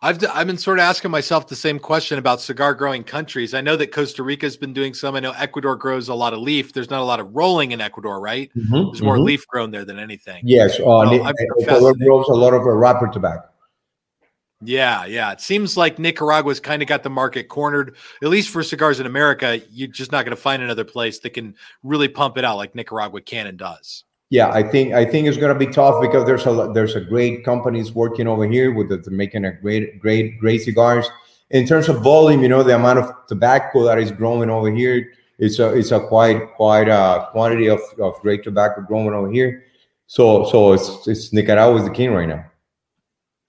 I've 0.05 0.19
I've 0.33 0.49
been 0.49 0.59
sort 0.59 0.79
of 0.81 0.83
asking 0.83 1.13
myself 1.13 1.47
the 1.47 1.55
same 1.55 1.79
question 1.79 2.19
about 2.19 2.41
cigar 2.41 2.75
growing 2.75 3.05
countries. 3.05 3.55
I 3.55 3.61
know 3.61 3.77
that 3.77 3.93
Costa 3.93 4.25
Rica's 4.25 4.57
been 4.57 4.73
doing 4.73 4.95
some. 4.95 5.15
I 5.15 5.21
know 5.21 5.31
Ecuador 5.33 5.77
grows 5.77 6.09
a 6.09 6.15
lot 6.15 6.33
of 6.33 6.41
leaf. 6.41 6.73
There's 6.73 6.91
not 6.91 7.01
a 7.01 7.05
lot 7.05 7.21
of 7.21 7.35
rolling 7.35 7.71
in 7.71 7.81
Ecuador, 7.81 8.21
right? 8.21 8.51
There's 8.55 9.01
more 9.01 9.17
Mhm. 9.17 9.25
leaf 9.25 9.47
grown 9.47 9.71
there 9.71 9.85
than 9.85 10.01
anything. 10.01 10.43
Yes, 10.45 10.81
uh, 10.81 11.05
Ni- 11.05 11.21
Ecuador 11.21 11.95
grows 11.95 12.27
a 12.29 12.33
lot 12.35 12.53
of 12.53 12.63
uh, 12.63 12.71
wrapper 12.71 13.07
tobacco. 13.09 13.45
Yeah, 14.65 15.07
yeah. 15.07 15.33
It 15.33 15.41
seems 15.41 15.77
like 15.77 15.99
Nicaragua's 15.99 16.61
kind 16.61 16.83
of 16.83 16.89
got 16.89 17.03
the 17.03 17.11
market 17.11 17.49
cornered, 17.49 17.97
at 18.23 18.29
least 18.29 18.51
for 18.51 18.63
cigars 18.63 19.01
in 19.01 19.07
America. 19.07 19.61
You're 19.71 19.89
just 19.89 20.13
not 20.13 20.25
going 20.25 20.37
to 20.37 20.41
find 20.41 20.63
another 20.63 20.85
place 20.85 21.19
that 21.21 21.31
can 21.31 21.55
really 21.83 22.07
pump 22.09 22.39
it 22.39 22.45
out 22.45 22.57
like 22.59 22.75
Nicaragua 22.75 23.21
can 23.21 23.47
and 23.49 23.59
does. 23.59 24.05
Yeah, 24.33 24.49
I 24.51 24.63
think 24.63 24.95
I 24.95 25.05
think 25.05 25.29
it's 25.29 25.37
gonna 25.37 25.55
be 25.55 25.67
tough 25.67 26.01
because 26.01 26.25
there's 26.25 26.47
a 26.47 26.71
there's 26.73 26.95
a 26.97 27.03
great 27.03 27.45
companies 27.45 27.93
working 27.93 28.27
over 28.27 28.47
here 28.47 28.73
with 28.73 28.91
it, 28.91 29.07
making 29.09 29.45
a 29.45 29.53
great 29.53 30.01
great 30.01 30.41
great 30.41 30.63
cigars. 30.63 31.07
In 31.51 31.67
terms 31.67 31.91
of 31.91 32.01
volume, 32.01 32.41
you 32.41 32.49
know, 32.49 32.63
the 32.63 32.75
amount 32.75 32.99
of 32.99 33.13
tobacco 33.29 33.85
that 33.85 33.99
is 33.99 34.11
growing 34.11 34.49
over 34.49 34.71
here, 34.73 35.13
it's 35.39 35.59
a 35.59 35.75
it's 35.75 35.91
a 35.91 36.01
quite 36.01 36.55
quite 36.55 36.89
a 36.89 37.29
quantity 37.33 37.69
of, 37.69 37.81
of 38.01 38.19
great 38.23 38.43
tobacco 38.43 38.81
growing 38.81 39.13
over 39.13 39.31
here. 39.31 39.65
So 40.07 40.49
so 40.51 40.73
it's 40.73 41.07
it's 41.07 41.31
Nicaragua 41.35 41.77
is 41.81 41.85
the 41.85 41.91
king 41.91 42.13
right 42.13 42.27
now. 42.27 42.47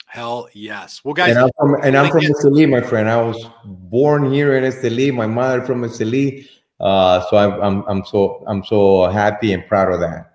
Hell 0.08 0.50
yes. 0.52 1.00
Well, 1.06 1.14
guys, 1.14 1.30
And 1.30 1.46
I'm 1.46 1.50
from 1.58 1.76
and 1.82 1.96
I'm 1.96 2.12
from 2.12 2.26
Esteli, 2.26 2.70
my 2.70 2.82
friend. 2.82 3.10
I 3.10 3.22
was 3.22 3.42
born 3.64 4.34
here 4.34 4.58
in 4.58 4.66
Esteli. 4.66 5.14
My 5.14 5.28
mother 5.28 5.62
from 5.62 5.84
Esteli. 5.84 6.46
Uh, 6.82 7.24
so 7.30 7.38
I'm, 7.38 7.54
I'm 7.62 7.84
I'm 7.88 8.06
so 8.06 8.44
I'm 8.48 8.66
so 8.66 9.06
happy 9.06 9.54
and 9.54 9.66
proud 9.66 9.94
of 9.94 10.02
that. 10.02 10.33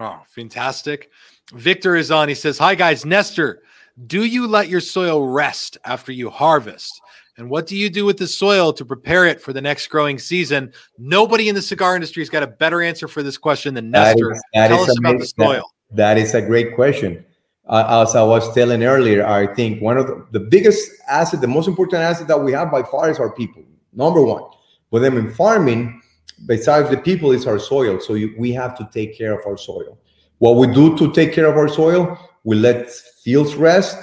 Oh, 0.00 0.20
fantastic. 0.26 1.10
Victor 1.52 1.96
is 1.96 2.10
on. 2.10 2.28
He 2.28 2.34
says, 2.34 2.58
Hi, 2.58 2.74
guys. 2.74 3.04
Nestor, 3.04 3.62
do 4.06 4.24
you 4.24 4.46
let 4.46 4.68
your 4.68 4.80
soil 4.80 5.26
rest 5.26 5.78
after 5.84 6.10
you 6.12 6.30
harvest? 6.30 7.00
And 7.36 7.50
what 7.50 7.66
do 7.66 7.76
you 7.76 7.90
do 7.90 8.04
with 8.04 8.16
the 8.16 8.28
soil 8.28 8.72
to 8.72 8.84
prepare 8.84 9.26
it 9.26 9.40
for 9.40 9.52
the 9.52 9.60
next 9.60 9.88
growing 9.88 10.18
season? 10.18 10.72
Nobody 10.98 11.48
in 11.48 11.54
the 11.54 11.62
cigar 11.62 11.94
industry 11.96 12.20
has 12.22 12.28
got 12.30 12.42
a 12.44 12.46
better 12.46 12.80
answer 12.82 13.08
for 13.08 13.22
this 13.22 13.36
question 13.36 13.74
than 13.74 13.90
Nestor. 13.90 14.32
is- 14.32 14.42
that 14.54 14.68
Tell 14.68 14.82
is 14.82 14.90
us 14.90 14.98
about 14.98 15.10
the 15.10 15.16
amazing. 15.16 15.34
That- 15.38 15.44
soil. 15.46 15.70
That 15.90 16.18
is 16.18 16.34
a 16.34 16.42
great 16.42 16.74
question. 16.74 17.24
Uh, 17.66 18.02
as 18.06 18.14
I 18.14 18.22
was 18.22 18.52
telling 18.54 18.82
earlier, 18.84 19.24
I 19.26 19.46
think 19.54 19.80
one 19.80 19.96
of 19.96 20.06
the, 20.06 20.26
the 20.32 20.40
biggest 20.40 20.90
asset, 21.08 21.40
the 21.40 21.46
most 21.46 21.66
important 21.68 22.02
asset 22.02 22.26
that 22.28 22.38
we 22.38 22.52
have 22.52 22.70
by 22.70 22.82
far 22.82 23.10
is 23.10 23.18
our 23.18 23.30
people. 23.30 23.62
Number 23.92 24.20
one. 24.22 24.42
But 24.90 25.00
then 25.00 25.16
in 25.16 25.32
farming, 25.32 26.00
besides 26.46 26.90
the 26.90 26.96
people, 26.96 27.32
is 27.32 27.46
our 27.46 27.58
soil. 27.58 28.00
So 28.00 28.14
you, 28.14 28.34
we 28.38 28.52
have 28.52 28.76
to 28.78 28.88
take 28.92 29.16
care 29.16 29.38
of 29.38 29.46
our 29.46 29.56
soil. 29.56 29.98
What 30.38 30.56
we 30.56 30.66
do 30.66 30.96
to 30.98 31.12
take 31.12 31.32
care 31.32 31.46
of 31.46 31.56
our 31.56 31.68
soil, 31.68 32.18
we 32.44 32.56
let 32.56 32.90
fields 32.90 33.54
rest. 33.54 33.96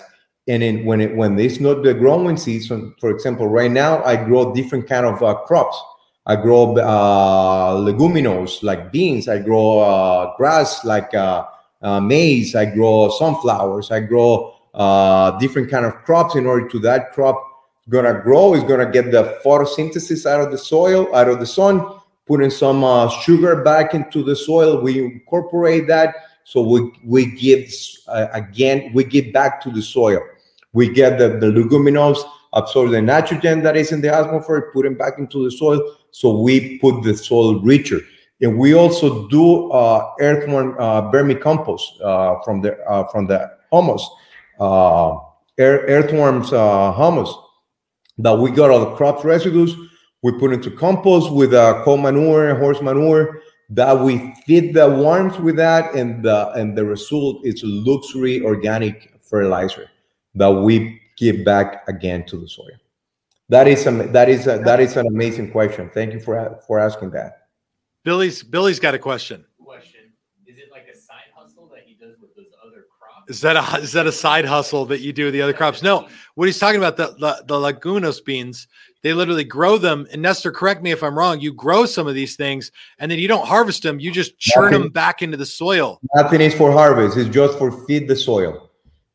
And 0.48 0.64
then 0.64 0.86
when 0.86 1.02
it 1.02 1.16
when 1.16 1.38
it's 1.40 1.60
not 1.60 1.84
the 1.84 1.94
growing 1.94 2.36
season, 2.38 2.96
for 3.00 3.12
example, 3.12 3.48
right 3.48 3.70
now 3.70 4.04
I 4.04 4.16
grow 4.16 4.54
different 4.54 4.88
kind 4.88 5.06
of 5.06 5.22
uh, 5.22 5.36
crops. 5.46 5.80
I 6.26 6.36
grow 6.36 6.76
uh, 6.78 7.74
leguminous 7.74 8.64
like 8.64 8.92
beans. 8.92 9.28
I 9.28 9.40
grow 9.40 9.80
uh, 9.80 10.36
grass 10.38 10.84
like 10.84 11.14
uh, 11.14 11.46
uh, 11.82 12.00
maize. 12.00 12.56
I 12.56 12.66
grow 12.66 13.10
sunflowers. 13.10 13.92
I 13.92 14.00
grow 14.00 14.56
uh, 14.74 15.38
different 15.40 15.70
kind 15.70 15.86
of 15.86 15.94
crops 16.04 16.36
in 16.36 16.46
order 16.46 16.68
to 16.70 16.80
that 16.80 17.12
crop 17.14 17.52
gonna 17.90 18.20
grow. 18.22 18.54
It's 18.54 18.64
gonna 18.64 18.90
get 18.90 19.12
the 19.12 19.40
photosynthesis 19.44 20.26
out 20.26 20.42
of 20.42 20.52
the 20.52 20.58
soil, 20.58 21.14
out 21.16 21.28
of 21.28 21.40
the 21.40 21.46
sun, 21.46 21.86
putting 22.28 22.50
some 22.50 22.84
uh, 22.84 23.10
sugar 23.10 23.64
back 23.64 23.94
into 23.94 24.24
the 24.24 24.36
soil. 24.36 24.82
We 24.82 25.04
incorporate 25.04 25.88
that, 25.88 26.16
so 26.44 26.62
we 26.62 26.92
we 27.04 27.26
give 27.26 27.72
uh, 28.08 28.28
again 28.34 28.92
we 28.94 29.04
give 29.04 29.34
back 29.34 29.62
to 29.62 29.72
the 29.72 29.82
soil. 29.82 30.22
We 30.74 30.90
get 30.94 31.20
the, 31.20 31.38
the 31.38 31.52
leguminous 31.52 32.24
absorb 32.54 32.92
the 32.92 33.02
nitrogen 33.02 33.64
that 33.64 33.78
is 33.78 33.92
in 33.92 34.02
the 34.02 34.14
atmosphere, 34.14 34.72
put 34.74 34.86
it 34.86 34.98
back 34.98 35.18
into 35.18 35.44
the 35.44 35.52
soil. 35.52 35.82
So 36.12 36.38
we 36.38 36.80
put 36.80 37.04
the 37.04 37.16
soil 37.16 37.60
richer. 37.62 38.00
And 38.42 38.58
we 38.58 38.74
also 38.74 39.28
do 39.28 39.72
uh, 39.72 40.14
earthworm 40.20 40.76
uh, 40.80 41.12
vermicompost 41.12 42.02
uh, 42.04 42.42
from 42.44 42.62
the 42.62 42.76
uh, 42.90 43.08
from 43.10 43.28
the 43.28 43.52
humus, 43.72 44.10
uh, 44.60 45.16
earthworms 45.60 46.52
uh, 46.52 46.92
humus 46.94 47.32
that 48.18 48.34
we 48.34 48.50
got 48.50 48.72
all 48.72 48.80
the 48.80 48.96
crop 48.96 49.24
residues. 49.24 49.76
We 50.24 50.32
put 50.34 50.54
into 50.54 50.70
compost 50.70 51.32
with 51.32 51.54
uh, 51.54 51.84
cow 51.84 51.96
manure, 51.96 52.56
horse 52.56 52.82
manure. 52.82 53.42
That 53.70 54.00
we 54.02 54.34
feed 54.46 54.74
the 54.74 54.90
worms 54.90 55.40
with 55.40 55.56
that, 55.56 55.96
and 55.96 56.24
the 56.24 56.50
and 56.52 56.78
the 56.78 56.86
result 56.86 57.46
is 57.46 57.62
luxury 57.64 58.42
organic 58.44 59.14
fertilizer 59.22 59.90
that 60.36 60.50
we 60.50 61.02
give 61.18 61.46
back 61.46 61.88
again 61.88 62.26
to 62.26 62.38
the 62.38 62.50
soil. 62.50 62.78
That 63.50 63.68
is 63.68 63.86
a, 63.86 63.92
that 63.92 64.30
is 64.30 64.48
a, 64.48 64.60
that 64.60 64.80
is 64.80 64.98
an 64.98 65.08
amazing 65.08 65.52
question. 65.52 65.90
Thank 65.94 66.14
you 66.14 66.20
for 66.20 66.60
for 66.68 66.80
asking 66.80 67.12
that. 67.12 67.48
Billy's 68.04 68.44
Billy's 68.44 68.80
got 68.80 68.94
a 68.94 69.00
question. 69.00 69.46
Question: 69.64 70.12
Is 70.46 70.58
it 70.58 70.70
like 70.72 70.88
a 70.88 70.98
side 70.98 71.32
hustle 71.36 71.70
that 71.74 71.84
he 71.86 71.94
does 71.94 72.16
with 72.22 72.36
those 72.36 72.52
other 72.66 72.86
crops? 72.98 73.30
Is 73.30 73.42
that 73.42 73.56
a 73.56 73.82
is 73.82 73.92
that 73.92 74.08
a 74.08 74.12
side 74.12 74.46
hustle 74.46 74.86
that 74.86 75.02
you 75.02 75.14
do 75.14 75.26
with 75.26 75.34
the 75.34 75.42
other 75.42 75.54
crops? 75.54 75.82
No. 75.82 76.08
What 76.36 76.48
he's 76.48 76.60
talking 76.60 76.80
about 76.80 76.98
the 76.98 77.08
the, 77.20 77.44
the 77.46 77.56
Lagunos 77.56 78.24
beans, 78.24 78.68
they 79.04 79.14
literally 79.14 79.44
grow 79.44 79.78
them. 79.78 80.08
And 80.12 80.22
Nestor, 80.22 80.52
correct 80.52 80.84
me 80.84 80.92
if 80.92 81.04
I'm 81.04 81.18
wrong. 81.18 81.40
You 81.40 81.54
grow 81.54 81.86
some 81.86 82.08
of 82.08 82.16
these 82.16 82.36
things, 82.36 82.72
and 83.00 83.12
then 83.12 83.20
you 83.20 83.28
don't 83.28 83.46
harvest 83.46 83.84
them. 83.84 84.00
You 84.00 84.12
just 84.12 84.38
churn 84.38 84.66
Nothing. 84.66 84.82
them 84.82 84.92
back 84.92 85.22
into 85.22 85.38
the 85.38 85.46
soil. 85.46 86.00
Nothing 86.16 86.42
is 86.42 86.54
for 86.54 86.72
harvest. 86.72 87.18
It's 87.18 87.30
just 87.30 87.58
for 87.58 87.86
feed 87.86 88.08
the 88.08 88.16
soil. 88.16 88.70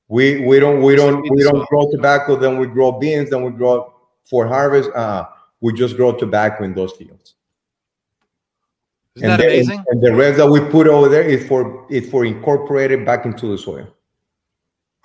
We 0.08 0.40
we 0.46 0.60
don't 0.60 0.82
we 0.82 0.96
don't 0.96 1.22
we 1.22 1.42
don't 1.42 1.56
soil. 1.56 1.66
grow 1.68 1.90
tobacco. 1.90 2.36
Then 2.36 2.58
we 2.58 2.66
grow 2.66 2.92
beans. 2.92 3.30
Then 3.30 3.44
we 3.44 3.50
grow 3.50 3.92
for 4.24 4.46
harvest. 4.46 4.90
Uh, 4.94 5.26
we 5.60 5.72
just 5.72 5.96
grow 5.96 6.12
tobacco 6.12 6.64
in 6.64 6.74
those 6.74 6.92
fields. 6.92 7.34
Isn't 9.16 9.28
that 9.28 9.38
the, 9.38 9.46
amazing? 9.46 9.84
And 9.88 10.02
the 10.02 10.14
rest 10.14 10.36
that 10.36 10.46
we 10.48 10.60
put 10.60 10.86
over 10.86 11.08
there 11.08 11.22
is 11.22 11.46
for 11.48 11.86
is 11.90 12.08
for 12.10 12.24
incorporated 12.24 13.04
back 13.04 13.24
into 13.24 13.46
the 13.46 13.58
soil. 13.58 13.88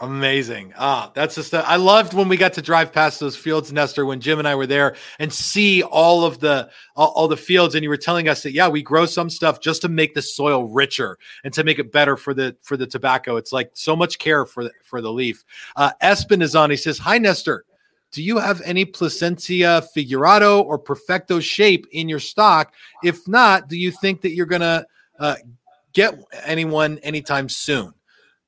Amazing. 0.02 0.73
Ah, 0.80 1.11
that's 1.14 1.36
just 1.36 1.53
I 1.53 1.76
loved 1.76 2.15
when 2.15 2.28
we 2.28 2.36
got 2.36 2.53
to 2.53 2.61
drive 2.64 2.91
past 2.91 3.19
those 3.19 3.36
fields, 3.36 3.72
Nestor, 3.72 4.03
when 4.03 4.19
Jim 4.19 4.40
and 4.40 4.48
I 4.48 4.56
were 4.56 4.65
there 4.65 4.95
and 5.19 5.32
see 5.32 5.84
all 5.84 6.26
of 6.26 6.40
the 6.40 6.72
all, 6.95 7.10
all 7.10 7.28
the 7.28 7.38
fields. 7.38 7.76
And 7.76 7.84
you 7.84 7.90
were 7.90 7.98
telling 7.98 8.28
us 8.28 8.41
that 8.41 8.53
yeah, 8.53 8.68
we 8.68 8.82
grow 8.82 9.06
some 9.06 9.30
stuff 9.30 9.60
just 9.60 9.84
to 9.84 9.90
make 9.90 10.15
the 10.15 10.22
soil 10.23 10.64
richer 10.64 11.19
and 11.44 11.53
to 11.53 11.64
make 11.64 11.78
it 11.78 11.91
better 11.91 12.18
for 12.18 12.34
the 12.34 12.57
for 12.64 12.78
the 12.78 12.88
tobacco. 12.88 13.36
It's 13.36 13.52
like 13.52 13.69
so 13.73 13.95
much 13.95 14.18
care 14.18 14.44
for 14.44 14.64
the 14.64 14.72
for 14.84 15.02
the 15.02 15.11
leaf. 15.14 15.45
Uh 15.76 15.91
Espen 16.02 16.41
is 16.41 16.56
on. 16.56 16.72
He 16.72 16.78
says, 16.78 16.98
Hi 16.98 17.19
Nestor. 17.19 17.64
Do 18.11 18.23
you 18.23 18.40
have 18.40 18.60
any 18.61 18.86
Plasencia 18.86 19.88
figurado 19.95 20.64
or 20.64 20.80
perfecto 20.80 21.40
shape 21.40 21.86
in 21.91 22.10
your 22.10 22.19
stock? 22.19 22.73
If 23.03 23.28
not, 23.28 23.69
do 23.69 23.78
you 23.78 23.91
think 23.91 24.22
that 24.22 24.32
you're 24.32 24.48
gonna 24.48 24.86
uh, 25.19 25.36
get 25.94 26.15
anyone 26.44 26.98
anytime 27.03 27.48
soon? 27.48 27.94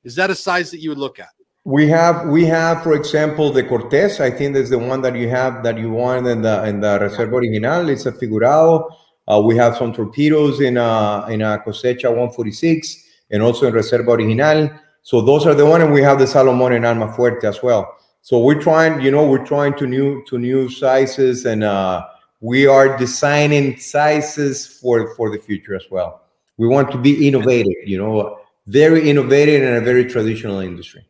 Is 0.04 0.16
that 0.16 0.30
a 0.30 0.36
size 0.36 0.72
that 0.72 0.80
you 0.80 0.90
would 0.90 0.98
look 0.98 1.20
at? 1.20 1.30
We 1.65 1.88
have 1.88 2.27
we 2.27 2.45
have, 2.45 2.84
for 2.84 2.94
example, 2.94 3.52
the 3.52 3.64
Cortez. 3.64 4.19
I 4.19 4.30
think 4.30 4.53
that's 4.53 4.69
the 4.69 4.80
one 4.80 5.02
that 5.02 5.15
you 5.15 5.30
have 5.30 5.64
that 5.64 5.77
you 5.77 5.91
want 5.91 6.27
in 6.27 6.41
the 6.41 6.65
in 6.65 6.81
the 6.81 6.99
Reserva 6.99 7.35
Original. 7.35 7.88
It's 7.88 8.06
a 8.06 8.11
figurado. 8.11 8.90
Uh, 9.26 9.41
we 9.41 9.56
have 9.56 9.77
some 9.77 9.94
torpedoes 9.94 10.60
in 10.60 10.76
a 10.76 11.26
in 11.30 11.41
a 11.41 11.60
Cosecha 11.60 12.10
146 12.10 13.03
and 13.31 13.41
also 13.41 13.68
in 13.68 13.73
Reserva 13.73 14.10
Original. 14.10 14.69
So 15.03 15.22
those 15.22 15.45
are 15.45 15.53
the 15.53 15.65
one, 15.65 15.81
and 15.81 15.94
we 15.94 16.02
have 16.02 16.19
the 16.19 16.27
Salomon 16.27 16.73
and 16.73 16.85
Alma 16.85 17.07
Fuerte 17.14 17.45
as 17.45 17.64
well. 17.64 17.98
So 18.22 18.40
we're 18.40 18.61
trying, 18.61 19.02
you 19.02 19.11
know, 19.11 19.26
we're 19.26 19.45
trying 19.45 19.76
to 19.76 19.88
new 19.88 20.23
to 20.26 20.38
new 20.38 20.69
sizes, 20.69 21.45
and 21.45 21.64
uh, 21.64 22.06
we 22.41 22.68
are 22.68 22.98
designing 22.98 23.77
sizes 23.77 24.68
for 24.68 25.15
for 25.15 25.30
the 25.30 25.40
future 25.40 25.76
as 25.76 25.85
well. 25.90 26.23
We 26.57 26.68
want 26.68 26.91
to 26.91 26.98
be 26.98 27.26
innovative, 27.26 27.88
you 27.88 27.98
know, 27.98 28.38
very 28.68 29.10
innovative 29.10 29.64
in 29.64 29.76
a 29.76 29.81
very 29.81 30.06
traditional 30.06 30.60
industry. 30.60 31.06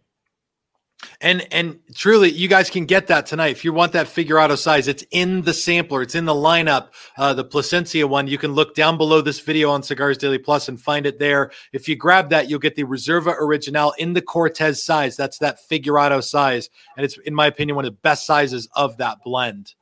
And 1.22 1.48
and 1.52 1.80
truly, 1.96 2.32
you 2.32 2.48
guys 2.48 2.70
can 2.70 2.86
get 2.86 3.08
that 3.08 3.26
tonight 3.26 3.50
if 3.50 3.64
you 3.66 3.74
want 3.74 3.94
that 3.94 4.08
figurado 4.08 4.56
size. 4.56 4.88
It's 4.88 5.04
in 5.12 5.42
the 5.42 5.54
sampler. 5.54 6.02
It's 6.02 6.16
in 6.16 6.26
the 6.26 6.34
lineup. 6.34 6.90
Uh, 7.18 7.34
the 7.34 7.44
Plasencia 7.44 8.08
one. 8.08 8.28
You 8.28 8.38
can 8.38 8.54
look 8.54 8.76
down 8.76 8.98
below 8.98 9.22
this 9.22 9.40
video 9.40 9.70
on 9.70 9.84
Cigars 9.84 10.18
Daily 10.18 10.38
Plus 10.38 10.68
and 10.68 10.80
find 10.80 11.06
it 11.06 11.20
there. 11.20 11.52
If 11.72 11.88
you 11.88 11.96
grab 11.96 12.30
that, 12.30 12.50
you'll 12.50 12.60
get 12.60 12.76
the 12.76 12.84
Reserva 12.84 13.36
Original 13.40 13.94
in 13.98 14.14
the 14.14 14.22
Cortez 14.22 14.84
size. 14.84 15.16
That's 15.16 15.38
that 15.40 15.60
figurado 15.68 16.22
size, 16.22 16.70
and 16.98 17.06
it's 17.06 17.18
in 17.20 17.34
my 17.34 17.48
opinion 17.48 17.76
one 17.76 17.86
of 17.86 17.92
the 17.92 18.00
best 18.02 18.26
sizes 18.26 18.68
of 18.76 18.98
that 18.98 19.24
blend. 19.24 19.74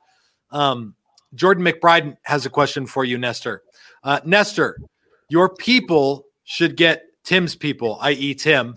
Um, 0.52 0.96
Jordan 1.34 1.64
McBride 1.64 2.18
has 2.24 2.46
a 2.46 2.50
question 2.50 2.86
for 2.86 3.06
you, 3.06 3.18
Nestor. 3.18 3.64
Uh, 4.04 4.20
Nestor, 4.26 4.80
your 5.30 5.54
people 5.56 6.26
should 6.44 6.76
get 6.76 7.04
Tim's 7.24 7.56
people, 7.56 7.98
i.e., 8.02 8.34
Tim, 8.34 8.76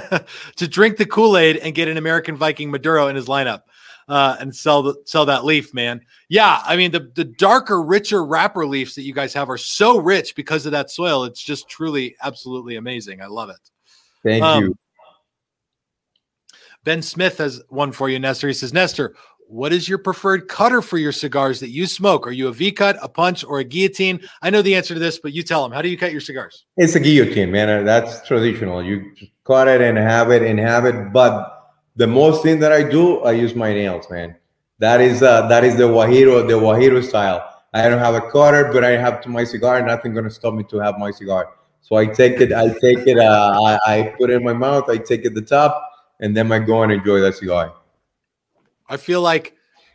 to 0.56 0.68
drink 0.68 0.96
the 0.96 1.06
Kool 1.06 1.36
Aid 1.36 1.58
and 1.58 1.74
get 1.74 1.88
an 1.88 1.96
American 1.96 2.36
Viking 2.36 2.70
Maduro 2.70 3.08
in 3.08 3.16
his 3.16 3.26
lineup 3.26 3.62
uh, 4.08 4.36
and 4.40 4.54
sell 4.54 4.82
the, 4.82 4.94
sell 5.04 5.26
that 5.26 5.44
leaf, 5.44 5.74
man. 5.74 6.00
Yeah, 6.28 6.62
I 6.64 6.76
mean 6.76 6.90
the 6.90 7.10
the 7.14 7.24
darker, 7.24 7.82
richer 7.82 8.24
wrapper 8.24 8.66
leaves 8.66 8.94
that 8.94 9.02
you 9.02 9.12
guys 9.14 9.34
have 9.34 9.50
are 9.50 9.58
so 9.58 9.98
rich 9.98 10.34
because 10.34 10.66
of 10.66 10.72
that 10.72 10.90
soil. 10.90 11.24
It's 11.24 11.42
just 11.42 11.68
truly, 11.68 12.16
absolutely 12.22 12.76
amazing. 12.76 13.20
I 13.20 13.26
love 13.26 13.50
it. 13.50 13.70
Thank 14.22 14.42
Um, 14.42 14.64
you. 14.64 14.78
Ben 16.84 17.00
Smith 17.00 17.38
has 17.38 17.62
one 17.70 17.92
for 17.92 18.10
you, 18.10 18.18
Nestor. 18.18 18.46
He 18.46 18.52
says, 18.52 18.74
Nestor, 18.74 19.16
what 19.54 19.72
is 19.72 19.88
your 19.88 19.98
preferred 19.98 20.48
cutter 20.48 20.82
for 20.82 20.98
your 20.98 21.12
cigars 21.12 21.60
that 21.60 21.70
you 21.70 21.86
smoke? 21.86 22.26
Are 22.26 22.32
you 22.32 22.48
a 22.48 22.52
V 22.52 22.72
cut, 22.72 22.98
a 23.00 23.08
punch, 23.08 23.44
or 23.44 23.60
a 23.60 23.64
guillotine? 23.64 24.20
I 24.42 24.50
know 24.50 24.62
the 24.62 24.74
answer 24.74 24.94
to 24.94 25.00
this, 25.00 25.20
but 25.20 25.32
you 25.32 25.44
tell 25.44 25.62
them. 25.62 25.70
How 25.70 25.80
do 25.80 25.88
you 25.88 25.96
cut 25.96 26.10
your 26.10 26.20
cigars? 26.20 26.64
It's 26.76 26.96
a 26.96 27.00
guillotine, 27.00 27.52
man. 27.52 27.70
Uh, 27.70 27.82
That's 27.84 28.26
traditional. 28.26 28.82
You 28.82 29.12
cut 29.44 29.68
it 29.68 29.80
and 29.80 29.96
have 29.96 30.32
it 30.32 30.42
and 30.42 30.58
have 30.58 30.86
it. 30.86 31.12
But 31.12 31.72
the 31.94 32.08
most 32.08 32.42
thing 32.42 32.58
that 32.58 32.72
I 32.72 32.82
do, 32.82 33.20
I 33.20 33.30
use 33.30 33.54
my 33.54 33.72
nails, 33.72 34.10
man. 34.10 34.34
That 34.80 35.00
is 35.00 35.22
uh, 35.22 35.46
that 35.46 35.62
is 35.62 35.76
the 35.76 35.84
Guajiro, 35.84 36.48
the 36.48 36.54
Guajiro 36.54 37.04
style. 37.04 37.48
I 37.72 37.88
don't 37.88 38.00
have 38.00 38.16
a 38.16 38.28
cutter, 38.32 38.72
but 38.72 38.82
I 38.82 38.96
have 38.96 39.20
to 39.20 39.28
my 39.28 39.44
cigar. 39.44 39.80
Nothing 39.86 40.14
gonna 40.14 40.30
stop 40.30 40.54
me 40.54 40.64
to 40.64 40.78
have 40.80 40.98
my 40.98 41.12
cigar. 41.12 41.50
So 41.80 41.94
I 41.94 42.06
take 42.06 42.40
it, 42.40 42.52
I 42.52 42.70
take 42.80 43.06
it, 43.06 43.18
uh, 43.18 43.60
I, 43.62 43.78
I 43.86 44.14
put 44.18 44.30
it 44.30 44.34
in 44.34 44.42
my 44.42 44.54
mouth, 44.54 44.88
I 44.88 44.96
take 44.96 45.24
it 45.24 45.34
the 45.34 45.42
top, 45.42 45.80
and 46.18 46.36
then 46.36 46.50
I 46.50 46.58
go 46.58 46.82
and 46.82 46.90
enjoy 46.90 47.20
that 47.20 47.36
cigar. 47.36 47.72
I 48.88 48.96
feel 48.96 49.20
like 49.20 49.54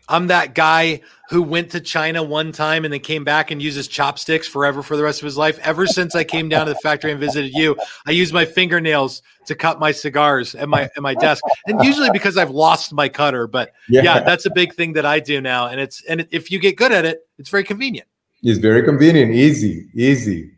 I'm 0.10 0.28
that 0.28 0.56
guy 0.56 1.02
who 1.30 1.44
went 1.44 1.70
to 1.72 1.80
China 1.80 2.24
one 2.24 2.52
time 2.52 2.84
and 2.84 2.92
then 2.92 3.00
came 3.00 3.24
back 3.24 3.52
and 3.52 3.62
uses 3.62 3.88
chopsticks 3.88 4.48
forever 4.48 4.82
for 4.82 4.98
the 4.98 5.04
rest 5.04 5.22
of 5.22 5.26
his 5.26 5.38
life. 5.38 5.60
Ever 5.62 5.86
since 5.86 6.16
I 6.16 6.24
came 6.24 6.50
down 6.50 6.66
to 6.66 6.74
the 6.74 6.80
factory 6.80 7.12
and 7.12 7.20
visited 7.20 7.54
you, 7.54 7.78
I 8.08 8.12
use 8.12 8.34
my 8.34 8.44
fingernails 8.46 9.22
to 9.46 9.54
cut 9.54 9.80
my 9.80 9.92
cigars 9.92 10.56
at 10.56 10.68
my 10.68 10.84
at 10.96 11.02
my 11.04 11.14
desk, 11.14 11.44
and 11.68 11.84
usually 11.84 12.10
because 12.10 12.38
I've 12.38 12.50
lost 12.50 12.92
my 12.92 13.08
cutter. 13.08 13.46
But 13.46 13.74
yeah, 13.88 14.22
that's 14.22 14.48
a 14.48 14.52
big 14.52 14.74
thing 14.74 14.94
that 14.94 15.06
I 15.06 15.20
do 15.20 15.42
now, 15.42 15.68
and 15.68 15.80
it's 15.80 16.04
and 16.06 16.28
if 16.32 16.50
you 16.50 16.58
get 16.58 16.76
good 16.76 16.92
at 16.92 17.06
it, 17.06 17.22
it's 17.38 17.50
very 17.50 17.64
convenient. 17.64 18.08
it's 18.42 18.60
very 18.60 18.82
convenient, 18.84 19.34
easy, 19.34 19.90
easy. 19.94 20.52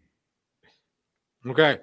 Okay. 1.46 1.80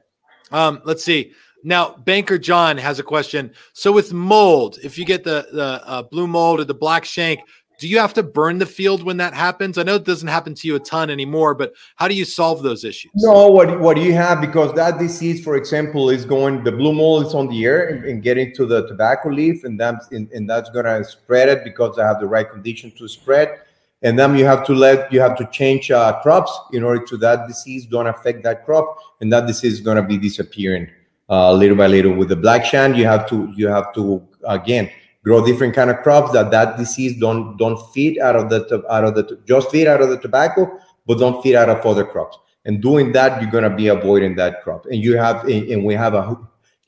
Um, 0.50 0.80
let's 0.84 1.04
see. 1.04 1.32
Now, 1.68 1.96
Banker 1.98 2.38
John 2.38 2.78
has 2.78 2.98
a 2.98 3.02
question. 3.02 3.52
So, 3.74 3.92
with 3.92 4.14
mold, 4.14 4.78
if 4.82 4.96
you 4.96 5.04
get 5.04 5.22
the 5.22 5.48
the 5.52 5.86
uh, 5.86 6.02
blue 6.02 6.26
mold 6.26 6.60
or 6.60 6.64
the 6.64 6.72
black 6.72 7.04
shank, 7.04 7.40
do 7.78 7.86
you 7.86 7.98
have 7.98 8.14
to 8.14 8.22
burn 8.22 8.56
the 8.56 8.64
field 8.64 9.02
when 9.02 9.18
that 9.18 9.34
happens? 9.34 9.76
I 9.76 9.82
know 9.82 9.96
it 9.96 10.04
doesn't 10.04 10.28
happen 10.28 10.54
to 10.54 10.66
you 10.66 10.76
a 10.76 10.80
ton 10.80 11.10
anymore, 11.10 11.54
but 11.54 11.74
how 11.96 12.08
do 12.08 12.14
you 12.14 12.24
solve 12.24 12.62
those 12.62 12.84
issues? 12.84 13.12
No, 13.16 13.48
what 13.48 13.80
what 13.80 13.98
you 13.98 14.14
have? 14.14 14.40
Because 14.40 14.74
that 14.76 14.98
disease, 14.98 15.44
for 15.44 15.56
example, 15.56 16.08
is 16.08 16.24
going 16.24 16.64
the 16.64 16.72
blue 16.72 16.94
mold 16.94 17.26
is 17.26 17.34
on 17.34 17.48
the 17.48 17.66
air 17.66 17.88
and, 17.88 18.02
and 18.06 18.22
getting 18.22 18.54
to 18.54 18.64
the 18.64 18.88
tobacco 18.88 19.28
leaf, 19.28 19.64
and 19.64 19.78
that's 19.78 20.08
and, 20.08 20.32
and 20.32 20.48
that's 20.48 20.70
gonna 20.70 21.04
spread 21.04 21.50
it 21.50 21.64
because 21.64 21.98
I 21.98 22.06
have 22.06 22.18
the 22.18 22.28
right 22.28 22.50
condition 22.50 22.92
to 22.92 23.06
spread. 23.06 23.60
And 24.00 24.18
then 24.18 24.38
you 24.38 24.46
have 24.46 24.64
to 24.64 24.72
let 24.72 25.12
you 25.12 25.20
have 25.20 25.36
to 25.36 25.44
change 25.52 25.90
uh, 25.90 26.18
crops 26.22 26.58
in 26.72 26.82
order 26.82 27.04
to 27.04 27.18
that 27.18 27.46
disease 27.46 27.84
don't 27.84 28.06
affect 28.06 28.42
that 28.44 28.64
crop, 28.64 28.96
and 29.20 29.30
that 29.34 29.46
disease 29.46 29.74
is 29.74 29.80
gonna 29.82 30.02
be 30.02 30.16
disappearing 30.16 30.88
uh, 31.28 31.52
little 31.52 31.76
by 31.76 31.86
little. 31.86 32.12
With 32.12 32.28
the 32.28 32.36
black 32.36 32.64
shank, 32.64 32.96
you 32.96 33.04
have 33.04 33.28
to 33.30 33.52
you 33.56 33.68
have 33.68 33.92
to 33.94 34.26
again 34.46 34.90
grow 35.24 35.44
different 35.44 35.74
kind 35.74 35.90
of 35.90 35.98
crops 35.98 36.32
that 36.32 36.50
that 36.50 36.76
disease 36.78 37.18
don't 37.18 37.56
don't 37.56 37.78
feed 37.92 38.18
out 38.18 38.36
of 38.36 38.48
the 38.50 38.84
out 38.90 39.04
of 39.04 39.14
the 39.14 39.40
just 39.46 39.70
feed 39.70 39.86
out 39.86 40.00
of 40.00 40.08
the 40.08 40.18
tobacco, 40.18 40.78
but 41.06 41.18
don't 41.18 41.42
feed 41.42 41.54
out 41.54 41.68
of 41.68 41.84
other 41.84 42.04
crops. 42.04 42.38
And 42.64 42.82
doing 42.82 43.12
that, 43.12 43.40
you're 43.40 43.50
gonna 43.50 43.74
be 43.74 43.88
avoiding 43.88 44.36
that 44.36 44.62
crop. 44.62 44.86
And 44.86 44.96
you 44.96 45.16
have 45.16 45.44
and 45.44 45.68
and 45.68 45.84
we 45.84 45.94
have 45.94 46.14
a 46.14 46.36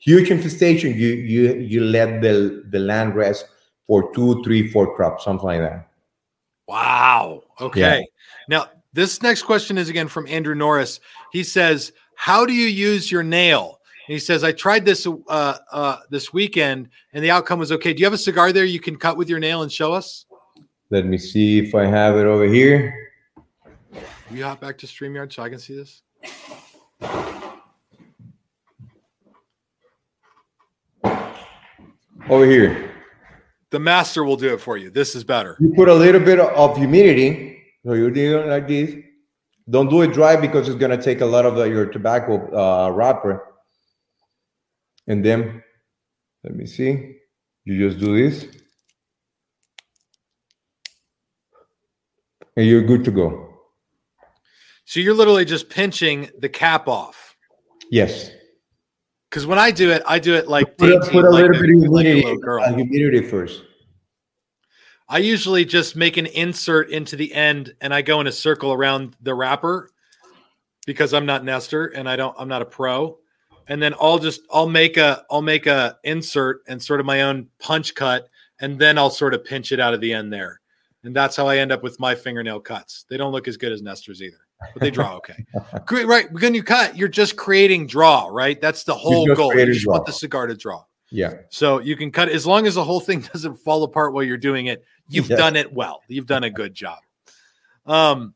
huge 0.01 0.31
infestation, 0.31 0.95
you 0.95 1.09
you 1.09 1.53
you 1.55 1.81
let 1.81 2.21
the 2.21 2.63
the 2.69 2.79
land 2.79 3.15
rest 3.15 3.45
for 3.87 4.13
two, 4.13 4.43
three, 4.43 4.69
four 4.69 4.95
crops, 4.95 5.23
something 5.23 5.45
like 5.45 5.59
that. 5.59 5.87
Wow. 6.67 7.43
Okay. 7.59 8.07
Now, 8.47 8.67
this 8.93 9.21
next 9.21 9.43
question 9.43 9.77
is 9.77 9.89
again 9.89 10.07
from 10.07 10.27
Andrew 10.27 10.55
Norris. 10.55 10.99
He 11.31 11.43
says, 11.43 11.91
"How 12.15 12.45
do 12.45 12.53
you 12.53 12.67
use 12.67 13.11
your 13.11 13.23
nail?" 13.23 13.80
He 14.07 14.19
says, 14.19 14.43
"I 14.43 14.51
tried 14.51 14.85
this 14.85 15.07
uh, 15.07 15.57
uh, 15.71 15.97
this 16.09 16.33
weekend, 16.33 16.89
and 17.13 17.23
the 17.23 17.31
outcome 17.31 17.59
was 17.59 17.71
okay. 17.71 17.93
Do 17.93 17.99
you 17.99 18.05
have 18.05 18.13
a 18.13 18.17
cigar 18.17 18.51
there 18.51 18.65
you 18.65 18.79
can 18.79 18.95
cut 18.95 19.17
with 19.17 19.29
your 19.29 19.39
nail 19.39 19.61
and 19.61 19.71
show 19.71 19.93
us?" 19.93 20.25
Let 20.89 21.05
me 21.05 21.17
see 21.17 21.59
if 21.59 21.73
I 21.73 21.85
have 21.85 22.17
it 22.17 22.25
over 22.25 22.45
here. 22.45 22.93
Will 24.29 24.37
you 24.37 24.43
hop 24.43 24.59
back 24.59 24.77
to 24.79 24.87
StreamYard 24.87 25.31
so 25.33 25.43
I 25.43 25.49
can 25.49 25.59
see 25.59 25.75
this? 25.75 26.01
Over 32.29 32.45
here. 32.45 32.91
The 33.71 33.79
master 33.79 34.23
will 34.23 34.35
do 34.35 34.53
it 34.53 34.59
for 34.59 34.77
you. 34.77 34.89
This 34.89 35.15
is 35.15 35.23
better. 35.23 35.55
You 35.59 35.73
put 35.73 35.87
a 35.87 35.93
little 35.93 36.19
bit 36.21 36.39
of 36.39 36.77
humidity. 36.77 37.63
So 37.85 37.93
you 37.93 38.11
do 38.11 38.39
it 38.39 38.47
like 38.47 38.67
this. 38.67 38.95
Don't 39.69 39.89
do 39.89 40.01
it 40.01 40.13
dry 40.13 40.35
because 40.35 40.67
it's 40.67 40.77
gonna 40.77 41.01
take 41.01 41.21
a 41.21 41.25
lot 41.25 41.45
of 41.45 41.55
the, 41.55 41.63
your 41.63 41.85
tobacco 41.85 42.35
uh, 42.53 42.91
wrapper. 42.91 43.50
And 45.11 45.25
then, 45.25 45.61
let 46.45 46.55
me 46.55 46.65
see. 46.65 47.17
You 47.65 47.89
just 47.89 47.99
do 47.99 48.15
this. 48.15 48.45
And 52.55 52.65
you're 52.65 52.83
good 52.83 53.03
to 53.03 53.11
go. 53.11 53.55
So 54.85 55.01
you're 55.01 55.13
literally 55.13 55.43
just 55.43 55.69
pinching 55.69 56.29
the 56.39 56.47
cap 56.47 56.87
off. 56.87 57.35
Yes. 57.89 58.31
Because 59.29 59.45
when 59.45 59.59
I 59.59 59.69
do 59.69 59.91
it, 59.91 60.01
I 60.07 60.17
do 60.17 60.33
it 60.33 60.47
like 60.47 60.77
Put 60.77 60.91
dainty, 60.91 61.11
put 61.11 61.25
a 61.25 61.29
like 61.29 61.41
little 61.41 61.61
bit 61.61 61.87
of 61.87 61.91
like 61.91 62.05
a 62.05 62.09
humidity, 62.13 62.41
girl. 62.41 62.63
uh, 62.63 62.73
humidity 62.73 63.27
first. 63.27 63.63
I 65.09 65.17
usually 65.17 65.65
just 65.65 65.97
make 65.97 66.15
an 66.15 66.27
insert 66.27 66.89
into 66.89 67.17
the 67.17 67.33
end 67.33 67.75
and 67.81 67.93
I 67.93 68.01
go 68.01 68.21
in 68.21 68.27
a 68.27 68.31
circle 68.31 68.71
around 68.71 69.17
the 69.21 69.35
wrapper 69.35 69.91
because 70.85 71.13
I'm 71.13 71.25
not 71.25 71.43
Nestor 71.43 71.87
and 71.87 72.07
I 72.07 72.15
don't 72.15 72.33
I'm 72.39 72.47
not 72.47 72.61
a 72.61 72.65
pro. 72.65 73.17
And 73.71 73.81
then 73.81 73.93
I'll 74.01 74.19
just 74.19 74.41
I'll 74.51 74.67
make 74.67 74.97
a 74.97 75.23
I'll 75.31 75.41
make 75.41 75.65
a 75.65 75.97
insert 76.03 76.61
and 76.67 76.81
sort 76.83 76.99
of 76.99 77.05
my 77.05 77.21
own 77.21 77.47
punch 77.57 77.95
cut 77.95 78.27
and 78.59 78.77
then 78.77 78.97
I'll 78.97 79.09
sort 79.09 79.33
of 79.33 79.45
pinch 79.45 79.71
it 79.71 79.79
out 79.79 79.93
of 79.93 80.01
the 80.01 80.11
end 80.11 80.31
there. 80.31 80.59
And 81.05 81.15
that's 81.15 81.37
how 81.37 81.47
I 81.47 81.57
end 81.57 81.71
up 81.71 81.81
with 81.81 81.97
my 81.97 82.13
fingernail 82.13 82.59
cuts. 82.59 83.05
They 83.09 83.15
don't 83.15 83.31
look 83.31 83.47
as 83.47 83.55
good 83.55 83.71
as 83.71 83.81
Nestor's 83.81 84.21
either, 84.21 84.45
but 84.73 84.81
they 84.81 84.91
draw 84.91 85.15
okay. 85.15 85.43
Great, 85.85 86.05
right? 86.05 86.29
When 86.33 86.53
you 86.53 86.63
cut, 86.63 86.97
you're 86.97 87.07
just 87.07 87.37
creating 87.37 87.87
draw, 87.87 88.27
right? 88.29 88.59
That's 88.59 88.83
the 88.83 88.93
whole 88.93 89.25
just 89.25 89.37
goal. 89.37 89.55
You 89.57 89.65
just 89.73 89.87
want 89.87 90.05
the 90.05 90.11
cigar 90.11 90.47
to 90.47 90.55
draw. 90.55 90.83
Yeah. 91.09 91.35
So 91.49 91.79
you 91.79 91.95
can 91.95 92.11
cut 92.11 92.27
as 92.27 92.45
long 92.45 92.67
as 92.67 92.75
the 92.75 92.83
whole 92.83 92.99
thing 92.99 93.21
doesn't 93.33 93.55
fall 93.55 93.83
apart 93.83 94.13
while 94.13 94.23
you're 94.23 94.35
doing 94.37 94.65
it. 94.65 94.83
You've 95.07 95.29
Yeah. 95.29 95.37
done 95.37 95.55
it 95.55 95.71
well. 95.71 96.01
You've 96.09 96.27
done 96.27 96.43
a 96.43 96.49
good 96.49 96.73
job. 96.73 96.99
Um, 97.85 98.35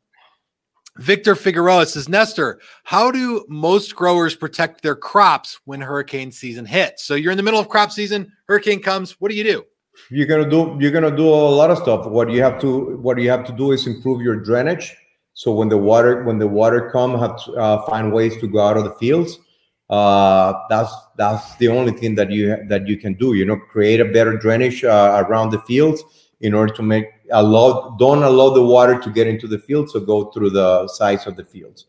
Victor 0.98 1.34
Figueroa 1.34 1.86
says, 1.86 2.08
Nestor, 2.08 2.60
how 2.84 3.10
do 3.10 3.44
most 3.48 3.94
growers 3.94 4.34
protect 4.34 4.82
their 4.82 4.96
crops 4.96 5.60
when 5.64 5.80
hurricane 5.80 6.32
season 6.32 6.64
hits? 6.64 7.04
So 7.04 7.14
you're 7.14 7.32
in 7.32 7.36
the 7.36 7.42
middle 7.42 7.60
of 7.60 7.68
crop 7.68 7.92
season, 7.92 8.32
hurricane 8.48 8.80
comes. 8.80 9.12
What 9.20 9.30
do 9.30 9.36
you 9.36 9.44
do? 9.44 9.64
you're 10.10 10.26
gonna 10.26 10.48
do 10.48 10.76
you're 10.80 10.90
gonna 10.90 11.14
do 11.14 11.28
a 11.28 11.52
lot 11.60 11.70
of 11.70 11.78
stuff 11.78 12.06
what 12.06 12.30
you 12.30 12.42
have 12.42 12.60
to 12.60 12.96
what 12.98 13.18
you 13.18 13.30
have 13.30 13.44
to 13.44 13.52
do 13.52 13.72
is 13.72 13.86
improve 13.86 14.20
your 14.20 14.36
drainage 14.36 14.94
so 15.34 15.52
when 15.52 15.68
the 15.68 15.76
water 15.76 16.22
when 16.24 16.38
the 16.38 16.46
water 16.46 16.90
come 16.90 17.18
have 17.18 17.42
to 17.44 17.52
uh, 17.54 17.82
find 17.86 18.12
ways 18.12 18.36
to 18.38 18.46
go 18.46 18.60
out 18.60 18.76
of 18.76 18.84
the 18.84 18.94
fields 18.94 19.38
uh 19.90 20.52
that's 20.68 20.92
that's 21.16 21.54
the 21.56 21.68
only 21.68 21.92
thing 21.92 22.14
that 22.14 22.30
you 22.30 22.56
that 22.68 22.86
you 22.86 22.96
can 22.96 23.14
do 23.14 23.34
you 23.34 23.44
know 23.44 23.56
create 23.56 24.00
a 24.00 24.04
better 24.04 24.36
drainage 24.36 24.84
uh, 24.84 25.24
around 25.26 25.50
the 25.50 25.60
fields 25.60 26.02
in 26.40 26.52
order 26.54 26.72
to 26.72 26.82
make 26.82 27.06
allow 27.32 27.96
don't 27.98 28.22
allow 28.22 28.50
the 28.50 28.62
water 28.62 28.98
to 28.98 29.10
get 29.10 29.26
into 29.26 29.46
the 29.46 29.58
fields 29.58 29.92
so 29.92 30.00
go 30.00 30.26
through 30.32 30.50
the 30.50 30.86
sides 30.88 31.26
of 31.26 31.36
the 31.36 31.44
fields 31.44 31.86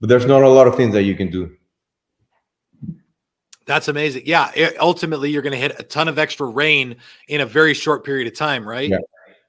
but 0.00 0.08
there's 0.08 0.26
not 0.26 0.42
a 0.42 0.48
lot 0.48 0.66
of 0.66 0.74
things 0.76 0.92
that 0.92 1.02
you 1.02 1.14
can 1.14 1.30
do 1.30 1.50
That's 3.66 3.88
amazing. 3.88 4.22
Yeah. 4.24 4.50
it- 4.54 4.80
ultimately, 4.80 5.30
you're 5.30 5.42
going 5.42 5.52
to 5.52 5.58
hit 5.58 5.78
a 5.78 5.82
ton 5.82 6.08
of 6.08 6.18
extra 6.18 6.46
rain 6.46 6.96
in 7.28 7.42
a 7.42 7.46
very 7.46 7.74
short 7.74 8.02
period 8.02 8.26
of 8.26 8.34
time, 8.34 8.66
right? 8.66 8.88
Yeah. 8.88 8.96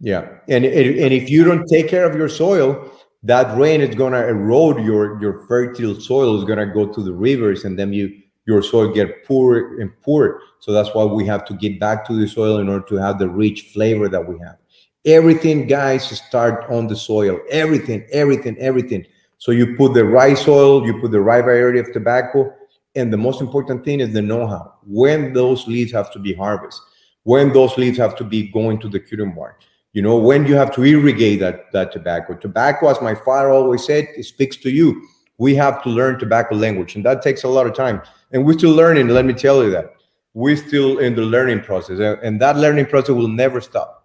Yeah, 0.01 0.27
and 0.47 0.63
and 0.63 0.97
and 0.97 1.13
if 1.13 1.29
you 1.29 1.43
don't 1.43 1.65
take 1.67 1.89
care 1.89 2.05
of 2.09 2.15
your 2.15 2.29
soil, 2.29 2.89
that 3.23 3.57
rain 3.57 3.81
is 3.81 3.93
gonna 3.95 4.23
erode 4.27 4.83
your 4.85 5.19
your 5.21 5.45
fertile 5.45 5.99
soil. 5.99 6.37
is 6.37 6.45
gonna 6.45 6.65
go 6.73 6.87
to 6.87 7.03
the 7.03 7.11
rivers, 7.11 7.65
and 7.65 7.77
then 7.77 7.91
you 7.91 8.05
your 8.45 8.63
soil 8.63 8.93
get 8.93 9.25
poor 9.25 9.79
and 9.81 9.91
poor. 10.01 10.39
So 10.59 10.71
that's 10.71 10.93
why 10.95 11.03
we 11.03 11.25
have 11.25 11.43
to 11.47 11.53
get 11.53 11.81
back 11.81 12.05
to 12.07 12.13
the 12.13 12.27
soil 12.27 12.59
in 12.59 12.69
order 12.69 12.85
to 12.87 12.95
have 12.95 13.19
the 13.19 13.27
rich 13.27 13.71
flavor 13.73 14.07
that 14.07 14.25
we 14.25 14.39
have. 14.39 14.58
Everything, 15.05 15.65
guys, 15.67 16.07
start 16.07 16.69
on 16.69 16.87
the 16.87 16.95
soil. 16.95 17.39
Everything, 17.49 18.05
everything, 18.11 18.57
everything. 18.59 19.05
So 19.37 19.51
you 19.51 19.75
put 19.77 19.93
the 19.93 20.03
right 20.03 20.37
soil, 20.37 20.85
you 20.85 20.99
put 20.99 21.11
the 21.11 21.21
right 21.21 21.43
variety 21.43 21.79
of 21.79 21.91
tobacco, 21.93 22.53
and 22.95 23.11
the 23.11 23.17
most 23.17 23.39
important 23.39 23.85
thing 23.85 24.01
is 24.01 24.11
the 24.11 24.21
know-how. 24.21 24.75
When 24.85 25.31
those 25.33 25.67
leaves 25.67 25.91
have 25.93 26.11
to 26.11 26.19
be 26.19 26.33
harvested, 26.33 26.83
when 27.23 27.53
those 27.53 27.77
leaves 27.77 27.97
have 27.97 28.15
to 28.17 28.23
be 28.23 28.49
going 28.49 28.79
to 28.79 28.89
the 28.89 28.99
curing 28.99 29.33
barn 29.33 29.53
you 29.93 30.01
know 30.01 30.17
when 30.17 30.45
you 30.45 30.55
have 30.55 30.73
to 30.73 30.83
irrigate 30.83 31.39
that 31.39 31.71
that 31.71 31.91
tobacco 31.91 32.35
tobacco 32.35 32.87
as 32.89 33.01
my 33.01 33.15
father 33.15 33.49
always 33.49 33.85
said 33.85 34.07
it 34.15 34.23
speaks 34.23 34.55
to 34.55 34.69
you 34.69 35.01
we 35.37 35.55
have 35.55 35.81
to 35.83 35.89
learn 35.89 36.17
tobacco 36.19 36.55
language 36.55 36.95
and 36.95 37.05
that 37.05 37.21
takes 37.21 37.43
a 37.43 37.47
lot 37.47 37.65
of 37.67 37.73
time 37.73 38.01
and 38.31 38.45
we're 38.45 38.57
still 38.57 38.71
learning 38.71 39.07
let 39.07 39.25
me 39.25 39.33
tell 39.33 39.63
you 39.63 39.69
that 39.69 39.93
we're 40.33 40.55
still 40.55 40.99
in 40.99 41.15
the 41.15 41.21
learning 41.21 41.59
process 41.61 41.99
and- 41.99 42.19
and 42.21 42.39
that 42.39 42.57
learning 42.57 42.85
process 42.85 43.15
will 43.15 43.27
never 43.27 43.59
stop 43.59 43.98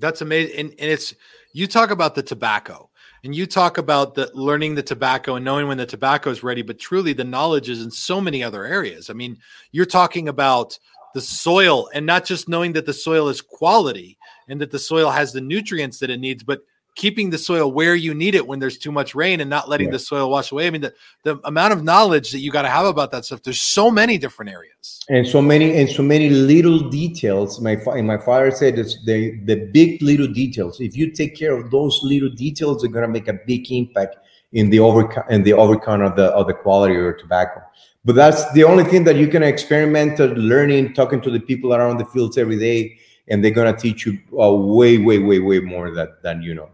That's 0.00 0.20
amazing. 0.22 0.56
And, 0.58 0.70
and 0.70 0.90
it's 0.90 1.14
you 1.52 1.66
talk 1.66 1.90
about 1.90 2.14
the 2.14 2.22
tobacco 2.22 2.90
and 3.22 3.34
you 3.34 3.46
talk 3.46 3.78
about 3.78 4.14
the 4.14 4.30
learning 4.34 4.74
the 4.74 4.82
tobacco 4.82 5.34
and 5.34 5.44
knowing 5.44 5.68
when 5.68 5.78
the 5.78 5.86
tobacco 5.86 6.30
is 6.30 6.42
ready, 6.42 6.62
but 6.62 6.78
truly 6.78 7.12
the 7.12 7.24
knowledge 7.24 7.68
is 7.68 7.82
in 7.82 7.90
so 7.90 8.20
many 8.20 8.42
other 8.42 8.64
areas. 8.64 9.10
I 9.10 9.12
mean, 9.12 9.38
you're 9.72 9.86
talking 9.86 10.28
about 10.28 10.78
the 11.14 11.20
soil 11.20 11.88
and 11.92 12.06
not 12.06 12.24
just 12.24 12.48
knowing 12.48 12.72
that 12.72 12.86
the 12.86 12.92
soil 12.92 13.28
is 13.28 13.40
quality 13.40 14.16
and 14.48 14.60
that 14.60 14.70
the 14.70 14.78
soil 14.78 15.10
has 15.10 15.32
the 15.32 15.40
nutrients 15.40 15.98
that 15.98 16.10
it 16.10 16.20
needs, 16.20 16.42
but 16.42 16.62
keeping 17.02 17.30
the 17.30 17.38
soil 17.38 17.66
where 17.78 17.94
you 18.06 18.12
need 18.22 18.34
it 18.40 18.44
when 18.46 18.58
there's 18.62 18.78
too 18.86 18.92
much 19.00 19.10
rain 19.22 19.36
and 19.42 19.48
not 19.56 19.64
letting 19.72 19.88
Yeah. 19.88 19.92
the 19.96 19.98
soil 20.10 20.26
wash 20.34 20.48
away. 20.52 20.66
I 20.66 20.70
mean, 20.74 20.82
the, 20.86 20.92
the 21.28 21.34
amount 21.52 21.72
of 21.76 21.80
knowledge 21.90 22.28
that 22.32 22.40
you 22.44 22.50
got 22.58 22.62
to 22.68 22.72
have 22.78 22.86
about 22.94 23.10
that 23.12 23.24
stuff, 23.24 23.40
there's 23.42 23.62
so 23.78 23.90
many 24.00 24.14
different 24.24 24.50
areas. 24.58 24.76
and 25.16 25.26
so 25.26 25.40
many 25.52 25.66
and 25.80 25.88
so 25.98 26.02
many 26.14 26.28
little 26.52 26.78
details 27.02 27.48
my 27.66 27.74
and 27.98 28.06
my 28.14 28.18
father 28.28 28.50
said 28.60 28.72
it's 28.82 28.94
the 29.10 29.18
the 29.50 29.56
big 29.78 29.90
little 30.10 30.30
details 30.42 30.74
if 30.88 30.92
you 31.00 31.06
take 31.20 31.32
care 31.42 31.54
of 31.60 31.64
those 31.76 31.94
little 32.12 32.32
details 32.44 32.74
they're 32.80 32.94
going 32.98 33.08
to 33.10 33.14
make 33.18 33.28
a 33.34 33.38
big 33.50 33.62
impact 33.80 34.12
in 34.58 34.64
the 34.72 34.78
over 34.88 35.02
in 35.34 35.40
the 35.48 35.54
overcount 35.64 36.02
of 36.08 36.12
the 36.20 36.26
of 36.38 36.44
the 36.50 36.56
quality 36.64 36.94
of 36.98 37.02
your 37.06 37.16
tobacco 37.22 37.58
but 38.06 38.14
that's 38.22 38.42
the 38.58 38.64
only 38.70 38.84
thing 38.90 39.02
that 39.08 39.16
you 39.22 39.28
can 39.34 39.42
experiment 39.54 40.12
learning 40.52 40.84
talking 41.00 41.20
to 41.26 41.30
the 41.36 41.42
people 41.50 41.68
around 41.76 41.96
the 42.02 42.08
fields 42.14 42.36
every 42.44 42.58
day 42.68 42.80
and 43.28 43.36
they're 43.42 43.58
going 43.60 43.72
to 43.74 43.80
teach 43.86 44.00
you 44.06 44.12
uh, 44.44 44.52
way 44.76 44.92
way 45.08 45.18
way 45.28 45.38
way 45.50 45.58
more 45.74 45.86
that 45.98 46.10
than 46.26 46.36
you 46.48 46.54
know 46.58 46.68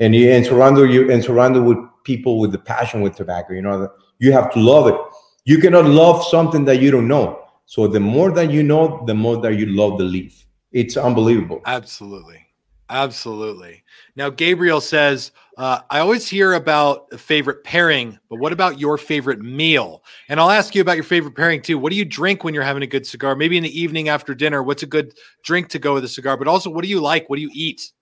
and 0.00 0.14
you 0.14 0.30
and 0.30 0.44
surrounded 0.44 0.90
you 0.90 1.10
and 1.10 1.22
surrounded 1.22 1.62
with 1.62 1.78
people 2.02 2.40
with 2.40 2.50
the 2.50 2.58
passion 2.58 3.00
with 3.00 3.14
tobacco 3.14 3.52
you 3.52 3.62
know 3.62 3.78
that 3.78 3.90
you 4.18 4.32
have 4.32 4.52
to 4.52 4.58
love 4.58 4.88
it 4.88 4.96
you 5.44 5.58
cannot 5.58 5.84
love 5.84 6.24
something 6.24 6.64
that 6.64 6.80
you 6.80 6.90
don't 6.90 7.06
know 7.06 7.40
so 7.70 7.86
the 7.86 8.00
more 8.00 8.32
that 8.32 8.50
you 8.50 8.64
know, 8.64 9.04
the 9.06 9.14
more 9.14 9.40
that 9.42 9.54
you 9.54 9.66
love 9.66 9.96
the 9.96 10.02
leaf. 10.02 10.44
It's 10.72 10.96
unbelievable. 10.96 11.60
Absolutely. 11.66 12.44
Absolutely. 12.88 13.84
Now, 14.16 14.28
Gabriel 14.28 14.80
says, 14.80 15.30
uh, 15.56 15.78
I 15.88 16.00
always 16.00 16.28
hear 16.28 16.54
about 16.54 17.06
a 17.12 17.18
favorite 17.18 17.62
pairing, 17.62 18.18
but 18.28 18.40
what 18.40 18.52
about 18.52 18.80
your 18.80 18.98
favorite 18.98 19.38
meal? 19.38 20.02
And 20.28 20.40
I'll 20.40 20.50
ask 20.50 20.74
you 20.74 20.82
about 20.82 20.96
your 20.96 21.04
favorite 21.04 21.36
pairing 21.36 21.62
too. 21.62 21.78
What 21.78 21.90
do 21.90 21.96
you 21.96 22.04
drink 22.04 22.42
when 22.42 22.54
you're 22.54 22.64
having 22.64 22.82
a 22.82 22.88
good 22.88 23.06
cigar? 23.06 23.36
Maybe 23.36 23.56
in 23.56 23.62
the 23.62 23.80
evening 23.80 24.08
after 24.08 24.34
dinner, 24.34 24.64
what's 24.64 24.82
a 24.82 24.86
good 24.86 25.14
drink 25.44 25.68
to 25.68 25.78
go 25.78 25.94
with 25.94 26.02
a 26.02 26.08
cigar? 26.08 26.36
But 26.36 26.48
also, 26.48 26.70
what 26.70 26.82
do 26.82 26.90
you 26.90 27.00
like? 27.00 27.30
What 27.30 27.36
do 27.36 27.42
you 27.42 27.52
eat? 27.52 27.92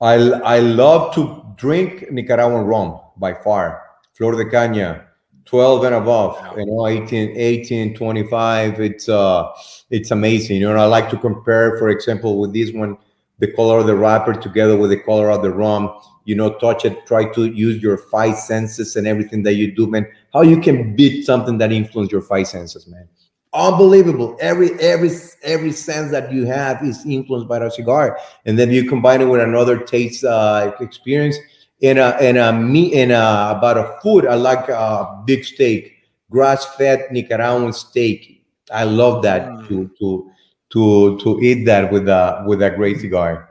I 0.00 0.14
I 0.14 0.58
love 0.60 1.14
to 1.14 1.44
drink 1.56 2.10
Nicaraguan 2.10 2.66
rum 2.66 3.00
by 3.16 3.34
far. 3.34 3.82
Flor 4.14 4.36
de 4.36 4.44
Caña, 4.44 5.04
12 5.44 5.84
and 5.84 5.94
above, 5.94 6.58
you 6.58 6.66
know, 6.66 6.86
18, 6.86 7.36
18, 7.36 7.94
25. 7.94 8.80
It's 8.80 9.08
uh 9.08 9.48
it's 9.90 10.10
amazing. 10.10 10.60
You 10.60 10.72
know, 10.72 10.76
I 10.76 10.86
like 10.86 11.10
to 11.10 11.16
compare, 11.16 11.78
for 11.78 11.88
example, 11.88 12.38
with 12.38 12.52
this 12.52 12.72
one, 12.72 12.96
the 13.38 13.52
color 13.52 13.78
of 13.78 13.86
the 13.86 13.96
wrapper 13.96 14.34
together 14.34 14.76
with 14.76 14.90
the 14.90 14.98
color 14.98 15.30
of 15.30 15.42
the 15.42 15.50
rum. 15.50 15.90
You 16.24 16.36
know, 16.36 16.58
touch 16.58 16.84
it, 16.84 17.06
try 17.06 17.32
to 17.32 17.46
use 17.46 17.82
your 17.82 17.96
five 17.96 18.36
senses 18.36 18.96
and 18.96 19.06
everything 19.06 19.42
that 19.44 19.54
you 19.54 19.74
do, 19.74 19.86
man. 19.86 20.06
How 20.34 20.42
you 20.42 20.60
can 20.60 20.94
beat 20.94 21.24
something 21.24 21.58
that 21.58 21.72
influences 21.72 22.12
your 22.12 22.22
five 22.22 22.46
senses, 22.46 22.86
man. 22.86 23.08
Unbelievable. 23.54 24.36
Every 24.40 24.72
every 24.78 25.10
every 25.42 25.72
sense 25.72 26.10
that 26.10 26.30
you 26.30 26.44
have 26.46 26.82
is 26.84 27.04
influenced 27.06 27.48
by 27.48 27.60
the 27.60 27.70
cigar. 27.70 28.18
And 28.44 28.58
then 28.58 28.70
you 28.70 28.86
combine 28.88 29.22
it 29.22 29.24
with 29.24 29.40
another 29.40 29.78
taste 29.78 30.22
uh, 30.24 30.72
experience 30.80 31.36
in 31.80 31.96
a 31.96 32.16
in 32.20 32.36
a 32.36 32.52
meat 32.52 32.92
in 32.92 33.10
a 33.10 33.54
about 33.56 33.78
a 33.78 33.98
food. 34.02 34.26
I 34.26 34.34
like 34.34 34.68
a 34.68 35.22
big 35.26 35.44
steak, 35.44 35.94
grass-fed 36.30 37.06
Nicaraguan 37.10 37.72
steak. 37.72 38.44
I 38.70 38.84
love 38.84 39.22
that 39.22 39.48
Mm. 39.48 39.68
to 39.68 39.90
to 39.98 40.30
to 40.70 41.18
to 41.20 41.40
eat 41.40 41.64
that 41.64 41.90
with 41.90 42.06
a 42.06 42.44
with 42.46 42.60
a 42.60 42.70
great 42.70 43.00
cigar. 43.00 43.48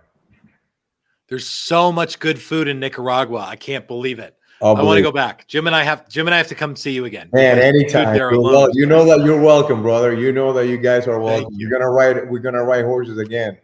There's 1.27 1.47
so 1.47 1.91
much 1.91 2.19
good 2.19 2.39
food 2.39 2.67
in 2.67 2.79
Nicaragua. 2.79 3.39
I 3.39 3.55
can't 3.55 3.87
believe 3.87 4.19
it. 4.19 4.36
I 4.61 4.71
want 4.71 4.97
to 4.97 5.03
go 5.03 5.11
back. 5.11 5.47
Jim 5.47 5.67
and 5.67 5.75
I 5.75 5.83
have 5.83 6.09
Jim 6.09 6.27
and 6.27 6.33
I 6.33 6.37
have 6.37 6.47
to 6.47 6.55
come 6.55 6.75
see 6.75 6.91
you 6.91 7.05
again. 7.05 7.29
Man, 7.31 7.55
because 7.57 7.73
the 7.73 7.79
food 7.79 7.95
anytime. 7.95 8.13
there 8.15 8.31
You're 8.31 8.39
alone 8.39 8.53
wel- 8.53 8.67
is 8.67 8.75
you 8.75 8.85
know 8.85 9.05
that 9.05 9.23
you're 9.23 9.41
welcome, 9.41 9.81
brother. 9.83 10.13
You 10.13 10.31
know 10.31 10.51
that 10.53 10.67
you 10.67 10.77
guys 10.77 11.07
are 11.07 11.19
welcome. 11.19 11.53
you. 11.53 11.67
You're 11.67 11.79
gonna 11.79 11.91
ride. 11.91 12.29
We're 12.29 12.39
gonna 12.39 12.63
ride 12.63 12.85
horses 12.85 13.17
again. 13.17 13.57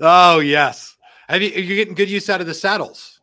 Oh 0.00 0.40
yes. 0.40 0.96
Have 1.28 1.42
you? 1.42 1.54
Are 1.54 1.60
you 1.60 1.76
getting 1.76 1.94
good 1.94 2.10
use 2.10 2.28
out 2.28 2.40
of 2.40 2.46
the 2.46 2.54
saddles? 2.54 3.20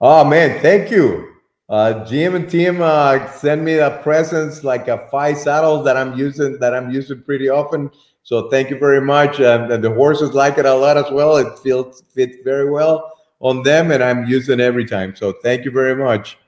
Oh 0.00 0.24
man, 0.24 0.60
thank 0.62 0.90
you. 0.90 1.28
Uh, 1.68 2.04
Jim 2.04 2.34
and 2.34 2.48
team 2.50 2.80
uh, 2.82 3.30
send 3.32 3.64
me 3.64 3.74
the 3.74 3.90
presents 4.02 4.64
like 4.64 4.88
a 4.88 5.06
five 5.10 5.38
saddles 5.38 5.84
that 5.84 5.96
I'm 5.96 6.16
using 6.18 6.58
that 6.60 6.74
I'm 6.74 6.90
using 6.90 7.22
pretty 7.22 7.48
often. 7.50 7.90
So 8.22 8.48
thank 8.50 8.70
you 8.70 8.78
very 8.78 9.00
much. 9.00 9.40
Um, 9.40 9.70
and 9.70 9.82
the 9.82 9.92
horses 9.92 10.32
like 10.32 10.56
it 10.56 10.64
a 10.64 10.74
lot 10.74 10.96
as 10.96 11.10
well. 11.10 11.36
It 11.36 11.58
feels 11.58 12.02
fits 12.14 12.36
very 12.44 12.70
well 12.70 13.10
on 13.42 13.62
them, 13.62 13.90
and 13.90 14.02
I'm 14.02 14.24
using 14.24 14.60
every 14.60 14.86
time. 14.86 15.14
So 15.14 15.34
thank 15.42 15.64
you 15.64 15.70
very 15.70 15.96
much. 15.96 16.38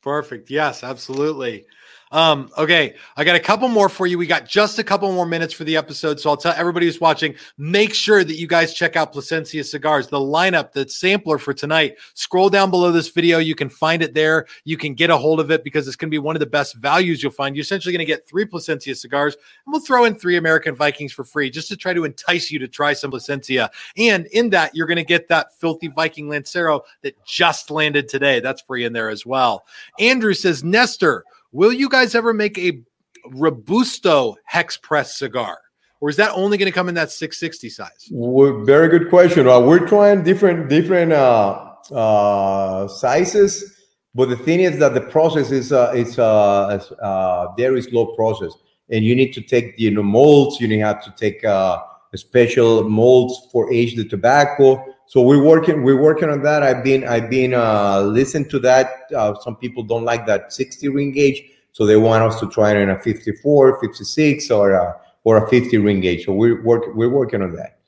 Perfect. 0.00 0.48
Yes, 0.48 0.82
absolutely. 0.82 1.66
Um, 2.10 2.50
okay, 2.56 2.94
I 3.16 3.24
got 3.24 3.36
a 3.36 3.40
couple 3.40 3.68
more 3.68 3.88
for 3.88 4.06
you. 4.06 4.18
We 4.18 4.26
got 4.26 4.46
just 4.46 4.78
a 4.78 4.84
couple 4.84 5.12
more 5.12 5.26
minutes 5.26 5.52
for 5.52 5.64
the 5.64 5.76
episode. 5.76 6.20
So 6.20 6.30
I'll 6.30 6.36
tell 6.36 6.54
everybody 6.56 6.86
who's 6.86 7.00
watching, 7.00 7.34
make 7.56 7.94
sure 7.94 8.24
that 8.24 8.34
you 8.36 8.46
guys 8.46 8.74
check 8.74 8.96
out 8.96 9.12
Plasencia 9.12 9.64
Cigars, 9.64 10.08
the 10.08 10.18
lineup, 10.18 10.72
the 10.72 10.88
sampler 10.88 11.38
for 11.38 11.52
tonight. 11.52 11.96
Scroll 12.14 12.50
down 12.50 12.70
below 12.70 12.92
this 12.92 13.08
video. 13.08 13.38
You 13.38 13.54
can 13.54 13.68
find 13.68 14.02
it 14.02 14.14
there. 14.14 14.46
You 14.64 14.76
can 14.76 14.94
get 14.94 15.10
a 15.10 15.16
hold 15.16 15.40
of 15.40 15.50
it 15.50 15.64
because 15.64 15.86
it's 15.86 15.96
going 15.96 16.08
to 16.08 16.14
be 16.14 16.18
one 16.18 16.36
of 16.36 16.40
the 16.40 16.46
best 16.46 16.76
values 16.76 17.22
you'll 17.22 17.32
find. 17.32 17.54
You're 17.54 17.62
essentially 17.62 17.92
going 17.92 17.98
to 17.98 18.04
get 18.04 18.26
three 18.26 18.44
Plasencia 18.44 18.94
cigars, 18.94 19.34
and 19.34 19.72
we'll 19.72 19.80
throw 19.80 20.04
in 20.04 20.14
three 20.14 20.36
American 20.36 20.74
Vikings 20.74 21.12
for 21.12 21.24
free 21.24 21.50
just 21.50 21.68
to 21.68 21.76
try 21.76 21.92
to 21.92 22.04
entice 22.04 22.50
you 22.50 22.58
to 22.58 22.68
try 22.68 22.92
some 22.92 23.10
Plasencia. 23.10 23.70
And 23.96 24.26
in 24.26 24.50
that, 24.50 24.74
you're 24.74 24.86
going 24.86 24.96
to 24.96 25.04
get 25.04 25.28
that 25.28 25.54
filthy 25.58 25.88
Viking 25.88 26.28
Lancero 26.28 26.82
that 27.02 27.22
just 27.24 27.70
landed 27.70 28.08
today. 28.08 28.40
That's 28.40 28.62
free 28.62 28.84
in 28.84 28.92
there 28.92 29.10
as 29.10 29.26
well. 29.26 29.66
Andrew 29.98 30.34
says, 30.34 30.64
Nestor, 30.64 31.24
will 31.52 31.72
you 31.72 31.88
guys 31.88 32.14
ever 32.14 32.32
make 32.32 32.58
a 32.58 32.80
Robusto 33.26 34.36
hex 34.44 34.76
press 34.76 35.16
cigar? 35.16 35.58
Or 36.00 36.08
is 36.08 36.16
that 36.16 36.30
only 36.34 36.58
going 36.58 36.70
to 36.70 36.74
come 36.74 36.88
in 36.88 36.94
that 36.94 37.10
660 37.10 37.70
size? 37.70 38.08
Well, 38.10 38.64
very 38.64 38.88
good 38.88 39.10
question. 39.10 39.48
Uh, 39.48 39.60
we're 39.60 39.86
trying 39.86 40.22
different 40.22 40.68
different 40.68 41.12
uh, 41.12 41.72
uh, 41.92 42.86
sizes, 42.86 43.74
but 44.14 44.28
the 44.28 44.36
thing 44.36 44.60
is 44.60 44.78
that 44.78 44.94
the 44.94 45.00
process 45.00 45.50
is 45.50 45.72
uh, 45.72 45.90
it's 45.94 46.18
uh, 46.18 46.78
a 46.80 47.04
uh, 47.04 47.54
very 47.56 47.82
slow 47.82 48.14
process, 48.14 48.52
and 48.90 49.04
you 49.04 49.16
need 49.16 49.32
to 49.32 49.40
take 49.40 49.74
you 49.76 49.90
know 49.90 50.04
molds. 50.04 50.60
You 50.60 50.68
need 50.68 50.78
have 50.78 51.02
to 51.02 51.12
take 51.16 51.44
uh, 51.44 51.78
special 52.14 52.88
molds 52.88 53.48
for 53.50 53.72
age 53.72 53.96
the 53.96 54.04
tobacco. 54.04 54.84
So 55.08 55.22
we're 55.22 55.42
working 55.42 55.84
we're 55.84 56.00
working 56.00 56.28
on 56.28 56.42
that. 56.42 56.62
I've 56.62 56.84
been 56.84 57.08
I've 57.08 57.30
been 57.30 57.54
uh, 57.54 58.02
listened 58.02 58.50
to 58.50 58.58
that. 58.60 59.10
Uh, 59.16 59.34
some 59.40 59.56
people 59.56 59.82
don't 59.82 60.04
like 60.04 60.26
that 60.26 60.52
60 60.52 60.86
ring 60.88 61.12
gauge, 61.12 61.42
so 61.72 61.86
they 61.86 61.96
want 61.96 62.22
us 62.22 62.38
to 62.40 62.48
try 62.50 62.72
it 62.72 62.76
in 62.76 62.90
a 62.90 62.98
54, 62.98 63.80
56, 63.80 64.50
or 64.50 64.72
a, 64.72 65.00
or 65.24 65.42
a 65.42 65.48
50 65.48 65.78
ring 65.78 66.00
gauge. 66.00 66.26
So 66.26 66.34
we're 66.34 66.62
work, 66.62 66.94
we're 66.94 67.08
working 67.08 67.40
on 67.40 67.56
that. 67.56 67.78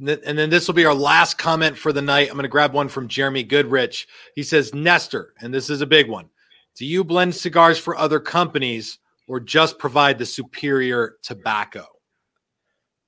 And 0.00 0.36
then- 0.36 0.50
this 0.50 0.66
will 0.66 0.74
be 0.74 0.84
our 0.84 0.94
last 0.94 1.38
comment 1.38 1.78
for 1.78 1.92
the 1.92 2.02
night. 2.02 2.28
I'm 2.28 2.34
going 2.34 2.42
to 2.42 2.48
grab 2.48 2.72
one 2.72 2.88
from 2.88 3.06
Jeremy 3.06 3.44
Goodrich. 3.44 4.08
He 4.34 4.42
says, 4.42 4.74
Nestor, 4.74 5.32
and 5.40 5.54
this 5.54 5.70
is 5.70 5.80
a 5.80 5.86
big 5.86 6.08
one. 6.08 6.28
Do 6.76 6.84
you 6.84 7.04
blend 7.04 7.36
cigars 7.36 7.78
for 7.78 7.96
other 7.96 8.18
companies 8.18 8.98
or 9.28 9.38
just 9.38 9.78
provide 9.78 10.18
the 10.18 10.26
superior 10.26 11.18
tobacco? 11.22 11.93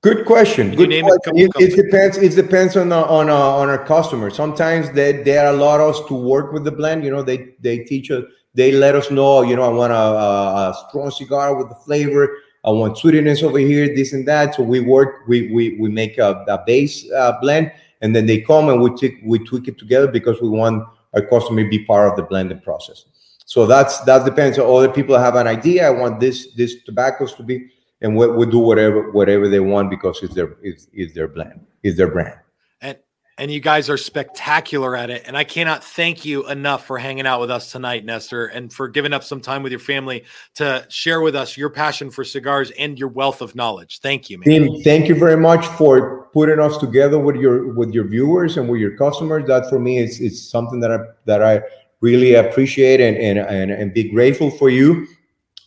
Good 0.03 0.25
question. 0.25 0.75
Good 0.75 1.03
question. 1.03 1.37
It, 1.37 1.51
it 1.59 1.77
depends. 1.77 2.19
It 2.19 2.37
depends 2.37 2.77
on 2.77 2.93
uh, 2.93 3.03
on 3.03 3.29
uh, 3.29 3.35
on 3.35 3.69
our 3.69 3.85
customers. 3.85 4.37
Sometimes 4.37 4.91
they 4.93 5.13
they 5.23 5.39
allow 5.39 5.89
us 5.89 6.01
to 6.07 6.15
work 6.15 6.53
with 6.53 6.65
the 6.65 6.71
blend. 6.71 7.05
You 7.05 7.11
know, 7.11 7.23
they 7.23 7.55
they 7.61 7.79
teach 7.79 8.11
us. 8.11 8.23
They 8.55 8.73
let 8.73 8.95
us 8.95 9.11
know. 9.11 9.43
You 9.43 9.57
know, 9.57 9.63
I 9.63 9.69
want 9.69 9.93
a, 9.93 9.97
a, 9.97 10.71
a 10.71 10.87
strong 10.89 11.11
cigar 11.11 11.57
with 11.57 11.69
the 11.69 11.75
flavor. 11.75 12.39
I 12.65 12.71
want 12.71 12.99
sweetness 12.99 13.43
over 13.43 13.59
here, 13.59 13.95
this 13.95 14.13
and 14.13 14.27
that. 14.29 14.55
So 14.55 14.63
we 14.63 14.81
work. 14.81 15.27
We 15.27 15.51
we 15.53 15.77
we 15.81 15.89
make 15.89 16.19
a, 16.19 16.45
a 16.47 16.63
base 16.67 17.11
uh, 17.13 17.39
blend, 17.41 17.73
and 18.01 18.15
then 18.15 18.27
they 18.27 18.41
come 18.41 18.69
and 18.69 18.81
we 18.81 18.91
tweak 18.91 19.19
we 19.25 19.39
tweak 19.41 19.67
it 19.67 19.79
together 19.79 20.09
because 20.09 20.41
we 20.41 20.49
want 20.49 20.85
our 21.15 21.23
customer 21.23 21.65
to 21.65 21.69
be 21.69 21.85
part 21.85 22.11
of 22.11 22.17
the 22.17 22.23
blending 22.23 22.61
process. 22.61 23.07
So 23.45 23.67
that's 23.67 24.01
that 24.01 24.25
depends. 24.25 24.59
On 24.59 24.67
other 24.69 24.93
people 24.93 25.19
have 25.19 25.37
an 25.37 25.47
idea. 25.47 25.87
I 25.87 25.91
want 25.91 26.21
this 26.21 26.53
this 26.55 26.83
tobaccos 26.85 27.35
to 27.35 27.43
be 27.43 27.71
and 28.01 28.17
we, 28.17 28.27
we 28.29 28.47
do 28.47 28.59
whatever 28.59 29.11
whatever 29.13 29.49
they 29.49 29.61
want 29.61 29.91
because 29.91 30.23
it's 30.23 30.35
their 30.35 30.57
it's, 30.63 30.89
it's 30.93 31.15
their 31.15 31.29
blend 31.29 31.65
it's 31.83 31.97
their 31.97 32.11
brand 32.11 32.39
And 32.81 32.99
and 33.39 33.51
you 33.51 33.61
guys 33.61 33.91
are 33.91 33.99
spectacular 33.99 34.97
at 34.97 35.11
it. 35.11 35.25
And 35.27 35.37
I 35.37 35.45
cannot 35.45 35.85
thank 35.85 36.25
you 36.25 36.49
enough 36.49 36.87
for 36.87 36.97
hanging 36.97 37.27
out 37.27 37.39
with 37.39 37.51
us 37.51 37.71
tonight, 37.71 38.03
Nestor, 38.03 38.47
and 38.47 38.73
for 38.73 38.89
giving 38.89 39.13
up 39.13 39.23
some 39.23 39.43
time 39.43 39.63
with 39.63 39.73
your 39.73 39.79
family 39.79 40.25
to 40.55 40.87
share 40.89 41.21
with 41.21 41.37
us 41.37 41.55
your 41.55 41.69
passion 41.69 42.11
for 42.11 42.25
cigars 42.25 42.71
and 42.73 42.99
your 42.99 43.11
wealth 43.11 43.43
of 43.43 43.55
knowledge. 43.55 44.01
Thank 44.01 44.31
you, 44.31 44.39
man. 44.39 44.47
Tim, 44.47 44.83
thank 44.83 45.09
you 45.09 45.15
very 45.15 45.37
much 45.37 45.67
for 45.67 46.27
putting 46.37 46.61
us 46.61 46.77
together 46.77 47.19
with 47.19 47.37
your 47.37 47.73
with 47.73 47.95
your 47.95 48.05
viewers 48.05 48.59
and 48.59 48.69
with 48.69 48.79
your 48.79 48.95
customers 48.97 49.47
that 49.47 49.69
for 49.71 49.79
me 49.79 49.97
is 49.97 50.21
is 50.21 50.51
something 50.51 50.81
that 50.81 50.93
i 50.93 50.99
that 51.25 51.43
i 51.43 51.63
really 52.03 52.35
appreciate 52.35 53.01
and 53.01 53.17
and 53.17 53.39
and, 53.39 53.71
and 53.71 53.95
be 53.95 54.11
grateful 54.11 54.51
for 54.51 54.69
you 54.69 55.07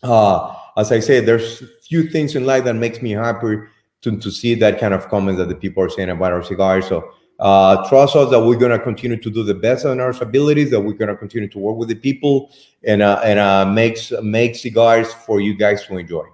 uh 0.04 0.54
as 0.76 0.92
i 0.92 1.00
say 1.00 1.18
there's 1.18 1.64
few 1.90 2.08
things 2.08 2.36
in 2.36 2.46
life 2.46 2.64
that 2.64 2.74
makes 2.74 3.02
me 3.02 3.10
happy 3.10 3.56
to, 4.02 4.16
to 4.16 4.30
see 4.30 4.54
that 4.54 4.78
kind 4.78 4.94
of 4.94 5.08
comments 5.08 5.38
that 5.38 5.48
the 5.48 5.54
people 5.54 5.82
are 5.82 5.90
saying 5.90 6.08
about 6.08 6.32
our 6.32 6.42
cigars. 6.42 6.86
So 6.86 7.12
uh, 7.40 7.88
trust 7.88 8.14
us 8.14 8.30
that 8.30 8.40
we're 8.40 8.56
going 8.56 8.70
to 8.70 8.78
continue 8.78 9.16
to 9.16 9.30
do 9.30 9.42
the 9.42 9.54
best 9.54 9.84
on 9.84 9.98
our 9.98 10.10
abilities 10.22 10.70
that 10.70 10.80
we're 10.80 10.92
going 10.92 11.08
to 11.08 11.16
continue 11.16 11.48
to 11.48 11.58
work 11.58 11.76
with 11.76 11.88
the 11.88 11.94
people 11.96 12.50
and 12.84 13.02
uh, 13.02 13.20
and 13.24 13.38
uh, 13.38 13.66
makes 13.66 14.12
make 14.22 14.54
cigars 14.54 15.12
for 15.12 15.40
you 15.40 15.54
guys 15.54 15.84
to 15.86 15.96
enjoy 15.96 16.24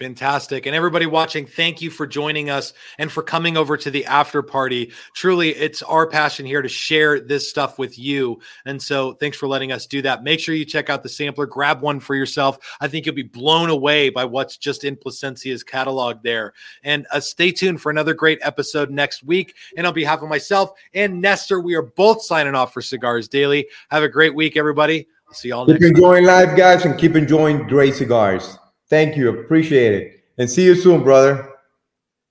Fantastic. 0.00 0.64
And 0.64 0.74
everybody 0.74 1.04
watching, 1.04 1.44
thank 1.44 1.82
you 1.82 1.90
for 1.90 2.06
joining 2.06 2.48
us 2.48 2.72
and 2.96 3.12
for 3.12 3.22
coming 3.22 3.58
over 3.58 3.76
to 3.76 3.90
the 3.90 4.06
after 4.06 4.40
party. 4.40 4.92
Truly, 5.14 5.50
it's 5.50 5.82
our 5.82 6.06
passion 6.06 6.46
here 6.46 6.62
to 6.62 6.70
share 6.70 7.20
this 7.20 7.50
stuff 7.50 7.78
with 7.78 7.98
you. 7.98 8.40
And 8.64 8.80
so 8.80 9.12
thanks 9.12 9.36
for 9.36 9.46
letting 9.46 9.72
us 9.72 9.86
do 9.86 10.00
that. 10.00 10.24
Make 10.24 10.40
sure 10.40 10.54
you 10.54 10.64
check 10.64 10.88
out 10.88 11.02
the 11.02 11.10
sampler, 11.10 11.44
grab 11.44 11.82
one 11.82 12.00
for 12.00 12.14
yourself. 12.14 12.56
I 12.80 12.88
think 12.88 13.04
you'll 13.04 13.14
be 13.14 13.24
blown 13.24 13.68
away 13.68 14.08
by 14.08 14.24
what's 14.24 14.56
just 14.56 14.84
in 14.84 14.96
Plasencia's 14.96 15.62
catalog 15.62 16.22
there. 16.22 16.54
And 16.82 17.06
uh, 17.12 17.20
stay 17.20 17.52
tuned 17.52 17.82
for 17.82 17.90
another 17.90 18.14
great 18.14 18.38
episode 18.40 18.90
next 18.90 19.22
week. 19.22 19.54
And 19.76 19.86
on 19.86 19.92
behalf 19.92 20.22
of 20.22 20.30
myself 20.30 20.70
and 20.94 21.20
Nestor, 21.20 21.60
we 21.60 21.74
are 21.74 21.82
both 21.82 22.22
signing 22.22 22.54
off 22.54 22.72
for 22.72 22.80
Cigars 22.80 23.28
Daily. 23.28 23.68
Have 23.90 24.02
a 24.02 24.08
great 24.08 24.34
week, 24.34 24.56
everybody. 24.56 25.08
I'll 25.28 25.34
see 25.34 25.50
y'all 25.50 25.66
Keep 25.66 25.74
next 25.74 25.84
time. 25.84 25.90
enjoying 25.96 26.24
life, 26.24 26.56
guys, 26.56 26.86
and 26.86 26.98
keep 26.98 27.16
enjoying 27.16 27.66
great 27.68 27.94
cigars. 27.94 28.56
Thank 28.90 29.16
you. 29.16 29.30
Appreciate 29.30 29.94
it. 29.94 30.24
And 30.36 30.50
see 30.50 30.64
you 30.64 30.74
soon, 30.74 31.02
brother. 31.02 31.48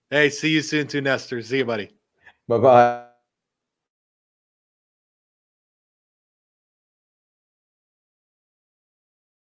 Hey, 0.10 0.30
see 0.30 0.50
you 0.50 0.62
soon 0.62 0.88
too, 0.88 1.02
Nestor. 1.02 1.42
See 1.42 1.60
you, 1.60 1.66
buddy. 1.66 1.90
Bye 2.48 2.58
bye. 2.58 3.09